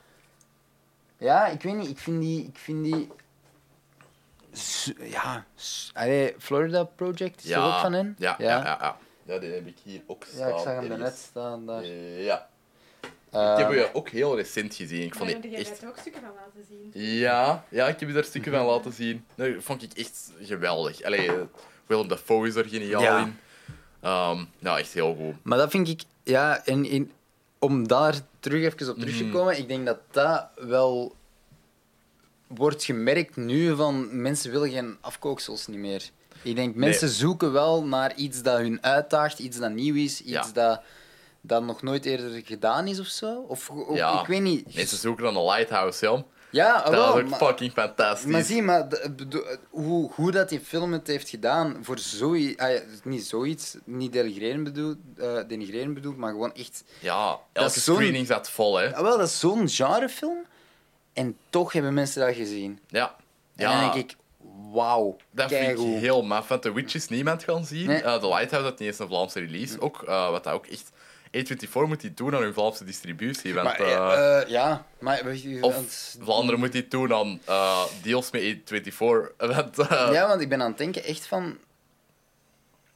Ja, 1.18 1.46
ik 1.48 1.62
weet 1.62 1.76
niet, 1.76 1.90
ik 1.90 2.00
vind 2.00 2.22
die... 2.22 2.46
Ik 2.46 2.58
vind 2.58 2.84
die... 2.84 3.10
Ja, 5.00 5.46
allee, 5.94 6.36
Florida 6.40 6.84
Project 6.84 7.44
is 7.44 7.50
er 7.52 7.62
ook 7.64 7.80
van 7.80 7.94
in? 7.94 8.16
Ja, 8.18 8.36
ja, 8.38 8.46
ja, 8.48 8.78
ja. 8.82 8.98
Ja, 9.26 9.40
die 9.40 9.52
heb 9.52 9.68
ik 9.68 9.78
hier 9.84 10.02
ook 10.08 10.26
staan. 10.34 10.48
Ja, 10.48 10.56
ik 10.56 10.62
zag 10.62 10.74
hem 10.76 10.90
daarnet 10.90 11.18
staan. 11.30 11.66
Daar. 11.66 11.86
Ja. 11.86 12.48
Ik 13.36 13.58
heb 13.58 13.72
je 13.72 13.90
ook 13.94 14.10
heel 14.10 14.36
recent 14.36 14.76
gezien. 14.76 15.02
Ik 15.04 15.16
vond 15.16 15.32
Waarom 15.32 15.50
die 15.50 15.60
echt... 15.60 15.82
daar 15.82 15.90
ook 15.90 15.98
stukken 15.98 16.22
van 16.22 16.32
laten 16.36 16.66
zien? 16.92 17.04
Ja, 17.20 17.66
ja, 17.70 17.88
ik 17.88 18.00
heb 18.00 18.10
je 18.10 18.16
daar 18.16 18.24
stukken 18.24 18.52
van 18.52 18.66
laten 18.66 18.94
zien. 18.94 19.26
Dat 19.36 19.50
vond 19.60 19.84
ik 19.84 19.94
echt 19.94 20.32
geweldig. 20.42 21.04
Allee, 21.04 21.28
eh, 21.32 21.42
Willem 21.86 22.08
Dafoe 22.08 22.48
is 22.48 22.56
er 22.56 22.66
geniaal 22.66 23.02
Ja. 23.02 23.20
in. 23.20 23.38
Ehm, 24.02 24.44
ja, 24.60 24.78
echt 24.78 24.94
heel 24.94 25.16
goed. 25.16 25.36
Maar 25.44 25.58
dat 25.58 25.72
vind 25.72 25.88
ik... 25.88 26.02
Ja, 26.24 26.66
en 26.66 26.86
in, 26.86 27.12
om 27.60 27.88
daar 27.88 28.16
terug 28.40 28.64
even 28.74 28.90
op 28.90 28.98
terug 29.00 29.18
te 29.18 29.24
Mhm. 29.24 29.34
komen, 29.34 29.58
ik 29.58 29.68
denk 29.68 29.86
dat 29.86 30.00
dat 30.12 30.48
wel 30.56 31.16
wordt 32.48 32.84
gemerkt 32.84 33.36
nu 33.36 33.76
van 33.76 34.22
mensen 34.22 34.52
willen 34.52 34.70
geen 34.70 34.98
afkooksels 35.02 35.68
niet 35.68 35.80
meer. 35.80 36.10
Ik 36.42 36.56
denk 36.56 36.76
mensen 36.76 37.10
zoeken 37.10 37.52
wel 37.52 37.86
naar 37.86 38.16
iets 38.16 38.42
dat 38.42 38.58
hun 38.58 38.84
uitdaagt, 38.84 39.40
iets 39.40 39.58
dat 39.60 39.72
nieuw 39.72 39.96
is, 39.96 40.22
iets 40.22 40.30
Ja. 40.30 40.46
dat, 40.54 40.82
dat 41.48 41.64
nog 41.64 41.82
nooit 41.82 42.06
eerder 42.06 42.42
gedaan 42.46 42.88
is 42.88 43.00
of 43.00 43.06
zo. 43.08 43.46
Of, 43.48 43.70
of- 43.70 43.96
Ja. 43.98 44.22
ik 44.22 44.28
weet 44.28 44.42
niet. 44.42 44.76
Mensen 44.76 44.98
zoeken 44.98 45.24
dan 45.24 45.36
een 45.36 45.46
lighthouse, 45.46 46.06
Jan. 46.06 46.26
Ja, 46.50 46.74
ah, 46.74 46.92
Dat 46.92 47.16
is 47.16 47.22
ook 47.22 47.30
maar, 47.30 47.40
fucking 47.40 47.72
fantastisch. 47.72 48.32
maar 48.32 48.42
zie, 48.44 48.62
maar 48.62 48.90
de- 48.90 49.12
bedoel, 49.16 49.44
hoe, 49.70 50.12
hoe 50.14 50.32
dat 50.32 50.50
die 50.50 50.60
film 50.60 50.94
het 50.94 51.08
heeft 51.08 51.30
gedaan 51.30 51.78
voor 51.82 52.00
zoiets, 52.00 52.58
ah 52.62 52.72
ja, 52.72 52.80
niet 53.04 53.26
zoiets, 53.26 53.76
niet 53.84 54.14
denigreren 54.14 54.64
bedoel, 54.64 54.96
eh 55.18 55.38
denigreren 55.48 55.94
bedoel, 55.94 56.14
maar 56.18 56.32
gewoon 56.32 56.54
echt 56.54 56.84
ja, 57.00 57.28
Dat 57.52 57.64
elke 57.64 57.80
screening 57.80 58.28
zat 58.28 58.50
vol, 58.50 58.76
hè. 58.78 58.84
Ja, 58.84 59.02
wel, 59.04 59.18
dat 59.18 59.28
is 59.28 59.40
zo'n 59.40 59.70
genrefilm. 59.70 60.46
En 61.14 61.38
toch 61.50 61.72
hebben 61.74 61.94
mensen 61.94 62.26
dat 62.26 62.36
gezien. 62.36 62.80
Ja. 62.88 63.16
En 63.56 63.66
Ja, 63.66 63.72
dan 63.82 63.92
denk 63.94 64.10
ik, 64.10 64.18
wauw, 64.72 65.16
dat 65.32 65.50
vind 65.52 65.80
ik 65.80 65.86
heel 66.02 66.24
maf. 66.24 66.48
Want 66.48 66.62
The 66.62 66.74
Witch 66.74 66.96
is 66.96 67.08
niemand 67.08 67.44
gaan 67.44 67.66
zien. 67.66 67.88
Nee. 67.88 68.02
Eh, 68.02 68.16
The 68.20 68.28
Lighthouse 68.28 68.70
had 68.70 68.80
niet 68.80 68.88
eens 68.90 69.00
een 69.00 69.08
Vlaamse 69.08 69.40
release. 69.40 69.80
Ook, 69.82 70.04
eh, 70.04 70.30
wat 70.30 70.44
dat 70.44 70.54
ook 70.54 70.66
echt... 70.66 70.92
A24 71.36 71.70
moet 71.88 72.02
die 72.02 72.14
doen 72.14 72.36
aan 72.36 72.42
hun 72.42 72.54
Vlaamse 72.54 72.84
distributie. 72.84 73.54
Want, 73.54 73.66
Maar, 73.66 73.80
eh, 73.80 74.42
eh, 74.42 74.48
ja, 74.50 74.86
maar... 75.00 75.20
of 75.62 75.76
want- 75.76 76.18
Vlaanderen 76.22 76.60
moet 76.60 76.72
die 76.72 76.88
doen 76.88 77.14
aan 77.14 77.40
eh, 77.46 77.84
deals 78.02 78.32
met 78.32 78.42
A24. 78.42 78.94
Want, 79.38 79.80
eh, 79.80 80.10
Ja, 80.12 80.28
want 80.28 80.42
ik 80.42 80.50
ben 80.50 80.62
aan 80.62 80.68
het 80.70 80.78
denken 80.78 81.04
echt 81.04 81.28
van... 81.28 81.58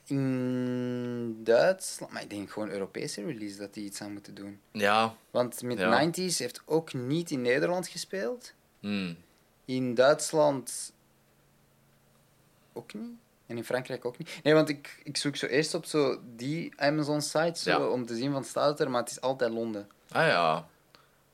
In 0.05 1.43
Duitsland... 1.43 2.11
Maar 2.13 2.21
ik 2.21 2.29
denk 2.29 2.51
gewoon 2.51 2.69
Europese 2.69 3.25
release 3.25 3.57
dat 3.57 3.73
die 3.73 3.83
iets 3.85 4.01
aan 4.01 4.13
moeten 4.13 4.33
doen. 4.35 4.59
ja. 4.71 5.15
Want 5.31 5.61
met 5.61 5.77
Ja. 5.79 6.05
90s 6.09 6.37
heeft 6.37 6.61
ook 6.65 6.93
niet 6.93 7.31
in 7.31 7.41
Nederland 7.41 7.87
gespeeld. 7.87 8.53
Hmm. 8.79 9.17
In 9.65 9.93
Duitsland 9.93 10.93
ook 12.73 12.93
niet. 12.93 13.11
En 13.49 13.57
in 13.57 13.63
Frankrijk 13.63 14.05
ook 14.05 14.17
niet. 14.17 14.39
Nee, 14.43 14.53
want 14.53 14.69
ik, 14.69 14.99
ik 15.03 15.17
zoek 15.17 15.35
zo 15.35 15.45
eerst 15.45 15.73
op 15.73 15.85
zo 15.85 16.19
die 16.35 16.73
Amazon-site 16.75 17.69
Ja. 17.69 17.87
om 17.87 18.05
te 18.05 18.15
zien 18.15 18.31
van 18.31 18.43
staat 18.43 18.69
het 18.69 18.79
er, 18.79 18.89
maar 18.89 19.01
het 19.01 19.11
is 19.11 19.21
altijd 19.21 19.51
Londen. 19.51 19.89
Ah 20.11 20.27
ja. 20.27 20.67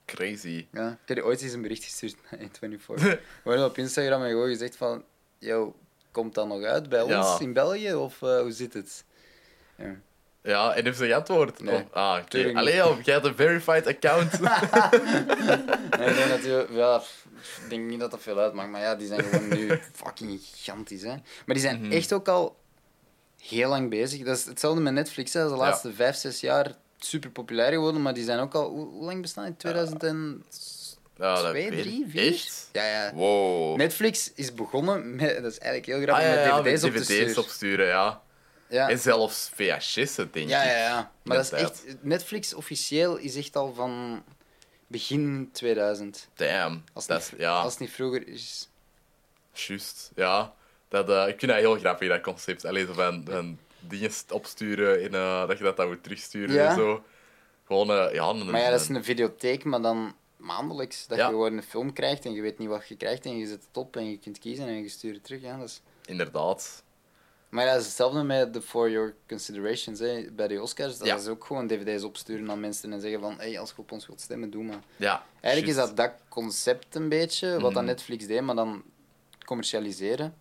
Crazy. 0.06 0.66
Ja. 0.72 0.98
Ik 1.06 1.16
heb 1.16 1.24
ooit 1.26 1.42
eens 1.42 1.54
een 1.54 1.62
bericht 1.62 1.84
gestuurd 1.84 2.16
naar 2.32 2.40
24. 2.40 3.20
Gewoon 3.44 3.64
op 3.70 3.78
Instagram 3.78 4.22
en 4.24 4.30
gewoon 4.30 4.48
gezegd 4.50 4.76
van... 4.76 5.04
Yo, 5.38 5.76
komt 6.12 6.36
dat 6.36 6.48
nog 6.48 6.64
uit 6.64 6.90
bij 6.90 7.06
Ja. 7.06 7.32
ons 7.32 7.40
in 7.42 7.54
België? 7.54 7.94
Of 7.94 8.22
eh, 8.22 8.40
hoe 8.40 8.52
zit 8.52 8.74
het? 8.74 9.04
Ja. 9.76 9.96
Ja, 10.46 10.74
en 10.76 10.84
heeft 10.86 10.98
ze 10.98 11.06
geantwoord? 11.08 11.60
Nee. 11.64 11.76
Oh, 11.76 11.82
ah, 11.92 12.18
oké. 12.20 12.30
Tuurlijk 12.30 12.58
Allee, 12.58 12.76
joh, 12.76 13.02
jij 13.04 13.14
hebt 13.14 13.26
een 13.26 13.36
verified 13.36 13.88
account. 13.88 14.40
Nee, 16.00 16.08
ik 16.10 16.16
denk 16.16 16.30
dat 16.30 16.42
die, 16.42 16.78
ja, 16.78 17.02
ik 17.64 17.70
denk 17.70 17.88
niet 17.90 18.00
dat 18.00 18.12
dat 18.12 18.22
veel 18.22 18.38
uitmaakt, 18.40 18.70
maar 18.70 18.82
ja, 18.82 18.96
die 18.96 19.08
zijn 19.08 19.24
gewoon 19.24 19.48
nu 19.48 19.80
fucking 20.04 20.40
gigantisch. 20.54 21.02
Hè. 21.02 21.08
Maar 21.46 21.56
die 21.56 21.60
zijn 21.60 21.82
Mhm. 21.82 21.92
echt 21.92 22.14
ook 22.14 22.28
al 22.28 22.56
heel 23.42 23.70
lang 23.70 23.90
bezig. 23.90 24.24
Dat 24.24 24.38
is 24.38 24.46
hetzelfde 24.46 24.82
met 24.82 24.94
Netflix. 24.94 25.34
Hè. 25.34 25.40
Dat 25.40 25.50
is 25.52 25.56
de 25.58 25.64
Ja. 25.64 25.70
laatste 25.70 25.94
vijf, 25.94 26.16
zes 26.16 26.40
jaar 26.40 26.72
super 26.98 27.30
populair 27.30 27.72
geworden, 27.72 28.02
maar 28.02 28.14
die 28.14 28.24
zijn 28.24 28.40
ook 28.40 28.54
al... 28.54 28.70
Hoe, 28.70 28.86
hoe 28.88 29.04
lang 29.06 29.22
bestaan 29.22 29.46
die? 29.46 29.56
2002, 29.58 30.10
ja, 31.18 31.42
dat 31.42 31.52
weet 31.52 31.68
3, 31.68 32.04
ik. 32.06 32.10
4? 32.12 32.28
Echt? 32.34 32.70
Ja, 32.72 32.86
ja. 32.86 33.14
Wow. 33.14 33.78
Netflix 33.78 34.32
is 34.36 34.54
begonnen 34.54 35.16
met... 35.16 35.42
Dat 35.42 35.52
is 35.52 35.58
eigenlijk 35.60 35.86
heel 35.86 35.96
Ah, 35.98 36.04
grappig, 36.04 36.26
ja, 36.26 36.46
ja, 36.46 36.62
met 36.62 36.66
dvd's, 36.74 36.84
op 36.84 36.92
te 36.92 36.98
dvd's 36.98 37.06
sturen. 37.14 37.38
opsturen, 37.38 37.88
ja. 37.88 38.22
Ja. 38.70 38.90
En 38.90 39.00
zelfs 39.00 39.50
VHS'en, 39.56 40.30
denk 40.32 40.50
Ja, 40.50 40.62
ik. 40.64 40.70
ja, 40.70 40.78
ja. 40.78 41.12
Maar 41.24 41.38
dat 41.38 41.46
is 41.46 41.52
echt... 41.52 41.84
Netflix 42.02 42.54
officieel 42.54 43.16
is 43.18 43.36
echt 43.36 43.56
al 43.56 43.74
van 43.74 44.24
begin 44.88 45.50
2000. 45.52 46.28
Damn. 46.36 46.84
Als, 46.94 47.06
dat 47.06 47.18
het 47.18 47.26
is, 47.26 47.32
niet, 47.32 47.42
ja, 47.42 47.62
als 47.62 47.72
het 47.72 47.82
niet 47.82 47.92
vroeger 47.92 48.28
is. 48.28 48.70
juist. 49.54 50.12
Ja. 50.16 50.54
Dat, 50.88 51.10
eh, 51.10 51.28
ik 51.28 51.40
vind 51.40 51.52
dat 51.52 51.60
heel 51.62 51.76
grappig, 51.78 52.10
dat 52.10 52.22
concept. 52.22 52.66
Alleen 52.66 52.88
van, 52.88 53.26
van 53.30 53.60
dingen 53.80 54.12
opsturen 54.30 55.02
en 55.04 55.14
eh, 55.14 55.48
dat 55.48 55.58
je 55.58 55.64
dat 55.64 55.78
dan 55.78 55.88
moet 55.88 56.04
terugsturen 56.04 56.56
Ja. 56.56 56.70
en 56.70 56.76
zo. 56.76 57.04
Gewoon, 57.68 57.92
eh, 57.92 58.14
ja... 58.14 58.30
Een, 58.30 58.52
Maar 58.52 58.62
ja, 58.62 58.70
dat 58.70 58.82
is 58.82 58.88
een 58.90 59.04
videotheek, 59.04 59.64
maar 59.64 59.82
dan 59.82 60.16
maandelijks. 60.38 61.08
Dat 61.08 61.18
Ja. 61.18 61.24
je 61.26 61.30
gewoon 61.32 61.54
een 61.58 61.64
film 61.64 61.94
krijgt 61.94 62.26
en 62.26 62.32
je 62.34 62.42
weet 62.42 62.58
niet 62.60 62.70
wat 62.70 62.88
je 62.88 62.96
krijgt 62.96 63.26
en 63.26 63.38
je 63.38 63.48
zet 63.48 63.66
het 63.68 63.78
op 63.78 63.96
en 63.96 64.10
je 64.10 64.18
kunt 64.18 64.40
kiezen 64.40 64.68
en 64.68 64.82
je 64.82 64.90
stuurt 64.90 65.16
het 65.16 65.24
terug. 65.24 65.42
Ja, 65.42 65.58
dat 65.58 65.68
is... 65.70 65.82
Inderdaad. 66.06 66.84
Maar 67.56 67.66
dat 67.66 67.80
is 67.80 67.86
hetzelfde 67.86 68.24
met 68.24 68.54
de 68.54 68.62
For 68.62 68.90
Your 68.92 69.14
Considerations 69.28 70.00
hè. 70.00 70.26
bij 70.32 70.48
de 70.48 70.62
Oscars. 70.62 70.98
Dat 70.98 71.08
Ja. 71.08 71.16
is 71.16 71.28
ook 71.28 71.46
gewoon 71.46 71.68
dvd's 71.68 72.04
opsturen 72.04 72.52
aan 72.52 72.60
mensen 72.60 72.94
en 72.94 73.02
zeggen 73.02 73.20
van 73.20 73.36
hey, 73.38 73.60
als 73.60 73.70
je 73.70 73.78
op 73.78 73.92
ons 73.92 74.08
wilt 74.08 74.22
stemmen, 74.22 74.50
doe 74.50 74.64
maar. 74.64 74.80
Ja. 74.96 75.24
Eigenlijk 75.42 75.78
is 75.78 75.80
dat 75.86 75.98
dat 75.98 76.12
concept 76.30 76.96
een 76.96 77.10
beetje, 77.10 77.52
wat 77.54 77.62
dat 77.74 77.74
Mhm. 77.74 77.86
Netflix 77.86 78.28
deed, 78.28 78.42
maar 78.42 78.56
dan 78.56 78.84
commercialiseren. 79.46 80.34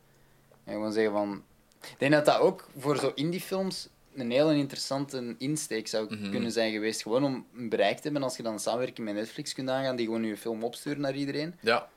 En 0.64 0.72
gewoon 0.72 0.92
zeggen 0.92 1.12
van... 1.12 1.42
Ik 1.80 1.94
denk 1.98 2.12
dat 2.12 2.24
dat 2.24 2.38
ook 2.38 2.68
voor 2.78 2.96
zo 2.98 3.12
indiefilms 3.14 3.88
een 4.14 4.30
hele 4.30 4.54
interessante 4.56 5.34
insteek 5.38 5.88
zou 5.88 6.14
Mhm. 6.14 6.30
kunnen 6.30 6.52
zijn 6.52 6.72
geweest. 6.72 7.02
Gewoon 7.02 7.24
om 7.24 7.46
een 7.56 7.68
bereik 7.68 7.96
te 7.96 8.02
hebben 8.02 8.22
als 8.22 8.36
je 8.36 8.42
dan 8.42 8.58
samenwerking 8.60 9.06
met 9.06 9.16
Netflix 9.16 9.52
kunt 9.54 9.68
aangaan, 9.68 9.96
die 9.96 10.06
gewoon 10.06 10.24
je 10.24 10.36
film 10.36 10.64
opsturen 10.64 11.00
naar 11.00 11.14
iedereen. 11.14 11.54
Ja. 11.60 11.88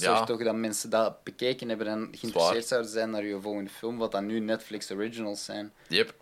Dat 0.00 0.08
Ja. 0.08 0.16
zorgt 0.16 0.26
toch 0.26 0.44
dat 0.44 0.54
mensen 0.54 0.90
dat 0.90 1.22
bekeken 1.24 1.68
hebben 1.68 1.86
en 1.86 2.08
geïnteresseerd 2.18 2.66
zouden 2.66 2.90
zijn 2.90 3.10
naar 3.10 3.24
je 3.24 3.40
volgende 3.40 3.70
film, 3.70 3.98
wat 3.98 4.12
dan 4.12 4.26
nu 4.26 4.40
Netflix 4.40 4.90
Originals 4.90 5.44
zijn. 5.44 5.72
Yep. 5.88 6.14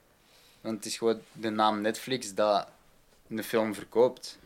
Want 0.60 0.76
het 0.76 0.86
is 0.86 0.96
gewoon 0.96 1.20
de 1.32 1.50
naam 1.50 1.80
Netflix 1.80 2.34
dat 2.34 2.66
een 3.28 3.44
film 3.44 3.74
verkoopt. 3.74 4.38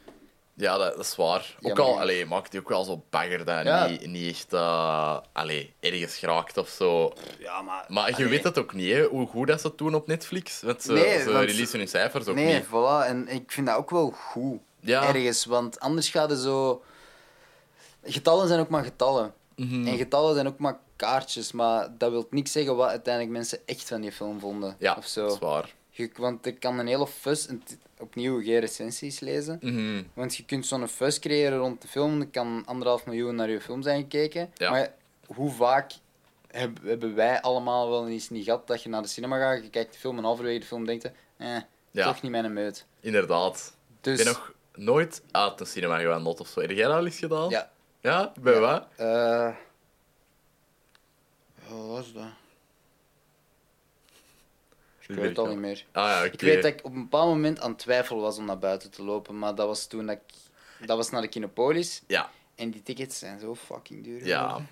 Ja, 0.54 0.76
dat, 0.78 0.96
dat 0.96 1.04
is 1.04 1.16
waar. 1.16 1.56
Ja, 1.60 1.70
Ook 1.70 1.78
al, 1.78 2.00
allee, 2.00 2.26
maakt 2.26 2.52
hij 2.52 2.60
ook 2.60 2.68
wel 2.68 2.84
zo 2.84 3.02
bagger 3.10 3.44
dat 3.44 3.64
Ja. 3.64 3.86
niet, 3.86 4.06
niet 4.06 4.30
echt 4.34 4.52
eh, 4.52 5.18
allee, 5.32 5.72
ergens 5.80 6.16
geraakt 6.18 6.56
of 6.58 6.68
zo. 6.68 7.12
Ja, 7.38 7.62
maar... 7.62 7.84
Maar 7.88 8.18
je 8.20 8.28
weet 8.28 8.44
het 8.44 8.58
ook 8.58 8.72
niet, 8.74 8.92
hè, 8.92 9.02
hoe 9.04 9.26
goed 9.26 9.46
dat 9.46 9.60
ze 9.60 9.66
het 9.66 9.78
doen 9.78 9.94
op 9.94 10.06
Netflix. 10.06 10.60
Want 10.62 10.82
ze, 10.82 10.92
Nee, 10.92 11.22
ze 11.22 11.32
want- 11.32 11.44
releasen 11.50 11.78
hun 11.78 11.88
cijfers 11.88 12.26
ook 12.26 12.34
nee, 12.34 12.54
niet. 12.54 12.64
voilà. 12.66 13.06
En 13.06 13.28
ik 13.28 13.52
vind 13.52 13.66
dat 13.66 13.76
ook 13.76 13.90
wel 13.90 14.10
goed. 14.10 14.60
Ja. 14.80 15.02
Ergens, 15.14 15.44
want 15.44 15.80
anders 15.80 16.08
gaat 16.08 16.30
het 16.30 16.38
zo... 16.38 16.82
Getallen 18.06 18.48
zijn 18.48 18.60
ook 18.60 18.68
maar 18.68 18.84
getallen. 18.84 19.34
Mhm. 19.56 19.86
En 19.86 19.96
getallen 19.96 20.34
zijn 20.34 20.46
ook 20.46 20.58
maar 20.58 20.78
kaartjes, 20.96 21.52
maar 21.52 21.88
dat 21.98 22.10
wil 22.10 22.26
niet 22.30 22.48
zeggen 22.50 22.76
wat 22.76 22.88
uiteindelijk 22.88 23.34
mensen 23.34 23.58
echt 23.66 23.88
van 23.88 24.00
die 24.00 24.12
film 24.12 24.40
vonden. 24.40 24.76
Ja, 24.78 24.94
of 24.98 25.06
zo. 25.06 25.22
dat 25.22 25.32
is 25.32 25.38
waar. 25.38 25.74
Je, 25.90 26.10
want 26.16 26.46
ik 26.46 26.60
kan 26.60 26.78
een 26.78 26.86
hele 26.86 27.06
fuss, 27.06 27.46
en 27.46 27.62
opnieuw 27.98 28.42
geen 28.42 28.58
recensies 28.58 29.20
lezen, 29.20 29.58
Mhm. 29.62 30.02
want 30.14 30.36
je 30.36 30.44
kunt 30.44 30.66
zo'n 30.66 30.88
fuss 30.88 31.18
creëren 31.18 31.58
rond 31.58 31.82
de 31.82 31.88
film, 31.88 32.20
er 32.20 32.26
kan 32.26 32.62
anderhalf 32.66 33.06
miljoen 33.06 33.34
naar 33.34 33.50
je 33.50 33.60
film 33.60 33.82
zijn 33.82 34.00
gekeken, 34.00 34.50
Ja. 34.54 34.70
maar 34.70 34.94
hoe 35.26 35.50
vaak 35.50 35.92
heb- 36.50 36.78
hebben 36.84 37.14
wij 37.14 37.40
allemaal 37.40 37.90
wel 37.90 38.08
eens 38.08 38.30
niet 38.30 38.44
gehad 38.44 38.66
dat 38.66 38.82
je 38.82 38.88
naar 38.88 39.02
de 39.02 39.08
cinema 39.08 39.38
gaat, 39.38 39.62
je 39.62 39.70
kijkt 39.70 39.92
de 39.92 39.98
film 39.98 40.18
en 40.18 40.24
halverwege 40.24 40.58
de 40.60 40.66
film 40.66 40.84
denkt 40.86 41.04
eh, 41.36 41.56
Ja. 41.90 42.04
toch 42.04 42.22
niet 42.22 42.30
mijn 42.30 42.52
meut. 42.52 42.84
Inderdaad. 43.00 43.74
Dus, 44.00 44.18
Ik 44.18 44.24
ben 44.24 44.32
nog 44.34 44.52
nooit 44.74 45.22
uit 45.30 45.58
de 45.58 45.64
cinema 45.64 45.98
gewandeld 45.98 46.40
of 46.40 46.48
zo. 46.48 46.60
Heb 46.60 46.70
jij 46.70 46.86
dat 46.86 46.96
al 46.96 47.04
eens 47.04 47.18
gedaan? 47.18 47.48
ja. 47.48 47.70
Ja? 48.06 48.32
Bij 48.40 48.52
Ja. 48.54 48.60
wat? 48.60 48.86
eh 48.96 49.54
wat 51.68 51.86
was 51.86 52.12
dat? 52.12 52.24
Ik 55.08 55.14
weet 55.14 55.28
het 55.28 55.38
al 55.38 55.46
niet 55.46 55.58
meer. 55.58 55.84
Ah 55.92 56.04
ja. 56.04 56.22
Ik 56.24 56.40
weet 56.40 56.62
dat 56.62 56.72
ik 56.72 56.84
op 56.84 56.92
een 56.94 57.02
bepaald 57.02 57.28
moment 57.28 57.60
aan 57.60 57.70
het 57.70 57.78
twijfelen 57.78 58.20
was 58.22 58.38
om 58.38 58.44
naar 58.44 58.58
buiten 58.58 58.90
te 58.90 59.02
lopen, 59.02 59.38
maar 59.38 59.54
dat 59.54 59.66
was 59.66 59.86
toen 59.86 60.06
dat 60.06 60.16
ik... 60.16 60.34
Dat 60.86 60.96
was 60.96 61.10
naar 61.10 61.20
de 61.20 61.28
Kinopolis. 61.28 62.02
Ja, 62.06 62.30
En 62.54 62.70
die 62.70 62.82
tickets 62.82 63.18
zijn 63.18 63.40
zo 63.40 63.54
fucking 63.54 64.04
duur. 64.04 64.26
ja. 64.26 64.42
geworden. 64.42 64.68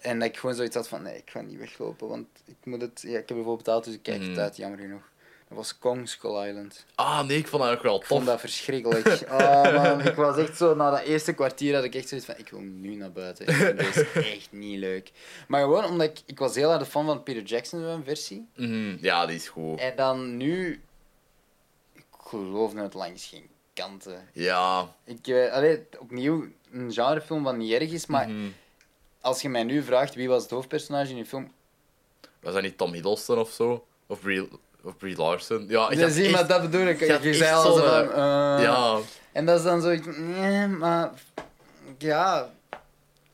En 0.00 0.18
dat 0.18 0.28
ik 0.28 0.36
gewoon 0.36 0.54
zoiets 0.54 0.74
had 0.76 0.88
van, 0.88 1.02
nee, 1.02 1.16
ik 1.16 1.30
ga 1.30 1.40
niet 1.40 1.58
weglopen, 1.58 2.08
want 2.08 2.26
ik 2.44 2.56
moet 2.64 2.80
het... 2.80 3.00
Ja, 3.06 3.18
ik 3.18 3.28
heb 3.28 3.38
ervoor 3.38 3.56
betaald, 3.56 3.84
dus 3.84 3.94
ik 3.94 4.02
kijk 4.02 4.20
Mhm. 4.20 4.28
het 4.30 4.38
uit, 4.38 4.56
jammer 4.56 4.78
genoeg. 4.78 5.10
Dat 5.54 5.60
was 5.60 5.78
Kong 5.78 6.08
Skull 6.08 6.48
Island. 6.48 6.84
Ah, 6.94 7.26
nee, 7.26 7.38
ik 7.38 7.46
vond 7.48 7.62
dat 7.62 7.72
ook 7.72 7.82
wel 7.82 7.96
Ik 7.96 8.04
vond 8.06 8.20
tof. 8.20 8.30
dat 8.30 8.40
verschrikkelijk. 8.40 9.28
Man, 9.74 10.00
ik 10.06 10.14
was 10.14 10.36
echt 10.36 10.56
zo, 10.56 10.74
na 10.74 10.90
dat 10.90 11.00
eerste 11.00 11.32
kwartier 11.32 11.74
had 11.74 11.84
ik 11.84 11.94
echt 11.94 12.08
zoiets 12.08 12.26
van, 12.26 12.34
ik 12.38 12.48
wil 12.48 12.60
nu 12.60 12.94
naar 12.94 13.12
buiten. 13.12 13.46
Ik 13.48 13.54
vind 13.54 13.78
deze 13.78 14.06
echt 14.36 14.48
niet 14.52 14.78
leuk. 14.78 15.12
Maar 15.48 15.60
gewoon 15.62 15.84
omdat 15.84 16.06
ik, 16.08 16.18
ik 16.26 16.38
was 16.38 16.54
heel 16.54 16.70
erg 16.70 16.78
de 16.78 16.86
fan 16.90 17.06
van 17.06 17.22
Peter 17.22 17.42
Jackson 17.42 18.02
versie. 18.04 18.46
Mhm, 18.56 18.96
Ja, 19.00 19.26
die 19.26 19.36
is 19.36 19.48
goed. 19.48 19.78
En 19.80 19.96
dan 19.96 20.36
nu, 20.36 20.82
ik 21.94 22.04
geloof 22.24 22.74
het 22.74 22.94
langs 22.94 23.26
geen 23.26 23.48
kanten. 23.74 24.28
Ja. 24.32 24.94
Ik, 25.04 25.48
allee, 25.52 25.86
opnieuw, 25.98 26.46
een 26.72 26.92
genrefilm 26.92 27.42
wat 27.42 27.56
niet 27.56 27.72
erg 27.72 27.90
is, 27.90 28.06
maar 28.06 28.28
Mhm. 28.28 28.48
als 29.20 29.42
je 29.42 29.48
mij 29.48 29.62
nu 29.64 29.82
vraagt 29.82 30.14
wie 30.14 30.28
was 30.28 30.42
het 30.42 30.50
hoofdpersonage 30.50 31.10
in 31.10 31.16
die 31.16 31.24
film, 31.26 31.52
Was 32.40 32.52
dat 32.54 32.62
niet 32.62 32.78
Tom 32.78 32.92
Hiddleston 32.92 33.38
of 33.38 33.50
zo? 33.50 33.86
Of 34.06 34.20
Brie, 34.20 34.48
of 34.84 34.96
Brie 34.96 35.16
Larson? 35.16 35.64
Ja, 35.68 35.90
ik 35.90 36.08
zie, 36.10 36.22
echt- 36.24 36.32
maar 36.32 36.46
dat 36.46 36.60
bedoel 36.62 36.86
ik. 36.86 37.00
echt 37.00 37.36
zei 37.36 37.54
al 37.54 37.62
zo 37.62 37.76
van, 37.84 38.12
eh, 38.12 38.62
Ja, 38.62 38.98
En 39.32 39.46
dat 39.46 39.58
is 39.58 39.64
dan 39.64 39.80
zoiets, 39.80 40.06
nee, 40.16 40.66
maar 40.66 41.10
ja, 41.98 42.50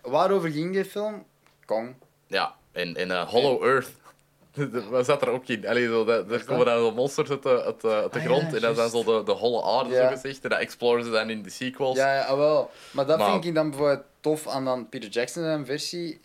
waarover 0.03 0.51
ging 0.51 0.73
die 0.73 0.85
film? 0.85 1.25
Kong. 1.65 1.95
ja. 2.27 2.57
In, 2.73 2.95
in 2.95 3.11
eh, 3.11 3.29
Hollow 3.29 3.65
Earth. 3.65 3.89
Wat 4.91 5.05
zat 5.05 5.23
er 5.23 5.29
ook 5.29 5.47
in? 5.49 5.67
Allee, 5.69 5.87
zo, 5.87 6.05
dat, 6.05 6.31
er 6.31 6.45
komen 6.45 6.67
dan 6.67 6.79
zo 6.79 6.93
monsters 6.93 7.31
uit 7.31 7.43
de, 7.43 7.63
uit 7.65 7.81
de, 7.81 7.89
uit 7.89 8.13
de 8.13 8.19
Ah, 8.19 8.25
grond 8.25 8.43
ja, 8.51 8.55
en 8.57 8.61
dat 8.63 8.77
zijn 8.77 8.91
zo 8.91 9.05
de, 9.05 9.23
de 9.25 9.33
holle 9.33 9.63
aarde, 9.63 9.95
Ja. 9.95 10.03
zo 10.09 10.15
gezegd. 10.15 10.43
En 10.45 10.51
dat 10.51 10.59
exploren 10.59 11.05
ze 11.05 11.11
dan 11.11 11.31
in 11.31 11.43
de 11.43 11.51
sequels. 11.51 11.97
Ja, 11.97 12.15
ja, 12.15 12.37
wel. 12.37 12.71
Maar 12.91 13.07
dat 13.07 13.19
Maar- 13.19 13.31
vind 13.31 13.45
ik 13.45 13.55
dan 13.55 13.71
bijvoorbeeld 13.71 14.05
tof 14.21 14.47
aan 14.49 14.65
dan 14.65 14.89
Peter 14.89 15.09
Jackson 15.09 15.43
zijn 15.43 15.67
versie. 15.67 16.21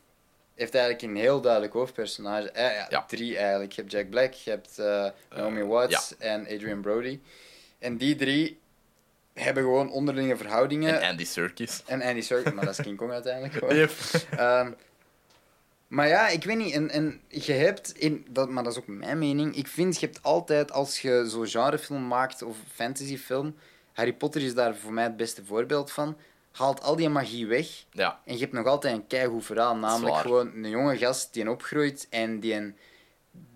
Heeft 0.56 0.76
eigenlijk 0.76 1.04
een 1.04 1.16
heel 1.16 1.41
duidelijk 1.41 1.74
hoofdpersonage. 1.74 2.51
Eh, 2.51 2.64
ja, 2.76 2.86
Ja. 2.89 3.06
Drie 3.08 3.38
eigenlijk. 3.38 3.72
Je 3.72 3.82
hebt 3.82 3.93
Jack 3.93 4.10
Black, 4.10 4.34
je 4.34 4.49
hebt 4.49 4.80
eh, 4.80 5.06
Naomi 5.36 5.64
Watts 5.64 6.18
en 6.18 6.41
Adrian 6.41 6.82
Brody. 6.82 7.20
En 7.80 7.97
die 7.97 8.16
drie 8.16 8.60
hebben 9.34 9.64
gewoon 9.64 9.91
onderlinge 9.91 10.38
verhoudingen. 10.38 11.01
En 11.01 11.10
Andy 11.10 11.26
Serkis. 11.26 11.84
En 11.86 12.01
Andy 12.01 12.22
Serkis, 12.22 12.54
maar 12.54 12.66
dat 12.66 12.80
is 12.80 12.86
King 12.86 12.97
Kong 12.97 13.12
uiteindelijk 13.12 13.54
gewoon. 13.54 13.76
Yep. 13.82 13.91
Ehm, 14.38 14.72
maar 15.88 16.08
ja, 16.08 16.28
ik 16.28 16.43
weet 16.43 16.58
niet. 16.58 16.74
En, 16.74 16.89
en 16.89 17.22
je 17.28 17.54
hebt, 17.54 17.91
in, 17.97 18.26
dat, 18.30 18.49
maar 18.49 18.64
dat 18.64 18.72
is 18.72 18.80
ook 18.80 18.88
mijn 18.88 19.18
mening. 19.20 19.56
Ik 19.56 19.68
vind, 19.68 19.99
je 19.99 20.06
hebt 20.06 20.24
altijd, 20.24 20.72
als 20.72 20.99
je 20.99 21.24
zo'n 21.28 21.47
genrefilm 21.47 22.08
maakt 22.08 22.41
of 22.41 22.58
fantasyfilm. 22.74 23.56
Harry 23.93 24.14
Potter 24.14 24.41
is 24.41 24.54
daar 24.54 24.76
voor 24.76 24.93
mij 24.93 25.04
het 25.04 25.18
beste 25.18 25.45
voorbeeld 25.45 25.91
van. 25.91 26.18
Haalt 26.54 26.82
al 26.84 26.95
die 26.95 27.10
magie 27.10 27.47
weg. 27.47 27.68
Ja, 27.91 28.20
En 28.26 28.34
je 28.34 28.39
hebt 28.39 28.54
nog 28.54 28.66
altijd 28.66 28.93
een 28.93 29.08
keigoed 29.08 29.45
verhaal. 29.45 29.76
Namelijk 29.76 30.16
gewoon 30.16 30.51
een 30.56 30.70
jonge 30.70 30.97
gast 30.97 31.34
die 31.34 31.49
opgroeit 31.49 32.08
en 32.10 32.39
die 32.39 32.54
een, 32.54 32.76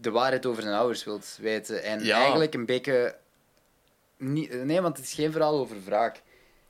de 0.01 0.11
waarheid 0.11 0.45
over 0.45 0.61
zijn 0.63 0.75
ouders 0.75 1.03
wilt 1.03 1.37
weten. 1.41 1.83
En 1.83 2.03
Ja. 2.03 2.17
eigenlijk 2.19 2.53
een 2.53 2.65
beetje. 2.65 3.15
Niet, 4.17 4.63
nee, 4.63 4.81
want 4.81 4.97
het 4.97 5.05
is 5.05 5.13
geen 5.13 5.31
verhaal 5.31 5.59
over 5.59 5.75
wraak. 5.85 6.21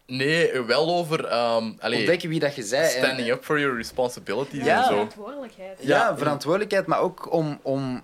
nee, 0.05 0.61
wel 0.61 0.95
over 0.95 1.25
ehm 1.25 1.71
allee, 1.79 1.97
Ontdekken 1.99 2.29
wie 2.29 2.39
dat 2.39 2.55
je 2.55 2.63
zei. 2.63 2.83
en- 2.83 2.89
standing 3.03 3.29
up 3.29 3.43
for 3.43 3.59
your 3.59 3.75
responsibilities 3.75 4.63
Ja. 4.65 4.77
en 4.77 4.83
zo. 4.83 4.89
Verantwoordelijkheid. 4.89 5.77
Ja, 5.81 6.07
Ja. 6.07 6.17
verantwoordelijkheid, 6.17 6.85
maar 6.85 6.99
ook 6.99 7.31
om, 7.31 7.59
om 7.61 8.01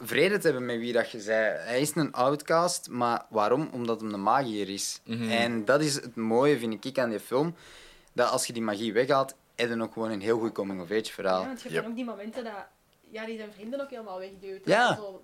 vrede 0.00 0.38
te 0.38 0.44
hebben 0.46 0.66
met 0.66 0.78
wie 0.78 0.92
dat 0.92 1.10
je 1.10 1.20
zei. 1.20 1.56
Hij 1.58 1.80
is 1.80 1.94
een 1.94 2.12
outcast, 2.12 2.88
maar 2.88 3.24
waarom? 3.28 3.68
Omdat 3.72 4.00
hem 4.00 4.14
een 4.14 4.22
magier 4.22 4.68
is. 4.68 5.00
Mhm. 5.04 5.30
En 5.30 5.64
dat 5.64 5.80
is 5.80 5.94
het 5.94 6.16
mooie, 6.16 6.58
vind 6.58 6.84
ik, 6.84 6.98
aan 6.98 7.10
die 7.10 7.20
film. 7.20 7.54
Dat 8.12 8.30
als 8.30 8.46
je 8.46 8.52
die 8.52 8.62
magie 8.62 8.92
weghaalt, 8.92 9.34
heb 9.56 9.68
je 9.68 9.82
ook 9.82 9.92
gewoon 9.92 10.10
een 10.10 10.20
heel 10.20 10.38
goed 10.38 10.52
coming-of-age 10.52 11.12
verhaal. 11.12 11.40
Ja, 11.40 11.46
want 11.46 11.58
je 11.62 11.68
hebt 11.68 11.80
Yep. 11.80 11.88
ook 11.90 11.94
die 11.96 12.04
momenten 12.04 12.44
dat 12.44 12.52
ja, 13.10 13.26
die 13.26 13.36
zijn 13.36 13.52
vrienden 13.52 13.80
ook 13.80 13.90
helemaal 13.90 14.18
wegduwt. 14.18 14.60
Ja. 14.64 14.94
Zo, 14.96 15.22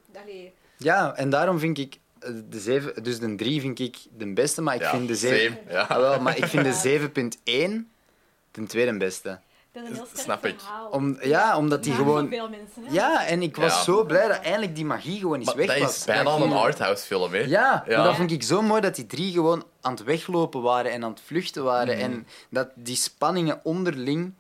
Ja, 0.77 1.15
en 1.17 1.31
daarom 1.31 1.59
vind 1.59 1.79
ik 1.79 1.99
eh, 2.19 2.31
de 2.49 2.61
7, 2.61 3.03
dus 3.03 3.19
de 3.19 3.35
3 3.35 3.61
vind 3.61 3.79
ik 3.79 3.97
de 4.17 4.33
beste, 4.33 4.63
maar 4.63 4.75
ik 4.75 4.81
Ja, 4.81 4.91
vind 4.91 5.09
de 5.09 5.17
7. 5.17 5.57
same, 5.65 5.73
ja. 5.73 5.81
Ah, 5.83 5.97
wel, 5.99 6.21
maar 6.21 6.37
ik 6.37 6.45
vind 6.45 6.65
de 6.65 6.69
Ja. 6.91 6.99
7.1 7.79 7.91
de 8.51 8.67
tweede 8.67 8.97
beste. 8.97 9.41
Dat 9.83 9.85
is 9.85 9.91
een 9.91 9.97
heel 9.97 10.07
sterk 10.07 10.25
Snap 10.25 10.47
ik. 10.47 10.61
verhaal. 10.61 10.89
Om, 10.91 11.17
ja, 11.21 11.57
omdat 11.57 11.83
die 11.85 11.93
gewoon. 11.95 12.29
veel 12.29 12.49
mensen, 12.49 12.85
hè. 12.85 12.93
Ja, 12.93 13.27
en 13.27 13.43
ik 13.43 13.57
was 13.57 13.75
Ja. 13.77 13.83
zo 13.83 14.05
blij 14.05 14.29
dat 14.29 14.41
eindelijk 14.41 14.75
die 14.75 14.85
magie 14.85 15.19
gewoon 15.21 15.37
eens 15.39 15.47
Maar 15.47 15.57
weg 15.57 15.67
dat 15.67 15.79
was. 15.79 15.97
is 15.97 16.05
bijna 16.05 16.23
Dat 16.25 16.41
een 16.41 16.53
arthouse 16.53 17.05
film, 17.07 17.33
hè? 17.33 17.39
Ja, 17.39 17.85
Ja. 17.87 17.97
maar 17.97 18.07
dat 18.07 18.17
vond 18.17 18.31
ik 18.31 18.43
zo 18.43 18.63
mooi 18.63 18.81
dat 18.81 18.95
die 18.95 19.07
drie 19.07 19.33
gewoon 19.33 19.65
aan 19.81 19.93
het 19.93 20.05
weglopen 20.05 20.63
waren 20.63 20.93
en 20.93 21.05
aan 21.05 21.11
het 21.11 21.21
vluchten 21.25 21.65
waren. 21.65 21.95
Mhm. 21.97 22.05
En 22.05 22.27
dat 22.51 22.69
die 22.75 22.97
spanningen 22.97 23.61
onderling 23.63 24.35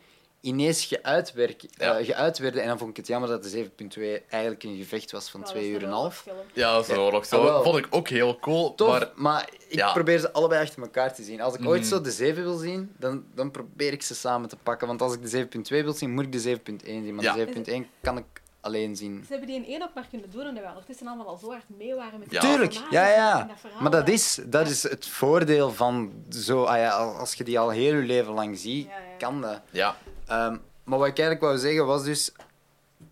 ineens 0.47 0.85
geuit, 0.85 1.33
werk- 1.33 1.63
Ja. 1.69 1.99
eh, 1.99 2.07
geuit 2.07 2.39
werden. 2.39 2.63
En 2.63 2.69
dan 2.69 2.79
vond 2.79 2.91
ik 2.91 2.97
het 2.97 3.07
jammer 3.07 3.29
dat 3.29 3.43
de 3.43 3.49
7.2 3.49 4.23
eigenlijk 4.29 4.63
een 4.63 4.77
gevecht 4.77 5.11
was 5.13 5.29
van 5.31 5.41
Nou, 5.41 5.53
twee 5.53 5.63
dat 5.63 5.73
is 5.73 5.77
uur 5.77 5.83
en 5.89 5.93
een 5.93 5.97
een 5.97 6.01
half. 6.03 6.27
Ja, 6.53 6.83
zo 6.83 7.05
oorlog. 7.05 7.27
Zo. 7.27 7.47
Ah, 7.47 7.63
vond 7.63 7.77
ik 7.79 7.87
ook 7.91 8.09
heel 8.09 8.39
cool. 8.39 8.75
Tof, 8.75 8.89
Maar 8.89 9.11
maar, 9.15 9.49
ik 9.69 9.75
ja. 9.79 9.93
probeer 9.93 10.19
ze 10.19 10.33
allebei 10.33 10.63
achter 10.63 10.83
elkaar 10.83 11.15
te 11.15 11.23
zien. 11.23 11.41
Als 11.41 11.55
ik 11.55 11.67
ooit 11.67 11.81
Mhm. 11.81 11.89
zo 11.91 12.01
de 12.01 12.11
7 12.11 12.43
wil 12.43 12.57
zien, 12.57 12.93
dan, 12.99 13.25
dan 13.35 13.51
probeer 13.51 13.93
ik 13.93 14.03
ze 14.03 14.15
samen 14.15 14.49
te 14.49 14.57
pakken. 14.57 14.87
Want 14.87 15.03
als 15.03 15.15
ik 15.15 15.23
de 15.23 15.29
7.2 15.29 15.83
wil 15.85 15.93
zien, 15.93 16.11
moet 16.15 16.25
ik 16.25 16.33
de 16.33 16.41
7.1 16.41 17.05
zien. 17.05 17.15
Maar 17.15 17.25
Ja. 17.25 17.33
de 17.33 17.39
7.1 17.39 17.87
kan 18.03 18.19
ik 18.19 18.25
alleen 18.61 18.97
zien. 18.97 19.23
Ze 19.27 19.31
hebben 19.31 19.49
die 19.49 19.57
in 19.57 19.67
één 19.67 19.83
ook 19.83 19.95
maar 19.95 20.07
kunnen 20.11 20.31
doen 20.31 20.47
en 20.47 20.55
dat 20.55 20.63
we 20.63 20.69
ondertussen 20.69 21.07
allemaal 21.07 21.27
al 21.29 21.37
zo 21.37 21.51
hard 21.51 21.65
mee 21.79 21.95
waren 21.95 22.19
met 22.19 22.31
Ja. 22.33 22.41
die 22.41 22.51
Tuurlijk, 22.51 22.73
ja, 22.91 23.09
ja. 23.09 23.43
dat 23.45 23.61
verhaal. 23.61 23.81
Maar 23.83 23.91
dat 23.91 24.09
is, 24.09 24.41
dat 24.47 24.69
is 24.69 24.83
het 24.83 25.07
voordeel 25.07 25.71
van 25.73 26.13
zo... 26.31 26.65
Ah 26.65 26.77
ja, 26.77 26.91
als 26.91 27.35
je 27.35 27.45
die 27.45 27.59
al 27.59 27.71
heel 27.71 27.95
je 27.95 28.03
leven 28.03 28.33
lang 28.33 28.59
ziet, 28.59 28.87
Ja, 28.87 28.91
ja. 28.99 29.17
kan 29.19 29.41
dat. 29.41 29.61
ja, 29.71 29.97
Ehm, 30.27 30.57
maar 30.85 30.99
wat 30.99 31.09
ik 31.09 31.19
eigenlijk 31.19 31.41
wou 31.41 31.59
zeggen 31.59 31.87
was 31.87 32.05
dus... 32.05 32.33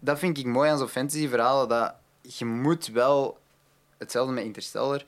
Dat 0.01 0.19
vind 0.19 0.39
ik 0.39 0.47
mooi 0.47 0.71
aan 0.71 0.79
zo'n 0.79 0.89
fantasyverhalen, 0.89 1.69
dat 1.69 1.95
je 2.23 2.45
moet 2.45 2.87
wel... 2.87 3.39
Hetzelfde 3.99 4.33
met 4.33 4.45
Interstellar. 4.45 5.03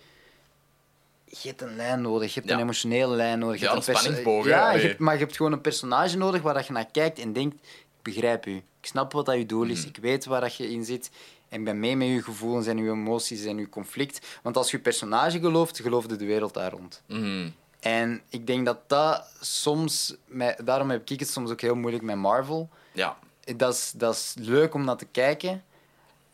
Je 1.24 1.48
hebt 1.48 1.62
een 1.62 1.76
lijn 1.76 2.00
nodig, 2.00 2.28
je 2.34 2.40
hebt 2.40 2.48
Ja. 2.50 2.56
een 2.56 2.62
emotionele 2.62 3.14
lijn 3.16 3.38
nodig. 3.38 3.58
je 3.60 3.64
Ja, 3.66 3.72
hebt 3.74 3.86
een 3.88 3.94
spanningsboog. 3.96 4.46
Ja, 4.46 4.70
je 4.72 4.86
hebt, 4.86 4.98
maar 4.98 5.14
je 5.14 5.20
hebt 5.20 5.36
gewoon 5.36 5.52
een 5.52 5.60
personage 5.60 6.16
nodig 6.16 6.42
waar 6.42 6.54
dat 6.54 6.66
je 6.66 6.72
naar 6.72 6.90
kijkt 6.92 7.18
en 7.18 7.32
denkt... 7.32 7.54
Ik 7.96 8.12
begrijp 8.14 8.46
u. 8.46 8.56
Ik 8.56 8.86
snap 8.92 9.12
wat 9.12 9.26
dat 9.26 9.36
je 9.36 9.46
doel 9.46 9.64
is. 9.64 9.78
Mhm. 9.80 9.88
Ik 9.88 9.96
weet 9.96 10.24
waar 10.24 10.40
dat 10.40 10.56
je 10.56 10.70
in 10.70 10.84
zit. 10.84 11.10
En 11.48 11.58
ik 11.58 11.64
ben 11.64 11.80
mee 11.80 11.96
met 11.96 12.08
je 12.08 12.22
gevoelens 12.22 12.66
en 12.66 12.78
je 12.78 12.90
emoties 12.90 13.44
en 13.44 13.58
je 13.58 13.68
conflict. 13.68 14.26
Want 14.42 14.56
als 14.56 14.70
je 14.70 14.78
personage 14.78 15.38
gelooft, 15.38 15.80
geloofde 15.80 16.16
de 16.16 16.24
wereld 16.24 16.54
daar 16.54 16.70
rond. 16.70 17.02
mhm. 17.06 17.48
En 17.86 18.22
ik 18.28 18.46
denk 18.46 18.66
dat 18.66 18.78
dat 18.86 19.24
soms... 19.40 20.16
Met, 20.26 20.60
daarom 20.64 20.90
heb 20.90 21.10
ik 21.10 21.20
het 21.20 21.28
soms 21.28 21.50
ook 21.50 21.60
heel 21.60 21.74
moeilijk 21.74 22.04
met 22.04 22.16
Marvel. 22.16 22.68
ja. 22.92 23.16
Dat 23.56 23.74
is, 23.74 23.92
dat 23.96 24.14
is 24.14 24.34
leuk 24.38 24.74
om 24.74 24.84
naar 24.84 24.96
te 24.96 25.04
kijken. 25.04 25.64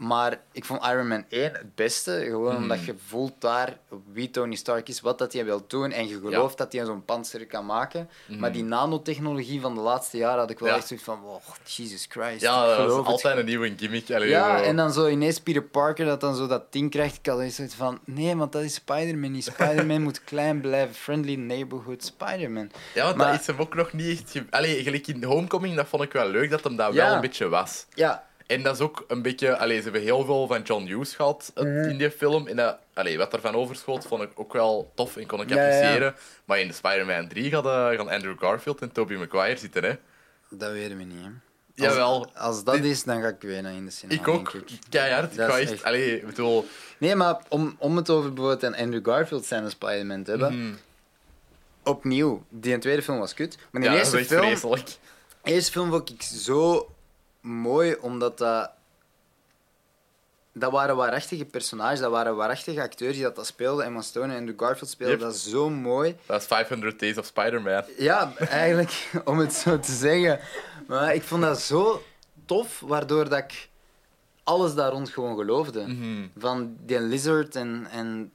Maar 0.02 0.40
ik 0.52 0.64
vond 0.64 0.84
Iron 0.84 1.08
Man 1.08 1.24
1 1.28 1.42
het 1.52 1.74
beste. 1.74 2.20
Gewoon 2.24 2.52
Mhm. 2.52 2.62
omdat 2.62 2.84
je 2.84 2.94
voelt 3.06 3.32
daar 3.38 3.76
wie 4.12 4.30
Tony 4.30 4.54
Stark 4.54 4.88
is, 4.88 5.00
wat 5.00 5.18
dat 5.18 5.32
hij 5.32 5.44
wil 5.44 5.64
doen. 5.66 5.90
En 5.92 6.08
je 6.08 6.18
gelooft 6.18 6.58
dat 6.58 6.72
hij 6.72 6.84
zo'n 6.84 7.04
panzer 7.04 7.46
kan 7.46 7.66
maken. 7.66 8.08
Maar 8.38 8.52
die 8.52 8.64
nanotechnologie 8.64 9.60
van 9.60 9.74
de 9.74 9.80
laatste 9.80 10.16
jaren 10.16 10.38
had 10.38 10.50
ik 10.50 10.58
wel 10.58 10.68
Mhm. 10.68 10.76
Ja. 10.76 10.80
echt 10.82 10.88
zoiets 10.88 11.06
van... 11.06 11.20
Oh, 11.24 11.42
Jesus 11.64 12.06
Christ. 12.08 12.40
ja 12.40 12.66
dat 12.66 12.74
geloof 12.76 13.00
is 13.06 13.12
altijd 13.12 13.38
een 13.38 13.44
nieuwe 13.44 13.72
gimmick. 13.76 14.10
Allee, 14.10 14.28
ja, 14.28 14.62
en 14.62 14.76
dan 14.76 14.92
zo 14.92 15.06
ineens 15.08 15.40
Peter 15.40 15.62
Parker 15.62 16.04
dat 16.06 16.20
dan 16.20 16.34
zo 16.36 16.46
dat 16.46 16.72
ding 16.72 16.90
krijgt. 16.90 17.16
Ik 17.18 17.26
had 17.26 17.52
zoiets 17.52 17.74
van, 17.74 17.98
nee, 18.04 18.36
want 18.36 18.52
dat 18.52 18.62
is 18.62 18.74
Spider-Man 18.74 19.30
niet. 19.32 19.44
Spider-Man 19.44 20.02
moet 20.08 20.24
klein 20.24 20.60
blijven. 20.60 20.94
Friendly 20.94 21.34
neighborhood 21.34 22.04
Spider-Man. 22.04 22.70
Ja, 22.94 23.04
want 23.04 23.16
Maar- 23.16 23.30
dat 23.32 23.40
is 23.40 23.46
hem 23.46 23.58
ook 23.60 23.74
nog 23.74 23.92
niet 23.92 24.32
echt... 24.34 24.44
Allee, 24.50 24.82
gelijk 24.82 25.06
in 25.06 25.24
Homecoming, 25.24 25.76
dat 25.76 25.86
vond 25.88 26.02
ik 26.02 26.12
wel 26.12 26.28
leuk, 26.28 26.50
dat 26.50 26.64
hem 26.64 26.76
dat 26.76 26.94
Ja. 26.94 27.04
wel 27.06 27.14
een 27.14 27.20
beetje 27.20 27.48
was. 27.48 27.86
Ja, 27.94 28.26
En 28.46 28.62
dat 28.62 28.74
is 28.74 28.80
ook 28.80 29.04
een 29.08 29.22
beetje... 29.22 29.56
Allee, 29.56 29.76
ze 29.76 29.82
hebben 29.82 30.00
heel 30.02 30.24
veel 30.24 30.46
van 30.46 30.62
John 30.62 30.84
Hughes 30.86 31.14
gehad 31.14 31.50
het- 31.54 31.64
Mhm. 31.64 31.88
in 31.88 31.96
die 31.98 32.10
film. 32.10 32.46
En 32.46 32.56
dat, 32.56 32.78
allee, 32.94 33.18
wat 33.18 33.32
ervan 33.32 33.54
overschoot, 33.54 34.06
vond 34.06 34.22
ik 34.22 34.30
ook 34.34 34.52
wel 34.52 34.92
tof 34.94 35.16
en 35.16 35.26
kon 35.26 35.40
ik 35.40 35.48
Ja, 35.48 35.54
appreciëren. 35.54 36.14
Maar 36.44 36.60
in 36.60 36.68
de 36.68 36.74
Spider-Man 36.74 37.28
3 37.28 37.50
gaan, 37.50 37.64
eh, 37.64 37.96
gaan 37.98 38.08
Andrew 38.08 38.38
Garfield 38.38 38.80
en 38.80 38.92
Tobey 38.92 39.16
Maguire 39.16 39.58
zitten, 39.58 39.84
hè. 39.84 39.92
dat 40.50 40.72
weten 40.72 40.96
we 40.96 41.04
niet, 41.04 41.20
hè. 41.20 41.28
Als, 41.86 41.90
Jawel. 41.94 42.26
Als 42.34 42.64
dat 42.64 42.74
Dit- 42.74 42.84
is, 42.84 43.04
dan 43.04 43.20
ga 43.22 43.28
ik 43.28 43.40
weer 43.40 43.62
naar 43.62 43.72
in 43.72 43.84
de 43.84 43.90
cinema, 43.90 44.20
Ik 44.20 44.28
ook. 44.28 44.52
ik. 44.54 44.68
Keihard. 44.88 45.30
Ik 45.32 45.36
Dat 45.38 45.50
ga 45.50 45.56
is 45.56 45.62
echt... 45.62 45.72
echt- 45.72 45.84
Allee, 45.84 46.16
ik 46.16 46.26
bedoel... 46.26 46.66
Nee, 46.98 47.14
maar 47.14 47.36
om, 47.48 47.76
om 47.78 47.96
het 47.96 48.10
over 48.10 48.32
bijvoorbeeld 48.32 48.74
Andrew 48.76 49.06
Garfield 49.08 49.44
zijn 49.44 49.70
Spider-Man 49.70 50.22
te 50.22 50.30
hebben. 50.30 50.58
mhm. 50.66 50.74
Opnieuw, 51.84 52.44
die 52.48 52.78
tweede 52.78 53.02
film 53.02 53.18
was 53.18 53.34
kut. 53.34 53.56
Maar 53.70 53.80
de 53.80 53.86
Ja, 53.86 53.92
dat 53.92 54.00
eerste 54.02 54.16
is 54.20 54.22
echt 54.30 54.32
film, 54.40 54.56
vreselijk. 54.56 54.86
de 55.42 55.50
eerste 55.52 55.72
film 55.72 55.90
vond 55.90 56.10
ik 56.10 56.22
zo 56.22 56.90
mooi, 57.42 57.96
omdat 58.00 58.38
dat... 58.38 58.70
Dat 60.54 60.72
waren 60.72 60.96
waarachtige 60.96 61.44
personages, 61.44 62.00
dat 62.00 62.10
waren 62.10 62.36
waarachtige 62.36 62.82
acteurs 62.82 63.12
die 63.14 63.22
dat, 63.22 63.36
dat 63.36 63.46
speelden. 63.46 63.84
Emma 63.84 64.00
Stone 64.00 64.32
en 64.32 64.38
Andrew 64.38 64.60
Garfield 64.60 64.90
speelden 64.90 65.18
Yep. 65.18 65.26
dat 65.26 65.36
zo 65.36 65.70
mooi. 65.70 66.16
Dat 66.26 66.40
is 66.40 66.46
500 66.46 66.98
Days 67.00 67.18
of 67.18 67.26
Spider-Man. 67.26 67.82
Ja, 67.98 68.32
eigenlijk, 68.36 69.10
om 69.24 69.38
het 69.38 69.52
zo 69.54 69.80
te 69.80 69.92
zeggen. 69.92 70.40
Maar 70.86 71.14
ik 71.14 71.22
vond 71.22 71.42
dat 71.42 71.60
zo 71.60 72.02
tof, 72.46 72.80
waardoor 72.80 73.28
dat 73.28 73.38
ik 73.38 73.68
alles 74.42 74.74
daar 74.74 74.90
rond 74.90 75.10
gewoon 75.10 75.36
geloofde. 75.36 75.86
Mhm. 75.86 76.26
Van 76.38 76.76
die 76.80 77.00
Lizard 77.00 77.56
en, 77.56 77.86
en... 77.90 78.32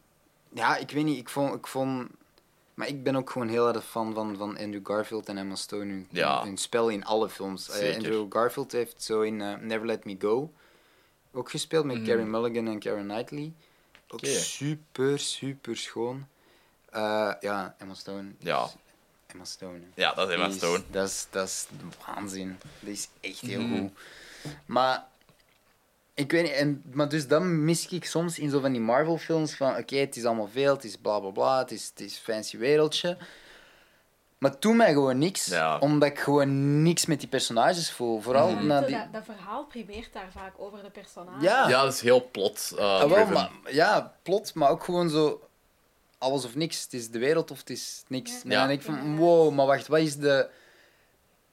Ja, 0.54 0.78
ik 0.78 0.92
weet 0.92 1.04
niet, 1.04 1.18
ik 1.20 1.30
vond... 1.30 1.56
Ik 1.56 1.68
vond 1.68 2.08
maar 2.78 2.88
ik 2.88 3.04
ben 3.04 3.16
ook 3.16 3.30
gewoon 3.30 3.48
heel 3.48 3.68
erg 3.74 3.86
fan 3.86 4.14
van, 4.14 4.38
van 4.38 4.58
Andrew 4.58 4.88
Garfield 4.88 5.28
en 5.30 5.38
Emma 5.38 5.56
Stone. 5.56 5.84
Hun, 5.86 6.08
Ja. 6.12 6.44
hun 6.44 6.58
spel 6.58 6.90
in 6.90 7.06
alle 7.06 7.30
films. 7.30 7.70
Eh. 7.70 7.96
Andrew 7.96 8.26
Garfield 8.30 8.72
heeft 8.72 9.04
zo 9.04 9.22
in 9.22 9.42
eh, 9.42 9.54
Never 9.56 9.86
Let 9.86 10.06
Me 10.06 10.16
Go 10.20 10.54
ook 11.32 11.50
gespeeld 11.50 11.86
met. 11.86 12.02
Carey 12.04 12.26
Mulligan 12.26 12.68
en 12.68 12.80
Keira 12.80 13.02
Knightley. 13.02 13.54
Ook 14.08 14.20
super, 14.26 15.20
super 15.20 15.78
schoon. 15.78 16.28
Eh, 16.90 17.32
ja, 17.40 17.76
Emma 17.78 17.94
Stone. 17.94 18.32
Ja. 18.40 18.68
Emma 19.28 19.46
Stone. 19.46 19.80
Ja, 19.96 20.14
dat 20.14 20.28
is 20.28 20.34
Emma 20.34 20.50
Stone. 20.52 20.84
Dat 20.92 21.08
is, 21.08 21.28
dat 21.30 21.48
is 21.48 21.68
waanzin. 22.06 22.58
Dat 22.80 22.90
is 22.90 23.10
echt 23.22 23.40
heel 23.42 23.62
Mhm. 23.62 23.78
goed. 23.80 23.92
Maar 24.66 25.08
ik 26.18 26.32
weet 26.32 26.44
niet, 26.44 26.52
en, 26.52 26.82
maar 26.92 27.10
dus 27.10 27.28
dan 27.28 27.66
mis 27.66 27.88
ik 27.88 28.06
soms 28.06 28.40
in 28.40 28.50
zo 28.50 28.60
van 28.60 28.72
die 28.72 28.82
Marvel-films 28.82 29.54
van 29.56 29.78
oké, 29.78 29.96
het 29.98 30.16
is 30.16 30.26
allemaal 30.26 30.50
veel, 30.52 30.74
het 30.74 30.84
is 30.84 30.98
bla 30.98 31.20
bla 31.20 31.30
bla, 31.30 31.58
het 31.60 31.72
is, 31.72 31.88
het 31.90 32.00
is 32.00 32.14
een 32.14 32.34
fancy 32.34 32.58
wereldje. 32.58 33.18
Maar 34.38 34.52
het 34.52 34.62
doet 34.62 34.76
mij 34.76 34.92
gewoon 34.94 35.18
niks, 35.18 35.46
Ja. 35.46 35.80
omdat 35.80 36.10
ik 36.10 36.20
gewoon 36.20 36.82
niks 36.84 37.06
met 37.06 37.20
die 37.20 37.30
personages 37.30 37.92
voel. 37.92 38.22
Vooral 38.22 38.50
Mhm. 38.52 38.66
na 38.68 38.82
die. 38.82 38.96
dat, 38.96 39.14
dat 39.14 39.24
verhaal 39.26 39.66
primeert 39.66 40.14
daar 40.14 40.32
vaak 40.32 40.54
over 40.58 40.84
de 40.84 40.90
personages. 40.90 41.44
Ja. 41.44 41.70
Ja, 41.70 41.84
dat 41.84 41.94
is 41.94 42.02
heel 42.02 42.30
plot. 42.32 42.72
eh, 42.78 42.84
Ah, 43.02 43.10
wel, 43.10 43.26
maar, 43.26 43.50
ja, 43.70 44.14
plot, 44.24 44.54
maar 44.54 44.70
ook 44.70 44.84
gewoon 44.84 45.10
zo 45.10 45.48
alles 46.18 46.46
of 46.46 46.56
niks. 46.56 46.84
Het 46.84 46.94
is 46.94 47.10
de 47.10 47.20
wereld 47.20 47.52
of 47.52 47.60
het 47.60 47.70
is 47.70 48.04
niks. 48.08 48.32
Ja. 48.32 48.38
En 48.44 48.50
dan 48.50 48.68
denk 48.68 48.80
ik 48.80 48.86
van, 48.86 49.18
wow, 49.18 49.54
maar 49.54 49.66
wacht, 49.66 49.88
wat 49.88 50.00
is 50.00 50.16
de... 50.16 50.50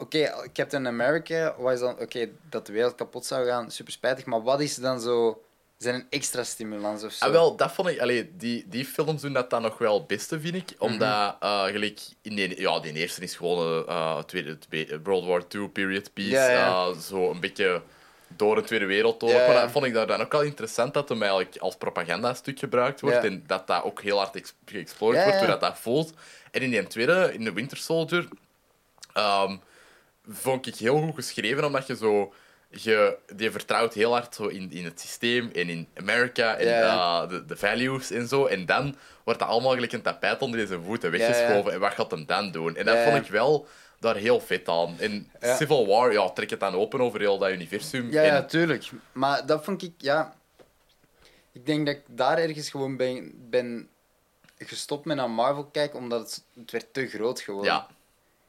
Oké, 0.04 0.48
Captain 0.52 0.86
America, 0.86 1.54
wat 1.58 1.72
is 1.72 1.80
dan... 1.80 1.98
Oké, 2.00 2.28
dat 2.48 2.66
de 2.66 2.72
wereld 2.72 2.94
kapot 2.94 3.26
zou 3.26 3.46
gaan, 3.46 3.70
super 3.70 3.92
spijtig, 3.92 4.24
maar 4.24 4.42
wat 4.42 4.60
is 4.60 4.74
dan 4.74 5.00
zo... 5.00 5.42
Zijn 5.78 5.94
een 5.94 6.06
extra 6.10 6.44
stimulans 6.44 7.04
of 7.04 7.12
zo? 7.12 7.24
Ah, 7.24 7.30
wel, 7.30 7.56
dat 7.56 7.72
vond 7.72 7.88
ik... 7.88 8.00
Allee, 8.00 8.36
die, 8.36 8.64
die 8.68 8.84
films 8.84 9.22
doen 9.22 9.32
dat 9.32 9.50
dan 9.50 9.62
nog 9.62 9.78
wel 9.78 9.98
het 9.98 10.06
beste, 10.06 10.40
vind 10.40 10.54
ik. 10.54 10.74
Omdat, 10.78 11.36
eh, 11.40 11.64
gelijk... 11.64 12.00
In 12.22 12.34
die, 12.34 12.60
ja, 12.60 12.80
die 12.80 12.92
eerste 12.92 13.20
is 13.20 13.34
gewoon 13.36 13.86
eh 13.88 14.18
tweede, 14.18 14.58
twee- 14.58 15.00
World 15.02 15.24
War 15.24 15.42
II, 15.48 15.68
period 15.68 16.12
piece. 16.12 16.30
Ja, 16.30 16.50
ja. 16.50 16.92
zo 16.92 17.30
een 17.30 17.40
beetje 17.40 17.82
door 18.28 18.54
de 18.54 18.62
Tweede 18.62 18.84
Wereldoorlog. 18.86 19.38
Ja, 19.38 19.46
ja. 19.46 19.52
Maar 19.52 19.62
dat 19.62 19.70
vond 19.70 19.84
ik 19.84 19.92
daar 19.94 20.06
dan 20.06 20.20
ook 20.20 20.34
al 20.34 20.42
interessant 20.42 20.94
dat 20.94 21.08
hem 21.08 21.22
eigenlijk 21.22 21.56
als 21.56 21.76
propagandastuk 21.76 22.58
gebruikt 22.58 23.00
wordt. 23.00 23.16
Ja. 23.16 23.22
En 23.22 23.44
dat 23.46 23.66
dat 23.66 23.82
ook 23.82 24.02
heel 24.02 24.18
hard 24.18 24.54
geëxploreerd 24.64 24.98
wordt, 24.98 25.38
hoe 25.38 25.46
dat, 25.46 25.60
dat 25.60 25.78
voelt. 25.78 26.12
En 26.50 26.62
in 26.62 26.70
die 26.70 26.86
tweede, 26.86 27.30
in 27.32 27.44
The 27.44 27.52
Winter 27.52 27.76
Soldier... 27.76 28.28
ehm, 29.12 29.56
vond 30.28 30.66
ik 30.66 30.74
heel 30.76 31.00
goed 31.00 31.14
geschreven, 31.14 31.64
omdat 31.64 31.86
je 31.86 31.96
zo... 31.96 32.32
Je, 32.68 33.16
je 33.36 33.50
vertrouwt 33.50 33.94
heel 33.94 34.12
hard 34.12 34.34
zo 34.34 34.46
in, 34.46 34.70
in 34.72 34.84
het 34.84 35.00
systeem 35.00 35.50
en 35.54 35.68
in 35.68 35.88
Amerika 35.96 36.56
en 36.56 36.66
Ja, 36.66 37.26
de, 37.26 37.44
de 37.44 37.56
values 37.56 38.10
en 38.10 38.28
zo. 38.28 38.46
En 38.46 38.66
dan 38.66 38.96
wordt 39.24 39.40
dat 39.40 39.48
allemaal 39.48 39.72
gelijk 39.72 39.92
een 39.92 40.02
tapijt 40.02 40.42
onder 40.42 40.66
zijn 40.66 40.82
voeten 40.84 41.12
ja. 41.12 41.18
weggeschoven. 41.18 41.72
En 41.72 41.80
wat 41.80 41.92
gaat 41.92 42.10
hem 42.10 42.26
dan 42.26 42.50
doen? 42.50 42.76
En 42.76 42.84
dat 42.84 42.98
vond 43.04 43.16
ik 43.16 43.30
wel 43.30 43.66
daar 44.00 44.16
heel 44.16 44.40
vet 44.40 44.68
aan. 44.68 44.94
In 44.98 45.30
Ja. 45.40 45.56
Civil 45.56 45.86
War, 45.86 46.12
ja, 46.12 46.30
trek 46.30 46.50
het 46.50 46.60
dan 46.60 46.74
open 46.74 47.00
over 47.00 47.20
heel 47.20 47.38
dat 47.38 47.50
universum. 47.50 48.10
Ja, 48.10 48.22
ja, 48.22 48.36
En- 48.36 48.46
tuurlijk. 48.46 48.90
Maar 49.12 49.46
dat 49.46 49.64
vond 49.64 49.82
ik, 49.82 49.92
ja... 49.98 50.34
Ik 51.52 51.66
denk 51.66 51.86
dat 51.86 51.94
ik 51.94 52.02
daar 52.06 52.38
ergens 52.38 52.70
gewoon 52.70 52.96
ben, 52.96 53.32
ben 53.50 53.88
gestopt 54.58 55.04
met 55.04 55.16
naar 55.16 55.30
Marvel 55.30 55.64
kijken, 55.64 55.98
omdat 55.98 56.20
het, 56.20 56.44
het 56.60 56.70
werd 56.70 56.92
te 56.94 57.06
groot 57.06 57.40
geworden. 57.40 57.72
ja. 57.72 57.86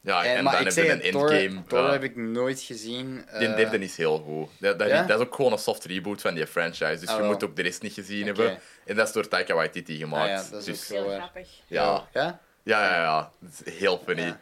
Ja, 0.06 0.24
en, 0.24 0.36
En, 0.36 0.44
maar 0.44 0.52
dan 0.52 0.66
ik 0.66 0.74
heb 0.74 1.04
een 1.04 1.10
Thor, 1.10 1.30
endgame. 1.30 1.64
Thor 1.66 1.78
ja. 1.82 1.90
heb 1.92 2.02
ik 2.02 2.16
nooit 2.16 2.60
gezien. 2.60 3.24
Die 3.38 3.48
eh, 3.48 3.56
derde 3.56 3.78
is 3.78 3.96
heel 3.96 4.18
goed. 4.18 4.48
Dat, 4.58 4.78
dat, 4.78 4.88
Ja? 4.88 5.02
dat 5.02 5.20
is 5.20 5.26
ook 5.26 5.34
gewoon 5.34 5.52
een 5.52 5.58
soft 5.58 5.84
reboot 5.84 6.20
van 6.20 6.34
die 6.34 6.46
franchise. 6.46 6.98
Dus 7.00 7.16
je 7.16 7.22
moet 7.22 7.44
ook 7.44 7.56
de 7.56 7.62
rest 7.62 7.82
niet 7.82 7.92
gezien 7.92 8.26
hebben. 8.26 8.58
En 8.84 8.96
dat 8.96 9.06
is 9.06 9.12
door 9.12 9.28
Taika 9.28 9.54
Waititi 9.54 9.96
gemaakt. 9.96 10.30
Ah, 10.30 10.44
ja, 10.44 10.50
dat 10.50 10.60
is 10.60 10.64
dus, 10.64 10.82
ook 10.82 10.96
Heel 10.96 11.04
Zo, 11.04 11.10
eh, 11.10 11.16
grappig. 11.16 11.48
ja. 11.66 12.08
Ja? 12.12 12.40
Ja, 12.62 12.82
ja, 12.84 13.02
ja. 13.02 13.32
Het 13.44 13.62
is 13.66 13.78
heel 13.78 14.02
funny. 14.06 14.36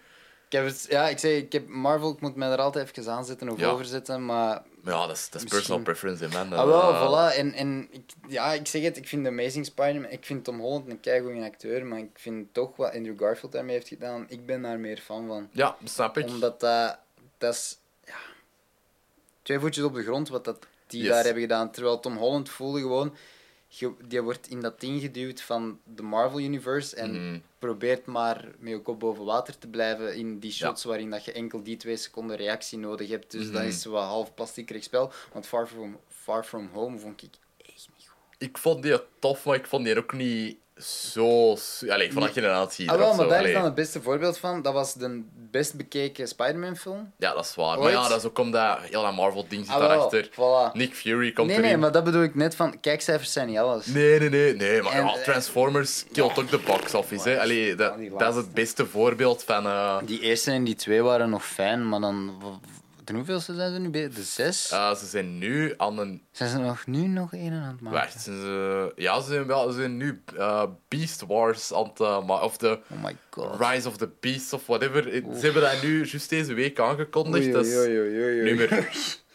Ja. 0.55 0.61
Ik 0.61 0.66
heb 0.66 0.74
het, 0.76 0.86
ja, 0.90 1.09
ik 1.09 1.18
zeg, 1.18 1.36
ik 1.36 1.52
heb 1.52 1.68
Marvel, 1.68 2.11
ik 2.12 2.20
moet 2.20 2.34
mij 2.36 2.48
er 2.50 2.59
altijd 2.59 2.88
even 2.98 3.12
aanzetten 3.12 3.48
of 3.48 3.59
Ja. 3.59 3.68
overzetten, 3.70 4.24
maar... 4.24 4.62
Maar 4.82 4.94
ja, 4.94 5.07
dat 5.07 5.16
is, 5.16 5.30
dat 5.30 5.42
is 5.42 5.50
personal 5.50 5.82
preference, 5.82 6.24
hè, 6.24 6.30
man. 6.44 6.59
Ah, 6.59 6.66
wel, 6.66 6.92
Eh, 6.92 7.00
voilà. 7.32 7.36
En, 7.36 7.52
en 7.52 7.88
ik, 7.90 8.02
ja, 8.28 8.52
ik 8.52 8.66
zeg 8.66 8.82
het, 8.82 8.96
ik 8.96 9.09
vind 9.09 9.26
Amazing 9.26 9.66
Spider-Man, 9.66 10.11
ik 10.11 10.24
vind 10.24 10.44
Tom 10.44 10.61
Holland 10.61 10.90
een 10.90 11.00
keigoede 11.00 11.44
acteur, 11.44 11.86
maar 11.86 11.98
ik 11.98 12.11
vind 12.14 12.55
toch 12.55 12.76
wat 12.76 12.94
Andrew 12.94 13.18
Garfield 13.18 13.52
daarmee 13.52 13.74
heeft 13.74 13.88
gedaan, 13.88 14.24
ik 14.28 14.46
ben 14.46 14.62
daar 14.62 14.78
meer 14.78 14.98
fan 14.98 15.26
van. 15.26 15.48
Ja, 15.52 15.76
snap 15.84 16.18
ik. 16.18 16.26
Omdat 16.28 16.61
dat, 16.61 16.98
dat 17.38 17.55
is, 17.55 17.78
ja, 18.05 18.14
twee 19.42 19.59
voetjes 19.59 19.84
op 19.84 19.94
de 19.94 20.02
grond 20.02 20.28
wat 20.28 20.44
dat 20.44 20.66
die 20.86 21.00
Yes. 21.02 21.11
daar 21.11 21.24
hebben 21.24 21.42
gedaan. 21.42 21.70
Terwijl 21.70 22.00
Tom 22.00 22.16
Holland 22.16 22.48
voelde 22.48 22.80
gewoon, 22.80 23.14
die 24.09 24.22
wordt 24.22 24.49
in 24.49 24.61
dat 24.61 24.81
ding 24.81 25.01
geduwd 25.01 25.41
van 25.41 25.81
de 25.95 26.03
Marvel 26.03 26.41
Universe 26.41 26.97
en 26.97 27.11
Mhm. 27.31 27.39
probeert 27.59 28.07
maar 28.07 28.49
met 28.59 28.72
je 28.72 28.81
kop 28.81 29.01
boven 29.01 29.25
water 29.25 29.59
te 29.59 29.66
blijven 29.68 30.16
in 30.16 30.39
die 30.39 30.53
shots 30.53 30.85
waarin 30.85 31.11
dat 31.11 31.25
je 31.25 31.33
enkel 31.33 31.62
die 31.62 31.77
twee 31.77 31.97
seconden 31.97 32.37
reactie 32.37 32.79
nodig 32.79 33.09
hebt. 33.09 33.31
Dus 33.31 33.45
dan 33.51 33.61
Mhm. 33.61 33.70
is 33.70 33.85
wel 33.85 34.03
half 34.03 34.35
plastiekerig 34.35 34.83
spel. 34.83 35.12
Want 35.33 35.47
Far 35.47 35.66
From, 35.66 35.99
Far 36.09 36.45
From 36.45 36.68
Home 36.72 36.99
vond 36.99 37.22
ik 37.22 37.31
echt 37.57 37.89
niet 37.97 38.09
goed. 38.09 38.35
Ik 38.39 38.59
vond 38.59 38.83
die 38.83 39.01
tof, 39.18 39.45
maar 39.45 39.57
ik 39.57 39.66
vond 39.66 39.85
die 39.85 39.99
ook 39.99 40.12
niet 40.12 40.57
zo... 40.77 41.57
Allee, 41.89 42.12
vond 42.12 42.25
dat 42.25 42.35
generatie 42.35 42.91
Ah, 42.91 42.97
wel, 42.99 43.14
maar 43.14 43.29
daar 43.29 43.45
is 43.47 43.53
dan 43.53 43.64
het 43.64 43.75
beste 43.75 44.03
voorbeeld 44.03 44.39
van. 44.39 44.62
Dat 44.62 44.72
was 44.72 44.95
de 44.95 45.22
best 45.51 45.75
bekeken 45.75 46.29
Spider-Man 46.29 46.77
film. 46.77 47.12
Ja, 47.18 47.33
dat 47.35 47.45
is 47.45 47.55
waar. 47.55 47.79
Maar 47.79 47.91
ja, 47.91 48.09
dat 48.09 48.18
is 48.18 48.25
ook 48.25 48.39
omdat 48.39 48.79
heel 48.81 49.03
dat 49.03 49.14
Marvel-ding 49.14 49.64
zit 49.66 49.75
Ah, 49.75 49.81
daarachter. 49.81 50.29
voilà. 50.33 50.72
Nick 50.72 50.95
Fury 50.95 51.33
komt 51.33 51.47
Nee, 51.47 51.57
erin. 51.57 51.68
nee, 51.68 51.79
maar 51.79 51.93
dat 51.93 52.05
bedoel 52.05 52.22
ik 52.22 52.35
net 52.35 52.57
van, 52.57 52.81
kijkcijfers 52.81 53.33
zijn 53.33 53.47
niet 53.49 53.59
alles. 53.59 53.87
Nee, 53.87 54.18
nee, 54.18 54.29
nee. 54.29 54.55
nee 54.55 54.83
maar 54.83 54.93
En, 54.93 55.05
ja, 55.05 55.14
eh, 55.16 55.22
Transformers 55.22 56.05
killt 56.12 56.39
ook 56.39 56.51
de 56.51 56.59
box 56.59 56.95
office. 56.95 57.29
Hè. 57.29 57.41
Allee, 57.41 57.75
dat, 57.75 57.95
dat 58.18 58.31
is 58.31 58.37
het 58.37 58.55
beste 58.55 58.87
voorbeeld 58.87 59.43
van... 59.45 59.66
eh, 59.66 59.99
Die 60.05 60.20
eerste 60.20 60.51
en 60.51 60.64
die 60.64 60.75
twee 60.75 61.03
waren 61.03 61.31
nog 61.31 61.45
fijn, 61.47 61.89
maar 61.89 62.01
dan... 62.01 62.33
De 63.05 63.12
hoeveelste 63.12 63.55
zijn 63.55 63.72
ze 63.72 63.78
nu 63.78 63.90
bezig? 63.90 64.14
De 64.14 64.22
zes? 64.22 64.70
eh, 64.70 64.94
ze 64.94 65.07
zijn 65.07 65.38
nu 65.38 65.74
aan 65.76 65.98
een... 65.98 66.22
Zijn 66.30 66.50
ze 66.50 66.59
nog 66.59 66.86
nu 66.86 67.07
nog 67.07 67.32
één 67.34 67.52
aan 67.52 67.72
het 67.72 67.80
maken? 67.80 67.98
Wacht, 67.98 68.20
zijn 68.22 68.40
ze... 68.40 68.92
Ja, 68.96 69.20
ze 69.20 69.28
zijn, 69.30 69.46
wel, 69.46 69.70
ze 69.70 69.78
zijn 69.78 69.96
nu 69.96 70.22
eh, 70.36 70.64
Beast 70.88 71.26
Wars 71.26 71.72
aan 71.72 71.84
het... 71.84 72.00
eh, 72.00 72.42
of 72.42 72.57
de 72.57 72.68
Oh 72.68 73.05
my 73.05 73.16
god. 73.30 73.61
Rise 73.61 73.88
of 73.88 73.96
the 73.96 74.11
Beast 74.20 74.52
of 74.52 74.66
whatever. 74.66 75.02
Ze 75.12 75.40
hebben 75.40 75.62
dat 75.62 75.82
nu 75.82 76.05
juist 76.07 76.30
deze 76.30 76.55
week 76.55 76.80
aangekondigd. 76.80 77.52
Dat 77.52 77.66
is 77.66 77.86
nummer 78.44 78.88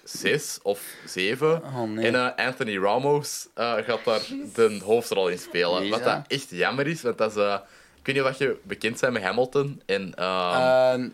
6 0.04 0.60
of 0.62 0.82
7. 1.06 1.64
Oh, 1.64 1.84
nee. 1.84 2.08
En 2.08 2.16
eh, 2.16 2.46
Anthony 2.46 2.78
Ramos 2.78 3.48
eh, 3.54 3.74
gaat 3.74 4.06
daar 4.06 4.22
de 4.54 4.80
hoofdrol 4.84 5.28
in 5.28 5.40
spelen. 5.40 5.90
Wat 5.90 6.04
dat 6.04 6.14
dat? 6.16 6.28
echt 6.28 6.50
jammer 6.50 6.88
is, 6.88 7.02
want 7.02 7.18
dat 7.18 7.36
is... 7.38 7.44
ik 8.00 8.06
weet 8.06 8.16
niet 8.16 8.24
of 8.24 8.38
je 8.38 8.58
bekend 8.64 9.00
bent 9.00 9.14
met 9.14 9.22
Hamilton. 9.24 9.82
En, 9.86 10.14
ehm, 10.16 11.02
Eh, 11.02 11.10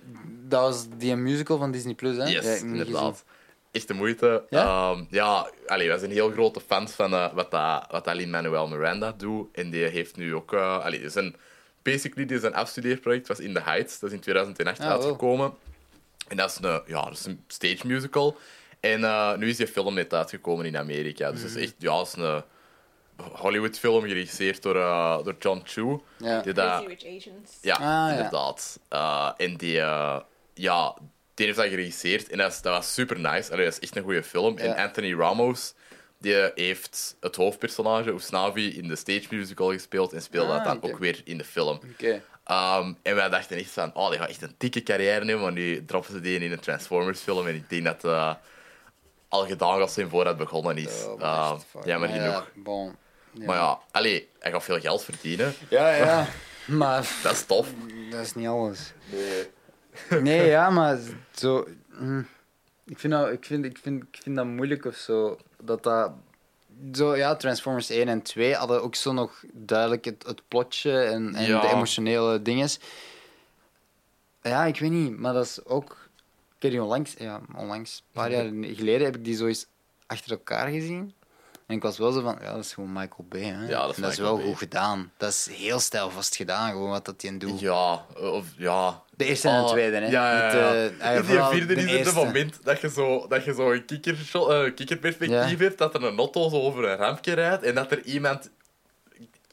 dat 0.47 0.61
was 0.61 0.85
die 0.97 1.15
musical 1.15 1.57
van 1.57 1.71
Disney 1.71 1.93
Plus, 1.93 2.17
hè? 2.17 2.23
yes, 2.23 2.45
Ja, 2.45 2.65
inderdaad. 2.65 3.23
Echt 3.71 3.87
de 3.87 3.93
moeite. 3.93 4.43
Ja? 4.49 4.59
Ja, 4.63 4.95
ja 5.09 5.49
allee, 5.67 5.87
wij 5.87 5.97
zijn 5.97 6.11
heel 6.11 6.31
grote 6.31 6.59
fans 6.67 6.91
van 6.91 7.13
eh, 7.13 7.33
wat, 7.33 7.51
dat, 7.51 7.85
wat 7.91 8.05
dat 8.05 8.15
Lin-Manuel 8.15 8.67
Miranda 8.67 9.13
doet. 9.17 9.47
En 9.51 9.69
die 9.69 9.83
heeft 9.83 10.15
nu 10.17 10.35
ook... 10.35 10.53
eh 10.53 10.83
allee, 10.85 10.99
die 10.99 11.09
zijn, 11.09 11.35
basically, 11.81 12.25
die 12.27 12.39
zijn 12.39 12.53
afstudeerproject 12.55 13.27
was 13.27 13.39
In 13.39 13.53
the 13.53 13.61
Heights. 13.61 13.99
Dat 13.99 14.09
is 14.09 14.15
in 14.15 14.21
2008 14.21 14.79
Ah, 14.79 14.85
wow. 14.85 14.95
uitgekomen. 14.95 15.53
En 16.27 16.37
dat 16.37 16.49
is 16.49 16.57
een, 16.61 16.81
ja, 16.87 17.01
dat 17.03 17.11
is 17.13 17.25
een 17.25 17.43
stage 17.47 17.87
musical. 17.87 18.37
En 18.79 19.03
eh, 19.03 19.35
nu 19.37 19.49
is 19.49 19.57
die 19.57 19.67
film 19.67 19.93
net 19.93 20.13
uitgekomen 20.13 20.65
in 20.65 20.77
Amerika. 20.77 21.31
Dus 21.31 21.39
Mhm. 21.39 21.47
dat 21.47 21.57
is 21.57 21.63
echt 21.63 21.73
ja, 21.77 21.97
dat 21.97 22.07
is 22.07 22.13
een 22.15 22.43
Hollywood-film 23.31 24.01
geregisseerd 24.01 24.61
door, 24.61 24.75
eh, 24.75 25.23
door 25.23 25.35
John 25.39 25.61
Chu. 25.63 26.01
Ja. 26.17 26.41
Die 26.41 26.53
dat, 26.53 26.83
Crazy 26.83 26.85
Rich 26.87 27.17
Asians. 27.17 27.57
ja, 27.61 27.73
Ah, 27.73 27.79
ja. 27.81 28.09
inderdaad. 28.11 28.79
Eh, 28.89 29.31
en 29.37 29.57
die, 29.57 29.79
eh, 29.79 30.19
ja, 30.53 30.95
die 31.33 31.45
heeft 31.45 31.57
dat 31.57 31.67
geregisseerd 31.67 32.29
en 32.29 32.37
dat, 32.37 32.51
is, 32.51 32.61
dat 32.61 32.73
was 32.73 32.93
super 32.93 33.19
nice. 33.19 33.51
Allee, 33.51 33.65
dat 33.65 33.73
is 33.73 33.79
echt 33.79 33.95
een 33.95 34.03
goede 34.03 34.23
film. 34.23 34.57
Ja. 34.57 34.63
En 34.63 34.83
Anthony 34.83 35.13
Ramos, 35.13 35.73
die 36.17 36.51
heeft 36.55 37.15
het 37.19 37.35
hoofdpersonage, 37.35 38.11
Usnavi, 38.11 38.77
in 38.77 38.87
de 38.87 38.95
stage 38.95 39.25
musical 39.29 39.71
gespeeld 39.71 40.13
en 40.13 40.21
speelde 40.21 40.53
Ah, 40.53 40.63
dat 40.65 40.81
dan 40.81 40.91
ook 40.91 40.97
weer 40.99 41.21
in 41.23 41.37
de 41.37 41.43
film. 41.43 41.79
Oké. 41.91 42.21
Ehm, 42.43 42.93
en 43.01 43.15
wij 43.15 43.29
dachten 43.29 43.57
echt 43.57 43.69
van, 43.69 43.91
oh, 43.95 44.09
die 44.09 44.19
gaat 44.19 44.29
echt 44.29 44.41
een 44.41 44.55
dikke 44.57 44.83
carrière 44.83 45.25
nemen, 45.25 45.41
maar 45.41 45.51
nu 45.51 45.85
droppen 45.85 46.11
ze 46.13 46.19
die 46.21 46.39
in 46.39 46.51
een 46.51 46.59
Transformers 46.59 47.19
film 47.19 47.47
en 47.47 47.55
ik 47.55 47.69
denk 47.69 47.83
dat 47.85 48.03
eh, 48.03 48.33
al 49.29 49.45
gedaan 49.45 49.89
zijn 49.89 50.09
voordat 50.09 50.37
het 50.37 50.43
begonnen 50.43 50.77
is. 50.77 51.05
Oh, 51.05 51.19
Uh, 51.19 51.53
jammer 51.85 52.09
Maar 52.09 52.17
genoeg. 52.19 52.33
Ja, 52.33 52.45
bon. 52.61 52.95
Maar 53.45 53.55
ja, 53.55 53.79
allee, 53.91 54.29
hij 54.39 54.51
gaat 54.51 54.63
veel 54.63 54.79
geld 54.79 55.03
verdienen. 55.03 55.53
Ja, 55.69 55.95
ja. 55.95 56.27
Maar 56.65 57.09
Dat 57.23 57.31
is 57.31 57.45
tof. 57.45 57.69
dat 58.11 58.19
is 58.21 58.33
niet 58.33 58.47
alles. 58.47 58.93
Nee, 60.21 60.45
ja, 60.47 60.69
maar 60.79 60.97
zo... 61.35 61.67
mm, 61.99 62.27
Ik 62.85 62.99
vind, 62.99 63.13
dat, 63.13 63.31
ik, 63.31 63.45
vind, 63.45 63.65
ik, 63.65 63.77
vind, 63.77 64.03
ik 64.03 64.19
vind 64.21 64.35
dat 64.35 64.45
moeilijk 64.45 64.85
of 64.85 64.95
zo. 64.95 65.37
Dat 65.61 65.83
dat... 65.83 66.11
Zo, 66.93 67.15
ja, 67.15 67.35
Transformers 67.35 67.89
1 67.89 68.07
en 68.07 68.21
2 68.21 68.53
hadden 68.55 68.83
ook 68.83 68.95
zo 68.95 69.13
nog 69.13 69.43
duidelijk 69.51 70.05
het, 70.05 70.23
het 70.27 70.41
plotje 70.47 70.99
en, 71.01 71.35
en 71.35 71.45
Ja. 71.45 71.61
de 71.61 71.67
emotionele 71.67 72.41
dinges. 72.41 72.79
Ja, 74.41 74.65
ik 74.65 74.79
weet 74.79 74.91
niet, 74.91 75.17
maar 75.19 75.33
dat 75.33 75.45
is 75.45 75.65
ook... 75.65 75.91
Ik 76.55 76.61
heb 76.61 76.71
die 76.71 76.81
onlangs, 76.83 77.13
ja, 77.17 77.41
onlangs, 77.55 77.97
een 77.97 78.11
paar 78.21 78.31
jaar 78.31 78.45
geleden, 78.75 79.05
heb 79.05 79.15
ik 79.15 79.23
die 79.25 79.35
zo 79.35 79.45
eens 79.45 79.65
achter 80.07 80.31
elkaar 80.31 80.67
gezien. 80.67 81.13
En 81.67 81.75
ik 81.75 81.81
was 81.81 81.97
wel 81.97 82.11
zo 82.11 82.21
van, 82.21 82.37
ja, 82.41 82.53
dat 82.53 82.63
is 82.63 82.73
gewoon 82.73 82.93
Michael 82.93 83.25
Bay. 83.29 83.41
Hè. 83.41 83.67
Ja, 83.67 83.81
dat 83.81 83.89
is 83.89 83.95
En 83.95 84.01
dat 84.01 84.11
is 84.11 84.17
Michael 84.17 84.23
wel 84.23 84.35
Bay. 84.37 84.45
goed 84.45 84.57
gedaan. 84.57 85.11
Dat 85.17 85.29
is 85.31 85.47
heel 85.51 85.79
stijlvast 85.79 86.35
gedaan, 86.35 86.71
gewoon 86.71 86.89
wat 86.89 87.05
dat 87.05 87.21
hij 87.21 87.37
doet. 87.37 87.59
Ja, 87.59 88.05
of 88.15 88.45
ja. 88.57 89.03
De 89.17 89.25
eerste 89.25 89.47
en 89.49 89.55
de 89.55 89.61
Ah, 89.61 89.69
tweede, 89.69 89.95
hè. 89.97 90.07
Ja, 90.07 90.37
ja, 90.37 90.43
Met, 90.43 90.53
ja. 90.53 91.07
ah, 91.09 91.15
In 91.15 91.25
die 91.25 91.65
vierde 91.65 91.75
de 91.75 91.81
is 91.99 92.05
het 92.05 92.15
moment 92.15 92.59
dat 92.63 92.81
je 92.81 92.89
zo, 92.89 93.27
dat 93.27 93.43
je 93.43 93.53
zo 93.53 93.71
een 93.71 93.85
kikker, 93.85 94.17
eh, 94.33 94.73
kikkerperspectief 94.75 95.59
hebt, 95.59 95.77
dat 95.77 95.93
er 95.93 96.03
een 96.03 96.17
auto 96.17 96.49
zo 96.49 96.55
over 96.61 96.83
een 96.89 96.97
rampje 96.97 97.33
rijdt 97.33 97.63
en 97.63 97.75
dat 97.75 97.91
er 97.91 98.03
iemand... 98.03 98.49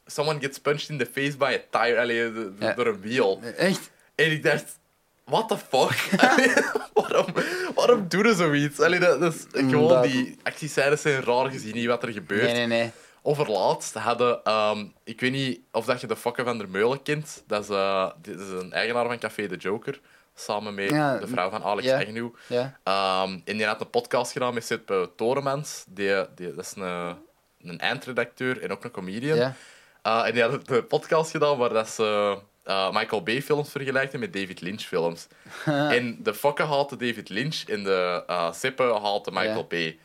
Someone 0.07 0.41
gets 0.41 0.59
punched 0.59 0.89
in 0.89 0.99
the 0.99 1.07
face 1.13 1.37
by 1.37 1.59
a 1.73 1.79
tire, 1.85 2.01
allee, 2.01 2.33
de- 2.33 2.55
de- 2.59 2.65
Ja. 2.65 2.73
door 2.75 2.87
een 2.87 3.01
wiel. 3.01 3.41
Echt? 3.57 3.91
En 4.15 4.31
ik 4.33 4.43
dacht, 4.43 4.79
what 5.25 5.49
the 5.49 5.57
fuck? 5.59 6.21
waarom, 6.95 7.27
waarom 7.75 8.09
doen 8.09 8.25
ze 8.25 8.35
zoiets? 8.35 8.81
Allee, 8.81 8.99
dat, 8.99 9.21
dat 9.21 9.35
is 9.35 9.45
gewoon, 9.53 9.89
Dat- 9.89 10.03
die 10.03 10.37
actiescènes 10.43 11.01
zijn 11.03 11.23
raar 11.25 11.51
gezien, 11.51 11.75
niet 11.75 11.87
wat 11.87 12.03
er 12.03 12.13
gebeurt. 12.13 12.43
Nee, 12.43 12.55
nee, 12.55 12.67
nee. 12.67 12.91
Overlaatst 13.23 13.95
hadden, 13.95 14.45
ehm, 14.45 14.85
ik 15.05 15.21
weet 15.21 15.33
niet 15.33 15.61
of 15.73 15.85
dat 15.85 16.01
je 16.01 16.07
de 16.07 16.17
Fokke 16.17 16.45
van 16.45 16.59
der 16.59 16.69
Meulen 16.69 17.03
kent. 17.03 17.43
Dat 17.47 17.63
is, 17.63 17.69
eh, 17.69 18.11
dit 18.23 18.41
is 18.41 18.49
een 18.49 18.73
eigenaar 18.73 19.07
van 19.07 19.19
Café 19.19 19.47
de 19.47 19.57
Joker. 19.57 20.01
Samen 20.35 20.75
met 20.75 20.91
Ja, 20.91 21.19
de 21.19 21.27
vrouw 21.27 21.51
van 21.51 21.63
Alex 21.63 21.87
ja. 21.87 21.99
Agnew. 22.01 22.29
Ja. 22.47 22.79
Ehm, 22.83 23.39
en 23.45 23.57
die 23.57 23.67
had 23.67 23.81
een 23.81 23.91
podcast 23.91 24.33
gedaan 24.33 24.55
met 24.55 24.65
Seppe 24.67 25.11
Toremans. 25.17 25.85
Die, 25.89 26.15
die, 26.35 26.55
dat 26.55 26.65
is 26.65 26.73
een, 26.77 27.17
een 27.63 27.79
eindredacteur 27.79 28.63
en 28.63 28.71
ook 28.73 28.85
een 28.85 28.91
comedian. 28.91 29.37
Ja. 29.39 29.55
Eh, 30.03 30.27
en 30.27 30.33
die 30.33 30.43
had 30.43 30.71
een 30.71 30.87
podcast 30.87 31.31
gedaan 31.31 31.57
waar 31.57 31.73
dat 31.73 31.89
ze 31.89 32.39
eh, 32.65 32.93
Michael 32.93 33.23
Bay 33.23 33.43
films 33.43 33.71
vergelijkten 33.71 34.21
met 34.21 34.33
David 34.33 34.61
Lynch 34.61 34.83
films. 34.83 35.27
en 35.67 36.17
de 36.23 36.35
Fokke 36.35 36.63
haatte 36.63 36.97
David 36.97 37.29
Lynch 37.29 37.63
en 37.67 37.85
de 37.85 38.25
uh, 38.31 38.53
Seppe 38.53 38.83
haatte 39.03 39.31
Michael 39.31 39.57
Ja. 39.57 39.65
Bay. 39.65 39.99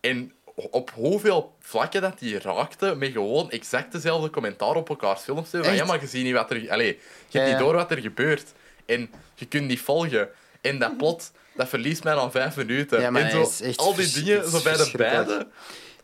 En 0.00 0.32
op 0.54 0.90
hoeveel 0.90 1.54
vlakken 1.60 2.00
dat 2.00 2.18
die 2.18 2.38
raakte 2.38 2.94
met 2.94 3.12
gewoon 3.12 3.50
exact 3.50 3.92
dezelfde 3.92 4.30
commentaar 4.30 4.74
op 4.74 4.88
elkaars 4.88 5.22
films. 5.22 5.50
Van, 5.50 5.62
Echt? 5.62 5.76
ja, 5.76 5.84
maar 5.84 6.00
je 6.00 6.06
ziet 6.06 6.24
niet 6.24 6.34
wat 6.34 6.50
er... 6.50 6.70
Allee, 6.70 6.86
je 6.86 6.92
hebt 7.38 7.48
Ja, 7.48 7.54
niet 7.54 7.58
door 7.58 7.74
wat 7.74 7.90
er 7.90 7.98
gebeurt. 7.98 8.52
En 8.86 9.10
je 9.34 9.46
kunt 9.46 9.66
niet 9.66 9.80
volgen. 9.80 10.28
En 10.60 10.78
dat 10.78 10.96
plot, 10.96 11.32
dat 11.54 11.68
verliest 11.68 12.04
mij 12.04 12.14
dan 12.14 12.30
vijf 12.30 12.56
minuten. 12.56 13.00
Ja, 13.00 13.12
en 13.12 13.46
zo, 13.46 13.70
al 13.76 13.94
die 13.94 14.12
dingen, 14.12 14.50
zo 14.50 14.62
bij 14.62 14.76
de 14.76 14.90
beide... 14.96 15.46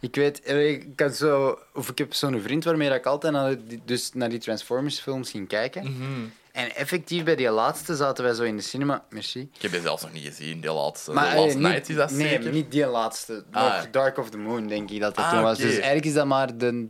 Ik 0.00 0.14
weet, 0.14 0.42
eh, 0.42 0.70
ik, 0.70 1.00
had 1.00 1.14
zo, 1.16 1.58
of 1.74 1.88
ik 1.88 1.98
heb 1.98 2.14
zo'n 2.14 2.40
vriend 2.40 2.64
waarmee 2.64 2.90
ik 2.90 3.06
altijd 3.06 3.32
naar 3.32 3.64
die, 3.66 3.82
dus 3.84 4.12
naar 4.12 4.28
die 4.28 4.38
Transformers 4.38 5.00
films 5.00 5.30
ging 5.30 5.48
kijken. 5.48 5.82
Mhm. 5.92 6.24
En 6.52 6.74
effectief 6.74 7.24
bij 7.24 7.36
die 7.36 7.50
laatste 7.50 7.96
zaten 7.96 8.24
wij 8.24 8.34
zo 8.34 8.42
in 8.42 8.56
de 8.56 8.62
cinema. 8.62 9.04
Merci. 9.10 9.40
Ik 9.54 9.62
heb 9.62 9.70
die 9.70 9.80
zelfs 9.80 10.02
nog 10.02 10.12
niet 10.12 10.24
gezien, 10.24 10.60
die 10.60 10.70
laatste. 10.72 11.12
Maar 11.12 11.24
de 11.24 11.30
eh, 11.36 11.36
Last 11.42 11.54
niet- 11.54 11.62
Night 11.66 11.88
is 11.88 11.96
dat 11.96 12.10
nee, 12.10 12.28
zeker? 12.28 12.50
niet 12.52 12.70
die 12.70 12.86
laatste. 12.86 13.44
Ah, 13.52 13.74
Nog. 13.76 13.90
Dark 13.90 14.18
of 14.18 14.30
the 14.30 14.38
Moon, 14.38 14.66
denk 14.66 14.90
ik 14.90 15.00
dat 15.00 15.14
dat 15.14 15.24
Ah, 15.24 15.30
toen 15.32 15.42
was. 15.42 15.58
Dus 15.58 15.72
eigenlijk 15.74 16.04
is 16.04 16.12
dat 16.14 16.26
maar 16.26 16.56
de 16.58 16.88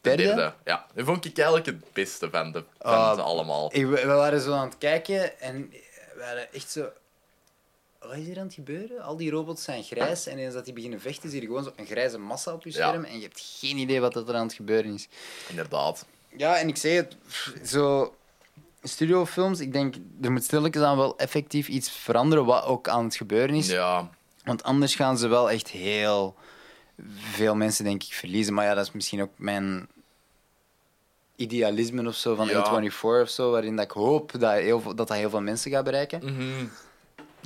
De 0.00 0.16
derde. 0.16 0.52
Ja, 0.64 0.86
dat 0.94 1.04
vond 1.06 1.24
ik 1.24 1.36
eigenlijk 1.38 1.66
het 1.66 1.92
beste 1.92 2.28
van, 2.30 2.52
de, 2.52 2.64
van 2.78 2.92
Ah, 2.92 3.14
ze 3.14 3.20
allemaal. 3.20 3.70
Ik, 3.74 3.86
we 3.86 3.96
we 3.96 4.06
waren 4.12 4.40
zo 4.40 4.52
aan 4.52 4.68
het 4.68 4.78
kijken 4.78 5.40
en 5.40 5.68
we 5.70 6.14
waren 6.18 6.52
echt 6.52 6.70
zo... 6.70 6.88
Wat 8.08 8.16
is 8.16 8.24
hier 8.26 8.38
aan 8.38 8.44
het 8.46 8.54
gebeuren? 8.54 9.00
Al 9.02 9.16
die 9.16 9.30
robots 9.30 9.62
zijn 9.64 9.82
grijs 9.82 10.26
en 10.26 10.38
eens 10.38 10.54
dat 10.54 10.64
die 10.64 10.74
beginnen 10.74 11.00
vechten, 11.00 11.30
zie 11.30 11.40
je 11.40 11.46
gewoon 11.46 11.64
zo 11.64 11.72
een 11.76 11.86
grijze 11.86 12.18
massa 12.18 12.52
op 12.52 12.64
je 12.64 12.70
Ja. 12.70 12.88
scherm 12.88 13.04
en 13.04 13.16
je 13.16 13.22
hebt 13.22 13.40
geen 13.60 13.76
idee 13.76 14.00
wat 14.00 14.16
er 14.16 14.34
aan 14.34 14.46
het 14.46 14.54
gebeuren 14.54 14.94
is. 14.94 15.08
Inderdaad. 15.48 16.06
Ja, 16.36 16.56
en 16.58 16.68
ik 16.68 16.76
zeg 16.76 16.96
het, 16.96 17.16
zo... 17.68 18.14
Studiofilms, 18.82 19.60
ik 19.60 19.72
denk, 19.72 19.94
er 20.22 20.32
moet 20.32 20.44
stilletjes 20.44 20.82
aan 20.82 20.96
wel 20.96 21.18
effectief 21.18 21.68
iets 21.68 21.90
veranderen 21.90 22.44
wat 22.44 22.64
ook 22.64 22.88
aan 22.88 23.04
het 23.04 23.16
gebeuren 23.16 23.54
is. 23.54 23.66
Ja, 23.68 24.10
Want 24.44 24.62
anders 24.62 24.94
gaan 24.94 25.18
ze 25.18 25.28
wel 25.28 25.50
echt 25.50 25.68
heel 25.68 26.34
veel 27.18 27.54
mensen, 27.54 27.84
denk 27.84 28.02
ik, 28.02 28.12
verliezen. 28.12 28.54
Maar 28.54 28.64
ja, 28.64 28.74
dat 28.74 28.86
is 28.86 28.92
misschien 28.92 29.22
ook 29.22 29.30
mijn 29.36 29.88
idealisme 31.36 32.08
of 32.08 32.14
zo 32.14 32.34
van 32.34 32.46
Ja. 32.48 32.82
A24 32.82 32.92
of 33.00 33.28
zo, 33.28 33.50
waarin 33.50 33.76
dat 33.76 33.84
ik 33.84 33.90
hoop 33.90 34.32
dat, 34.38 34.52
heel, 34.52 34.82
dat 34.82 34.96
dat 34.96 35.12
heel 35.12 35.30
veel 35.30 35.40
mensen 35.40 35.70
gaat 35.70 35.84
bereiken. 35.84 36.20
Mhm. 36.24 36.66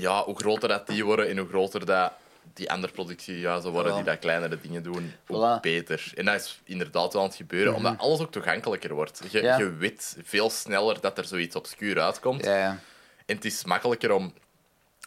Ja, 0.01 0.25
hoe 0.25 0.39
groter 0.39 0.69
dat 0.69 0.87
die 0.87 1.05
worden 1.05 1.29
en 1.29 1.39
hoe 1.39 1.49
groter 1.49 1.87
dat 1.87 2.13
die 2.55 2.71
andere 2.71 2.93
productiehuizen 2.93 3.71
worden 3.71 3.93
Voilà. 3.93 3.97
die 3.97 4.05
dat 4.05 4.19
kleinere 4.19 4.61
dingen 4.61 4.83
doen, 4.83 5.13
hoe 5.27 5.37
Voilà. 5.37 5.41
Mhm. 5.41 5.61
beter. 5.61 6.13
En 6.15 6.25
dat 6.25 6.35
is 6.35 6.61
inderdaad 6.65 7.13
wel 7.13 7.23
aan 7.23 7.29
het 7.29 7.37
gebeuren, 7.37 7.75
omdat 7.75 7.99
alles 7.99 8.21
ook 8.21 8.33
toegankelijker 8.33 8.95
wordt. 8.95 9.21
Je, 9.31 9.43
Ja. 9.43 9.59
je 9.59 9.73
weet 9.75 10.17
veel 10.23 10.51
sneller 10.51 11.01
dat 11.01 11.19
er 11.19 11.25
zoiets 11.25 11.57
obscuur 11.57 12.01
uitkomt. 12.01 12.45
Ja, 12.45 12.57
ja. 12.57 12.79
En 13.27 13.37
het 13.37 13.45
is 13.45 13.65
makkelijker 13.65 14.13
om, 14.13 14.33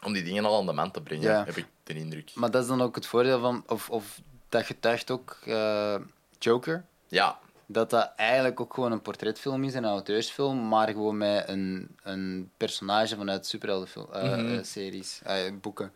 om 0.05 0.13
die 0.13 0.23
dingen 0.23 0.45
al 0.45 0.59
aan 0.59 0.65
de 0.65 0.73
man 0.73 0.91
te 0.91 1.01
brengen, 1.01 1.45
heb 1.45 1.57
ik 1.57 1.65
de 1.83 1.93
indruk. 1.93 2.31
Maar 2.35 2.51
dat 2.51 2.61
is 2.61 2.67
dan 2.67 2.81
ook 2.81 2.95
het 2.95 3.05
voordeel 3.07 3.39
van, 3.39 3.63
of, 3.67 3.89
of 3.89 4.21
dat 4.49 4.65
getuigt 4.65 5.11
ook 5.11 5.37
eh, 5.45 5.95
Joker. 6.39 6.85
Ja, 7.07 7.39
Dat 7.73 7.89
dat 7.89 8.11
eigenlijk 8.15 8.59
ook 8.59 8.73
gewoon 8.73 8.91
een 8.91 9.01
portretfilm 9.01 9.63
is, 9.63 9.73
een 9.73 9.85
auteursfilm, 9.85 10.67
maar 10.67 10.87
gewoon 10.87 11.17
met 11.17 11.47
een, 11.47 11.95
een 12.03 12.49
personage 12.57 13.15
vanuit 13.15 13.45
superheldenseries, 13.45 15.21
eh 15.23 15.51
boeken. 15.61 15.93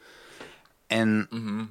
En 0.87 1.27
mhm. 1.29 1.65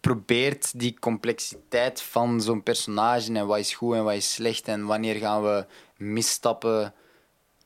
probeert 0.00 0.78
die 0.78 0.98
complexiteit 0.98 2.02
van 2.02 2.40
zo'n 2.40 2.62
personage 2.62 3.32
en 3.32 3.46
wat 3.46 3.58
is 3.58 3.74
goed 3.74 3.94
en 3.94 4.04
wat 4.04 4.14
is 4.14 4.32
slecht 4.32 4.68
en 4.68 4.86
wanneer 4.86 5.14
gaan 5.14 5.42
we 5.42 5.66
misstappen 5.96 6.94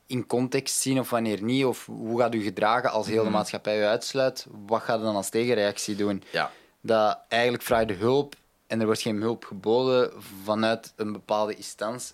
in 0.07 0.27
context 0.27 0.81
zien 0.81 0.99
of 0.99 1.11
wanneer 1.11 1.43
niet, 1.43 1.65
of 1.65 1.87
hoe 1.87 2.21
gaat 2.21 2.35
u 2.35 2.43
gedragen 2.43 2.91
als 2.91 3.07
heel 3.07 3.25
de 3.25 3.31
maatschappij 3.31 3.81
u 3.81 3.85
uitsluit, 3.85 4.47
wat 4.67 4.83
gaat 4.83 5.01
u 5.01 5.03
dan 5.03 5.17
als 5.17 5.29
tegenreactie 5.29 5.97
doen? 5.97 6.23
ja. 6.31 6.51
dat 6.81 7.19
eigenlijk 7.29 7.63
vraag 7.63 7.89
je 7.89 7.95
hulp 7.95 8.35
en 8.69 8.81
er 8.81 8.87
wordt 8.87 9.01
geen 9.01 9.21
hulp 9.21 9.45
geboden 9.45 10.13
vanuit 10.45 10.93
een 10.97 11.13
bepaalde 11.13 11.57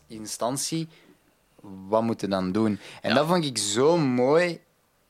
instantie. 0.09 0.89
Wat 1.89 2.03
moet 2.03 2.21
je 2.21 2.29
dan 2.29 2.53
doen? 2.53 2.79
En 3.03 3.09
Ja. 3.11 3.15
dat 3.15 3.27
vond 3.27 3.45
ik 3.45 3.59
zo 3.59 3.97
mooi 3.99 4.61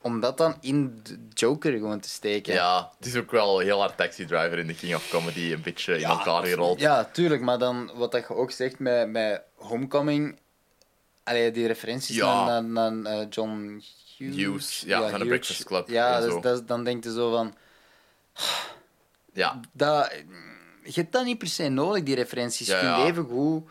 om 0.01 0.19
dat 0.19 0.37
dan 0.37 0.55
in 0.61 0.99
de 1.03 1.17
Joker 1.33 1.71
gewoon 1.71 1.99
te 1.99 2.09
steken. 2.09 2.53
Ja, 2.53 2.91
het 2.97 3.05
is 3.07 3.15
ook 3.15 3.31
wel 3.31 3.59
heel 3.59 3.79
hard 3.79 3.97
Taxi 3.97 4.25
Driver 4.25 4.57
in 4.57 4.67
de 4.67 4.75
King 4.75 4.95
of 4.95 5.09
Comedy 5.09 5.51
een 5.53 5.61
beetje 5.61 5.97
in 5.97 6.03
elkaar 6.03 6.45
gerold. 6.45 6.79
Ja, 6.79 7.03
tuurlijk. 7.05 7.41
Maar 7.41 7.59
dan 7.59 7.91
wat 7.95 8.11
dat 8.11 8.27
je 8.27 8.33
ook 8.35 8.51
zegt 8.51 8.79
met, 8.79 9.09
met 9.09 9.41
Homecoming, 9.55 10.39
allee, 11.23 11.51
die 11.51 11.67
referenties 11.67 12.15
Ja. 12.15 12.45
naar, 12.45 12.63
naar, 12.63 13.19
eh, 13.19 13.27
John 13.29 13.83
Hughes. 14.17 14.35
Hughes, 14.37 14.83
ja, 14.85 15.09
van 15.09 15.19
de 15.19 15.25
Breakfast 15.25 15.63
Club 15.63 15.87
Ja, 15.89 16.19
dus 16.21 16.41
dat, 16.41 16.67
dan 16.67 16.83
denk 16.83 17.03
je 17.03 17.11
zo 17.11 17.31
van... 17.31 17.55
Ja, 19.33 19.59
dat, 19.71 20.11
je 20.85 20.99
hebt 21.01 21.11
dat 21.11 21.25
niet 21.25 21.37
per 21.37 21.47
se 21.47 21.67
nodig, 21.69 22.03
die 22.03 22.15
referenties. 22.15 22.67
Ja, 22.67 22.75
je 22.79 22.85
kunt 22.85 22.97
ja. 22.97 23.05
even 23.05 23.23
goed 23.23 23.63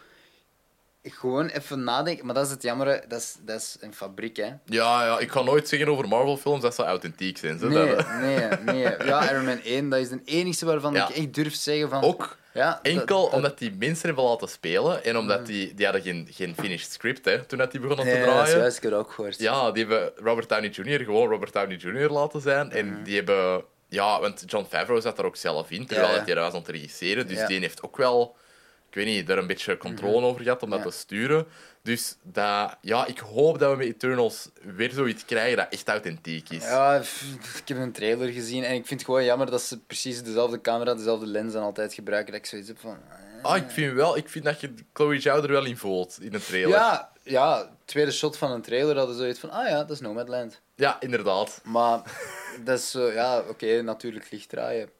gewoon 1.06 1.46
even 1.48 1.84
nadenken. 1.84 2.26
Maar 2.26 2.34
dat 2.34 2.44
is 2.46 2.50
het 2.50 2.62
jammer, 2.62 3.04
dat 3.08 3.20
is, 3.20 3.36
dat 3.40 3.60
is 3.60 3.76
een 3.80 3.94
fabriek, 3.94 4.36
hè. 4.36 4.44
ja, 4.64 5.04
ja, 5.04 5.18
ik 5.18 5.30
ga 5.30 5.42
nooit 5.42 5.68
zeggen 5.68 5.88
over 5.88 6.08
Marvel-films 6.08 6.62
dat 6.62 6.74
ze 6.74 6.82
authentiek 6.84 7.38
zijn. 7.38 7.58
Zo. 7.58 7.68
Nee, 7.68 7.94
Dat- 7.96 8.08
nee, 8.12 8.48
nee. 8.74 8.82
Ja, 9.04 9.30
Iron 9.30 9.44
Man 9.44 9.60
1, 9.62 9.88
dat 9.88 10.00
is 10.00 10.08
de 10.08 10.20
enige 10.24 10.64
waarvan 10.66 10.92
Ja. 10.94 11.08
ik 11.08 11.16
echt 11.16 11.34
durf 11.34 11.54
zeggen 11.54 11.88
van... 11.88 12.02
Ook 12.02 12.36
ja, 12.54 12.78
enkel 12.82 13.04
dat- 13.06 13.24
dat- 13.24 13.32
omdat 13.32 13.58
die 13.58 13.72
mensen 13.78 14.06
hebben 14.06 14.24
laten 14.24 14.48
spelen 14.48 15.04
en 15.04 15.16
omdat 15.16 15.46
die, 15.46 15.74
die 15.74 15.84
hadden 15.84 16.02
geen, 16.04 16.28
geen 16.30 16.54
finished 16.54 16.92
script 16.92 17.24
hè, 17.24 17.44
toen 17.44 17.58
dat 17.58 17.70
die 17.70 17.80
begonnen 17.80 18.04
Nee, 18.06 18.14
te 18.14 18.20
dat 18.20 18.28
is 18.34 18.40
draaien. 18.40 18.58
juist, 18.58 18.76
ik 18.76 18.82
heb 18.82 18.92
dat 18.92 19.00
ook 19.00 19.12
gehoord. 19.12 19.38
Ja, 19.38 19.70
die 19.72 19.86
hebben 19.86 20.12
Robert 20.16 20.48
Downey 20.48 20.68
Jr. 20.70 21.04
gewoon 21.04 21.28
Robert 21.28 21.52
Downey 21.52 21.76
Jr. 21.76 22.10
laten 22.10 22.40
zijn. 22.40 22.70
En 22.70 23.02
die 23.02 23.16
hebben... 23.16 23.64
Ja, 23.94 24.20
want 24.20 24.42
John 24.46 24.66
Favreau 24.68 25.00
zat 25.00 25.18
er 25.18 25.24
ook 25.24 25.36
zelf 25.36 25.70
in, 25.70 25.86
terwijl 25.86 26.08
Ja, 26.08 26.16
ja. 26.18 26.24
hij 26.24 26.34
daar 26.34 26.44
was 26.44 26.52
aan 26.52 26.58
het 26.58 26.68
regisseren. 26.68 27.26
Dus 27.28 27.46
die 27.46 27.60
heeft 27.60 27.82
ook 27.82 27.96
wel... 27.96 28.36
Ik 28.88 28.94
weet 29.04 29.14
niet, 29.14 29.26
daar 29.26 29.38
een 29.38 29.46
beetje 29.46 29.76
controle 29.76 30.26
over 30.26 30.42
gehad 30.42 30.62
om 30.62 30.70
dat 30.70 30.82
te 30.82 30.90
sturen. 30.90 31.46
Dus 31.82 32.16
dat, 32.22 32.76
ja, 32.80 33.06
ik 33.06 33.18
hoop 33.18 33.58
dat 33.58 33.70
we 33.70 33.76
met 33.76 33.86
Eternals 33.86 34.48
weer 34.62 34.90
zoiets 34.90 35.24
krijgen 35.24 35.56
dat 35.56 35.66
echt 35.70 35.88
authentiek 35.88 36.48
is. 36.50 36.62
Ja, 36.64 36.94
ik 37.58 37.68
heb 37.68 37.78
een 37.78 37.92
trailer 37.92 38.28
gezien 38.32 38.64
en 38.64 38.74
ik 38.74 38.86
vind 38.86 39.00
het 39.00 39.04
gewoon 39.08 39.24
jammer 39.24 39.50
dat 39.50 39.62
ze 39.62 39.78
precies 39.80 40.22
dezelfde 40.22 40.60
camera, 40.60 40.94
dezelfde 40.94 41.26
lens 41.26 41.52
dan 41.52 41.62
altijd 41.62 41.94
gebruiken. 41.94 42.32
Dat 42.32 42.40
ik 42.40 42.46
zoiets 42.48 42.68
heb 42.68 42.78
van... 42.80 42.98
eh. 43.10 43.44
Ah, 43.44 43.56
ik 43.56 43.70
vind 43.70 43.92
wel, 43.94 44.16
ik 44.16 44.28
vind 44.28 44.44
dat 44.44 44.60
je 44.60 44.74
Chloe 44.92 45.20
Zhao 45.20 45.42
er 45.42 45.50
wel 45.50 45.64
in 45.64 45.76
voelt 45.76 46.18
in 46.20 46.34
een 46.34 46.42
trailer. 46.42 46.70
Ja, 46.70 47.10
ja, 47.22 47.70
tweede 47.84 48.10
shot 48.12 48.36
van 48.36 48.50
een 48.50 48.62
trailer 48.62 48.96
hadden 48.96 49.14
ze 49.14 49.20
zoiets 49.20 49.38
van, 49.40 49.50
ah 49.50 49.68
ja, 49.68 49.76
dat 49.78 49.90
is 49.90 50.00
Nomadland. 50.00 50.60
Ja, 50.74 50.96
inderdaad. 51.00 51.60
Maar 51.64 52.02
dat 52.64 52.78
is 52.78 52.90
zo, 52.90 53.10
ja, 53.12 53.38
oké, 53.48 53.82
natuurlijk 53.82 54.30
licht 54.30 54.48
draaien. 54.48 54.90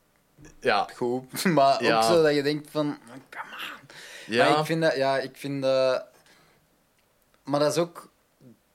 Ja, 0.61 0.89
Goed. 0.97 1.45
Maar 1.59 1.83
Ja. 1.85 1.97
ook 1.97 2.03
zo 2.03 2.23
dat 2.23 2.35
je 2.35 2.43
denkt 2.43 2.71
van, 2.71 2.99
come 3.31 3.53
on. 3.53 3.89
ja. 4.35 4.49
Maar 4.51 4.59
ik 4.59 4.65
vind 4.67 4.83
dat, 4.83 4.97
ja, 4.97 5.19
ik 5.19 5.37
vind 5.37 5.63
dat... 5.63 6.05
Maar 7.45 7.61
dat 7.61 7.73
is 7.73 7.79
ook 7.79 8.11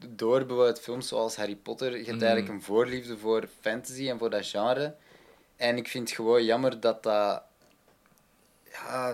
door 0.07 0.45
bijvoorbeeld 0.45 0.79
films 0.79 1.07
zoals 1.07 1.35
Harry 1.35 1.55
Potter. 1.55 1.91
Je 1.91 1.97
hebt 1.97 2.07
Mhm. 2.15 2.23
eigenlijk 2.23 2.53
een 2.53 2.61
voorliefde 2.63 3.17
voor 3.17 3.47
fantasy 3.61 4.09
en 4.09 4.17
voor 4.19 4.29
dat 4.29 4.45
genre. 4.47 4.95
En 5.55 5.77
ik 5.77 5.87
vind 5.87 6.07
het 6.07 6.15
gewoon 6.15 6.43
jammer 6.45 6.79
dat 6.79 7.03
dat... 7.03 7.41
Ja... 8.71 9.13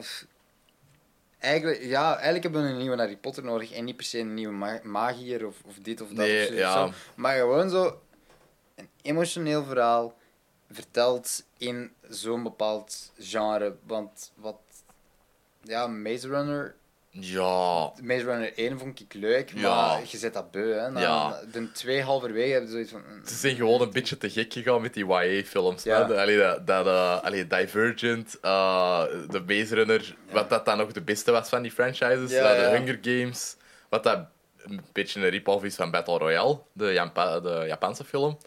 Eigenlijk, 1.39 1.83
ja, 1.83 2.13
eigenlijk 2.13 2.43
hebben 2.43 2.63
we 2.63 2.69
een 2.69 2.77
nieuwe 2.77 2.97
Harry 2.97 3.15
Potter 3.17 3.43
nodig 3.43 3.71
en 3.71 3.85
niet 3.85 3.95
per 3.95 4.05
se 4.05 4.19
een 4.19 4.33
nieuwe 4.33 4.53
ma- 4.53 4.79
magier 4.83 5.45
of, 5.45 5.55
of 5.65 5.75
dit 5.81 6.01
of 6.01 6.07
dat. 6.07 6.17
Nee, 6.17 6.41
of 6.41 6.47
zo, 6.47 6.53
ja. 6.53 6.89
Maar 7.15 7.35
gewoon 7.35 7.69
zo 7.69 8.01
emotioneel 9.05 9.63
verhaal 9.63 10.13
verteld 10.71 11.43
in 11.57 11.91
zo'n 12.09 12.43
bepaald 12.43 13.11
genre. 13.19 13.75
Want 13.85 14.31
wat... 14.35 14.57
Ja, 15.63 15.87
Maze 15.87 16.27
Runner... 16.27 16.75
Ja, 17.09 17.91
Maze 18.01 18.23
Runner 18.23 18.53
1 18.57 18.79
vond 18.79 18.99
ik 18.99 19.13
leuk, 19.13 19.51
Ja. 19.55 19.61
maar 19.75 20.01
je 20.07 20.17
zet 20.17 20.33
dat 20.33 20.51
beu, 20.51 20.73
hè. 20.73 20.91
Na, 20.91 20.99
Ja. 21.01 21.39
De 21.51 21.71
twee 21.71 22.01
halverwege 22.01 22.51
hebben 22.51 22.67
ze 22.69 22.73
zoiets 22.73 22.91
van... 22.91 23.01
mm, 23.09 23.25
ze 23.27 23.35
zijn 23.35 23.55
gewoon 23.55 23.81
een 23.81 23.91
beetje 23.91 24.17
te 24.17 24.29
gek 24.29 24.53
gegaan 24.53 24.81
met 24.81 24.93
die 24.93 25.05
YA-films. 25.05 25.83
Ja. 25.83 26.01
Allee, 26.01 26.37
dat, 26.37 26.67
dat, 26.67 26.85
eh, 26.85 27.21
allee, 27.23 27.47
Divergent, 27.47 28.39
eh 28.41 29.03
The 29.29 29.43
Maze 29.47 29.75
Runner, 29.75 30.15
wat 30.31 30.49
dat 30.49 30.65
dan 30.65 30.81
ook 30.81 30.93
de 30.93 31.01
beste 31.01 31.31
was 31.31 31.49
van 31.49 31.61
die 31.61 31.71
franchises. 31.71 32.31
Ja, 32.31 32.53
eh, 32.53 32.71
de. 32.71 32.77
Hunger 32.77 32.99
Games, 33.01 33.55
wat 33.89 34.03
dat 34.03 34.19
een 34.57 34.81
beetje 34.93 35.21
een 35.21 35.29
rip-off 35.29 35.63
is 35.63 35.75
van 35.75 35.91
Battle 35.91 36.17
Royale, 36.17 36.59
de, 36.73 36.85
de 37.43 37.63
Japanse 37.67 38.03
film. 38.03 38.37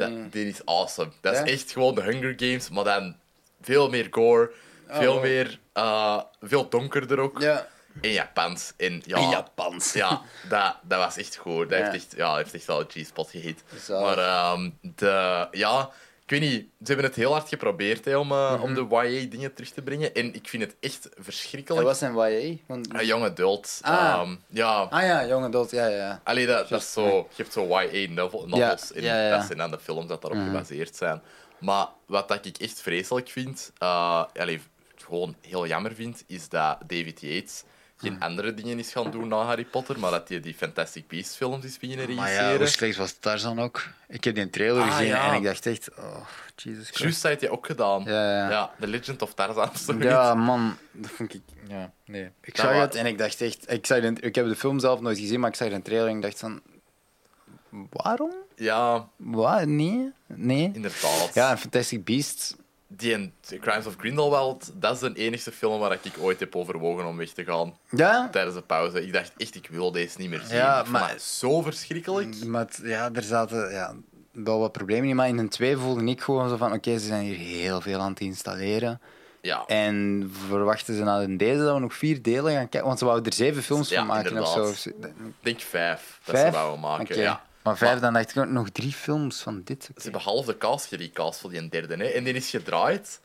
Dat, 0.00 0.32
die 0.32 0.46
is 0.48 0.64
awesome. 0.64 1.10
Dat 1.20 1.34
Ja? 1.34 1.42
is 1.44 1.50
echt 1.52 1.72
gewoon 1.72 1.94
de 1.94 2.02
Hunger 2.02 2.34
Games, 2.36 2.68
maar 2.68 2.84
dan 2.84 3.16
veel 3.60 3.90
meer 3.90 4.06
gore, 4.10 4.52
veel 4.88 5.12
wow. 5.12 5.22
meer, 5.22 5.58
eh, 5.72 6.20
veel 6.42 6.68
donkerder 6.68 7.18
ook. 7.18 7.40
Ja. 7.40 7.66
In 8.00 8.10
Japans. 8.12 8.72
En 8.76 9.02
ja, 9.06 9.16
In 9.16 9.28
Japans. 9.28 9.92
Ja, 9.92 10.22
dat, 10.48 10.76
dat 10.82 10.98
was 10.98 11.16
echt 11.16 11.36
goed. 11.36 11.70
Dat 11.70 11.78
Ja. 11.78 11.84
heeft 11.90 12.04
echt, 12.04 12.16
ja, 12.16 12.36
heeft 12.36 12.54
echt 12.54 12.64
wel 12.64 12.80
een 12.80 12.86
G-spot 12.90 13.30
gehit. 13.30 13.62
Maar 13.88 14.18
ehm, 14.18 14.70
de, 14.80 15.48
ja, 15.50 15.90
ik 16.26 16.30
weet 16.30 16.40
niet, 16.40 16.60
ze 16.60 16.86
hebben 16.86 17.04
het 17.04 17.14
heel 17.14 17.32
hard 17.32 17.48
geprobeerd 17.48 18.04
hè, 18.04 18.16
om, 18.16 18.32
om 18.32 18.74
de 18.74 18.86
YA-dingen 18.90 19.54
terug 19.54 19.70
te 19.70 19.82
brengen. 19.82 20.14
En 20.14 20.34
ik 20.34 20.48
vind 20.48 20.62
het 20.62 20.76
echt 20.80 21.08
verschrikkelijk. 21.18 21.86
was 21.86 22.00
een 22.00 22.14
YA? 22.16 22.56
Want... 22.66 22.94
Een 22.94 23.06
young 23.06 23.24
adult. 23.24 23.78
Ah. 23.82 23.98
ehm, 24.20 24.34
ja, 24.48 24.80
Ah 24.82 25.02
ja, 25.02 25.26
jonge 25.26 25.46
adult, 25.46 25.70
ja, 25.70 25.86
ja. 25.86 26.20
Allee, 26.24 26.46
dat, 26.46 26.68
dat 26.68 26.80
is 26.80 26.92
zo, 26.92 27.06
je 27.16 27.42
hebt 27.42 27.52
zo 27.52 27.66
YA-novels 27.80 28.44
Ja, 28.56 28.76
en 28.94 29.02
ja, 29.02 29.22
ja. 29.28 29.36
dat 29.36 29.46
zijn 29.46 29.58
dan 29.58 29.70
de 29.70 29.78
films 29.78 30.06
dat 30.08 30.22
daarop 30.22 30.40
Mhm. 30.40 30.48
gebaseerd 30.50 30.96
zijn. 30.96 31.22
Maar 31.58 31.86
wat 32.06 32.28
dat 32.28 32.46
ik 32.46 32.58
echt 32.58 32.80
vreselijk 32.80 33.28
vind, 33.28 33.72
eh 33.78 34.24
allee, 34.36 34.60
gewoon 34.96 35.36
heel 35.40 35.66
jammer 35.66 35.94
vind, 35.94 36.24
is 36.26 36.48
dat 36.48 36.78
David 36.86 37.20
Yates 37.20 37.62
geen 38.04 38.20
andere 38.20 38.54
dingen 38.54 38.78
is 38.78 38.92
gaan 38.92 39.10
doen 39.10 39.28
na 39.28 39.36
Harry 39.42 39.64
Potter, 39.64 39.98
maar 39.98 40.10
dat 40.10 40.28
hij 40.28 40.40
die 40.40 40.54
Fantastic 40.54 41.08
Beasts 41.08 41.36
films 41.36 41.64
is 41.64 41.78
beginnen 41.78 42.06
Maar 42.06 42.16
regisseren. 42.16 42.52
ja, 42.52 42.58
hoe 42.58 42.66
slecht 42.66 42.96
was 42.96 43.12
Tarzan 43.20 43.60
ook? 43.60 43.86
Ik 44.08 44.24
heb 44.24 44.34
die 44.34 44.50
trailer 44.50 44.82
Ah, 44.82 44.90
gezien 44.90 45.06
ja. 45.06 45.28
en 45.28 45.34
ik 45.34 45.42
dacht 45.44 45.66
echt, 45.66 45.90
oh, 45.98 46.26
Jesus 46.56 46.84
Christ. 46.86 46.98
Juist, 46.98 47.22
dat 47.22 47.30
heeft 47.30 47.42
hij 47.42 47.50
ook 47.50 47.66
gedaan. 47.66 48.02
Ja, 48.04 48.50
ja. 48.50 48.70
The 48.80 48.86
Legend 48.86 49.22
of 49.22 49.34
Tarzan. 49.34 49.68
of 49.68 49.76
zoiets. 49.86 50.04
Ja, 50.04 50.34
man, 50.34 50.76
dat 50.92 51.10
vond 51.10 51.34
ik. 51.34 51.42
Ja, 51.68 51.92
nee. 52.04 52.30
Ik 52.42 52.56
zag 52.56 52.72
het 52.72 52.94
en 52.94 53.06
ik 53.06 53.18
dacht 53.18 53.40
echt. 53.40 53.72
Ik, 53.72 53.86
zag 53.86 54.00
de, 54.00 54.12
ik 54.20 54.34
heb 54.34 54.46
de 54.48 54.56
film 54.56 54.78
zelf 54.78 55.00
nooit 55.00 55.18
gezien, 55.18 55.40
maar 55.40 55.50
ik 55.50 55.56
zag 55.56 55.68
de 55.68 55.82
trailer 55.82 56.08
en 56.08 56.16
ik 56.16 56.22
dacht 56.22 56.38
van. 56.38 56.60
Waarom? 57.90 58.32
Ja, 58.56 59.08
Wat? 59.16 59.64
Nee? 59.66 60.12
Nee. 60.26 60.70
inderdaad. 60.74 61.30
Ja, 61.34 61.50
en 61.50 61.58
Fantastic 61.58 62.04
Beasts. 62.04 62.54
Die 62.96 63.14
en 63.14 63.32
Crimes 63.60 63.86
of 63.86 63.94
Grindelwald, 63.98 64.70
dat 64.74 64.92
is 64.94 64.98
de 64.98 65.12
enige 65.14 65.52
film 65.52 65.78
waar 65.80 65.92
ik 66.02 66.12
ooit 66.20 66.40
heb 66.40 66.56
overwogen 66.56 67.04
om 67.06 67.16
weg 67.16 67.28
te 67.30 67.44
gaan 67.44 67.76
Ja, 67.90 68.28
tijdens 68.30 68.54
de 68.54 68.62
pauze. 68.62 69.06
Ik 69.06 69.12
dacht 69.12 69.32
echt, 69.36 69.54
ik 69.54 69.68
wil 69.70 69.92
deze 69.92 70.20
niet 70.20 70.30
meer 70.30 70.40
zien. 70.46 70.56
Ja, 70.56 70.80
ik 70.80 70.88
maar- 70.88 71.10
dat 71.12 71.22
zo 71.22 71.62
verschrikkelijk. 71.62 72.44
maar 72.44 72.60
het- 72.64 72.80
ja, 72.82 73.10
er 73.12 73.22
zaten 73.22 73.70
ja, 73.70 73.94
wel 74.32 74.58
wat 74.58 74.72
problemen 74.72 75.08
in. 75.08 75.16
Maar 75.16 75.28
in 75.28 75.38
een 75.38 75.48
2 75.48 75.76
voelde 75.76 76.04
ik 76.04 76.20
gewoon 76.22 76.48
zo 76.48 76.56
van: 76.56 76.72
oké, 76.72 76.98
ze 76.98 77.06
zijn 77.06 77.24
hier 77.24 77.36
heel 77.36 77.80
veel 77.80 78.00
aan 78.00 78.10
het 78.10 78.20
installeren. 78.20 79.00
Ja, 79.40 79.64
En 79.66 80.30
verwachten 80.48 80.94
ze 80.96 81.02
na 81.02 81.26
deze 81.26 81.62
dat 81.64 81.74
we 81.74 81.80
nog 81.80 81.94
vier 81.94 82.22
delen 82.22 82.52
gaan 82.52 82.68
kijken? 82.68 82.84
Want 82.84 82.98
ze 82.98 83.04
wouden 83.04 83.26
er 83.26 83.32
zeven 83.36 83.62
films 83.62 83.88
Ja, 83.88 83.96
van 83.98 84.06
maken 84.06 84.38
of 84.40 84.48
zo. 84.48 84.54
inderdaad. 84.54 84.72
Of 84.72 84.78
zo. 84.78 84.88
ik 84.88 85.32
denk 85.40 85.60
vijf 85.60 86.20
dat 86.24 86.34
Vijf? 86.34 86.46
ze 86.54 86.58
wouden 86.60 86.80
maken. 86.80 87.16
Ja. 87.18 87.42
Maar 87.64 87.76
vijf, 87.76 87.90
Maar- 87.92 88.00
dan 88.00 88.12
dacht 88.12 88.30
ik 88.30 88.42
ook 88.42 88.48
nog 88.48 88.68
drie 88.70 88.92
films 88.92 89.40
van 89.42 89.60
dit. 89.64 89.84
Ze 89.84 90.02
hebben 90.02 90.20
half 90.20 90.46
de 90.46 90.58
cast 90.58 90.86
gerecast 90.86 91.40
voor 91.40 91.50
die 91.50 91.68
derde. 91.68 91.96
Hè. 91.96 92.04
En 92.04 92.24
die 92.24 92.34
is 92.34 92.50
gedraaid. 92.50 93.20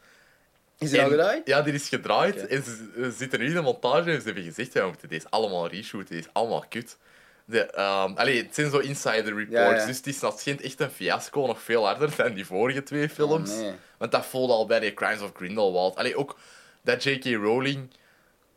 Is 0.78 0.94
En- 0.94 1.42
Ja, 1.46 1.62
die 1.62 1.74
is 1.74 1.90
gedraaid. 1.90 2.48
En 2.48 2.64
ze, 2.64 2.90
ze 2.96 3.12
zitten 3.12 3.40
nu 3.40 3.46
in 3.46 3.54
de 3.54 3.62
montage 3.62 4.12
en 4.12 4.20
ze 4.20 4.26
hebben 4.26 4.44
gezegd, 4.44 4.74
ja, 4.74 4.82
we 4.82 4.88
moeten 4.88 5.10
deze 5.10 5.30
allemaal 5.30 5.68
reshooten. 5.68 6.16
Dit 6.16 6.26
is 6.26 6.30
allemaal 6.34 6.66
kut. 6.70 6.98
De, 7.46 7.66
ehm, 7.66 8.14
allee, 8.16 8.44
het 8.44 8.56
zijn 8.56 8.70
zo 8.70 8.78
insider 8.78 9.26
reports, 9.26 9.52
Ja, 9.52 9.76
ja. 9.76 9.86
dus 9.86 9.98
het 9.98 10.08
is 10.08 10.20
dat 10.20 10.40
schijnt 10.40 10.62
echt 10.62 10.80
een 10.80 10.90
fiasco, 10.90 11.46
nog 11.46 11.62
veel 11.62 11.86
harder 11.86 12.16
dan 12.16 12.34
die 12.34 12.46
vorige 12.46 12.84
twee 12.84 13.10
films. 13.10 13.52
Oh, 13.52 13.58
nee. 13.60 13.74
Want 13.98 14.12
dat 14.12 14.26
voelde 14.26 14.54
al 14.54 14.66
bij 14.66 14.80
de 14.80 14.94
Crimes 14.94 15.22
of 15.22 15.32
Grindelwald. 15.36 15.96
Allee, 15.96 16.16
ook 16.16 16.38
dat 16.82 17.04
J.K. 17.04 17.26
Rowling 17.26 17.90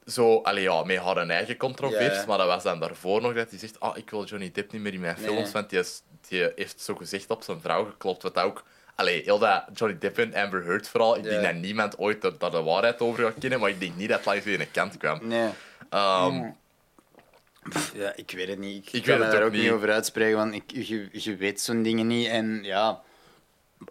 zo, 0.06 0.40
allee, 0.42 0.62
ja, 0.62 0.84
met 0.84 0.96
haar 0.98 1.16
eigen 1.28 1.56
controvers, 1.56 2.04
Ja, 2.06 2.12
ja. 2.12 2.24
maar 2.26 2.38
dat 2.38 2.46
was 2.46 2.62
dan 2.62 2.80
daarvoor 2.80 3.20
nog 3.22 3.34
dat 3.34 3.50
hij 3.50 3.58
zegt, 3.58 3.80
ah, 3.80 3.96
ik 3.96 4.10
wil 4.10 4.24
Johnny 4.24 4.50
Depp 4.52 4.72
niet 4.72 4.82
meer 4.82 4.94
in 4.94 5.00
mijn 5.00 5.16
Nee. 5.18 5.24
films, 5.26 5.52
want 5.52 5.70
die, 5.70 5.78
is, 5.78 6.02
die 6.28 6.50
heeft 6.56 6.80
zo 6.80 6.94
gezegd 6.94 7.30
op 7.30 7.42
zijn 7.42 7.60
vrouw 7.60 7.84
geklopt, 7.84 8.22
wat 8.22 8.38
ook... 8.38 8.62
Allee, 8.94 9.22
heel 9.22 9.38
dat 9.38 9.64
Johnny 9.74 9.98
Depp 9.98 10.18
en 10.18 10.34
Amber 10.34 10.64
Heard 10.64 10.88
vooral, 10.88 11.16
ik 11.16 11.22
denk 11.22 11.42
dat 11.42 11.54
niemand 11.54 11.98
ooit 11.98 12.22
daar 12.40 12.50
de 12.50 12.62
waarheid 12.62 13.00
over 13.00 13.24
gaat 13.24 13.34
kennen, 13.38 13.60
maar 13.60 13.68
ik 13.70 13.80
denk 13.80 13.96
niet 13.96 14.08
dat 14.08 14.16
het 14.18 14.26
langs 14.26 14.44
de 14.44 14.66
kant 14.72 14.96
kwam. 14.96 15.18
Nee. 15.22 15.50
Ehm, 15.90 16.34
Mm. 16.34 16.56
Pff, 17.68 17.92
Ja, 17.94 18.12
ik 18.16 18.30
weet 18.30 18.48
het 18.48 18.58
niet. 18.58 18.86
Ik, 18.86 18.92
Ik 18.92 19.02
kan 19.02 19.14
weet 19.14 19.22
het 19.26 19.32
daar 19.32 19.42
ook 19.44 19.52
niet 19.52 19.62
niet. 19.62 19.70
over 19.70 19.92
uitspreken, 19.92 20.36
want 20.36 20.54
ik, 20.54 20.62
je, 20.72 21.08
je 21.12 21.36
weet 21.36 21.60
zo'n 21.60 21.82
dingen 21.82 22.06
niet. 22.06 22.28
En 22.28 22.60
ja, 22.62 23.00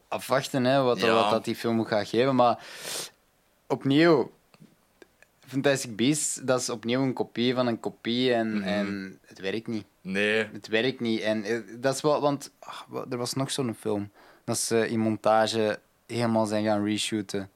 afwachten 0.07 0.63
hè, 0.65 0.81
wat, 0.81 0.99
Ja. 0.99 1.13
wat 1.13 1.29
dat 1.31 1.45
die 1.45 1.55
film 1.55 1.85
gaat 1.85 2.07
geven. 2.07 2.35
Maar 2.35 2.59
opnieuw, 3.67 4.31
Fantastic 5.51 5.95
Beasts, 5.95 6.35
dat 6.35 6.59
is 6.61 6.69
opnieuw 6.69 7.01
een 7.01 7.13
kopie 7.13 7.53
van 7.53 7.67
een 7.67 7.79
kopie. 7.79 8.33
En, 8.33 8.57
Mhm. 8.57 8.63
en 8.67 9.19
het 9.25 9.39
werkt 9.39 9.67
niet. 9.67 9.85
nee, 10.01 10.47
Het 10.51 10.67
werkt 10.67 10.99
niet. 10.99 11.21
En 11.21 11.43
eh, 11.43 11.59
dat 11.79 11.95
is 11.95 12.01
wel, 12.01 12.21
want 12.21 12.51
ach, 12.59 12.85
er 13.09 13.17
was 13.17 13.33
nog 13.33 13.51
zo'n 13.51 13.75
film. 13.79 14.11
Dat 14.43 14.57
ze 14.57 14.89
in 14.89 14.99
montage 14.99 15.79
helemaal 16.07 16.45
zijn 16.45 16.63
gaan 16.65 16.83
reshooten. 16.85 17.49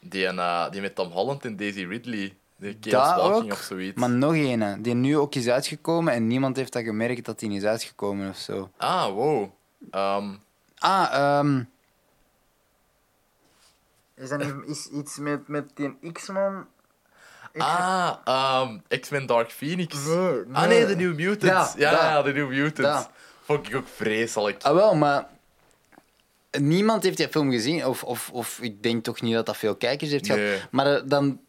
die, 0.00 0.26
en, 0.26 0.70
die 0.70 0.80
met 0.80 0.94
Tom 0.94 1.10
Holland 1.10 1.44
en 1.44 1.56
Daisy 1.56 1.84
Ridley, 1.84 2.36
de 2.56 2.76
Chaos 2.80 3.22
Walking 3.22 3.52
of 3.52 3.58
zoiets. 3.60 3.98
Maar 4.00 4.10
nog 4.10 4.32
een, 4.34 4.82
die 4.82 4.94
nu 4.94 5.16
ook 5.16 5.34
is 5.34 5.48
uitgekomen 5.48 6.12
en 6.12 6.26
niemand 6.26 6.56
heeft 6.56 6.72
dat 6.72 6.82
gemerkt 6.82 7.24
dat 7.24 7.38
die 7.38 7.50
is 7.50 7.64
uitgekomen 7.64 8.28
of 8.28 8.36
zo. 8.36 8.70
Ah, 8.76 9.12
wow. 9.12 9.50
Ehm, 9.90 10.34
Ah, 10.78 11.12
ehm. 11.12 11.62
Is 14.14 14.28
dat 14.28 14.38
niet 14.38 14.54
is 14.66 14.86
iets 14.88 15.18
met, 15.18 15.48
met 15.48 15.70
die 15.74 16.12
X-Man? 16.12 16.66
Ah, 17.58 18.14
ehm, 18.24 19.00
X-Men 19.00 19.26
Dark 19.26 19.50
Phoenix. 19.50 20.04
Nee, 20.04 20.42
Ah 20.52 20.68
nee. 20.68 20.86
de 20.86 20.96
New 20.96 21.14
Mutants. 21.14 21.74
Ja, 21.76 21.90
Ja, 21.90 22.22
de 22.22 22.32
New 22.32 22.48
Mutants. 22.48 22.80
Dat. 23.02 23.10
Vond 23.44 23.68
ik 23.68 23.76
ook 23.76 23.86
vreselijk. 23.94 24.62
Ah, 24.62 24.74
wel, 24.74 24.94
maar. 24.94 25.26
Niemand 26.58 27.02
heeft 27.02 27.16
die 27.16 27.28
film 27.28 27.50
gezien, 27.50 27.86
of, 27.86 28.04
of, 28.04 28.30
of 28.32 28.58
ik 28.60 28.82
denk 28.82 29.04
toch 29.04 29.20
niet 29.20 29.34
dat 29.34 29.46
dat 29.46 29.56
veel 29.56 29.74
kijkers 29.76 30.10
heeft 30.10 30.26
gehad. 30.26 30.60
Maar 30.70 30.86
eh, 30.96 31.02
dan, 31.04 31.40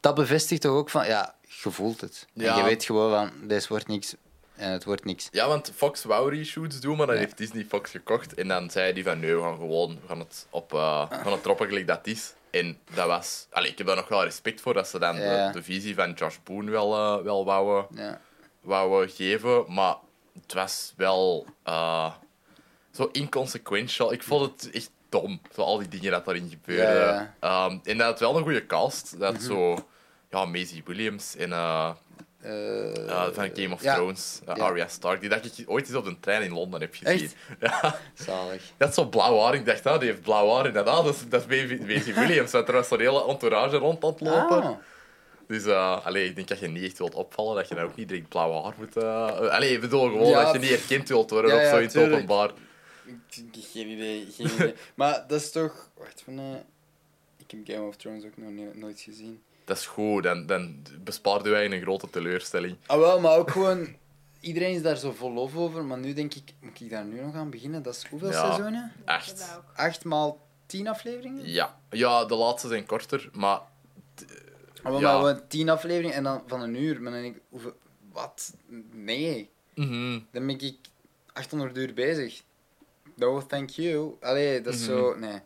dat 0.00 0.14
bevestigt 0.14 0.60
toch 0.60 0.72
ook 0.72 0.90
van, 0.90 1.06
ja, 1.06 1.34
je 1.62 1.70
voelt 1.70 2.00
het. 2.00 2.26
Ja. 2.32 2.50
En 2.52 2.56
je 2.58 2.64
weet 2.64 2.84
gewoon 2.84 3.10
van, 3.10 3.48
deze 3.48 3.68
wordt 3.68 3.86
niks 3.88 4.14
en 4.56 4.70
het 4.72 4.84
wordt 4.84 5.04
niks. 5.04 5.28
Ja, 5.30 5.48
want 5.48 5.72
Fox 5.76 6.04
wou 6.04 6.34
reshoots 6.36 6.80
doen, 6.80 6.96
maar 6.96 7.06
dan 7.06 7.14
Ja. 7.14 7.20
heeft 7.20 7.36
Disney 7.38 7.64
Fox 7.68 7.90
gekocht. 7.90 8.34
En 8.34 8.48
dan 8.48 8.70
zei 8.70 8.92
die 8.92 9.04
van, 9.04 9.20
nee, 9.20 9.34
we 9.34 9.42
gaan 9.42 9.56
gewoon 9.56 9.98
we 10.00 10.06
gaan 10.08 10.18
het, 10.18 10.46
op, 10.50 10.72
eh, 10.74 11.08
we 11.08 11.14
gaan 11.14 11.32
het 11.32 11.42
droppen 11.42 11.66
gelijk 11.66 11.86
dat 11.86 12.06
is. 12.06 12.32
En 12.58 12.78
dat 12.94 13.06
was... 13.06 13.46
Allee, 13.50 13.70
ik 13.70 13.78
heb 13.78 13.86
daar 13.86 13.96
nog 13.96 14.08
wel 14.08 14.24
respect 14.24 14.60
voor, 14.60 14.74
dat 14.74 14.88
ze 14.88 14.98
dan 14.98 15.16
Ja. 15.20 15.46
de, 15.46 15.52
de 15.52 15.62
visie 15.64 15.94
van 15.94 16.12
Josh 16.12 16.36
Boone 16.44 16.70
wel, 16.70 16.94
eh, 16.94 17.24
wel 17.24 17.44
wouden, 17.44 17.86
Ja. 18.02 18.20
wouden 18.60 19.10
geven. 19.10 19.64
Maar 19.68 19.96
het 20.42 20.52
was 20.52 20.92
wel 20.96 21.46
eh, 21.62 22.12
zo 22.92 23.08
inconsequential. 23.12 24.12
Ik 24.12 24.22
vond 24.22 24.62
het 24.62 24.70
echt 24.74 24.90
dom, 25.08 25.40
zo 25.54 25.60
al 25.62 25.78
die 25.78 25.88
dingen 25.88 26.10
dat 26.10 26.24
daarin 26.24 26.48
gebeurden. 26.50 26.96
Ja. 27.14 27.34
Ehm, 27.40 27.78
en 27.84 27.98
dat 27.98 28.06
had 28.06 28.20
wel 28.20 28.36
een 28.36 28.42
goede 28.42 28.66
cast. 28.66 29.18
Dat 29.18 29.42
zo... 29.42 29.86
Ja, 30.30 30.44
Maisie 30.44 30.82
Williams 30.86 31.36
en... 31.36 31.52
eh, 31.52 31.90
Eh, 32.46 33.04
uh, 33.06 33.26
van 33.32 33.50
Game 33.54 33.74
of 33.74 33.82
ja. 33.82 33.94
Thrones, 33.94 34.40
uh, 34.48 34.54
Ja. 34.56 34.62
Arya 34.64 34.88
Stark, 34.88 35.20
die 35.20 35.28
dat 35.28 35.44
ik 35.44 35.52
ooit 35.70 35.86
eens 35.86 35.96
op 35.96 36.06
een 36.06 36.20
trein 36.20 36.42
in 36.42 36.52
Londen 36.52 36.80
heb 36.80 36.94
gezien. 36.94 37.06
Echt? 37.22 37.34
Ja, 37.60 37.98
Zalig. 38.14 38.62
dat 38.76 38.88
is 38.88 38.94
zo 38.94 39.04
blauw 39.08 39.38
haar. 39.40 39.54
Ik 39.54 39.64
dacht, 39.66 39.86
ah, 39.86 39.98
die 40.00 40.08
heeft 40.08 40.22
blauw 40.22 40.54
haar. 40.54 40.66
En 40.66 40.72
dat, 40.72 40.86
ah, 40.86 41.04
dat 41.04 41.14
is, 41.14 41.28
dat 41.28 41.40
is 41.40 41.46
Maisie 41.46 41.80
Maisie 41.86 42.14
Williams. 42.20 42.52
Want 42.52 42.68
er 42.68 42.74
was 42.74 42.88
zo'n 42.88 42.98
hele 43.00 43.24
entourage 43.26 43.76
rond 43.76 44.04
aan 44.04 44.10
het 44.10 44.20
lopen. 44.20 44.62
Ah. 44.62 44.76
Dus 45.48 45.64
uh, 45.66 46.06
allee, 46.06 46.28
ik 46.28 46.36
denk 46.36 46.48
dat 46.48 46.58
je 46.58 46.68
niet 46.68 46.84
echt 46.84 46.98
wilt 46.98 47.14
opvallen, 47.14 47.56
dat 47.56 47.68
je 47.68 47.74
dan 47.74 47.84
ook 47.84 47.96
niet 47.96 48.08
direct 48.08 48.28
blauw 48.28 48.62
haar 48.62 48.74
moet... 48.78 48.96
Uh, 48.96 49.26
allee, 49.50 49.72
ik 49.72 49.80
bedoel 49.80 50.02
gewoon 50.08 50.26
Ja, 50.28 50.42
dat 50.44 50.52
je 50.52 50.58
niet 50.58 50.68
herkend 50.68 51.08
wilt 51.08 51.30
worden 51.30 51.50
ja, 51.50 51.56
of 51.56 51.62
ja, 51.62 51.70
zo 51.70 51.76
in 51.76 51.82
het 51.82 51.92
tuurlijk. 51.92 52.12
openbaar. 52.14 52.50
Ik- 53.04 53.64
Geen 53.72 53.88
idee, 53.88 54.26
geen 54.36 54.46
idee. 54.54 54.74
maar 54.94 55.24
dat 55.28 55.40
is 55.40 55.50
toch... 55.50 55.88
Wacht, 55.98 56.22
van... 56.24 56.38
eh, 56.38 56.44
ik 57.36 57.50
heb 57.50 57.60
Game 57.76 57.88
of 57.88 57.96
Thrones 57.96 58.24
ook 58.24 58.36
nog 58.36 58.74
nooit 58.74 59.00
gezien. 59.00 59.42
Dat 59.66 59.76
is 59.76 59.86
goed, 59.86 60.22
dan, 60.22 60.46
dan 60.46 60.82
bespaarde 61.04 61.50
wij 61.50 61.64
een 61.72 61.80
grote 61.80 62.10
teleurstelling. 62.10 62.76
Ah 62.86 62.98
wel, 62.98 63.20
maar 63.20 63.36
ook 63.36 63.50
gewoon... 63.50 63.96
Iedereen 64.40 64.74
is 64.74 64.82
daar 64.82 64.96
zo 64.96 65.12
vol 65.12 65.32
lof 65.32 65.56
over, 65.56 65.84
maar 65.84 65.98
nu 65.98 66.12
denk 66.12 66.34
ik... 66.34 66.52
Moet 66.60 66.80
ik 66.80 66.90
daar 66.90 67.04
nu 67.04 67.20
nog 67.20 67.34
aan 67.34 67.50
beginnen? 67.50 67.82
Dat 67.82 67.94
is 67.94 68.04
hoeveel 68.10 68.30
Ja. 68.30 68.40
seizoenen? 68.46 68.92
Ook. 69.00 69.64
Acht 69.74 70.04
maal 70.04 70.46
tien 70.66 70.88
afleveringen? 70.88 71.48
Ja. 71.50 71.78
ja, 71.90 72.24
de 72.24 72.34
laatste 72.34 72.68
zijn 72.68 72.86
korter, 72.86 73.28
maar 73.32 73.60
Ah, 74.82 74.92
wel, 74.92 75.00
Ja. 75.00 75.12
maar 75.12 75.18
gewoon 75.32 75.46
tien 75.48 75.68
afleveringen 75.68 76.14
en 76.16 76.22
dan 76.22 76.42
van 76.46 76.60
een 76.60 76.74
uur. 76.74 77.02
Maar 77.02 77.12
dan 77.12 77.22
denk 77.22 77.36
ik... 77.36 77.42
Hoeveel, 77.48 77.76
wat? 78.12 78.54
Nee. 78.92 79.50
mhm, 79.74 80.18
Dan 80.30 80.46
ben 80.46 80.60
ik 80.60 80.76
800 81.32 81.76
uur 81.76 81.94
bezig. 81.94 82.42
No, 83.14 83.46
thank 83.46 83.70
you. 83.70 84.14
Allee, 84.20 84.60
dat 84.60 84.74
is 84.74 84.80
Mhm. 84.80 84.90
zo... 84.90 85.14
Nee. 85.18 85.38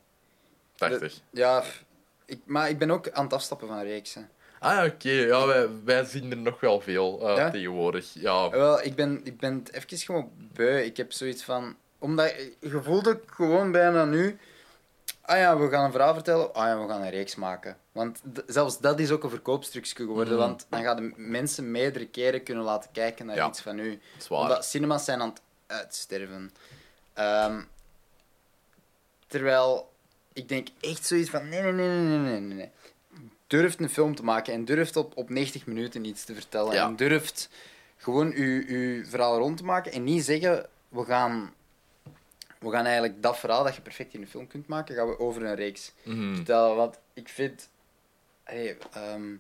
80. 0.77 1.21
Ja, 1.31 1.65
ik, 2.31 2.41
maar 2.45 2.69
ik 2.69 2.79
ben 2.79 2.91
ook 2.91 3.11
aan 3.11 3.25
het 3.25 3.33
afstappen 3.33 3.69
van 3.69 3.83
reeksen. 3.83 4.31
Ah, 4.59 4.85
oké. 4.85 5.11
Ja, 5.11 5.47
wij, 5.47 5.69
wij 5.85 6.05
zien 6.05 6.31
er 6.31 6.37
nog 6.37 6.61
wel 6.61 6.81
veel 6.81 7.31
uh, 7.31 7.37
Ja? 7.37 7.51
tegenwoordig. 7.51 8.11
Ja. 8.15 8.51
Wel, 8.51 8.83
ik 8.83 8.95
ben, 8.95 9.21
ik 9.25 9.39
ben 9.39 9.55
het 9.55 9.73
even 9.73 9.99
gewoon 9.99 10.31
beu. 10.37 10.81
Ik 10.83 10.97
heb 10.97 11.13
zoiets 11.13 11.43
van... 11.43 11.77
Omdat 11.99 12.35
je 12.61 12.83
voelt 12.83 13.09
ook 13.09 13.23
gewoon 13.27 13.73
bijna 13.73 14.05
nu... 14.05 14.39
Ah 15.21 15.39
ja, 15.39 15.59
we 15.59 15.69
gaan 15.69 15.85
een 15.85 15.91
verhaal 15.93 16.15
vertellen. 16.15 16.55
Ah 16.55 16.67
ja, 16.67 16.81
we 16.81 16.89
gaan 16.89 17.03
een 17.03 17.11
reeks 17.11 17.35
maken. 17.35 17.77
Want 17.93 18.21
zelfs 18.47 18.79
dat 18.79 18.99
is 19.01 19.11
ook 19.11 19.23
een 19.25 19.31
verkoopstukje 19.31 19.95
geworden. 19.95 20.35
Mhm. 20.35 20.43
Want 20.43 20.67
dan 20.69 20.83
gaan 20.83 20.97
de 20.97 21.13
mensen 21.17 21.71
meerdere 21.71 22.07
keren 22.07 22.43
kunnen 22.43 22.65
laten 22.65 22.91
kijken 22.93 23.27
naar 23.27 23.37
Ja. 23.37 23.49
iets 23.49 23.61
van 23.61 23.79
u. 23.79 24.01
Zwaar. 24.19 24.41
Omdat 24.41 24.65
cinemas 24.65 25.05
zijn 25.05 25.21
aan 25.21 25.29
het 25.29 25.41
uitsterven. 25.67 26.51
Ehm, 27.13 27.61
terwijl 29.27 29.90
ik 30.41 30.49
denk 30.49 30.69
echt 30.81 31.07
zoiets 31.07 31.31
van... 31.31 31.49
Nee, 31.49 31.63
nee, 31.63 31.73
nee, 31.73 31.89
nee, 31.89 32.19
nee, 32.19 32.41
nee, 32.41 32.55
nee. 32.57 32.71
Durft 33.47 33.81
een 33.81 33.89
film 33.91 34.15
te 34.15 34.25
maken 34.25 34.53
en 34.53 34.65
durft 34.65 34.97
op, 34.97 35.17
op 35.17 35.31
90 35.31 35.67
minuten 35.67 36.05
iets 36.05 36.25
te 36.25 36.35
vertellen. 36.35 36.73
Ja. 36.75 36.87
En 36.87 36.97
durft 36.97 37.49
gewoon 37.97 38.33
uw, 38.33 38.63
uw 38.67 39.05
verhaal 39.05 39.39
rond 39.39 39.57
te 39.57 39.65
maken 39.65 39.93
en 39.93 40.05
niet 40.05 40.25
zeggen... 40.25 40.67
We 40.89 41.05
gaan, 41.05 41.53
we 42.59 42.71
gaan 42.71 42.85
eigenlijk 42.85 43.23
dat 43.23 43.39
verhaal 43.39 43.65
dat 43.65 43.75
je 43.75 43.81
perfect 43.81 44.15
in 44.15 44.21
een 44.21 44.29
film 44.29 44.47
kunt 44.47 44.67
maken, 44.67 44.95
gaan 44.95 45.09
we 45.09 45.19
over 45.19 45.43
een 45.45 45.55
reeks 45.55 45.93
Mhm. 46.05 46.35
vertellen. 46.35 46.77
Want 46.77 46.99
ik 47.15 47.29
vind... 47.29 47.69
Hey, 48.45 48.77
ehm, 48.93 49.35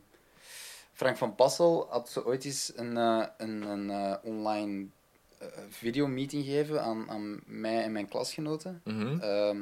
Frank 0.93 1.17
van 1.17 1.35
Passel 1.35 1.87
had 1.91 2.09
zo 2.09 2.21
ooit 2.21 2.45
eens 2.45 2.73
een, 2.77 2.97
eh, 2.97 3.25
een, 3.39 3.63
een 3.63 3.91
eh, 3.91 4.15
online 4.23 4.87
eh, 5.39 5.47
videomeeting 5.69 6.45
gegeven 6.45 6.83
aan, 6.83 7.11
aan 7.11 7.41
mij 7.47 7.83
en 7.83 7.93
mijn 7.93 8.09
klasgenoten. 8.09 8.81
Mhm. 8.85 9.21
Ehm, 9.21 9.61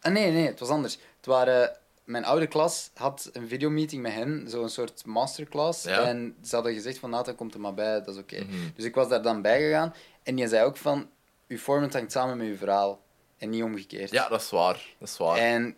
ah, 0.00 0.12
nee, 0.12 0.30
nee, 0.30 0.46
het 0.46 0.60
was 0.60 0.68
anders. 0.68 0.98
Het 1.16 1.26
waren, 1.26 1.76
mijn 2.04 2.24
oude 2.24 2.46
klas 2.46 2.90
had 2.94 3.30
een 3.32 3.48
videomeeting 3.48 4.02
met 4.02 4.12
hen, 4.12 4.44
zo'n 4.48 4.68
soort 4.68 5.04
masterclass. 5.04 5.84
Ja. 5.84 6.02
En 6.02 6.36
ze 6.44 6.54
hadden 6.54 6.74
gezegd 6.74 6.98
van, 6.98 7.10
Nathan, 7.10 7.34
komt 7.34 7.54
er 7.54 7.60
maar 7.60 7.74
bij, 7.74 7.92
dat 8.00 8.14
is 8.14 8.20
oké. 8.20 8.44
Mhm. 8.44 8.56
Dus 8.74 8.84
ik 8.84 8.94
was 8.94 9.08
daar 9.08 9.22
dan 9.22 9.42
bij 9.42 9.60
gegaan. 9.60 9.94
En 10.22 10.34
die 10.34 10.48
zei 10.48 10.64
ook 10.64 10.76
van, 10.76 11.10
uw 11.48 11.58
format 11.58 11.92
hangt 11.92 12.12
samen 12.12 12.36
met 12.36 12.46
uw 12.46 12.56
verhaal. 12.56 13.04
En 13.38 13.50
niet 13.50 13.62
omgekeerd. 13.62 14.10
Ja, 14.10 14.28
dat 14.28 14.40
is 14.40 14.50
waar. 14.50 14.94
Dat 14.98 15.08
is 15.08 15.16
waar. 15.16 15.36
En 15.36 15.76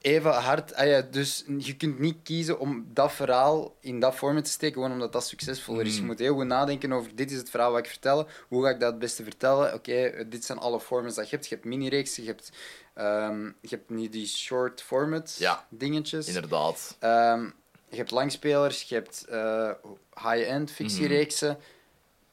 even 0.00 0.32
hard, 0.32 0.74
ah 0.74 0.86
ja, 0.86 1.00
dus 1.00 1.44
je 1.58 1.76
kunt 1.76 1.98
niet 1.98 2.16
kiezen 2.22 2.58
om 2.58 2.86
dat 2.92 3.12
verhaal 3.12 3.76
in 3.80 4.00
dat 4.00 4.14
format 4.14 4.44
te 4.44 4.50
steken, 4.50 4.74
gewoon 4.74 4.92
omdat 4.92 5.12
dat 5.12 5.26
succesvoller 5.26 5.86
is. 5.86 5.94
Je 5.94 6.00
Mm. 6.00 6.06
moet 6.06 6.18
heel 6.18 6.34
goed 6.34 6.46
nadenken 6.46 6.92
over, 6.92 7.14
dit 7.16 7.30
is 7.30 7.36
het 7.36 7.50
verhaal 7.50 7.70
wat 7.70 7.80
ik 7.84 7.90
vertellen, 7.90 8.26
hoe 8.48 8.64
ga 8.64 8.70
ik 8.70 8.80
dat 8.80 8.90
het 8.90 8.98
beste 9.00 9.22
vertellen? 9.22 9.74
Oké, 9.74 9.92
eh, 10.04 10.24
dit 10.28 10.44
zijn 10.44 10.58
alle 10.58 10.80
formats 10.80 11.14
dat 11.16 11.30
je 11.30 11.36
hebt. 11.36 11.48
Je 11.48 11.54
hebt 11.54 11.66
mini-reeksen, 11.66 12.22
je 12.22 12.28
hebt, 12.28 12.50
ehm, 12.94 13.44
je 13.44 13.68
hebt 13.68 13.90
niet 13.90 14.12
die 14.12 14.26
short 14.26 14.82
format 14.82 15.36
Ja. 15.38 15.66
dingetjes. 15.68 16.26
Inderdaad. 16.26 16.96
Ehm, 16.98 17.44
je 17.88 17.96
hebt 17.96 18.10
langspelers, 18.10 18.82
je 18.82 18.94
hebt 18.94 19.24
eh, 19.28 19.70
high-end 20.14 20.70
fictiereeksen. 20.70 21.58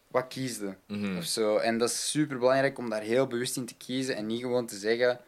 Wat 0.07 0.27
kies 0.27 0.57
je? 0.57 0.73
Mhm. 0.87 1.17
of 1.17 1.23
zo. 1.25 1.57
En 1.57 1.77
dat 1.77 1.89
is 1.89 2.09
super 2.09 2.37
belangrijk 2.37 2.77
om 2.77 2.89
daar 2.89 3.01
heel 3.01 3.27
bewust 3.27 3.55
in 3.57 3.65
te 3.65 3.75
kiezen 3.75 4.15
en 4.15 4.25
niet 4.25 4.41
gewoon 4.41 4.65
te 4.65 4.75
zeggen, 4.77 5.19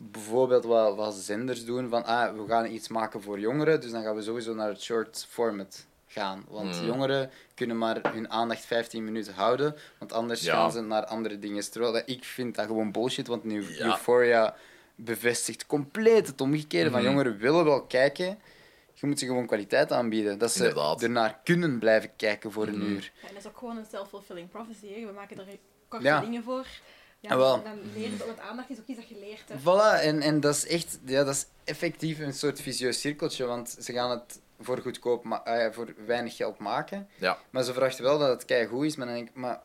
bijvoorbeeld 0.00 0.64
wat, 0.64 0.96
wat 0.96 1.14
zenders 1.14 1.64
doen, 1.64 1.88
van 1.88 2.04
ah, 2.04 2.34
we 2.36 2.44
gaan 2.48 2.66
iets 2.70 2.88
maken 2.88 3.22
voor 3.22 3.38
jongeren, 3.38 3.80
dus 3.80 3.90
dan 3.90 4.02
gaan 4.02 4.14
we 4.14 4.22
sowieso 4.22 4.54
naar 4.54 4.68
het 4.68 4.82
short 4.82 5.26
format 5.28 5.86
gaan. 6.06 6.44
Want 6.48 6.76
Hmm. 6.76 6.86
jongeren 6.86 7.30
kunnen 7.54 7.78
maar 7.78 8.12
hun 8.12 8.30
aandacht 8.30 8.64
15 8.64 9.04
minuten 9.04 9.34
houden, 9.34 9.76
want 9.98 10.12
anders 10.12 10.42
Ja. 10.42 10.52
gaan 10.54 10.72
ze 10.72 10.80
naar 10.80 11.04
andere 11.04 11.38
dingen. 11.38 11.70
Terwijl 11.70 11.92
dat, 11.92 12.02
ik 12.06 12.24
vind 12.24 12.54
dat 12.54 12.66
gewoon 12.66 12.92
bullshit, 12.92 13.26
want 13.26 13.44
nu 13.44 13.62
Ja. 13.74 13.84
Euphoria 13.84 14.54
bevestigt 14.94 15.66
compleet 15.66 16.26
het 16.26 16.40
omgekeerde 16.40 16.90
van 16.90 17.00
Mhm. 17.00 17.08
jongeren 17.10 17.38
willen 17.38 17.64
wel 17.64 17.82
kijken. 17.82 18.38
Je 18.94 19.06
moet 19.06 19.18
ze 19.18 19.26
gewoon 19.26 19.46
kwaliteit 19.46 19.92
aanbieden. 19.92 20.38
Dat 20.38 20.50
ze 20.52 20.58
Inderdaad. 20.58 21.02
ernaar 21.02 21.38
kunnen 21.44 21.78
blijven 21.78 22.10
kijken 22.16 22.52
voor 22.52 22.66
een 22.66 22.78
Mhm. 22.78 22.86
uur. 22.90 23.12
Ja, 23.22 23.28
en 23.28 23.34
dat 23.34 23.42
is 23.44 23.48
ook 23.50 23.58
gewoon 23.58 23.76
een 23.76 23.86
self-fulfilling 23.90 24.48
prophecy. 24.50 24.86
hè. 24.94 25.06
We 25.06 25.12
maken 25.12 25.38
er 25.38 25.44
korte 25.88 26.04
Ja. 26.06 26.20
dingen 26.20 26.42
voor. 26.42 26.66
Ja, 27.20 27.30
Ah, 27.30 27.36
wel. 27.36 27.54
en 27.54 27.62
dan 27.64 27.78
leer 27.94 28.10
je, 28.10 28.16
want 28.26 28.38
aandacht 28.40 28.70
is 28.70 28.78
ook 28.78 28.86
iets 28.86 28.98
dat 28.98 29.08
je 29.08 29.18
leert. 29.18 29.42
Hè. 29.48 29.54
Voilà, 29.60 30.02
en, 30.02 30.20
en 30.22 30.40
dat 30.40 30.54
is 30.54 30.66
echt, 30.66 30.98
ja, 31.04 31.24
dat 31.24 31.34
is 31.34 31.46
effectief 31.64 32.18
een 32.18 32.32
soort 32.34 32.60
visieus 32.60 33.00
cirkeltje, 33.00 33.44
want 33.44 33.76
ze 33.80 33.92
gaan 33.92 34.10
het 34.10 34.40
voor 34.60 34.78
goedkoop, 34.78 35.24
ma- 35.24 35.42
ah 35.44 35.72
voor 35.74 35.94
weinig 36.06 36.36
geld 36.36 36.58
maken. 36.58 37.08
Ja. 37.16 37.38
Maar 37.50 37.62
ze 37.64 37.72
verwachten 37.72 38.04
wel 38.04 38.18
dat 38.18 38.28
het 38.28 38.44
keigoed 38.44 38.84
is, 38.84 38.96
maar 38.96 39.06
dan 39.06 39.14
denk 39.14 39.28
ik, 39.28 39.34
maar... 39.34 39.60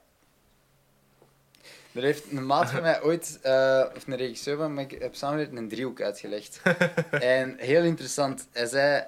Er 1.92 2.02
heeft 2.04 2.32
een 2.32 2.46
maat 2.46 2.70
van 2.70 2.82
mij 2.82 3.02
ooit, 3.04 3.40
eh, 3.42 3.86
of 3.96 4.08
een 4.08 4.16
regisseur 4.16 4.58
van 4.58 4.74
mij, 4.74 4.84
ik 4.84 5.02
heb 5.02 5.16
samengewerkt, 5.16 5.58
een 5.58 5.70
driehoek 5.70 6.02
uitgelegd. 6.02 6.62
en 7.12 7.58
heel 7.58 7.84
interessant, 7.84 8.48
hij 8.52 8.66
zei, 8.66 9.04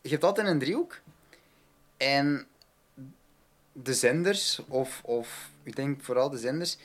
je 0.00 0.08
hebt 0.08 0.24
altijd 0.24 0.46
een 0.46 0.58
driehoek, 0.58 1.00
en 1.96 2.46
de 3.72 3.94
zenders, 3.94 4.60
of, 4.68 5.00
of 5.04 5.48
ik 5.62 5.76
denk 5.76 6.02
vooral 6.02 6.30
de 6.30 6.38
zenders, 6.38 6.76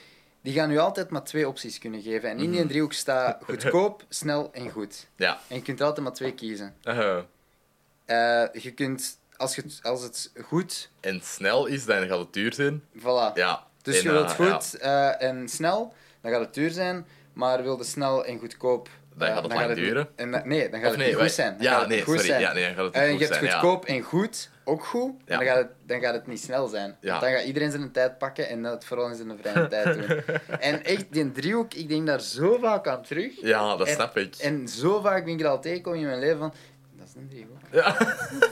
die 0.42 0.54
gaan 0.54 0.72
u 0.72 0.78
altijd 0.78 1.10
maar 1.10 1.24
twee 1.24 1.48
opties 1.48 1.78
kunnen 1.80 2.02
geven. 2.02 2.30
En 2.30 2.40
in 2.40 2.52
die 2.52 2.60
Mhm. 2.60 2.68
driehoek 2.70 2.94
staat 2.94 3.44
goedkoop, 3.48 4.06
snel 4.10 4.50
en 4.54 4.70
goed. 4.70 5.08
Ja. 5.16 5.40
En 5.48 5.56
je 5.56 5.62
kunt 5.62 5.80
er 5.80 5.86
altijd 5.86 6.06
maar 6.06 6.16
twee 6.16 6.34
kiezen. 6.34 6.76
Uh, 6.86 8.48
je 8.54 8.72
kunt, 8.76 9.18
als, 9.38 9.56
je, 9.56 9.64
als 9.82 10.02
het 10.04 10.32
goed, 10.44 10.90
en 11.00 11.22
snel 11.24 11.66
is, 11.66 11.86
dan 11.86 12.08
gaat 12.08 12.20
het 12.20 12.34
duur 12.34 12.54
zijn. 12.54 12.84
voilà. 13.00 13.34
Ja. 13.34 13.68
Dus 13.82 13.98
En, 13.98 14.04
je 14.04 14.10
wilt 14.12 14.30
eh, 14.30 14.36
goed 14.36 14.78
en 15.20 15.50
snel, 15.50 15.94
dan 16.22 16.32
gaat 16.32 16.42
het 16.42 16.54
duur 16.54 16.70
zijn. 16.72 17.06
Maar 17.34 17.64
wil 17.64 17.78
je 17.78 17.84
snel 17.84 18.26
en 18.26 18.40
goedkoop... 18.40 18.90
Dan 19.26 19.36
gaat 19.36 19.44
het 19.44 19.54
lang 19.54 19.74
duren. 19.74 20.08
en, 20.16 20.30
nee, 20.46 20.70
dan 20.70 20.80
gaat 20.80 20.90
Of 20.90 20.96
het 20.96 21.06
nee, 21.06 21.16
wij- 21.16 21.24
goed 21.26 21.34
zijn. 21.34 21.54
Dan 21.58 21.64
ja, 21.66 21.80
gaat 21.80 21.88
nee, 21.88 22.02
goed 22.02 22.14
sorry. 22.14 22.28
zijn. 22.30 22.42
Ja, 22.42 22.54
nee, 22.54 22.66
dan 22.66 22.76
gaat 22.76 22.86
het 22.86 22.94
En 22.96 23.18
je 23.18 23.26
hebt 23.26 23.38
goedkoop 23.38 23.86
en 23.86 24.02
goed, 24.02 24.50
ook 24.64 24.86
goed. 24.86 25.14
Ja. 25.26 25.38
Dan 25.38 25.46
gaat, 25.48 25.58
het, 25.58 25.68
dan 25.86 26.00
gaat 26.00 26.14
het 26.14 26.28
niet 26.28 26.40
snel 26.42 26.68
zijn. 26.68 26.96
Ja. 27.02 27.10
Want 27.10 27.22
dan 27.22 27.32
gaat 27.32 27.44
iedereen 27.44 27.72
zijn 27.72 27.92
tijd 27.92 28.18
pakken 28.18 28.50
en 28.50 28.62
dat 28.64 28.86
vooral 28.86 29.10
in 29.10 29.16
zijn 29.16 29.38
vrije 29.42 29.68
tijd 29.68 29.94
doen. 30.08 30.22
En 30.60 30.84
echt, 30.84 31.06
die 31.10 31.32
driehoek, 31.32 31.74
ik 31.74 31.88
denk 31.90 32.08
daar 32.08 32.22
zo 32.22 32.58
vaak 32.62 32.88
aan 32.88 33.02
terug. 33.04 33.42
Ja, 33.42 33.76
dat 33.76 33.88
En- 33.88 33.94
snap 33.94 34.18
ik. 34.18 34.36
En 34.36 34.68
zo 34.68 35.02
vaak 35.02 35.26
ben 35.26 35.34
ik 35.34 35.40
er 35.42 35.48
al 35.48 35.62
tegengekomen 35.62 36.00
in 36.00 36.06
mijn 36.06 36.20
leven 36.20 36.38
van... 36.38 36.54
Dat 36.98 37.08
is 37.08 37.16
een 37.16 37.28
driehoek. 37.30 37.58
Ja. 37.72 37.98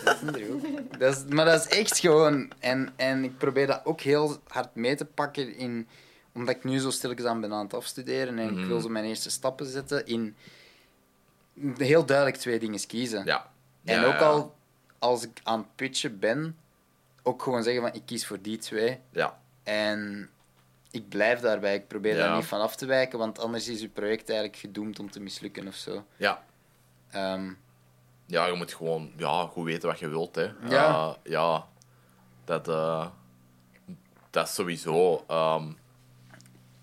Dat 0.05 0.15
is 0.15 0.21
een 0.21 0.31
driehoek. 0.33 0.99
Dat 0.99 1.15
is, 1.15 1.23
maar 1.33 1.45
dat 1.45 1.65
is 1.67 1.77
echt 1.77 1.99
gewoon... 1.99 2.51
En, 2.59 2.89
en 2.95 3.23
ik 3.23 3.37
probeer 3.37 3.67
dat 3.67 3.81
ook 3.83 4.01
heel 4.01 4.37
hard 4.47 4.75
mee 4.75 4.95
te 4.95 5.05
pakken 5.05 5.55
in... 5.55 5.87
Omdat 6.33 6.55
ik 6.55 6.63
nu 6.63 6.79
zo 6.79 6.89
stilletjes 6.89 7.27
aan 7.27 7.41
ben 7.41 7.53
aan 7.53 7.63
het 7.63 7.73
afstuderen 7.73 8.39
en 8.39 8.45
ik 8.49 8.55
Mhm. 8.55 8.67
wil 8.67 8.79
zo 8.79 8.89
mijn 8.89 9.05
eerste 9.05 9.29
stappen 9.29 9.65
zetten 9.65 10.05
in... 10.05 10.35
Heel 11.77 12.05
duidelijk 12.05 12.37
twee 12.37 12.59
dingen 12.59 12.87
kiezen. 12.87 13.25
Ja. 13.25 13.51
En 13.85 14.01
Ja, 14.01 14.05
ook 14.05 14.19
al 14.21 14.55
als 14.99 15.23
ik 15.23 15.39
aan 15.43 15.59
het 15.59 15.75
pitchen 15.75 16.19
ben, 16.19 16.57
ook 17.23 17.43
gewoon 17.43 17.63
zeggen 17.63 17.81
van 17.81 17.93
ik 17.93 18.01
kies 18.05 18.27
voor 18.27 18.41
die 18.41 18.57
twee. 18.57 18.99
Ja. 19.11 19.39
En 19.63 20.29
ik 20.91 21.09
blijf 21.09 21.39
daarbij. 21.39 21.75
Ik 21.75 21.87
probeer 21.87 22.15
daar 22.15 22.35
niet 22.35 22.45
van 22.45 22.61
af 22.61 22.75
te 22.75 22.85
wijken, 22.85 23.19
want 23.19 23.39
anders 23.39 23.67
is 23.67 23.81
je 23.81 23.87
project 23.89 24.29
eigenlijk 24.29 24.59
gedoemd 24.59 24.99
om 24.99 25.11
te 25.11 25.19
mislukken 25.19 25.67
of 25.67 25.75
zo. 25.75 26.05
Ja. 26.17 26.43
Ehm, 27.09 27.51
Ja, 28.25 28.45
je 28.45 28.53
moet 28.53 28.73
gewoon 28.73 29.11
ja, 29.17 29.45
goed 29.45 29.65
weten 29.65 29.89
wat 29.89 29.99
je 29.99 30.07
wilt. 30.07 30.35
Hè. 30.35 30.51
Ja. 30.69 31.17
Ja. 31.23 31.67
Dat, 32.45 32.67
eh, 32.67 33.07
dat 34.29 34.47
is 34.47 34.53
sowieso. 34.53 35.23
ehm. 35.27 35.71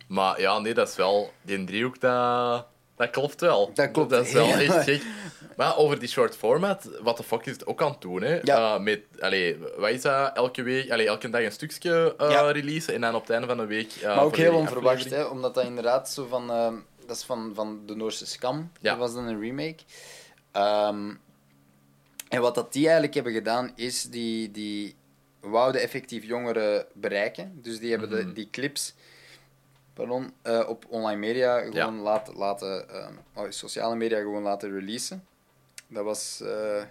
maar 0.08 0.40
ja, 0.40 0.58
nee, 0.58 0.74
dat 0.74 0.88
is 0.88 0.96
wel... 0.96 1.32
Die 1.42 1.64
driehoek, 1.64 2.00
dat, 2.00 2.66
dat 2.96 3.10
klopt 3.10 3.40
wel. 3.40 3.70
Dat 3.74 3.90
klopt 3.90 4.10
Dat 4.10 4.26
is 4.26 4.32
wel 4.32 4.46
heel 4.56 4.72
echt 4.74 4.84
gek. 4.84 5.02
Maar 5.56 5.76
over 5.76 5.98
die 5.98 6.08
short 6.08 6.36
format, 6.36 6.88
wat 7.02 7.16
de 7.16 7.22
fuck 7.22 7.46
is 7.46 7.52
het 7.52 7.66
ook 7.66 7.82
aan 7.82 7.90
het 7.90 8.00
doen, 8.00 8.22
hè? 8.22 8.38
Ja. 8.42 8.74
Eh, 8.74 8.80
met, 8.80 9.00
allee, 9.20 9.58
wat 9.76 9.90
is 9.90 10.02
dat? 10.02 10.36
Elke 10.36 10.62
week, 10.62 10.90
allee, 10.90 11.06
elke 11.06 11.30
dag 11.30 11.42
een 11.42 11.52
stukje 11.52 12.14
eh 12.18 12.30
Ja. 12.30 12.50
releasen 12.50 12.94
en 12.94 13.00
dan 13.00 13.14
op 13.14 13.20
het 13.20 13.30
einde 13.30 13.46
van 13.46 13.56
de 13.56 13.66
week... 13.66 13.92
eh, 13.92 14.06
maar 14.16 14.24
ook 14.24 14.36
heel 14.36 14.54
onverwacht, 14.54 15.10
hè, 15.10 15.24
omdat 15.24 15.54
dat 15.54 15.64
inderdaad 15.64 16.10
zo 16.10 16.26
van... 16.26 16.46
dat 17.06 17.16
is 17.16 17.22
van, 17.24 17.52
van 17.54 17.82
de 17.86 17.94
Noorse 17.96 18.26
Scam. 18.26 18.70
Ja. 18.80 18.90
Dat 18.90 18.98
was 18.98 19.14
dan 19.14 19.26
een 19.26 19.40
remake. 19.40 19.78
Ehm, 20.52 21.10
en 22.28 22.40
wat 22.40 22.54
dat 22.54 22.72
die 22.72 22.82
eigenlijk 22.84 23.14
hebben 23.14 23.32
gedaan, 23.32 23.72
is 23.76 24.02
die, 24.02 24.50
die 24.50 24.94
wouden 25.40 25.80
effectief 25.80 26.24
jongeren 26.24 26.86
bereiken. 26.92 27.58
Dus 27.62 27.78
die 27.78 27.90
hebben 27.90 28.08
Mhm. 28.08 28.26
de, 28.26 28.32
die 28.32 28.48
clips 28.50 28.94
pardon, 29.96 30.32
eh, 30.42 30.64
op 30.68 30.84
online 30.88 31.18
media 31.20 31.60
gewoon 31.60 31.98
laten, 31.98 32.34
laten 32.36 32.88
ehm, 32.90 33.12
oh, 33.34 33.44
sociale 33.50 33.96
media 33.96 34.18
gewoon 34.18 34.42
laten 34.42 34.70
releasen. 34.70 35.26
Dat 35.88 36.04
was 36.04 36.40
eh, 36.40 36.82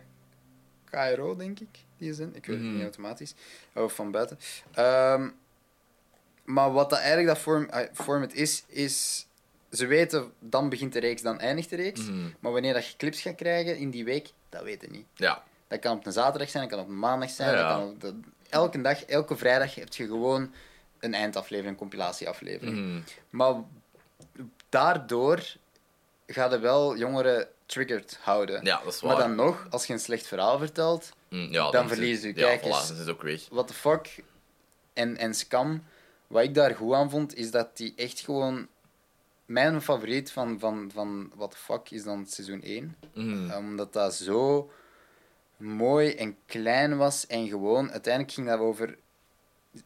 KRO, 0.90 1.36
denk 1.36 1.60
ik, 1.60 1.68
die 1.98 2.14
zin. 2.14 2.36
Ik 2.36 2.46
weet 2.46 2.56
het 2.56 2.66
Mhm. 2.66 2.74
niet 2.74 2.82
automatisch. 2.84 3.34
Of 3.74 3.94
van 3.94 4.12
buiten. 4.12 4.40
Ehm, 4.74 5.30
maar 6.44 6.72
wat 6.72 6.90
dat 6.90 7.00
eigenlijk 7.00 7.28
dat 7.28 7.38
form, 7.38 7.68
ah, 7.70 7.88
format 7.94 8.34
is, 8.34 8.64
is... 8.68 9.28
Ze 9.72 9.86
weten, 9.86 10.32
dan 10.40 10.70
begint 10.70 10.94
de 10.94 11.00
reeks, 11.00 11.22
dan 11.22 11.40
eindigt 11.40 11.70
de 11.70 11.76
reeks. 11.76 12.02
Mhm. 12.02 12.28
Maar 12.40 12.52
wanneer 12.52 12.74
dat 12.74 12.88
je 12.88 12.98
clips 12.98 13.22
gaat 13.22 13.36
krijgen 13.36 13.78
in 13.78 13.90
die 13.90 14.06
week, 14.06 14.30
dat 14.50 14.64
weten 14.64 14.92
niet. 14.92 15.06
Ja. 15.14 15.44
Dat 15.68 15.80
kan 15.80 15.98
op 15.98 16.06
een 16.06 16.12
zaterdag 16.12 16.50
zijn, 16.50 16.64
dat 16.64 16.72
kan 16.72 16.82
op 16.84 16.88
een 16.92 17.00
maandag 17.00 17.30
zijn. 17.30 17.56
Ja, 17.56 17.68
Dat 17.68 17.78
kan 17.78 17.90
op 17.90 18.02
de- 18.02 18.30
elke 18.50 18.82
dag, 18.82 19.04
elke 19.06 19.38
vrijdag 19.38 19.76
heb 19.76 19.94
je 19.94 20.06
gewoon 20.06 20.54
een 21.06 21.14
eindaflevering, 21.14 21.74
een 21.74 21.80
compilatieaflevering. 21.80 22.78
Mhm. 22.78 23.00
Maar 23.30 23.54
daardoor 24.70 25.44
gaat 26.28 26.54
er 26.54 26.62
wel 26.62 26.98
jongeren 26.98 27.48
triggered 27.66 28.18
houden. 28.22 28.64
Ja, 28.66 28.82
dat 28.84 28.94
is 28.94 29.02
Maar 29.02 29.16
waar. 29.18 29.28
dan 29.28 29.36
nog, 29.36 29.68
als 29.70 29.86
je 29.86 29.94
een 29.94 30.00
slecht 30.00 30.28
verhaal 30.28 30.58
vertelt, 30.58 31.14
Mm, 31.30 31.52
ja, 31.52 31.72
dan 31.72 31.84
is- 31.86 31.92
verlies 31.92 32.22
je 32.22 32.28
Ja, 32.28 32.34
kijkers. 32.34 32.68
voilà, 32.84 32.88
dan 32.88 32.94
is 32.96 33.00
het 33.00 33.10
ook 33.10 33.22
weg. 33.22 33.48
what 33.50 33.68
the 33.68 33.74
fuck 33.74 34.24
en, 34.94 35.18
en 35.18 35.34
Scam, 35.34 35.84
wat 36.28 36.44
ik 36.44 36.54
daar 36.54 36.76
goed 36.76 36.94
aan 36.94 37.10
vond, 37.10 37.36
is 37.36 37.52
dat 37.52 37.78
die 37.78 37.94
echt 37.96 38.20
gewoon... 38.20 38.68
Mijn 39.46 39.82
favoriet 39.82 40.32
van, 40.32 40.60
van, 40.60 40.90
van 40.94 41.32
what 41.36 41.52
the 41.52 41.58
fuck 41.58 41.90
is 41.92 42.04
dan 42.04 42.26
seizoen 42.26 42.62
1. 42.62 42.96
Mm. 43.14 43.52
Omdat 43.52 43.94
dat 43.94 44.14
zo 44.16 44.72
mooi 45.58 46.12
en 46.14 46.38
klein 46.46 46.98
was 46.98 47.28
en 47.28 47.48
gewoon... 47.48 47.92
Uiteindelijk 47.92 48.34
ging 48.34 48.48
dat 48.48 48.60
over... 48.60 48.98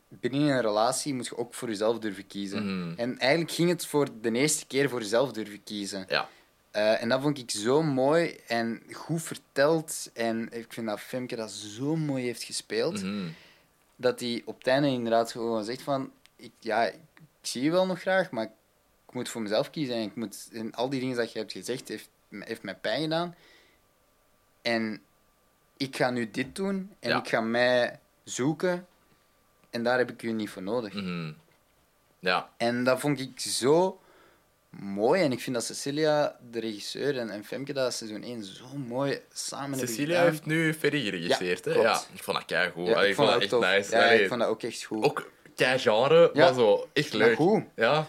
Binnen 0.07 0.41
een 0.41 0.61
relatie 0.61 1.13
moet 1.13 1.25
je 1.27 1.37
ook 1.37 1.53
voor 1.53 1.67
jezelf 1.67 1.99
durven 1.99 2.27
kiezen. 2.27 2.63
Mhm. 2.89 2.99
En 2.99 3.17
eigenlijk 3.19 3.51
ging 3.51 3.69
het 3.69 3.85
voor 3.85 4.07
de 4.21 4.31
eerste 4.31 4.65
keer 4.65 4.89
voor 4.89 4.99
jezelf 4.99 5.31
durven 5.31 5.63
kiezen. 5.63 6.05
Ja. 6.07 6.27
Eh, 6.71 7.01
en 7.01 7.09
dat 7.09 7.21
vond 7.21 7.37
ik 7.37 7.51
zo 7.51 7.83
mooi 7.83 8.39
en 8.47 8.81
goed 8.91 9.21
verteld. 9.23 10.09
En 10.13 10.49
ik 10.51 10.73
vind 10.73 10.87
dat 10.87 10.99
Femke 10.99 11.35
dat 11.35 11.51
zo 11.51 11.95
mooi 11.95 12.23
heeft 12.23 12.43
gespeeld 12.43 13.03
Mhm. 13.03 13.27
dat 13.95 14.19
hij 14.19 14.41
op 14.45 14.57
het 14.57 14.67
einde 14.67 14.87
inderdaad 14.87 15.31
gewoon 15.31 15.63
zegt 15.63 15.81
van... 15.81 16.11
Ik, 16.35 16.51
ja, 16.59 16.83
ik 16.85 16.95
zie 17.41 17.63
je 17.63 17.71
wel 17.71 17.85
nog 17.85 17.99
graag, 18.01 18.31
maar 18.31 18.43
ik 19.07 19.13
moet 19.13 19.29
voor 19.29 19.41
mezelf 19.41 19.69
kiezen. 19.69 19.95
En, 19.95 20.01
ik 20.01 20.15
moet, 20.15 20.49
en 20.53 20.73
al 20.73 20.89
die 20.89 20.99
dingen 20.99 21.15
dat 21.17 21.31
je 21.31 21.39
hebt 21.39 21.51
gezegd, 21.51 21.87
heeft, 21.87 22.09
heeft 22.29 22.63
mij 22.63 22.75
pijn 22.75 23.01
gedaan. 23.01 23.35
En 24.61 25.01
ik 25.77 25.95
ga 25.95 26.09
nu 26.09 26.31
dit 26.31 26.55
doen. 26.55 26.91
En 26.99 27.09
Ja. 27.09 27.17
ik 27.19 27.27
ga 27.27 27.41
mij 27.41 27.99
zoeken. 28.23 28.87
En 29.69 29.83
daar 29.83 29.97
heb 29.97 30.09
ik 30.11 30.23
u 30.23 30.31
niet 30.31 30.49
voor 30.49 30.61
nodig. 30.61 30.93
Mhm. 30.93 31.31
Ja. 32.19 32.49
En 32.57 32.83
dat 32.83 32.99
vond 32.99 33.19
ik 33.19 33.39
zo 33.39 33.99
mooi. 34.69 35.21
En 35.21 35.31
ik 35.31 35.39
vind 35.39 35.55
dat 35.55 35.65
Cecilia, 35.65 36.37
de 36.51 36.59
regisseur, 36.59 37.17
en, 37.17 37.29
en 37.29 37.43
Femke 37.43 37.73
dat 37.73 37.93
seizoen 37.93 38.23
1 38.23 38.43
zo 38.43 38.65
mooi 38.87 39.19
samen 39.33 39.69
hebben 39.69 39.87
Cecilia 39.87 40.21
heeft 40.23 40.45
nu 40.45 40.73
Ferry 40.73 41.03
geregisseerd, 41.03 41.65
Ja, 41.65 41.71
hè? 41.71 41.79
Ja, 41.81 42.01
ik 42.13 42.23
vond 42.23 42.37
dat 42.37 42.45
keigoed. 42.45 42.87
Ja, 42.87 42.95
Allee, 42.95 43.09
ik 43.09 43.15
vond 43.15 43.29
dat 43.29 43.41
echt 43.41 43.49
tof. 43.49 43.65
nice. 43.65 43.91
Ja, 43.95 44.03
Allee, 44.05 44.21
ik 44.21 44.27
vond 44.27 44.39
dat 44.39 44.49
ook 44.49 44.63
echt 44.63 44.83
goed. 44.83 45.03
Ook 45.03 45.31
kei 45.55 45.79
genre, 45.79 46.29
Ja. 46.33 46.45
maar 46.45 46.53
zo 46.53 46.89
echt 46.93 47.13
leuk. 47.13 47.35
goed. 47.35 47.63
Ja. 47.75 48.07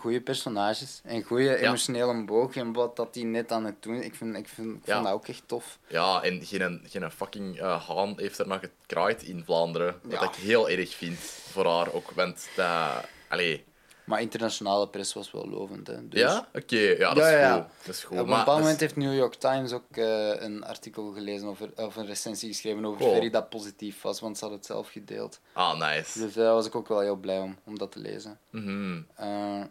Goede 0.00 0.20
personages 0.20 1.00
en 1.04 1.22
goede 1.22 1.56
emotionele 1.56 2.24
boog 2.24 2.56
en 2.56 2.72
wat 2.72 2.96
dat 2.96 3.14
die 3.14 3.24
net 3.24 3.52
aan 3.52 3.64
het 3.64 3.82
doen. 3.82 3.94
Ik, 4.02 4.14
vind, 4.14 4.36
ik, 4.36 4.48
vind, 4.48 4.76
ik 4.86 4.92
vond 4.92 5.04
dat 5.04 5.12
ook 5.12 5.28
echt 5.28 5.42
tof. 5.46 5.78
Ja, 5.86 6.22
en 6.22 6.44
geen, 6.44 6.80
geen 6.84 7.10
fucking 7.10 7.58
eh, 7.60 7.88
haan 7.88 8.12
heeft 8.16 8.38
er 8.38 8.48
nog 8.48 8.60
gekraaid 8.60 9.22
in 9.22 9.44
Vlaanderen. 9.44 10.00
Wat 10.02 10.22
ik 10.22 10.34
heel 10.34 10.68
erg 10.68 10.94
vind 10.94 11.18
voor 11.18 11.66
haar 11.66 11.92
ook. 11.92 12.10
Want 12.10 12.48
dat. 12.56 13.04
Allee. 13.28 13.64
Maar 14.04 14.20
internationale 14.20 14.88
pers 14.88 15.12
was 15.12 15.30
wel 15.30 15.48
lovend. 15.48 15.86
Hè. 15.86 16.08
Dus 16.08 16.20
Ja? 16.20 16.48
Oké, 16.54 16.76
ja, 16.76 17.14
dat 17.14 17.24
Ja, 17.24 17.30
ja. 17.38 17.68
Dat 17.84 17.94
is 17.94 18.04
goed. 18.04 18.18
Op 18.18 18.24
een 18.24 18.28
bepaald 18.36 18.56
is- 18.58 18.62
moment 18.62 18.80
heeft 18.80 18.96
New 18.96 19.14
York 19.14 19.34
Times 19.34 19.72
ook 19.72 19.84
eh, 19.90 20.40
een 20.42 20.64
artikel 20.64 21.12
gelezen 21.12 21.48
over, 21.48 21.70
of 21.76 21.96
een 21.96 22.06
recensie 22.06 22.48
geschreven 22.48 22.84
over 22.84 22.98
Cool. 23.00 23.12
Ferry 23.12 23.30
dat 23.30 23.48
positief 23.48 24.02
was, 24.02 24.20
want 24.20 24.38
ze 24.38 24.44
had 24.44 24.54
het 24.54 24.66
zelf 24.66 24.90
gedeeld. 24.90 25.40
Ah, 25.52 25.78
nice. 25.78 26.18
Dus 26.18 26.32
daar 26.32 26.54
was 26.54 26.66
ik 26.66 26.74
ook 26.74 26.88
wel 26.88 27.00
heel 27.00 27.16
blij 27.16 27.38
om, 27.38 27.58
om 27.64 27.78
dat 27.78 27.92
te 27.92 27.98
lezen. 27.98 28.38
Mhm. 28.50 29.00
Eh, 29.14 29.62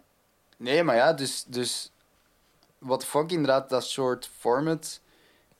nee, 0.60 0.84
maar 0.84 0.95
ja, 0.95 1.14
dus, 1.14 1.44
dus 1.48 1.91
wat 2.77 3.06
fuck 3.06 3.31
inderdaad, 3.31 3.69
dat 3.69 3.84
soort 3.86 4.30
format, 4.40 4.99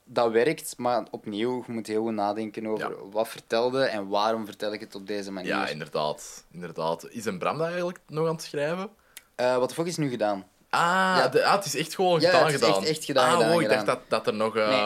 dat 0.04 0.30
werkt, 0.32 0.74
maar 0.76 1.06
opnieuw, 1.10 1.64
je 1.66 1.72
moet 1.72 1.86
heel 1.86 2.02
goed 2.02 2.12
nadenken 2.12 2.66
over 2.66 2.90
Ja. 2.90 2.96
wat 3.10 3.28
vertelde 3.28 3.84
en 3.84 4.08
waarom 4.08 4.44
vertel 4.46 4.72
ik 4.72 4.80
het 4.80 4.94
op 4.94 5.06
deze 5.06 5.32
manier. 5.32 5.50
Ja, 5.50 5.66
inderdaad. 5.68 6.44
inderdaad. 6.50 7.06
Is 7.08 7.24
een 7.24 7.38
Bram 7.38 7.58
dat 7.58 7.66
eigenlijk 7.66 7.98
nog 8.06 8.26
aan 8.28 8.34
het 8.34 8.42
schrijven? 8.42 8.90
Eh, 9.34 9.56
wat 9.56 9.72
fuck 9.72 9.86
is 9.86 9.96
nu 9.96 10.10
gedaan? 10.10 10.46
Ah, 10.70 10.80
Ja. 10.80 11.28
de, 11.28 11.44
ah, 11.44 11.54
het 11.54 11.64
is 11.64 11.76
echt 11.76 11.94
gewoon 11.94 12.20
Ja, 12.20 12.30
gedaan 12.30 12.44
het 12.46 12.54
is 12.54 12.60
echt- 12.60 12.74
gedaan. 12.74 12.84
echt 12.90 13.04
gedaan, 13.04 13.26
Ah, 13.28 13.32
gedaan, 13.36 13.50
wow, 13.52 13.60
ik 13.62 13.68
dacht 13.68 13.80
gedaan. 13.80 13.94
dat, 14.08 14.10
dat 14.10 14.26
er 14.26 14.34
nog... 14.34 14.56
eh, 14.56 14.68
nee, 14.68 14.76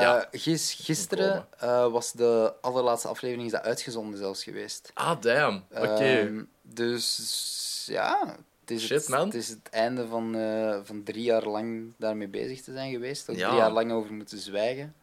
ja. 0.00 0.22
eh, 0.30 0.40
gis- 0.40 0.72
gisteren 0.80 1.46
was 1.92 2.12
de 2.12 2.54
allerlaatste 2.60 3.08
aflevering 3.08 3.46
is 3.46 3.52
dat 3.52 3.62
uitgezonden 3.62 4.18
zelfs 4.18 4.42
geweest. 4.44 4.90
Ah, 4.94 5.20
damn. 5.20 5.64
Oké. 5.70 5.86
Ehm, 5.86 6.42
dus 6.62 7.84
ja, 7.90 8.36
is, 8.70 8.86
Shit, 8.86 8.98
het, 9.00 9.08
man. 9.08 9.24
het 9.26 9.34
is 9.34 9.48
het 9.48 9.68
einde 9.70 10.06
van, 10.06 10.34
eh, 10.34 10.78
van 10.82 11.02
drie 11.02 11.22
jaar 11.22 11.44
lang 11.46 11.92
daarmee 11.96 12.28
bezig 12.28 12.60
te 12.62 12.72
zijn 12.72 12.90
geweest. 12.92 13.30
Ook 13.30 13.36
Ja. 13.36 13.46
drie 13.48 13.58
jaar 13.60 13.70
lang 13.70 13.92
over 13.92 14.12
moeten 14.12 14.38
zwijgen. 14.38 14.94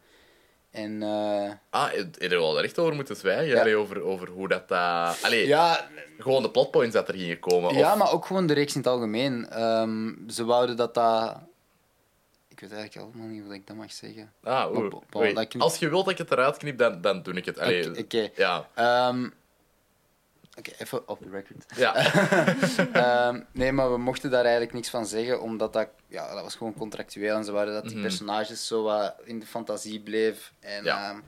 En 0.70 1.02
eh, 1.02 1.50
Ah, 1.70 1.92
je 1.92 2.08
je 2.18 2.28
er 2.28 2.38
wel 2.38 2.62
echt 2.62 2.78
over 2.78 2.94
moeten 2.94 3.16
zwijgen. 3.16 3.46
Ja. 3.46 3.60
Allee, 3.60 3.76
over, 3.76 4.02
over 4.02 4.28
hoe 4.28 4.48
dat... 4.48 4.64
eh 4.70 5.12
allee, 5.22 5.46
ja, 5.46 5.88
gewoon 6.18 6.42
de 6.42 6.50
plotpoints 6.50 6.94
dat 6.94 7.08
er 7.08 7.14
gingen 7.14 7.38
komen. 7.38 7.74
ja, 7.74 7.92
of... 7.92 7.98
maar 7.98 8.12
ook 8.12 8.26
gewoon 8.26 8.46
de 8.46 8.54
reeks 8.54 8.74
in 8.74 8.80
het 8.80 8.88
algemeen. 8.88 9.48
Ehm, 9.48 10.12
ze 10.28 10.44
wouden 10.44 10.76
dat 10.76 10.94
dat... 10.94 11.36
Ik 12.48 12.60
weet 12.60 12.72
eigenlijk 12.72 13.06
allemaal 13.06 13.28
niet 13.32 13.42
wat 13.46 13.52
ik 13.54 13.66
dat 13.66 13.76
mag 13.76 13.92
zeggen. 13.92 14.32
Ah, 14.42 14.76
oeh. 14.76 14.92
Als 15.58 15.76
je 15.78 15.88
wilt 15.88 16.04
dat 16.04 16.12
ik 16.12 16.18
het 16.18 16.30
eruit 16.32 16.56
knip, 16.56 16.78
dan, 16.78 17.00
dan 17.00 17.22
doe 17.22 17.34
ik 17.34 17.44
het. 17.44 17.58
Oké. 17.98 18.30
Ja. 18.36 18.68
Ehm, 18.74 19.28
Oké, 20.58 20.70
even 20.78 21.08
op 21.08 21.18
de 21.22 21.28
record. 21.30 21.64
Ja. 21.76 21.94
Ehm, 22.92 23.40
nee, 23.52 23.72
maar 23.72 23.90
we 23.92 23.98
mochten 23.98 24.30
daar 24.30 24.42
eigenlijk 24.42 24.72
niks 24.72 24.88
van 24.90 25.06
zeggen, 25.06 25.40
omdat 25.40 25.72
dat, 25.72 25.88
ja, 26.08 26.34
dat 26.34 26.42
was 26.42 26.54
gewoon 26.54 26.74
contractueel. 26.74 27.36
En 27.36 27.44
ze 27.44 27.52
waren 27.52 27.72
dat 27.72 27.82
die 27.84 27.92
Mhm. 27.92 28.02
personages 28.02 28.66
zo 28.66 28.82
wat 28.82 29.14
in 29.24 29.38
de 29.38 29.46
fantasie 29.46 30.00
bleef. 30.00 30.52
En 30.60 30.84
Ja. 30.84 31.10
ja, 31.10 31.20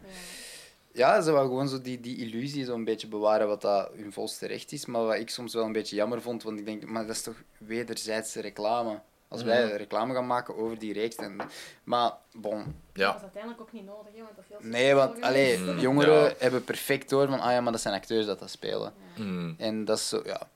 ja 0.92 1.20
ze 1.20 1.30
wou 1.30 1.46
gewoon 1.46 1.68
zo 1.68 1.80
die, 1.80 2.00
die 2.00 2.16
illusie 2.16 2.64
zo 2.64 2.74
een 2.74 2.84
beetje 2.84 3.06
bewaren, 3.08 3.46
wat 3.48 3.60
dat 3.60 3.90
hun 3.96 4.12
volste 4.12 4.46
recht 4.46 4.72
is. 4.72 4.86
Maar 4.86 5.04
wat 5.04 5.16
ik 5.16 5.30
soms 5.30 5.54
wel 5.54 5.64
een 5.64 5.72
beetje 5.72 5.96
jammer 5.96 6.22
vond, 6.22 6.42
want 6.42 6.58
ik 6.58 6.64
denk, 6.66 6.84
maar 6.86 7.06
dat 7.06 7.16
is 7.16 7.22
toch 7.22 7.36
wederzijdse 7.58 8.40
reclame. 8.40 9.00
Als 9.28 9.42
wij 9.42 9.76
reclame 9.76 10.14
gaan 10.14 10.26
maken 10.26 10.56
over 10.56 10.78
die 10.78 10.92
reeks. 10.92 11.16
En, 11.16 11.36
maar, 11.84 12.12
bon. 12.32 12.56
Dat 12.58 12.74
ja. 12.92 13.16
is 13.16 13.22
uiteindelijk 13.22 13.60
ook 13.62 13.72
niet 13.72 13.84
nodig, 13.84 14.12
hè, 14.14 14.22
want 14.22 14.36
dat 14.36 14.44
veel 14.48 14.58
Nee, 14.60 14.94
want 14.94 15.22
allee. 15.22 15.58
Mm, 15.58 15.78
jongeren 15.78 16.22
ja. 16.22 16.32
hebben 16.38 16.64
perfect 16.64 17.08
door 17.08 17.28
van, 17.28 17.40
ah 17.40 17.50
ja, 17.52 17.60
maar 17.60 17.72
dat 17.72 17.80
zijn 17.80 17.94
acteurs 17.94 18.26
dat 18.26 18.38
dat 18.38 18.50
spelen. 18.50 18.92
Mm. 19.16 19.54
En 19.58 19.84
dat 19.84 19.98
is 19.98 20.08
zo, 20.08 20.22
ja. 20.24 20.48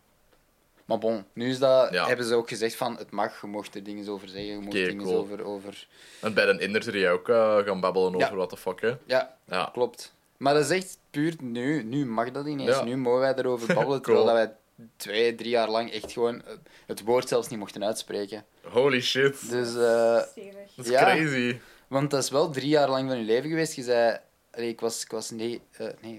Maar 0.84 0.98
bon, 0.98 1.24
nu 1.32 1.48
is 1.50 1.58
dat, 1.58 1.92
Ja. 1.92 2.06
hebben 2.06 2.26
ze 2.26 2.34
ook 2.34 2.48
gezegd 2.48 2.74
van, 2.76 2.96
het 2.96 3.10
mag, 3.10 3.40
je 3.40 3.46
mocht 3.46 3.74
er 3.74 3.82
dingen 3.82 4.08
over 4.08 4.28
zeggen, 4.28 4.52
je 4.52 4.58
mocht 4.58 4.72
dingen 4.72 5.04
cool. 5.04 5.16
over, 5.16 5.44
over... 5.44 5.86
En 6.20 6.34
bij 6.34 6.80
zul 6.82 6.94
je 6.94 7.08
ook 7.08 7.28
eh, 7.28 7.58
gaan 7.58 7.80
babbelen 7.80 8.18
Ja. 8.18 8.24
over 8.24 8.36
wat 8.36 8.50
de 8.50 8.56
fuck, 8.56 8.80
hè. 8.80 8.92
Ja, 9.06 9.36
Ja. 9.44 9.68
klopt. 9.72 10.14
Maar 10.36 10.54
dat 10.54 10.62
is 10.62 10.70
echt 10.70 10.98
puur 11.10 11.34
nu, 11.40 11.82
nu 11.82 12.06
mag 12.06 12.30
dat 12.30 12.46
ineens. 12.46 12.70
Ja. 12.76 12.84
Nu 12.84 12.96
mogen 12.96 13.20
wij 13.20 13.34
erover 13.34 13.66
babbelen, 13.74 14.00
Cool. 14.02 14.16
terwijl 14.16 14.24
dat 14.24 14.34
wij 14.34 14.56
twee, 14.96 15.34
drie 15.34 15.50
jaar 15.50 15.68
lang 15.70 15.90
echt 15.92 16.12
gewoon 16.12 16.42
eh, 16.44 16.52
het 16.86 17.02
woord 17.02 17.28
zelfs 17.28 17.48
niet 17.48 17.58
mochten 17.58 17.84
uitspreken. 17.84 18.44
Holy 18.62 19.00
shit. 19.00 19.50
Dus, 19.50 19.76
eh, 19.76 20.20
Stevig. 20.30 20.74
Dat 20.76 20.84
is 20.84 20.90
ja. 20.90 21.02
crazy. 21.14 21.58
want 21.88 22.10
dat 22.10 22.22
is 22.22 22.30
wel 22.30 22.50
drie 22.50 22.68
jaar 22.68 22.88
lang 22.90 23.08
van 23.08 23.18
je 23.18 23.24
leven 23.24 23.48
geweest. 23.50 23.74
Je 23.74 23.82
zei, 23.82 24.18
allee, 24.50 24.68
ik 24.68 24.80
was, 24.80 25.02
ik 25.04 25.10
was, 25.10 25.30
nee, 25.30 25.60
eh, 25.70 25.86
nee, 26.00 26.14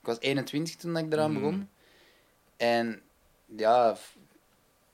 ik 0.00 0.06
was 0.12 0.20
21 0.20 0.76
toen 0.76 0.96
ik 0.96 1.12
eraan 1.12 1.30
Mhm. 1.32 1.40
begon. 1.40 1.68
En 2.56 3.02
ja, 3.56 3.96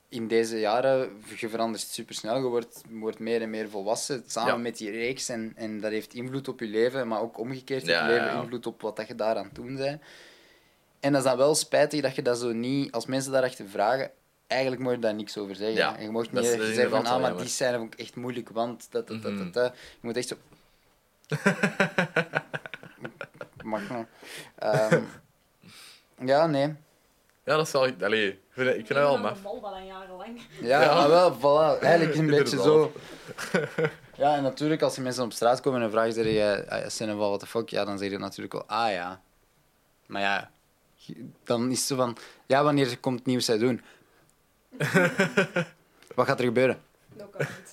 in 0.08 0.28
deze 0.28 0.58
jaren, 0.60 1.22
je 1.36 1.48
verandert 1.48 1.82
super 1.82 2.14
snel. 2.14 2.36
Je 2.36 2.42
wordt, 2.42 2.82
wordt 2.90 3.18
meer 3.18 3.42
en 3.42 3.50
meer 3.50 3.68
volwassen 3.70 4.24
samen 4.26 4.52
Ja. 4.52 4.58
met 4.58 4.76
die 4.76 4.90
reeks. 4.90 5.28
En, 5.28 5.52
en 5.56 5.80
dat 5.80 5.90
heeft 5.90 6.14
invloed 6.14 6.48
op 6.48 6.60
je 6.60 6.66
leven, 6.66 7.08
maar 7.08 7.20
ook 7.20 7.38
omgekeerd 7.38 7.86
Ja, 7.86 8.02
op 8.02 8.08
je 8.10 8.14
leven 8.20 8.40
invloed 8.42 8.66
op 8.66 8.80
wat 8.82 8.96
dat 8.96 9.08
je 9.08 9.14
daar 9.14 9.36
aan 9.36 9.44
het 9.44 9.54
doen 9.54 9.76
bent. 9.76 10.02
En 11.02 11.12
dat 11.12 11.22
is 11.22 11.28
dan 11.28 11.36
wel 11.38 11.54
spijtig 11.54 12.00
dat 12.00 12.14
je 12.14 12.22
dat 12.22 12.38
zo 12.38 12.52
niet, 12.52 12.92
als 12.92 13.06
mensen 13.06 13.32
daarachter 13.32 13.68
vragen, 13.68 14.10
eigenlijk 14.46 14.82
moet 14.82 14.92
je 14.92 14.98
daar 14.98 15.14
niks 15.14 15.38
over 15.38 15.54
zeggen. 15.56 15.76
Ja, 15.76 15.96
en 15.96 16.02
je 16.02 16.10
mocht 16.10 16.32
dat 16.32 16.42
niet 16.42 16.58
dat 16.58 16.66
zeggen 16.66 16.90
van, 16.90 17.06
ah, 17.06 17.20
maar 17.20 17.36
die 17.36 17.48
scène 17.48 17.78
vond 17.78 17.92
ik 17.94 18.00
echt 18.00 18.16
moeilijk, 18.16 18.48
want 18.48 18.86
dat, 18.90 19.08
dat, 19.08 19.22
dat, 19.22 19.32
Mhm. 19.32 19.44
dat, 19.44 19.52
dat. 19.52 19.72
Je 19.76 19.98
moet 20.00 20.16
echt 20.16 20.28
zo... 20.28 20.36
Mag 23.64 23.88
nou. 23.88 24.06
Ehm, 24.58 25.02
ja, 26.18 26.46
nee. 26.46 26.66
Ja, 27.44 27.56
dat 27.56 27.66
is 27.66 27.72
wel... 27.72 27.88
Allee, 28.00 28.28
ik 28.28 28.38
vind, 28.50 28.68
ik 28.68 28.74
vind 28.74 28.88
het 28.88 28.98
wel 28.98 29.18
maf. 29.18 29.38
Jarenlang. 29.86 30.40
Ja, 30.60 30.82
Ja. 30.82 30.94
maar 30.94 31.08
wel, 31.08 31.36
voilà. 31.36 31.80
Eigenlijk 31.82 32.14
een 32.18 32.26
beetje 32.26 32.56
zo. 32.62 32.92
Ja, 34.16 34.36
en 34.36 34.42
natuurlijk, 34.42 34.82
als 34.82 34.94
je 34.94 35.00
mensen 35.00 35.24
op 35.24 35.32
straat 35.32 35.60
komen 35.60 35.82
en 35.82 35.90
vragen 35.90 36.12
ze 36.12 36.32
je, 36.32 36.64
ah, 36.68 36.88
Cinema, 36.88 37.18
what 37.18 37.40
the 37.40 37.46
fuck, 37.46 37.68
ja, 37.68 37.84
dan 37.84 37.98
zeg 37.98 38.10
je 38.10 38.18
natuurlijk 38.18 38.52
wel, 38.52 38.66
ah 38.66 38.90
ja. 38.90 39.20
Maar 40.06 40.22
ja, 40.22 40.50
dan 41.44 41.70
is 41.70 41.78
het 41.78 41.86
zo 41.86 41.96
van, 41.96 42.16
ja, 42.46 42.64
wanneer 42.64 42.98
komt 42.98 43.18
het 43.18 43.26
nieuwe 43.26 43.42
seizoen? 43.42 43.80
Wat 46.14 46.26
gaat 46.26 46.38
er 46.38 46.44
gebeuren? 46.44 46.82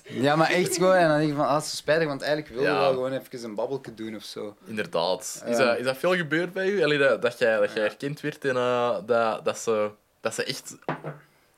Ja, 0.04 0.36
maar 0.36 0.50
echt 0.50 0.74
gewoon, 0.76 0.94
en 0.94 1.08
dan 1.08 1.16
denk 1.18 1.30
je 1.30 1.36
van, 1.36 1.46
ah, 1.46 1.54
het 1.54 1.64
is 1.64 1.76
spijtig, 1.76 2.06
want 2.08 2.22
eigenlijk 2.22 2.52
wil 2.54 2.62
je 2.62 2.68
Ja. 2.68 2.78
wel 2.78 2.92
gewoon 2.92 3.12
even 3.12 3.44
een 3.44 3.54
babbelke 3.54 3.94
doen 3.94 4.16
of 4.16 4.22
zo. 4.22 4.56
Inderdaad. 4.64 5.42
Is, 5.46 5.56
Ja. 5.58 5.64
dat, 5.64 5.78
is 5.78 5.84
dat 5.84 5.96
veel 5.96 6.16
gebeurd 6.16 6.52
bij 6.52 6.68
u? 6.68 6.82
Allee, 6.82 6.98
dat, 6.98 7.22
dat, 7.22 7.38
jij, 7.38 7.58
dat 7.58 7.72
jij 7.72 7.82
herkend 7.82 8.20
werd 8.20 8.44
en 8.44 8.56
eh, 8.56 8.98
dat, 9.06 9.44
dat, 9.44 9.58
ze, 9.58 9.90
dat 10.20 10.34
ze 10.34 10.44
echt 10.44 10.76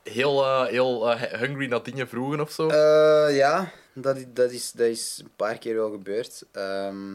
heel, 0.03 0.43
eh, 0.43 0.65
heel 0.65 1.11
eh, 1.11 1.21
hungry 1.39 1.67
naar 1.67 1.83
dingen 1.83 2.07
vroegen 2.07 2.39
of 2.41 2.51
zo? 2.51 2.67
Eh, 2.69 3.35
ja, 3.35 3.71
dat, 3.93 4.25
dat, 4.27 4.51
is, 4.51 4.71
dat 4.71 4.87
is 4.87 5.19
een 5.23 5.31
paar 5.35 5.57
keer 5.57 5.75
wel 5.75 5.91
gebeurd. 5.91 6.43
Ehm, 6.51 7.13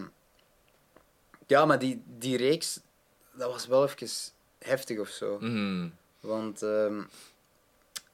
ja, 1.47 1.65
maar 1.65 1.79
die, 1.79 2.03
die 2.19 2.37
reeks, 2.37 2.81
dat 3.33 3.51
was 3.53 3.67
wel 3.67 3.85
even 3.85 4.09
heftig 4.59 4.99
of 4.99 5.09
zo. 5.09 5.37
Mhm. 5.41 5.89
Want 6.21 6.63
ehm, 6.63 7.01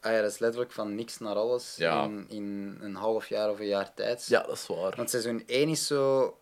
ah 0.01 0.12
ja, 0.12 0.21
dat 0.21 0.31
is 0.33 0.39
letterlijk 0.39 0.73
van 0.73 0.95
niks 0.95 1.19
naar 1.19 1.35
alles 1.35 1.75
Ja. 1.77 2.05
in, 2.05 2.27
in 2.29 2.79
een 2.81 2.95
half 2.95 3.29
jaar 3.29 3.51
of 3.51 3.59
een 3.59 3.66
jaar 3.66 3.95
tijd. 3.95 4.27
Ja, 4.27 4.43
dat 4.43 4.57
is 4.57 4.66
waar. 4.66 4.95
Want 4.97 5.11
seizoen 5.11 5.43
1 5.47 5.69
is 5.69 5.87
zo 5.87 6.37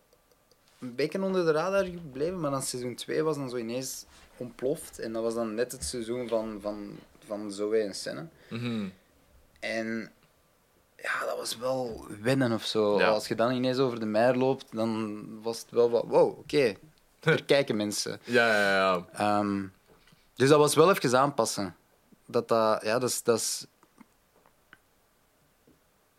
een 0.79 0.95
beetje 0.95 1.21
onder 1.21 1.45
de 1.45 1.51
radar 1.51 1.83
gebleven, 1.85 2.39
maar 2.39 2.51
dan 2.51 2.61
seizoen 2.61 2.95
2 2.95 3.23
was 3.23 3.35
dan 3.35 3.49
zo 3.49 3.55
ineens 3.57 4.05
ontploft. 4.37 4.99
En 4.99 5.13
dat 5.13 5.23
was 5.23 5.33
dan 5.33 5.55
net 5.55 5.71
het 5.71 5.83
seizoen 5.83 6.27
van, 6.27 6.57
van, 6.61 6.99
van 7.25 7.51
Zoe 7.51 7.77
en 7.77 7.95
Senne. 7.95 8.27
Mhm. 8.49 8.87
En 9.59 10.11
ja, 10.97 11.25
dat 11.25 11.37
was 11.37 11.57
wel 11.57 12.05
winnen 12.21 12.51
of 12.51 12.65
zo. 12.65 12.97
Ja. 12.99 13.07
Als 13.09 13.27
je 13.27 13.35
dan 13.35 13.51
ineens 13.51 13.77
over 13.77 13.99
de 13.99 14.05
mer 14.05 14.35
loopt, 14.35 14.65
dan 14.71 15.25
was 15.41 15.59
het 15.59 15.71
wel 15.71 15.89
wat, 15.89 16.03
wow, 16.07 16.37
oké, 16.39 16.73
er 17.19 17.43
kijken 17.43 17.75
mensen. 17.75 18.19
Ja, 18.23 18.47
ja, 18.47 18.75
ja. 18.75 19.05
Ehm, 19.13 19.63
dus 20.43 20.51
dat 20.51 20.59
was 20.61 20.75
wel 20.75 20.89
even 20.91 21.19
aanpassen. 21.19 21.75
Dat 22.25 22.47
dat, 22.47 22.83
ja, 22.83 22.99
dat 22.99 23.09
is, 23.09 23.23
dat 23.23 23.37
is... 23.39 23.65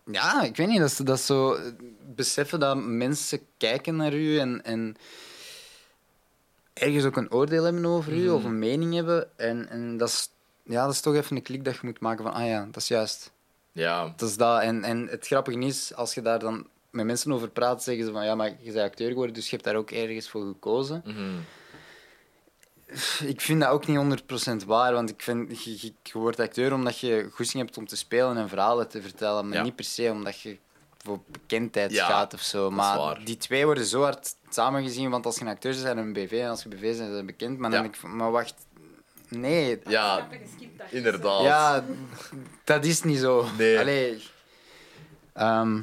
Ja, 0.04 0.42
ik 0.42 0.56
weet 0.56 0.68
niet, 0.68 0.78
dat 0.78 0.90
is, 0.90 0.96
dat 0.96 1.18
is 1.18 1.26
zo... 1.26 1.54
eh, 1.54 1.72
Beseffen 2.14 2.60
dat 2.60 2.76
mensen 2.76 3.40
kijken 3.56 3.96
naar 3.96 4.14
u 4.14 4.38
en, 4.38 4.64
en 4.64 4.96
ergens 6.72 7.04
ook 7.04 7.16
een 7.16 7.32
oordeel 7.32 7.64
hebben 7.64 7.86
over 7.86 8.12
u, 8.12 8.28
of 8.28 8.44
een 8.44 8.58
mening 8.58 8.94
hebben. 8.94 9.28
En, 9.36 9.68
en 9.68 9.96
dat, 9.96 10.08
is, 10.08 10.28
ja, 10.62 10.84
dat 10.84 10.92
is 10.94 11.00
toch 11.00 11.14
even 11.14 11.36
een 11.36 11.42
klik 11.42 11.64
dat 11.64 11.74
je 11.74 11.80
moet 11.82 12.00
maken 12.00 12.24
van, 12.24 12.32
ah 12.32 12.46
ja, 12.46 12.64
dat 12.64 12.76
is 12.76 12.88
juist. 12.88 13.32
Ja, 13.72 14.12
Dat 14.16 14.28
is 14.28 14.36
dat. 14.36 14.60
En, 14.60 14.84
en 14.84 15.06
het 15.08 15.26
grappige 15.26 15.58
is, 15.58 15.94
als 15.94 16.14
je 16.14 16.22
daar 16.22 16.38
dan 16.38 16.66
met 16.90 17.06
mensen 17.06 17.32
over 17.32 17.48
praat, 17.48 17.82
zeggen 17.82 18.04
ze 18.04 18.12
van, 18.12 18.24
ja, 18.24 18.34
maar 18.34 18.48
je 18.58 18.72
bent 18.72 18.90
acteur 18.90 19.08
geworden, 19.08 19.34
dus 19.34 19.44
je 19.44 19.50
hebt 19.50 19.64
daar 19.64 19.76
ook 19.76 19.90
ergens 19.90 20.28
voor 20.28 20.46
gekozen. 20.46 21.02
Mhm. 21.04 21.34
Ik 23.26 23.40
vind 23.40 23.60
dat 23.60 23.70
ook 23.70 23.86
niet 23.86 24.20
100% 24.62 24.66
waar, 24.66 24.92
want 24.92 25.10
ik 25.10 25.22
vind, 25.22 25.64
je, 25.64 25.70
je, 25.80 25.92
je 26.02 26.18
wordt 26.18 26.40
acteur 26.40 26.72
omdat 26.72 26.98
je 26.98 27.28
goesting 27.32 27.62
hebt 27.64 27.76
om 27.78 27.86
te 27.86 27.96
spelen 27.96 28.36
en 28.36 28.48
verhalen 28.48 28.88
te 28.88 29.02
vertellen, 29.02 29.48
maar 29.48 29.56
Ja. 29.56 29.62
niet 29.62 29.76
per 29.76 29.84
se 29.84 30.10
omdat 30.10 30.40
je 30.40 30.58
voor 31.02 31.20
bekendheid 31.26 31.90
Ja, 31.92 32.06
gaat 32.06 32.34
of 32.34 32.40
zo. 32.40 32.68
is 32.68 32.74
Maar 32.74 32.98
waar. 32.98 33.24
die 33.24 33.36
twee 33.36 33.64
worden 33.64 33.84
zo 33.84 34.02
hard 34.02 34.34
samengezien, 34.48 35.10
want 35.10 35.26
als 35.26 35.34
je 35.34 35.40
een 35.40 35.48
acteur 35.50 35.70
bent, 35.72 35.82
zijn 35.84 35.98
een 35.98 36.12
BV 36.12 36.32
en 36.32 36.48
als 36.48 36.62
je 36.62 36.68
BV 36.68 36.80
bent, 36.80 36.96
zijn 37.12 37.26
bekend. 37.26 37.58
Maar 37.58 37.70
dan 37.70 37.82
Ja. 37.82 37.88
ik 37.88 38.02
maar 38.02 38.30
wacht, 38.30 38.54
nee. 39.28 39.80
ja 39.86 40.28
inderdaad. 40.90 41.42
Ja, 41.42 41.84
dat 42.64 42.84
is 42.84 43.02
niet 43.02 43.18
zo. 43.18 43.46
Nee. 43.58 43.78
Allee. 43.78 44.22
Ehm, 45.32 45.80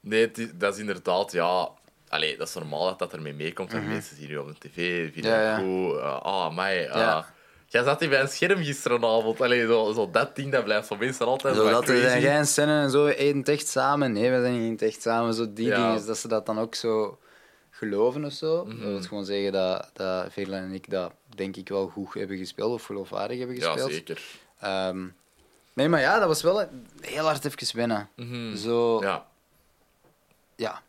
Nee, 0.00 0.30
dat 0.54 0.74
is 0.74 0.80
inderdaad, 0.80 1.32
ja... 1.32 1.70
Allee, 2.08 2.36
dat 2.36 2.48
is 2.48 2.54
normaal 2.54 2.84
dat 2.84 2.98
dat 2.98 3.12
ermee 3.12 3.32
meekomt. 3.34 3.72
en 3.72 3.88
Mensen 3.88 4.16
zien 4.16 4.28
je 4.28 4.40
op 4.40 4.48
de 4.60 4.68
tv, 4.68 5.12
vinden. 5.12 5.30
Ja, 5.30 5.42
ja. 5.42 5.56
goed. 5.58 5.96
eh, 5.98 6.20
ah, 6.22 6.54
mij. 6.54 6.82
Ja. 6.82 7.34
Jij 7.68 7.82
zat 7.84 8.00
hier 8.00 8.08
bij 8.08 8.20
een 8.20 8.28
scherm 8.28 8.62
gisteravond. 8.64 9.40
Allee, 9.40 9.66
zo, 9.66 9.92
zo 9.92 10.10
dat 10.10 10.36
ding, 10.36 10.52
dat 10.52 10.64
blijft 10.64 10.86
voor 10.86 10.98
mensen 10.98 11.26
altijd 11.26 11.56
Zo 11.56 11.70
dat 11.70 11.88
er 11.88 12.00
crazy. 12.00 12.18
jij 12.18 12.36
en 12.36 12.46
Senne 12.46 12.80
en 12.82 12.90
zo 12.90 13.06
eten 13.06 13.38
het 13.38 13.48
echt 13.48 13.68
samen. 13.68 14.12
Nee, 14.12 14.30
we 14.30 14.40
zijn 14.40 14.68
niet 14.70 14.82
echt 14.82 15.02
samen. 15.02 15.34
Zo 15.34 15.52
die 15.52 15.66
Ja. 15.66 15.76
dingen, 15.76 16.06
dat 16.06 16.18
ze 16.18 16.28
dat 16.28 16.46
dan 16.46 16.58
ook 16.58 16.74
zo 16.74 17.18
geloven 17.70 18.24
of 18.24 18.32
zo. 18.32 18.64
Mhm. 18.64 18.76
Dat 18.80 18.88
wil 18.88 19.00
gewoon 19.02 19.24
zeggen 19.24 19.52
dat, 19.52 19.90
dat 19.92 20.32
Verla 20.32 20.56
en 20.56 20.72
ik 20.72 20.90
dat 20.90 21.12
denk 21.28 21.56
ik 21.56 21.68
wel 21.68 21.88
goed 21.88 22.14
hebben 22.14 22.36
gespeeld 22.36 22.72
of 22.72 22.84
geloofwaardig 22.84 23.38
hebben 23.38 23.56
Ja, 23.56 23.72
gespeeld. 23.72 23.92
zeker. 23.92 24.22
Ehm, 24.60 25.06
nee, 25.72 25.88
maar 25.88 26.00
ja, 26.00 26.18
dat 26.18 26.28
was 26.28 26.42
wel 26.42 26.68
heel 27.00 27.24
hard 27.24 27.44
even 27.44 27.76
winnen. 27.76 28.08
Mhm. 28.16 28.56
Zo, 28.56 29.00
ja. 29.02 29.26
Ja. 30.56 30.82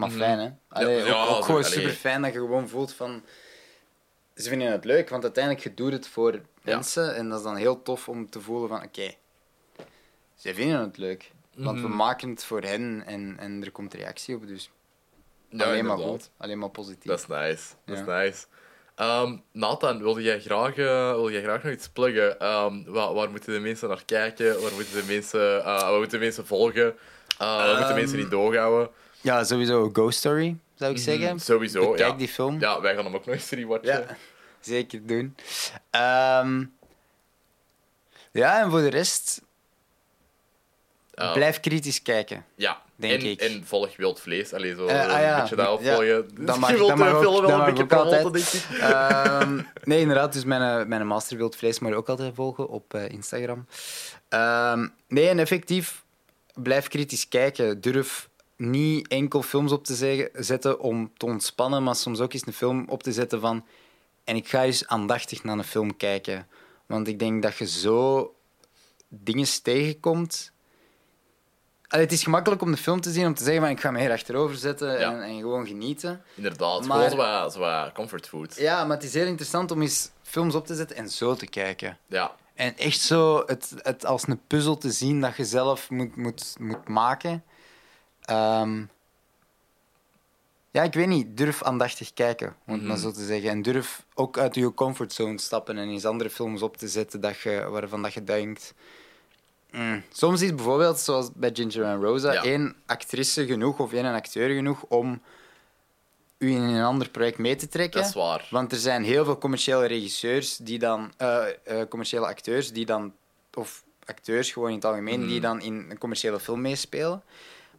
Maar 0.00 0.08
Mhm. 0.08 0.18
fijn, 0.18 0.38
hè? 0.38 0.48
Allee, 0.68 0.96
Ja, 0.98 1.04
ja, 1.06 1.22
ook, 1.22 1.28
ook 1.30 1.36
zo- 1.36 1.42
gewoon 1.42 1.64
super 1.64 1.90
fijn 1.90 2.22
dat 2.22 2.32
je 2.32 2.38
gewoon 2.38 2.68
voelt 2.68 2.92
van... 2.94 3.24
Ze 4.34 4.48
vinden 4.48 4.70
het 4.72 4.84
leuk, 4.84 5.08
want 5.08 5.22
uiteindelijk 5.22 5.64
je 5.64 5.74
doet 5.74 5.92
het 5.92 6.08
voor 6.08 6.40
mensen. 6.62 7.14
En 7.14 7.28
dat 7.28 7.38
is 7.38 7.44
dan 7.44 7.56
heel 7.56 7.82
tof 7.82 8.08
om 8.08 8.30
te 8.30 8.40
voelen 8.40 8.68
van, 8.68 8.82
oké, 8.82 9.14
ze 10.36 10.54
vinden 10.54 10.80
het 10.80 10.96
leuk. 10.96 11.30
Want 11.54 11.80
we 11.80 11.86
Mhm. 11.86 11.96
maken 11.96 12.28
het 12.30 12.44
voor 12.44 12.62
hen 12.62 13.02
en, 13.06 13.36
en 13.38 13.64
er 13.64 13.70
komt 13.70 13.94
reactie 13.94 14.34
op. 14.36 14.46
Dus 14.46 14.70
Ja, 15.48 15.64
alleen 15.64 15.84
maar 15.84 15.98
goed, 15.98 16.30
alleen 16.36 16.58
maar 16.58 16.68
positief. 16.70 17.04
Dat 17.10 17.18
is 17.18 17.26
nice. 17.26 17.64
Dat 17.84 17.98
is 17.98 18.04
Ja. 18.06 18.18
nice. 18.22 18.46
Ehm, 18.94 19.36
Nathan, 19.52 19.98
wilde 19.98 20.22
jij, 20.22 20.40
graag, 20.40 20.76
eh, 20.76 21.10
wil 21.10 21.30
jij 21.30 21.42
graag 21.42 21.62
nog 21.62 21.72
iets 21.72 21.88
pluggen? 21.88 22.40
Ehm, 22.40 22.82
waar, 22.86 23.14
waar 23.14 23.30
moeten 23.30 23.52
de 23.52 23.60
mensen 23.60 23.88
naar 23.88 24.04
kijken? 24.04 24.62
Waar 24.62 24.72
moeten 24.72 24.94
de 24.94 25.04
mensen, 25.12 25.58
eh, 25.58 25.64
waar 25.64 25.98
moeten 25.98 26.18
de 26.18 26.24
mensen 26.24 26.46
volgen? 26.46 26.86
Eh, 26.86 26.96
waar 27.38 27.68
moeten 27.68 27.86
Ehm, 27.88 27.94
mensen 27.94 28.18
in 28.18 28.28
doorhouden? 28.28 28.90
Ja, 29.20 29.44
sowieso 29.44 29.90
Ghost 29.92 30.18
Story, 30.18 30.56
zou 30.74 30.92
ik 30.92 30.98
zeggen. 30.98 31.28
Mhm, 31.28 31.38
Sowieso, 31.38 31.90
Bekijk 31.90 32.10
ja. 32.10 32.16
die 32.16 32.28
film. 32.28 32.60
Ja, 32.60 32.80
wij 32.80 32.94
gaan 32.94 33.04
hem 33.04 33.14
ook 33.14 33.26
nog 33.26 33.34
eens 33.34 33.50
rewatchen. 33.50 33.92
Ja, 34.08 34.16
zeker 34.60 35.06
doen. 35.06 35.36
Ehm, 35.90 36.64
ja, 38.32 38.60
en 38.62 38.70
voor 38.70 38.80
de 38.80 38.90
rest, 38.90 39.42
Eh, 41.14 41.32
blijf 41.32 41.60
kritisch 41.60 42.02
kijken. 42.02 42.44
Ja, 42.54 42.82
denk 42.96 43.22
en, 43.22 43.30
ik. 43.30 43.40
en 43.40 43.66
volg 43.66 43.96
wild 43.96 44.20
vlees. 44.20 44.52
Allee, 44.52 44.74
zo 44.74 44.86
Eh, 44.86 45.00
ah, 45.08 45.14
een 45.14 45.20
ja. 45.26 45.40
beetje 45.40 45.56
dat 45.56 45.66
Ja. 45.66 45.72
opvolgen. 45.72 46.44
Dat 46.44 46.58
mag- 46.60 46.70
je 46.70 46.76
wilt 46.76 46.96
de 46.96 47.04
ook- 47.04 47.20
film 47.20 47.32
wel 47.32 47.40
dat 47.40 47.50
een 47.50 47.64
beetje 47.64 47.82
ook 47.82 47.92
altijd. 47.92 48.20
promoten, 48.22 48.50
denk 48.52 48.64
ik. 48.64 48.78
Ehm, 48.90 49.60
nee, 49.84 50.00
inderdaad. 50.00 50.32
Dus 50.32 50.44
mijn, 50.44 50.88
mijn 50.88 51.06
master 51.06 51.36
wildvlees 51.36 51.78
moet 51.78 51.90
je 51.90 51.96
ook 51.96 52.08
altijd 52.08 52.34
volgen 52.34 52.68
op 52.68 52.94
eh, 52.94 53.08
Instagram. 53.08 53.66
Ehm, 54.28 54.88
nee, 55.08 55.28
en 55.28 55.38
effectief, 55.38 56.04
blijf 56.54 56.88
kritisch 56.88 57.28
kijken. 57.28 57.80
Durf 57.80 58.28
niet 58.60 59.08
enkel 59.08 59.42
films 59.42 59.72
op 59.72 59.84
te 59.84 59.94
zeggen, 59.94 60.44
zetten 60.44 60.80
om 60.80 61.12
te 61.16 61.26
ontspannen, 61.26 61.82
maar 61.82 61.94
soms 61.96 62.20
ook 62.20 62.32
eens 62.32 62.46
een 62.46 62.52
film 62.52 62.84
op 62.88 63.02
te 63.02 63.12
zetten 63.12 63.40
van... 63.40 63.64
En 64.24 64.36
ik 64.36 64.48
ga 64.48 64.64
eens 64.64 64.86
aandachtig 64.86 65.44
naar 65.44 65.58
een 65.58 65.64
film 65.64 65.96
kijken. 65.96 66.46
Want 66.86 67.08
ik 67.08 67.18
denk 67.18 67.42
dat 67.42 67.56
je 67.56 67.66
zo 67.66 68.34
dingen 69.08 69.62
tegenkomt... 69.62 70.52
Allee, 71.88 72.04
het 72.04 72.14
is 72.14 72.22
gemakkelijk 72.22 72.62
om 72.62 72.70
de 72.70 72.76
film 72.76 73.00
te 73.00 73.10
zien, 73.10 73.26
om 73.26 73.34
te 73.34 73.44
zeggen 73.44 73.62
van 73.62 73.70
ik 73.70 73.80
ga 73.80 73.90
me 73.90 74.00
hier 74.00 74.10
achterover 74.10 74.56
zetten 74.56 74.98
Ja. 75.00 75.12
en, 75.12 75.22
en 75.22 75.38
gewoon 75.38 75.66
genieten. 75.66 76.22
Inderdaad, 76.34 76.86
Maar- 76.86 76.96
gewoon 76.96 77.10
zo 77.10 77.16
wat, 77.42 77.52
zo 77.52 77.58
wat 77.58 77.92
comfort 77.92 78.28
food. 78.28 78.56
Ja, 78.56 78.84
maar 78.84 78.96
het 78.96 79.06
is 79.06 79.14
heel 79.14 79.26
interessant 79.26 79.70
om 79.70 79.82
eens 79.82 80.10
films 80.22 80.54
op 80.54 80.66
te 80.66 80.74
zetten 80.74 80.96
en 80.96 81.08
zo 81.08 81.34
te 81.34 81.46
kijken. 81.46 81.98
Ja. 82.06 82.34
En 82.54 82.76
echt 82.76 83.00
zo 83.00 83.42
het, 83.46 83.72
het 83.76 84.06
als 84.06 84.28
een 84.28 84.40
puzzel 84.46 84.78
te 84.78 84.90
zien 84.90 85.20
dat 85.20 85.36
je 85.36 85.44
zelf 85.44 85.90
moet, 85.90 86.16
moet, 86.16 86.54
moet 86.60 86.88
maken. 86.88 87.44
Ehm, 88.30 88.82
ja, 90.70 90.82
ik 90.82 90.94
weet 90.94 91.06
niet. 91.06 91.36
Durf 91.36 91.62
aandachtig 91.62 92.12
kijken, 92.14 92.56
om 92.66 92.72
het 92.72 92.82
maar 92.82 92.96
Mhm. 92.96 93.04
zo 93.06 93.10
te 93.12 93.24
zeggen. 93.24 93.50
En 93.50 93.62
durf 93.62 94.04
ook 94.14 94.38
uit 94.38 94.54
je 94.54 94.74
comfortzone 94.74 95.38
stappen 95.38 95.78
en 95.78 95.88
eens 95.88 96.04
andere 96.04 96.30
films 96.30 96.62
op 96.62 96.76
te 96.76 96.88
zetten 96.88 97.20
dat 97.20 97.38
je, 97.40 97.66
waarvan 97.70 98.02
dat 98.02 98.12
je 98.12 98.24
denkt... 98.24 98.74
mm. 99.70 100.02
Soms 100.12 100.42
is 100.42 100.54
bijvoorbeeld, 100.54 100.98
zoals 100.98 101.28
bij 101.34 101.50
Ginger 101.52 101.84
and 101.84 102.02
Rosa, 102.02 102.32
Ja. 102.32 102.42
één 102.42 102.76
actrice 102.86 103.46
genoeg 103.46 103.78
of 103.78 103.92
één 103.92 104.04
acteur 104.14 104.48
genoeg 104.54 104.82
om 104.88 105.22
u 106.38 106.50
in 106.50 106.60
een 106.62 106.84
ander 106.84 107.08
project 107.10 107.38
mee 107.38 107.56
te 107.56 107.68
trekken. 107.68 108.00
Dat 108.00 108.08
is 108.08 108.14
waar. 108.14 108.46
Want 108.50 108.72
er 108.72 108.78
zijn 108.78 109.04
heel 109.04 109.24
veel 109.24 109.38
commerciële 109.38 109.86
regisseurs 109.86 110.56
die 110.56 110.78
dan, 110.78 111.12
eh, 111.16 111.46
eh, 111.64 111.88
commerciële 111.88 112.26
acteurs 112.26 112.72
die 112.72 112.86
dan, 112.86 113.12
of 113.54 113.84
acteurs 114.04 114.52
gewoon 114.52 114.68
in 114.68 114.74
het 114.74 114.84
algemeen, 114.84 115.18
Mhm. 115.20 115.28
die 115.28 115.40
dan 115.40 115.60
in 115.60 115.86
een 115.90 115.98
commerciële 115.98 116.40
film 116.40 116.60
meespelen. 116.60 117.22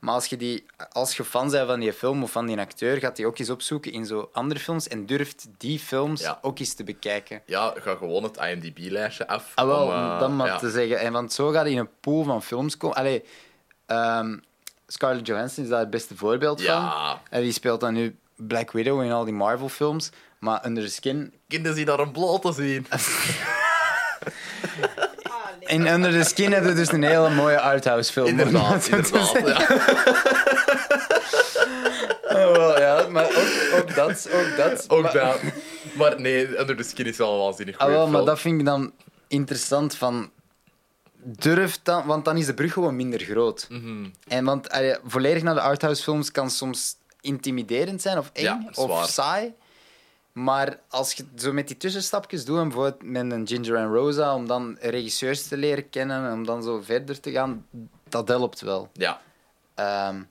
Maar 0.02 0.14
als 0.14 0.26
je, 0.26 0.38
die, 0.38 0.66
als 0.92 1.18
je 1.18 1.24
fan 1.24 1.50
bent 1.50 1.68
van 1.68 1.80
die 1.80 1.94
film 1.94 2.24
of 2.24 2.32
van 2.32 2.46
die 2.46 2.58
acteur, 2.60 2.98
gaat 2.98 3.16
die 3.16 3.26
ook 3.26 3.38
eens 3.40 3.50
opzoeken 3.50 3.92
in 3.92 4.06
zo 4.06 4.30
andere 4.34 4.60
films 4.60 4.88
en 4.88 5.06
durft 5.06 5.48
die 5.58 5.80
films 5.80 6.22
Ja. 6.22 6.40
ook 6.42 6.60
eens 6.60 6.74
te 6.74 6.84
bekijken. 6.84 7.42
Ja, 7.46 7.74
ga 7.78 7.96
gewoon 7.96 8.24
het 8.24 8.38
IMDb-lijstje 8.38 9.28
af. 9.28 9.52
Ah, 9.56 9.66
wel, 9.66 9.84
om, 9.86 9.92
eh, 9.92 10.20
dat 10.20 10.30
maar 10.30 10.48
ja. 10.48 10.58
te 10.58 10.70
zeggen. 10.70 11.00
En 11.00 11.12
want 11.14 11.34
zo 11.34 11.50
gaat 11.52 11.62
hij 11.64 11.72
in 11.72 11.78
een 11.78 11.90
pool 12.00 12.24
van 12.24 12.44
films 12.44 12.78
komen. 12.78 12.98
Allee, 12.98 13.24
ehm, 13.86 14.38
Scarlett 14.88 15.28
Johansson 15.28 15.64
is 15.64 15.70
daar 15.70 15.80
het 15.80 15.90
beste 15.90 16.16
voorbeeld 16.18 16.62
van. 16.62 16.74
Ja, 16.74 17.22
En 17.30 17.42
die 17.42 17.52
speelt 17.52 17.80
dan 17.80 17.94
nu 17.94 18.16
Black 18.36 18.72
Widow 18.72 19.04
in 19.04 19.12
al 19.12 19.24
die 19.26 19.34
Marvel-films. 19.34 20.10
Maar 20.40 20.66
Under 20.66 20.84
the 20.84 20.90
Skin 20.92 21.34
kinderen 21.48 21.78
zien 21.78 21.86
daar 21.86 22.00
een 22.00 22.12
bloot 22.12 22.42
te 22.42 22.52
zien. 22.54 22.86
In 25.72 25.88
Under 25.88 26.12
the 26.12 26.24
Skin 26.24 26.52
hebben 26.52 26.72
we 26.72 26.78
dus 26.78 26.92
een 26.92 27.04
hele 27.04 27.30
mooie 27.30 27.60
arthouse 27.60 28.12
film. 28.12 28.28
Inderdaad, 28.28 28.88
inderdaad. 28.88 29.38
Ja. 29.46 29.68
Oh, 32.32 32.52
wel, 32.52 32.80
ja, 32.80 33.08
maar 33.10 33.26
ook, 33.26 33.80
ook 33.80 33.96
dat. 33.96 34.30
Ook 34.34 34.58
dat. 34.58 34.86
Ook 34.90 35.02
maar, 35.02 35.14
dat. 35.14 35.40
Maar 35.94 36.22
nee, 36.22 36.60
Under 36.60 36.76
the 36.78 36.84
Skin 36.84 37.06
is 37.06 37.18
wel 37.18 37.38
waanzinnig 37.38 37.78
Ah, 37.78 37.88
wel, 37.88 38.08
maar 38.08 38.26
dat 38.26 38.40
vind 38.40 38.60
ik 38.60 38.66
dan 38.66 38.92
interessant 39.28 39.96
van... 39.96 40.32
Durf 41.24 41.80
dan... 41.84 42.06
Want 42.06 42.26
dan 42.26 42.38
is 42.38 42.46
de 42.46 42.54
brug 42.54 42.74
gewoon 42.74 42.96
minder 42.96 43.20
groot. 43.20 43.66
Mhm. 43.70 44.06
En 44.28 44.46
want 44.46 44.70
allee, 44.70 44.96
volledig 45.06 45.44
naar 45.44 45.54
de 45.54 45.62
arthouse 45.62 46.04
films 46.04 46.32
kan 46.32 46.50
soms 46.50 46.96
intimiderend 47.22 48.02
zijn 48.02 48.18
of 48.18 48.30
eng 48.34 48.44
Ja, 48.44 48.66
of 48.74 49.10
saai. 49.10 49.54
Maar 50.34 50.80
als 50.90 51.14
je 51.14 51.26
zo 51.36 51.54
met 51.54 51.68
die 51.68 51.78
tussenstapjes 51.78 52.46
doet, 52.46 52.58
en 52.58 52.64
bijvoorbeeld 52.64 53.04
met 53.04 53.32
een 53.32 53.48
Ginger 53.48 53.78
and 53.78 53.94
Rosa, 53.94 54.36
om 54.36 54.48
dan 54.48 54.78
regisseurs 54.80 55.48
te 55.48 55.58
leren 55.58 55.90
kennen 55.90 56.26
en 56.26 56.34
om 56.34 56.46
dan 56.46 56.64
zo 56.64 56.82
verder 56.82 57.20
te 57.20 57.32
gaan, 57.32 57.66
dat 58.10 58.28
helpt 58.28 58.62
wel. 58.62 58.90
Ja. 58.94 59.22
Ehm, 59.76 60.22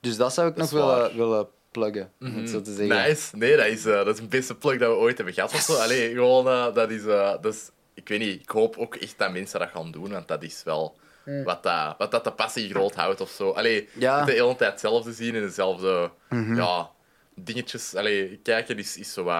dus 0.00 0.16
dat 0.16 0.32
zou 0.34 0.48
ik 0.48 0.56
Dat 0.56 0.70
nog 0.72 0.80
willen, 0.80 1.16
willen 1.16 1.48
pluggen, 1.70 2.12
om 2.20 2.26
het 2.26 2.34
Mhm. 2.36 2.46
zo 2.46 2.60
te 2.60 2.74
zeggen. 2.74 2.96
Nice. 3.08 3.36
Nee, 3.36 3.56
dat 3.56 3.66
is, 3.66 3.84
eh, 3.86 3.92
dat 4.04 4.14
is 4.14 4.18
een 4.18 4.28
beste 4.28 4.54
plug 4.54 4.78
dat 4.78 4.90
we 4.90 4.96
ooit 4.96 5.16
hebben 5.16 5.34
gehad. 5.34 5.52
of 5.52 5.60
zo. 5.60 5.74
Allee, 5.84 6.12
gewoon, 6.12 6.46
eh, 6.48 6.74
dat 6.74 6.90
is... 6.90 7.04
eh, 7.04 7.30
dat 7.40 7.54
is 7.54 7.70
ik 7.94 8.08
weet 8.08 8.18
niet, 8.18 8.42
ik 8.42 8.48
hoop 8.50 8.76
ook 8.78 8.94
echt 8.96 9.18
dat 9.18 9.32
mensen 9.32 9.58
dat 9.60 9.68
gaan 9.68 9.90
doen, 9.90 10.10
want 10.10 10.28
dat 10.28 10.42
is 10.42 10.62
wel 10.64 10.96
wat, 11.44 11.62
dat, 11.62 11.94
wat 11.98 12.10
dat 12.10 12.24
de 12.24 12.32
passie 12.32 12.70
groot 12.70 12.94
houdt 12.94 13.20
of 13.20 13.30
zo. 13.30 13.50
Allee, 13.50 13.88
Ja. 13.92 14.16
het 14.18 14.26
de 14.26 14.32
hele 14.32 14.56
tijd 14.56 14.70
hetzelfde 14.70 15.12
zien 15.12 15.34
en 15.34 15.40
dezelfde 15.40 16.10
ja, 16.54 16.90
dingetjes. 17.34 17.94
Allee, 17.94 18.36
kijken 18.42 18.78
is, 18.78 18.96
is 18.96 19.12
zo 19.12 19.22
wat... 19.24 19.34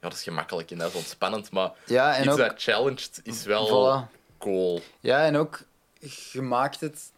Ja, 0.00 0.08
dat 0.08 0.12
is 0.12 0.22
gemakkelijk 0.22 0.70
en 0.70 0.78
dat 0.78 0.88
is 0.90 0.96
ontspannend, 0.96 1.50
maar 1.50 1.72
Ja, 1.86 2.14
en 2.16 2.22
iets 2.22 2.32
ook- 2.32 2.38
dat 2.38 2.62
challenged 2.62 3.20
is 3.22 3.44
wel 3.44 3.66
Voilà. 3.68 4.38
cool. 4.38 4.82
Ja, 5.00 5.24
en 5.24 5.36
ook, 5.36 5.60
je 6.32 6.42
maakt 6.42 6.80
het... 6.80 7.12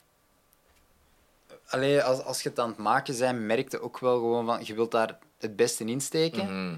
Allee, 1.67 2.03
als, 2.03 2.23
als 2.23 2.43
je 2.43 2.49
het 2.49 2.59
aan 2.59 2.69
het 2.69 2.79
maken 2.79 3.19
bent, 3.19 3.41
merk 3.41 3.71
je 3.71 3.81
ook 3.81 3.99
wel 3.99 4.15
gewoon 4.19 4.47
van... 4.47 4.65
Je 4.65 4.75
wilt 4.75 4.91
daar 4.91 5.19
het 5.39 5.57
beste 5.57 5.85
in 5.85 6.01
steken. 6.01 6.45
Mhm. 6.45 6.77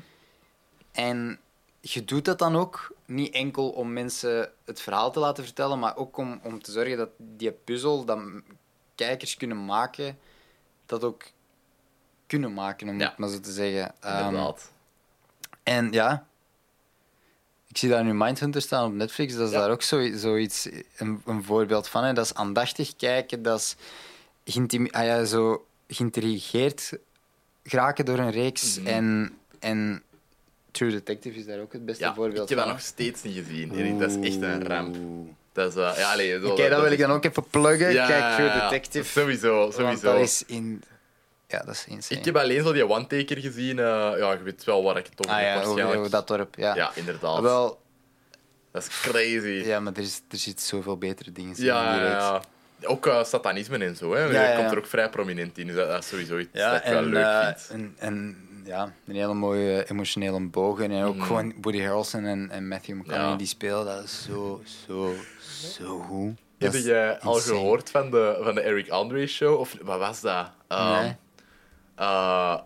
En 0.92 1.40
je 1.80 2.04
doet 2.04 2.24
dat 2.24 2.38
dan 2.38 2.56
ook 2.56 2.94
niet 3.06 3.34
enkel 3.34 3.70
om 3.70 3.92
mensen 3.92 4.52
het 4.64 4.80
verhaal 4.80 5.10
te 5.12 5.18
laten 5.18 5.44
vertellen, 5.44 5.78
maar 5.78 5.96
ook 5.96 6.16
om, 6.16 6.40
om 6.42 6.62
te 6.62 6.72
zorgen 6.72 6.96
dat 6.96 7.08
die 7.16 7.52
puzzel 7.52 8.04
dat 8.04 8.18
kijkers 8.94 9.36
kunnen 9.36 9.64
maken, 9.64 10.18
dat 10.86 11.04
ook 11.04 11.22
kunnen 12.38 12.52
maken, 12.54 12.88
om 12.88 13.00
het 13.00 13.18
maar 13.18 13.28
zo 13.28 13.40
te 13.40 13.52
zeggen. 13.52 13.94
Inderdaad. 14.02 14.70
en 15.62 15.92
ja, 15.92 16.26
ik 17.68 17.76
zie 17.78 17.88
daar 17.88 18.04
nu 18.04 18.14
Mindhunter 18.14 18.62
staan 18.62 18.86
op 18.86 18.92
Netflix. 18.92 19.34
Dat 19.34 19.46
is 19.48 19.52
Ja. 19.54 19.60
daar 19.60 19.70
ook 19.70 19.82
zo, 19.82 20.10
zoiets, 20.16 20.68
een, 20.96 21.22
een 21.26 21.42
voorbeeld 21.44 21.88
van. 21.88 22.04
Hè. 22.04 22.12
Dat 22.12 22.24
is 22.24 22.34
aandachtig 22.34 22.96
kijken, 22.96 23.42
dat 23.42 23.76
is 24.44 24.56
ah 24.90 25.04
ja, 25.04 25.24
zo 25.24 25.66
geïntrigeerd 25.88 26.92
geraken 27.64 28.04
door 28.04 28.18
een 28.18 28.30
reeks. 28.30 28.78
Mhm. 28.78 28.86
en, 28.86 29.32
en 29.60 30.02
True 30.70 30.90
Detective 30.90 31.38
is 31.38 31.46
daar 31.46 31.60
ook 31.60 31.72
het 31.72 31.84
beste 31.84 32.04
Ja, 32.04 32.14
voorbeeld 32.14 32.42
ik 32.42 32.48
heb 32.48 32.58
van. 32.58 32.66
dat 32.66 32.76
nog 32.76 32.86
steeds 32.86 33.22
niet 33.22 33.34
gezien. 33.36 33.74
Erik. 33.74 33.98
Dat 33.98 34.10
is 34.10 34.26
echt 34.32 34.42
een 34.42 34.66
ramp. 34.66 34.96
Dat 35.52 35.68
is, 35.68 35.74
ja, 35.98 36.12
allee, 36.12 36.40
zo- 36.40 36.50
Oké, 36.50 36.68
dat 36.68 36.82
wil 36.82 36.92
ik 36.92 36.98
dan 36.98 37.10
ook 37.10 37.24
even 37.24 37.44
pluggen. 37.50 37.92
Ja, 37.92 38.06
Kijk, 38.06 38.34
True. 38.34 38.60
Detective. 38.60 39.20
Sowieso, 39.20 39.58
Want 39.60 39.74
sowieso. 39.74 40.12
dat 40.12 40.20
is 40.20 40.44
in... 40.46 40.82
Ja, 41.52 41.58
dat 41.64 41.74
is 41.74 41.84
insane. 41.88 42.18
Ik 42.20 42.24
heb 42.26 42.36
alleen 42.36 42.62
zo 42.62 42.72
die 42.72 42.88
one-taker 42.88 43.36
gezien. 43.38 43.78
eh, 43.78 43.84
ja, 44.18 44.32
je 44.32 44.38
weet 44.42 44.64
wel 44.64 44.82
waar 44.82 44.96
ik 44.96 45.06
het 45.06 45.18
over 45.26 45.30
Ah 45.32 45.38
heb 45.42 45.46
ja, 45.62 45.66
waarschijnlijk. 45.68 46.10
dat 46.10 46.28
dorp. 46.28 46.54
Ja, 46.56 46.74
Ja, 46.74 46.90
inderdaad. 46.94 47.40
Wel, 47.40 47.80
Dat 48.72 48.82
is 48.82 49.00
crazy. 49.00 49.62
ja 49.66 49.80
maar 49.80 49.92
er, 49.92 50.02
is, 50.02 50.20
er 50.30 50.38
zit 50.38 50.60
zoveel 50.60 50.96
betere 50.98 51.32
dingen 51.32 51.56
in 51.56 51.64
Ja, 51.64 51.92
die 51.92 52.02
ja. 52.02 52.42
Ook 52.84 53.06
eh, 53.06 53.24
satanisme 53.24 53.78
en 53.84 53.96
zo, 53.96 54.14
hè. 54.14 54.24
Ja, 54.24 54.56
komt 54.56 54.70
er 54.70 54.78
ook 54.78 54.86
vrij 54.86 55.08
prominent 55.10 55.58
in. 55.58 55.66
Dus 55.66 55.76
dat, 55.76 55.98
is 56.02 56.08
sowieso 56.08 56.38
iets 56.38 56.50
Ja, 56.52 56.72
dat 56.72 56.80
ik 56.84 56.88
wel 56.90 56.98
en, 56.98 57.04
leuk 57.04 57.24
eh, 57.24 57.46
vind. 57.46 57.68
en, 57.70 57.94
en 57.98 58.36
ja, 58.64 58.92
een 59.06 59.14
hele 59.14 59.34
mooie 59.34 59.90
emotionele 59.90 60.40
bogen. 60.40 60.90
En 60.90 61.04
ook 61.04 61.14
Mhm. 61.16 61.24
gewoon 61.26 61.54
Woody 61.60 61.80
Harrelson 61.82 62.24
en, 62.24 62.50
en 62.50 62.68
Matthew 62.68 62.96
McConaughey 62.96 63.36
die 63.36 63.46
spelen. 63.46 63.84
Dat 63.84 64.04
is 64.04 64.22
zo, 64.22 64.62
zo, 64.86 65.14
zo 65.76 65.98
goed. 65.98 66.38
Heb 66.58 66.72
jij 66.74 67.18
al 67.20 67.34
insane. 67.36 67.54
gehoord 67.56 67.90
van 67.90 68.10
de, 68.10 68.38
van 68.42 68.54
de 68.54 68.60
Eric 68.60 68.88
Andre 68.88 69.26
show? 69.26 69.60
Of 69.60 69.76
wat 69.82 69.98
was 69.98 70.20
dat? 70.20 70.50
Ehm, 70.68 71.00
Nee. 71.02 71.16
Eh, 71.96 72.58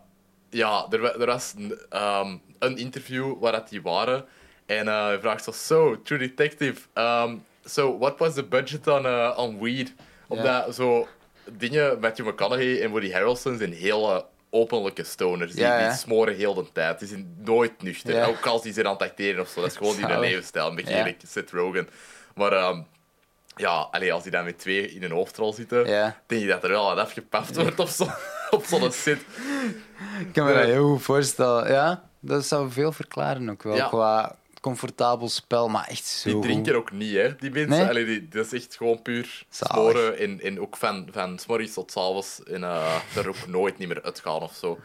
ja, 0.51 0.87
er, 0.91 1.21
er 1.21 1.27
was 1.27 1.55
een, 1.57 1.79
ehm, 1.91 2.37
een 2.59 2.77
interview 2.79 3.35
waar 3.41 3.53
dat 3.53 3.69
die 3.69 3.83
waren. 3.83 4.25
En 4.67 4.89
eh, 4.89 5.05
hij 5.07 5.19
vraagt 5.21 5.45
zo, 5.45 5.51
so, 5.53 6.03
True 6.03 6.19
Detective, 6.19 6.81
um, 6.95 7.45
so 7.65 7.99
what 7.99 8.19
was 8.19 8.35
the 8.35 8.45
budget 8.45 8.87
on, 8.87 9.05
uh, 9.07 9.35
on 9.37 9.61
weed? 9.63 9.95
Omdat 10.29 10.75
zo 10.75 11.09
dingen, 11.45 12.01
Matthew 12.01 12.27
McConaughey 12.29 12.83
en 12.83 12.91
Woody 12.91 13.11
Harrelson 13.13 13.59
zijn 13.59 13.73
hele 13.73 14.25
openlijke 14.51 15.05
stoners. 15.05 15.53
Die, 15.53 15.61
Ja, 15.61 15.79
ja. 15.81 15.89
die 15.89 15.97
smoren 15.99 16.35
heel 16.35 16.55
de 16.55 16.73
tijd. 16.73 16.99
Die 16.99 17.09
zijn 17.09 17.37
nooit 17.39 17.83
nuchter. 17.83 18.15
Ja. 18.15 18.27
Ook 18.27 18.47
als 18.47 18.63
die 18.63 18.73
zijn 18.73 18.87
aan 18.87 18.93
het 18.93 19.03
acteren 19.03 19.41
of 19.41 19.49
zo. 19.49 19.61
Dat 19.61 19.71
is 19.71 19.77
gewoon 19.77 19.97
die 19.97 20.19
levensstijl. 20.19 20.69
Een 20.69 20.75
beetje 20.75 20.93
Ja. 20.93 20.99
gelijk 20.99 21.21
Seth 21.29 21.51
Rogen. 21.51 21.89
Maar 22.35 22.53
ehm, 22.53 22.81
ja, 23.57 23.89
allee, 23.91 24.13
als 24.13 24.23
die 24.23 24.33
dan 24.33 24.45
met 24.45 24.59
twee 24.59 24.91
in 24.91 25.03
een 25.03 25.11
hoofdrol 25.11 25.53
zitten, 25.53 25.85
denk 26.27 26.43
je 26.43 26.49
dat 26.49 26.63
er 26.65 26.69
wel 26.71 26.85
wat 26.85 26.99
afgepaft 26.99 27.57
wordt 27.57 27.79
op 27.81 27.89
zo'n 27.89 28.11
op 28.57 28.65
zo'n 28.65 28.93
set. 28.93 29.19
Ik 30.21 30.33
kan 30.33 30.47
me 30.47 30.53
dat 30.55 30.65
heel 30.65 30.89
goed 30.89 31.03
voorstellen. 31.03 31.73
Ja, 31.73 32.09
dat 32.21 32.45
zou 32.45 32.71
veel 32.71 32.93
verklaren 32.93 33.51
ook 33.51 33.63
wel. 33.63 33.75
Ja. 33.77 33.89
Qua 33.89 34.37
comfortabel 34.61 35.29
spel, 35.29 35.69
maar 35.69 35.87
echt 35.89 36.05
zo 36.05 36.25
Die 36.29 36.33
goed. 36.33 36.43
drinken 36.43 36.77
ook 36.77 36.93
niet, 36.93 37.15
hè, 37.15 37.37
die 37.37 37.51
mensen. 37.51 37.69
Nee? 37.79 37.89
Allee, 37.89 38.05
die, 38.05 38.29
dat 38.29 38.45
is 38.45 38.53
echt 38.53 38.77
gewoon 38.77 39.03
puur 39.03 39.45
Zalig. 39.49 39.75
smoren. 39.75 40.19
En, 40.19 40.41
en 40.41 40.61
ook 40.61 40.77
van, 40.77 41.09
van 41.13 41.39
's 41.39 41.47
morgens 41.47 41.73
tot 41.73 41.91
's 41.93 41.97
avonds. 41.97 42.43
En 42.43 42.65
eh 42.65 42.95
er 43.17 43.29
ook 43.29 43.47
nooit 43.47 43.79
niet 43.79 43.89
meer 43.89 44.03
uitgaan 44.03 44.41
of 44.43 44.55
zo. 44.55 44.79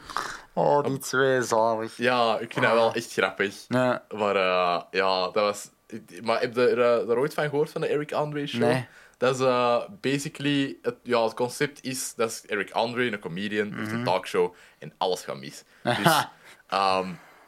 Oh, 0.54 0.86
die 0.86 0.98
twee 0.98 1.42
zalig. 1.42 1.98
Ja, 1.98 2.38
ik 2.40 2.54
vind 2.54 2.66
dat 2.66 2.74
wel 2.74 2.94
echt 2.94 3.12
grappig. 3.14 3.56
Ja. 3.68 4.04
Maar 4.16 4.36
eh, 4.36 4.82
ja, 4.92 5.22
dat 5.24 5.34
was... 5.34 5.70
Maar 6.24 6.40
heb 6.42 6.56
je 6.56 6.68
er, 6.70 7.00
eh, 7.02 7.08
daar 7.08 7.18
ooit 7.18 7.34
van 7.34 7.50
gehoord, 7.50 7.70
van 7.70 7.82
de 7.82 7.88
Eric 7.88 8.12
Andre 8.12 8.48
show? 8.48 8.62
Nee. 8.62 8.88
Dat 9.22 9.36
is 9.36 9.42
eh, 9.46 9.82
basically... 10.02 10.78
Het, 10.82 10.96
ja, 11.04 11.24
het 11.24 11.34
concept 11.34 11.84
is... 11.84 12.14
Dat 12.16 12.30
is 12.30 12.44
Eric 12.48 12.72
Andre, 12.72 13.12
een 13.12 13.20
comedian, 13.20 13.68
Mhm. 13.68 13.80
heeft 13.80 13.92
een 13.92 14.04
talkshow 14.04 14.54
en 14.80 14.94
alles 14.98 15.22
gaat 15.24 15.38
mis. 15.38 15.64
Dus 16.04 16.26
ehm, 16.68 17.08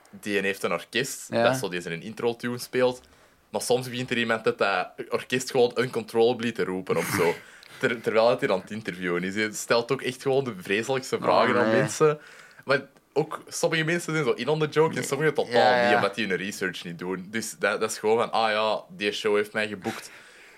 die 0.10 0.40
heeft 0.40 0.64
een 0.64 0.72
orkest, 0.72 1.28
Ja. 1.30 1.44
dat 1.44 1.58
zo 1.58 1.70
die 1.70 1.82
zijn 1.82 2.02
intro-tune 2.02 2.58
speelt. 2.58 3.02
Maar 3.50 3.62
soms 3.62 3.90
begint 3.90 4.10
er 4.12 4.18
iemand 4.18 4.46
het 4.46 4.58
dat 4.58 4.88
orkest 5.10 5.52
gewoon 5.52 5.72
uncontrollably 5.80 6.52
te 6.52 6.64
roepen 6.64 6.98
of 6.98 7.06
zo. 7.18 7.34
Ter- 7.80 8.02
terwijl 8.02 8.28
hij 8.28 8.38
hier 8.40 8.52
aan 8.52 8.60
het 8.62 8.72
interviewen 8.72 9.24
is. 9.24 9.36
Hij 9.36 9.52
stelt 9.52 9.92
ook 9.92 10.02
echt 10.02 10.22
gewoon 10.22 10.44
de 10.44 10.54
vreselijkste 10.58 11.18
vragen 11.22 11.56
aan 11.56 11.62
Oh, 11.66 11.68
nee. 11.72 11.80
mensen. 11.80 12.20
Maar 12.66 12.82
ook 13.14 13.44
sommige 13.48 13.84
mensen 13.84 14.14
zijn 14.14 14.26
zo 14.26 14.32
in 14.32 14.48
on 14.48 14.60
the 14.60 14.68
joke 14.68 14.96
en 14.98 15.04
sommige 15.04 15.34
totaal 15.34 15.54
Ja, 15.54 15.78
ja. 15.82 15.88
niet, 15.88 15.96
omdat 15.96 16.16
die 16.16 16.28
hun 16.28 16.38
research 16.38 16.84
niet 16.84 17.00
doen. 17.00 17.28
Dus 17.30 17.56
dat, 17.60 17.80
dat 17.80 17.92
is 17.92 17.98
gewoon 17.98 18.18
van, 18.18 18.32
ah 18.32 18.52
ja, 18.52 18.84
die 18.98 19.12
show 19.12 19.36
heeft 19.36 19.54
mij 19.54 19.68
geboekt. 19.68 20.12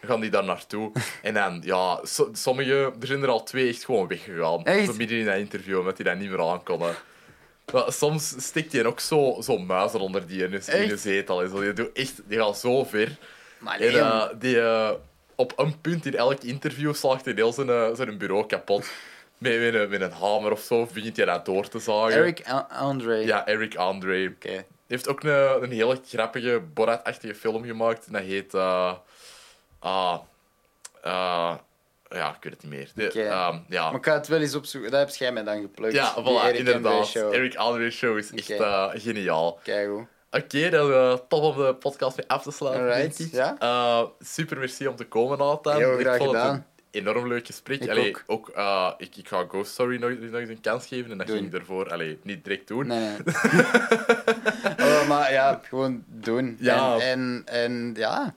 Gaan 0.06 0.19
die 0.22 0.30
daar 0.30 0.44
naartoe. 0.44 0.91
En 1.22 1.34
dan, 1.34 1.61
ja, 1.64 1.99
so- 2.03 2.30
sommige, 2.34 2.94
er 3.02 3.07
zijn 3.07 3.22
er 3.23 3.30
al 3.30 3.44
twee 3.44 3.69
echt 3.69 3.86
gewoon 3.86 4.07
weggegaan. 4.07 4.64
Echt? 4.65 4.86
Zo 4.86 4.94
midden 4.94 5.18
in 5.18 5.26
dat 5.26 5.36
interview, 5.38 5.80
omdat 5.80 5.95
die 5.95 6.06
dat 6.06 6.18
niet 6.18 6.30
meer 6.30 6.41
aankonden. 6.41 6.95
Maar 7.73 7.91
soms 7.94 8.36
stikt 8.38 8.72
hij 8.73 8.86
ook 8.86 8.99
zo, 8.99 9.38
zo 9.41 9.57
muizen 9.57 9.99
onder 9.99 10.27
die 10.27 10.44
in 10.44 10.53
Echt? 10.53 10.99
zetel. 10.99 11.41
En 11.44 11.49
zo. 11.49 11.61
Die, 11.61 11.73
doet 11.73 11.91
echt, 11.94 12.22
die 12.27 12.38
gaat 12.38 12.57
zo 12.57 12.84
ver. 12.84 13.15
Maar 13.57 13.80
En 13.80 13.94
eh, 13.99 14.23
die, 14.40 14.61
eh, 14.61 14.91
op 15.36 15.53
een 15.56 15.82
punt 15.82 16.06
in 16.06 16.15
elk 16.15 16.41
interview 16.44 16.94
slaagt 16.94 17.26
hij 17.26 17.34
heel 17.36 17.53
zijn, 17.53 17.69
eh, 17.69 17.90
zijn 17.94 18.18
bureau 18.18 18.45
kapot. 18.45 18.90
Met, 19.38 19.60
met, 19.60 19.73
een, 19.73 19.90
met 19.90 20.02
een 20.02 20.11
hamer 20.11 20.52
of 20.52 20.60
zo 20.61 20.88
begint 20.94 21.18
hij 21.18 21.26
dat 21.26 21.45
door 21.45 21.68
te 21.68 21.80
zagen. 21.80 22.11
Eric 22.14 22.48
A- 22.49 22.68
Andre. 22.72 23.26
Ja, 23.26 23.48
Eric 23.48 23.76
Andre. 23.76 24.34
Hij 24.40 24.65
heeft 24.88 25.07
ook 25.07 25.23
een, 25.23 25.64
een 25.64 25.72
hele 25.72 25.99
grappige, 26.07 26.61
Borat-achtige 26.73 27.36
film 27.36 27.64
gemaakt. 27.65 28.06
En 28.06 28.14
dat 28.14 28.22
heet... 28.22 28.53
eh, 29.86 29.91
ah, 29.91 30.20
eh, 31.03 31.56
ja, 32.10 32.30
ik 32.30 32.44
weet 32.44 32.53
het 32.53 32.62
niet 32.64 32.72
meer. 32.72 32.90
De, 32.95 33.06
Oké. 33.06 33.22
ehm, 33.22 33.57
ja, 33.70 33.86
Maar 33.90 33.99
ik 33.99 34.06
ga 34.06 34.14
het 34.14 34.28
wel 34.28 34.41
eens 34.41 34.56
opzoeken. 34.56 34.91
Dat 34.91 34.99
heb 34.99 35.16
jij 35.16 35.32
mij 35.32 35.44
dan 35.44 35.62
geplukt. 35.62 35.94
ja 35.94 36.14
voilà, 36.14 36.44
Eric 36.45 36.57
inderdaad. 36.57 37.07
show. 37.07 37.34
Eric 37.34 37.56
Andre 37.56 37.90
Show 37.91 38.18
is 38.18 38.32
echt 38.32 38.49
eh, 38.49 38.90
geniaal. 38.94 39.60
Kijk 39.64 39.88
hoe. 39.88 40.07
Oké, 40.32 40.70
dan 40.70 40.90
uh, 40.91 41.14
top 41.28 41.44
om 41.44 41.66
de 41.66 41.76
podcast 41.76 42.18
mee 42.18 42.28
af 42.28 42.44
te 42.44 42.52
sluiten, 42.52 43.26
ik. 43.26 43.32
ja. 43.32 43.56
Eh, 43.60 44.03
super 44.20 44.57
merci 44.57 44.88
om 44.88 44.95
te 44.95 45.06
komen, 45.06 45.38
Nathan. 45.38 45.76
Heel 45.76 45.94
ik 45.94 45.99
graag 45.99 46.18
vond 46.18 46.32
het 46.32 46.41
gedaan. 46.41 46.56
een 46.56 46.66
enorm 47.07 47.28
leuk 47.28 47.45
gesprek. 47.45 47.82
Ik 47.82 47.90
Allee, 47.90 48.10
ook. 48.10 48.24
ook 48.28 48.49
eh, 48.49 48.91
ik, 48.98 49.16
ik 49.16 49.28
ga 49.28 49.45
Ghost 49.49 49.72
Story 49.72 49.99
nog, 49.99 50.10
nog 50.10 50.40
eens 50.40 50.49
een 50.49 50.62
kans 50.62 50.88
geven 50.88 51.12
en 51.12 51.18
dat 51.18 51.28
Doen. 51.28 51.36
ging 51.36 51.48
ik 51.48 51.53
daarvoor 51.53 51.91
allee, 51.91 52.20
niet 52.24 52.44
direct 52.44 52.68
doen. 52.68 52.88
Nee, 52.88 52.99
nee. 52.99 53.66
oh, 54.88 55.07
maar 55.07 55.32
ja, 55.32 55.62
gewoon 55.64 56.03
doen. 56.07 56.57
Ja. 56.60 56.98
En, 56.99 56.99
en, 56.99 57.41
en 57.45 57.94
ja, 57.98 58.36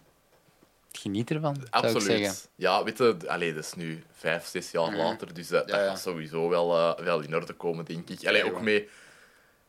geniet 0.99 1.31
ervan. 1.31 1.57
Absoluut. 1.71 2.49
Ja, 2.55 2.85
weet 2.85 2.99
je, 2.99 3.17
allee, 3.27 3.55
dat 3.55 3.65
is 3.65 3.75
nu 3.75 4.05
vijf, 4.13 4.47
zes 4.47 4.71
jaar 4.71 4.97
later, 4.97 5.35
dus 5.35 5.49
dat, 5.49 5.69
Ja, 5.69 5.77
dat 5.77 5.87
gaat 5.87 6.01
sowieso 6.01 6.49
wel, 6.49 6.77
eh, 6.77 7.05
wel 7.05 7.21
in 7.21 7.35
orde 7.35 7.53
komen, 7.53 7.85
denk 7.85 8.09
ik. 8.09 8.27
Allee, 8.27 8.45
ook 8.45 8.61
mee... 8.61 8.89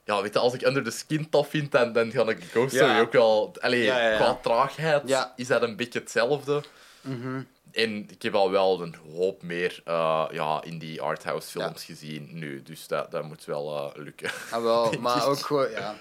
Ja, 0.03 0.22
weet 0.22 0.34
je, 0.34 0.39
als 0.39 0.53
ik 0.53 0.65
Under 0.65 0.84
the 0.84 0.91
Skin 0.91 1.30
tof 1.30 1.49
vind, 1.49 1.72
dan, 1.72 1.93
dan 1.93 2.11
ga 2.11 2.27
ik 2.30 2.43
Ghost. 2.43 2.76
Story 2.76 2.99
ook 2.99 3.11
wel... 3.11 3.56
Allee, 3.60 3.88
qua 3.88 4.39
traagheid 4.41 5.30
is 5.35 5.47
dat 5.47 5.61
een 5.61 5.76
beetje 5.76 5.99
hetzelfde. 5.99 6.64
Mhm. 7.01 7.41
En 7.72 8.10
ik 8.10 8.22
heb 8.22 8.35
al 8.35 8.51
wel 8.51 8.81
een 8.81 8.95
hoop 9.14 9.41
meer 9.41 9.81
eh, 9.85 10.26
ja, 10.31 10.61
in 10.64 10.80
die 10.80 11.01
arthouse 11.01 11.49
films 11.49 11.84
gezien 11.84 12.30
nu, 12.31 12.64
dus 12.64 12.88
dat, 12.88 13.11
dat 13.11 13.23
moet 13.23 13.45
wel 13.45 13.93
eh, 13.93 14.03
lukken. 14.03 14.31
Ah, 14.51 14.64
wel, 14.64 14.91
maar 14.99 15.18
ik. 15.18 15.23
ook 15.23 15.39
gewoon, 15.39 15.72
ja. 15.72 15.95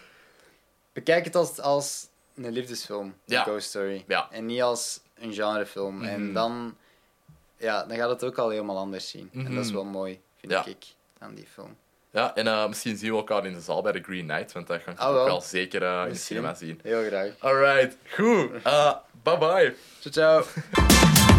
Bekijk 0.93 1.25
het 1.25 1.35
als, 1.35 1.61
als 1.61 2.07
een 2.35 2.53
liefdesfilm, 2.53 3.15
Ja. 3.25 3.43
Ghost 3.43 3.69
Story. 3.69 4.05
Ja. 4.07 4.29
En 4.31 4.47
niet 4.47 4.63
als 4.63 5.01
een 5.20 5.32
genrefilm. 5.32 5.95
Mhm. 5.97 6.05
En 6.09 6.32
dan, 6.32 6.77
ja, 7.57 7.85
dan 7.85 7.97
gaat 7.97 8.11
het 8.11 8.24
ook 8.24 8.39
al 8.39 8.49
helemaal 8.49 8.78
anders 8.78 9.09
zien. 9.11 9.31
En 9.35 9.55
dat 9.55 9.65
is 9.65 9.70
Mhm. 9.70 9.74
wel 9.74 9.85
mooi, 9.85 10.20
vind 10.40 10.53
Ja. 10.53 10.66
ik, 10.66 10.85
aan 11.19 11.35
die 11.35 11.47
film. 11.53 11.77
Ja, 12.11 12.35
en 12.35 12.47
eh, 12.47 12.66
misschien 12.69 12.97
zien 12.97 13.11
we 13.11 13.16
elkaar 13.16 13.47
in 13.47 13.53
de 13.53 13.61
zaal 13.61 13.82
bij 13.82 13.93
de 13.93 14.03
Green 14.03 14.27
Knight, 14.27 14.53
want 14.53 14.66
dat 14.66 14.82
ga 14.82 14.90
ik 14.90 14.99
Ah, 14.99 15.09
ook 15.09 15.15
wel. 15.15 15.24
wel 15.24 15.40
zeker 15.40 15.82
eh, 15.82 16.03
in 16.07 16.12
de 16.12 16.19
cinema 16.19 16.55
zien. 16.55 16.81
Heel 16.82 17.05
graag. 17.07 17.31
Alright, 17.39 17.97
goed. 18.15 18.51
Uh, 18.66 18.95
bye 19.23 19.39
bye. 19.39 19.74
Ciao, 20.01 20.12
ciao. 20.12 20.45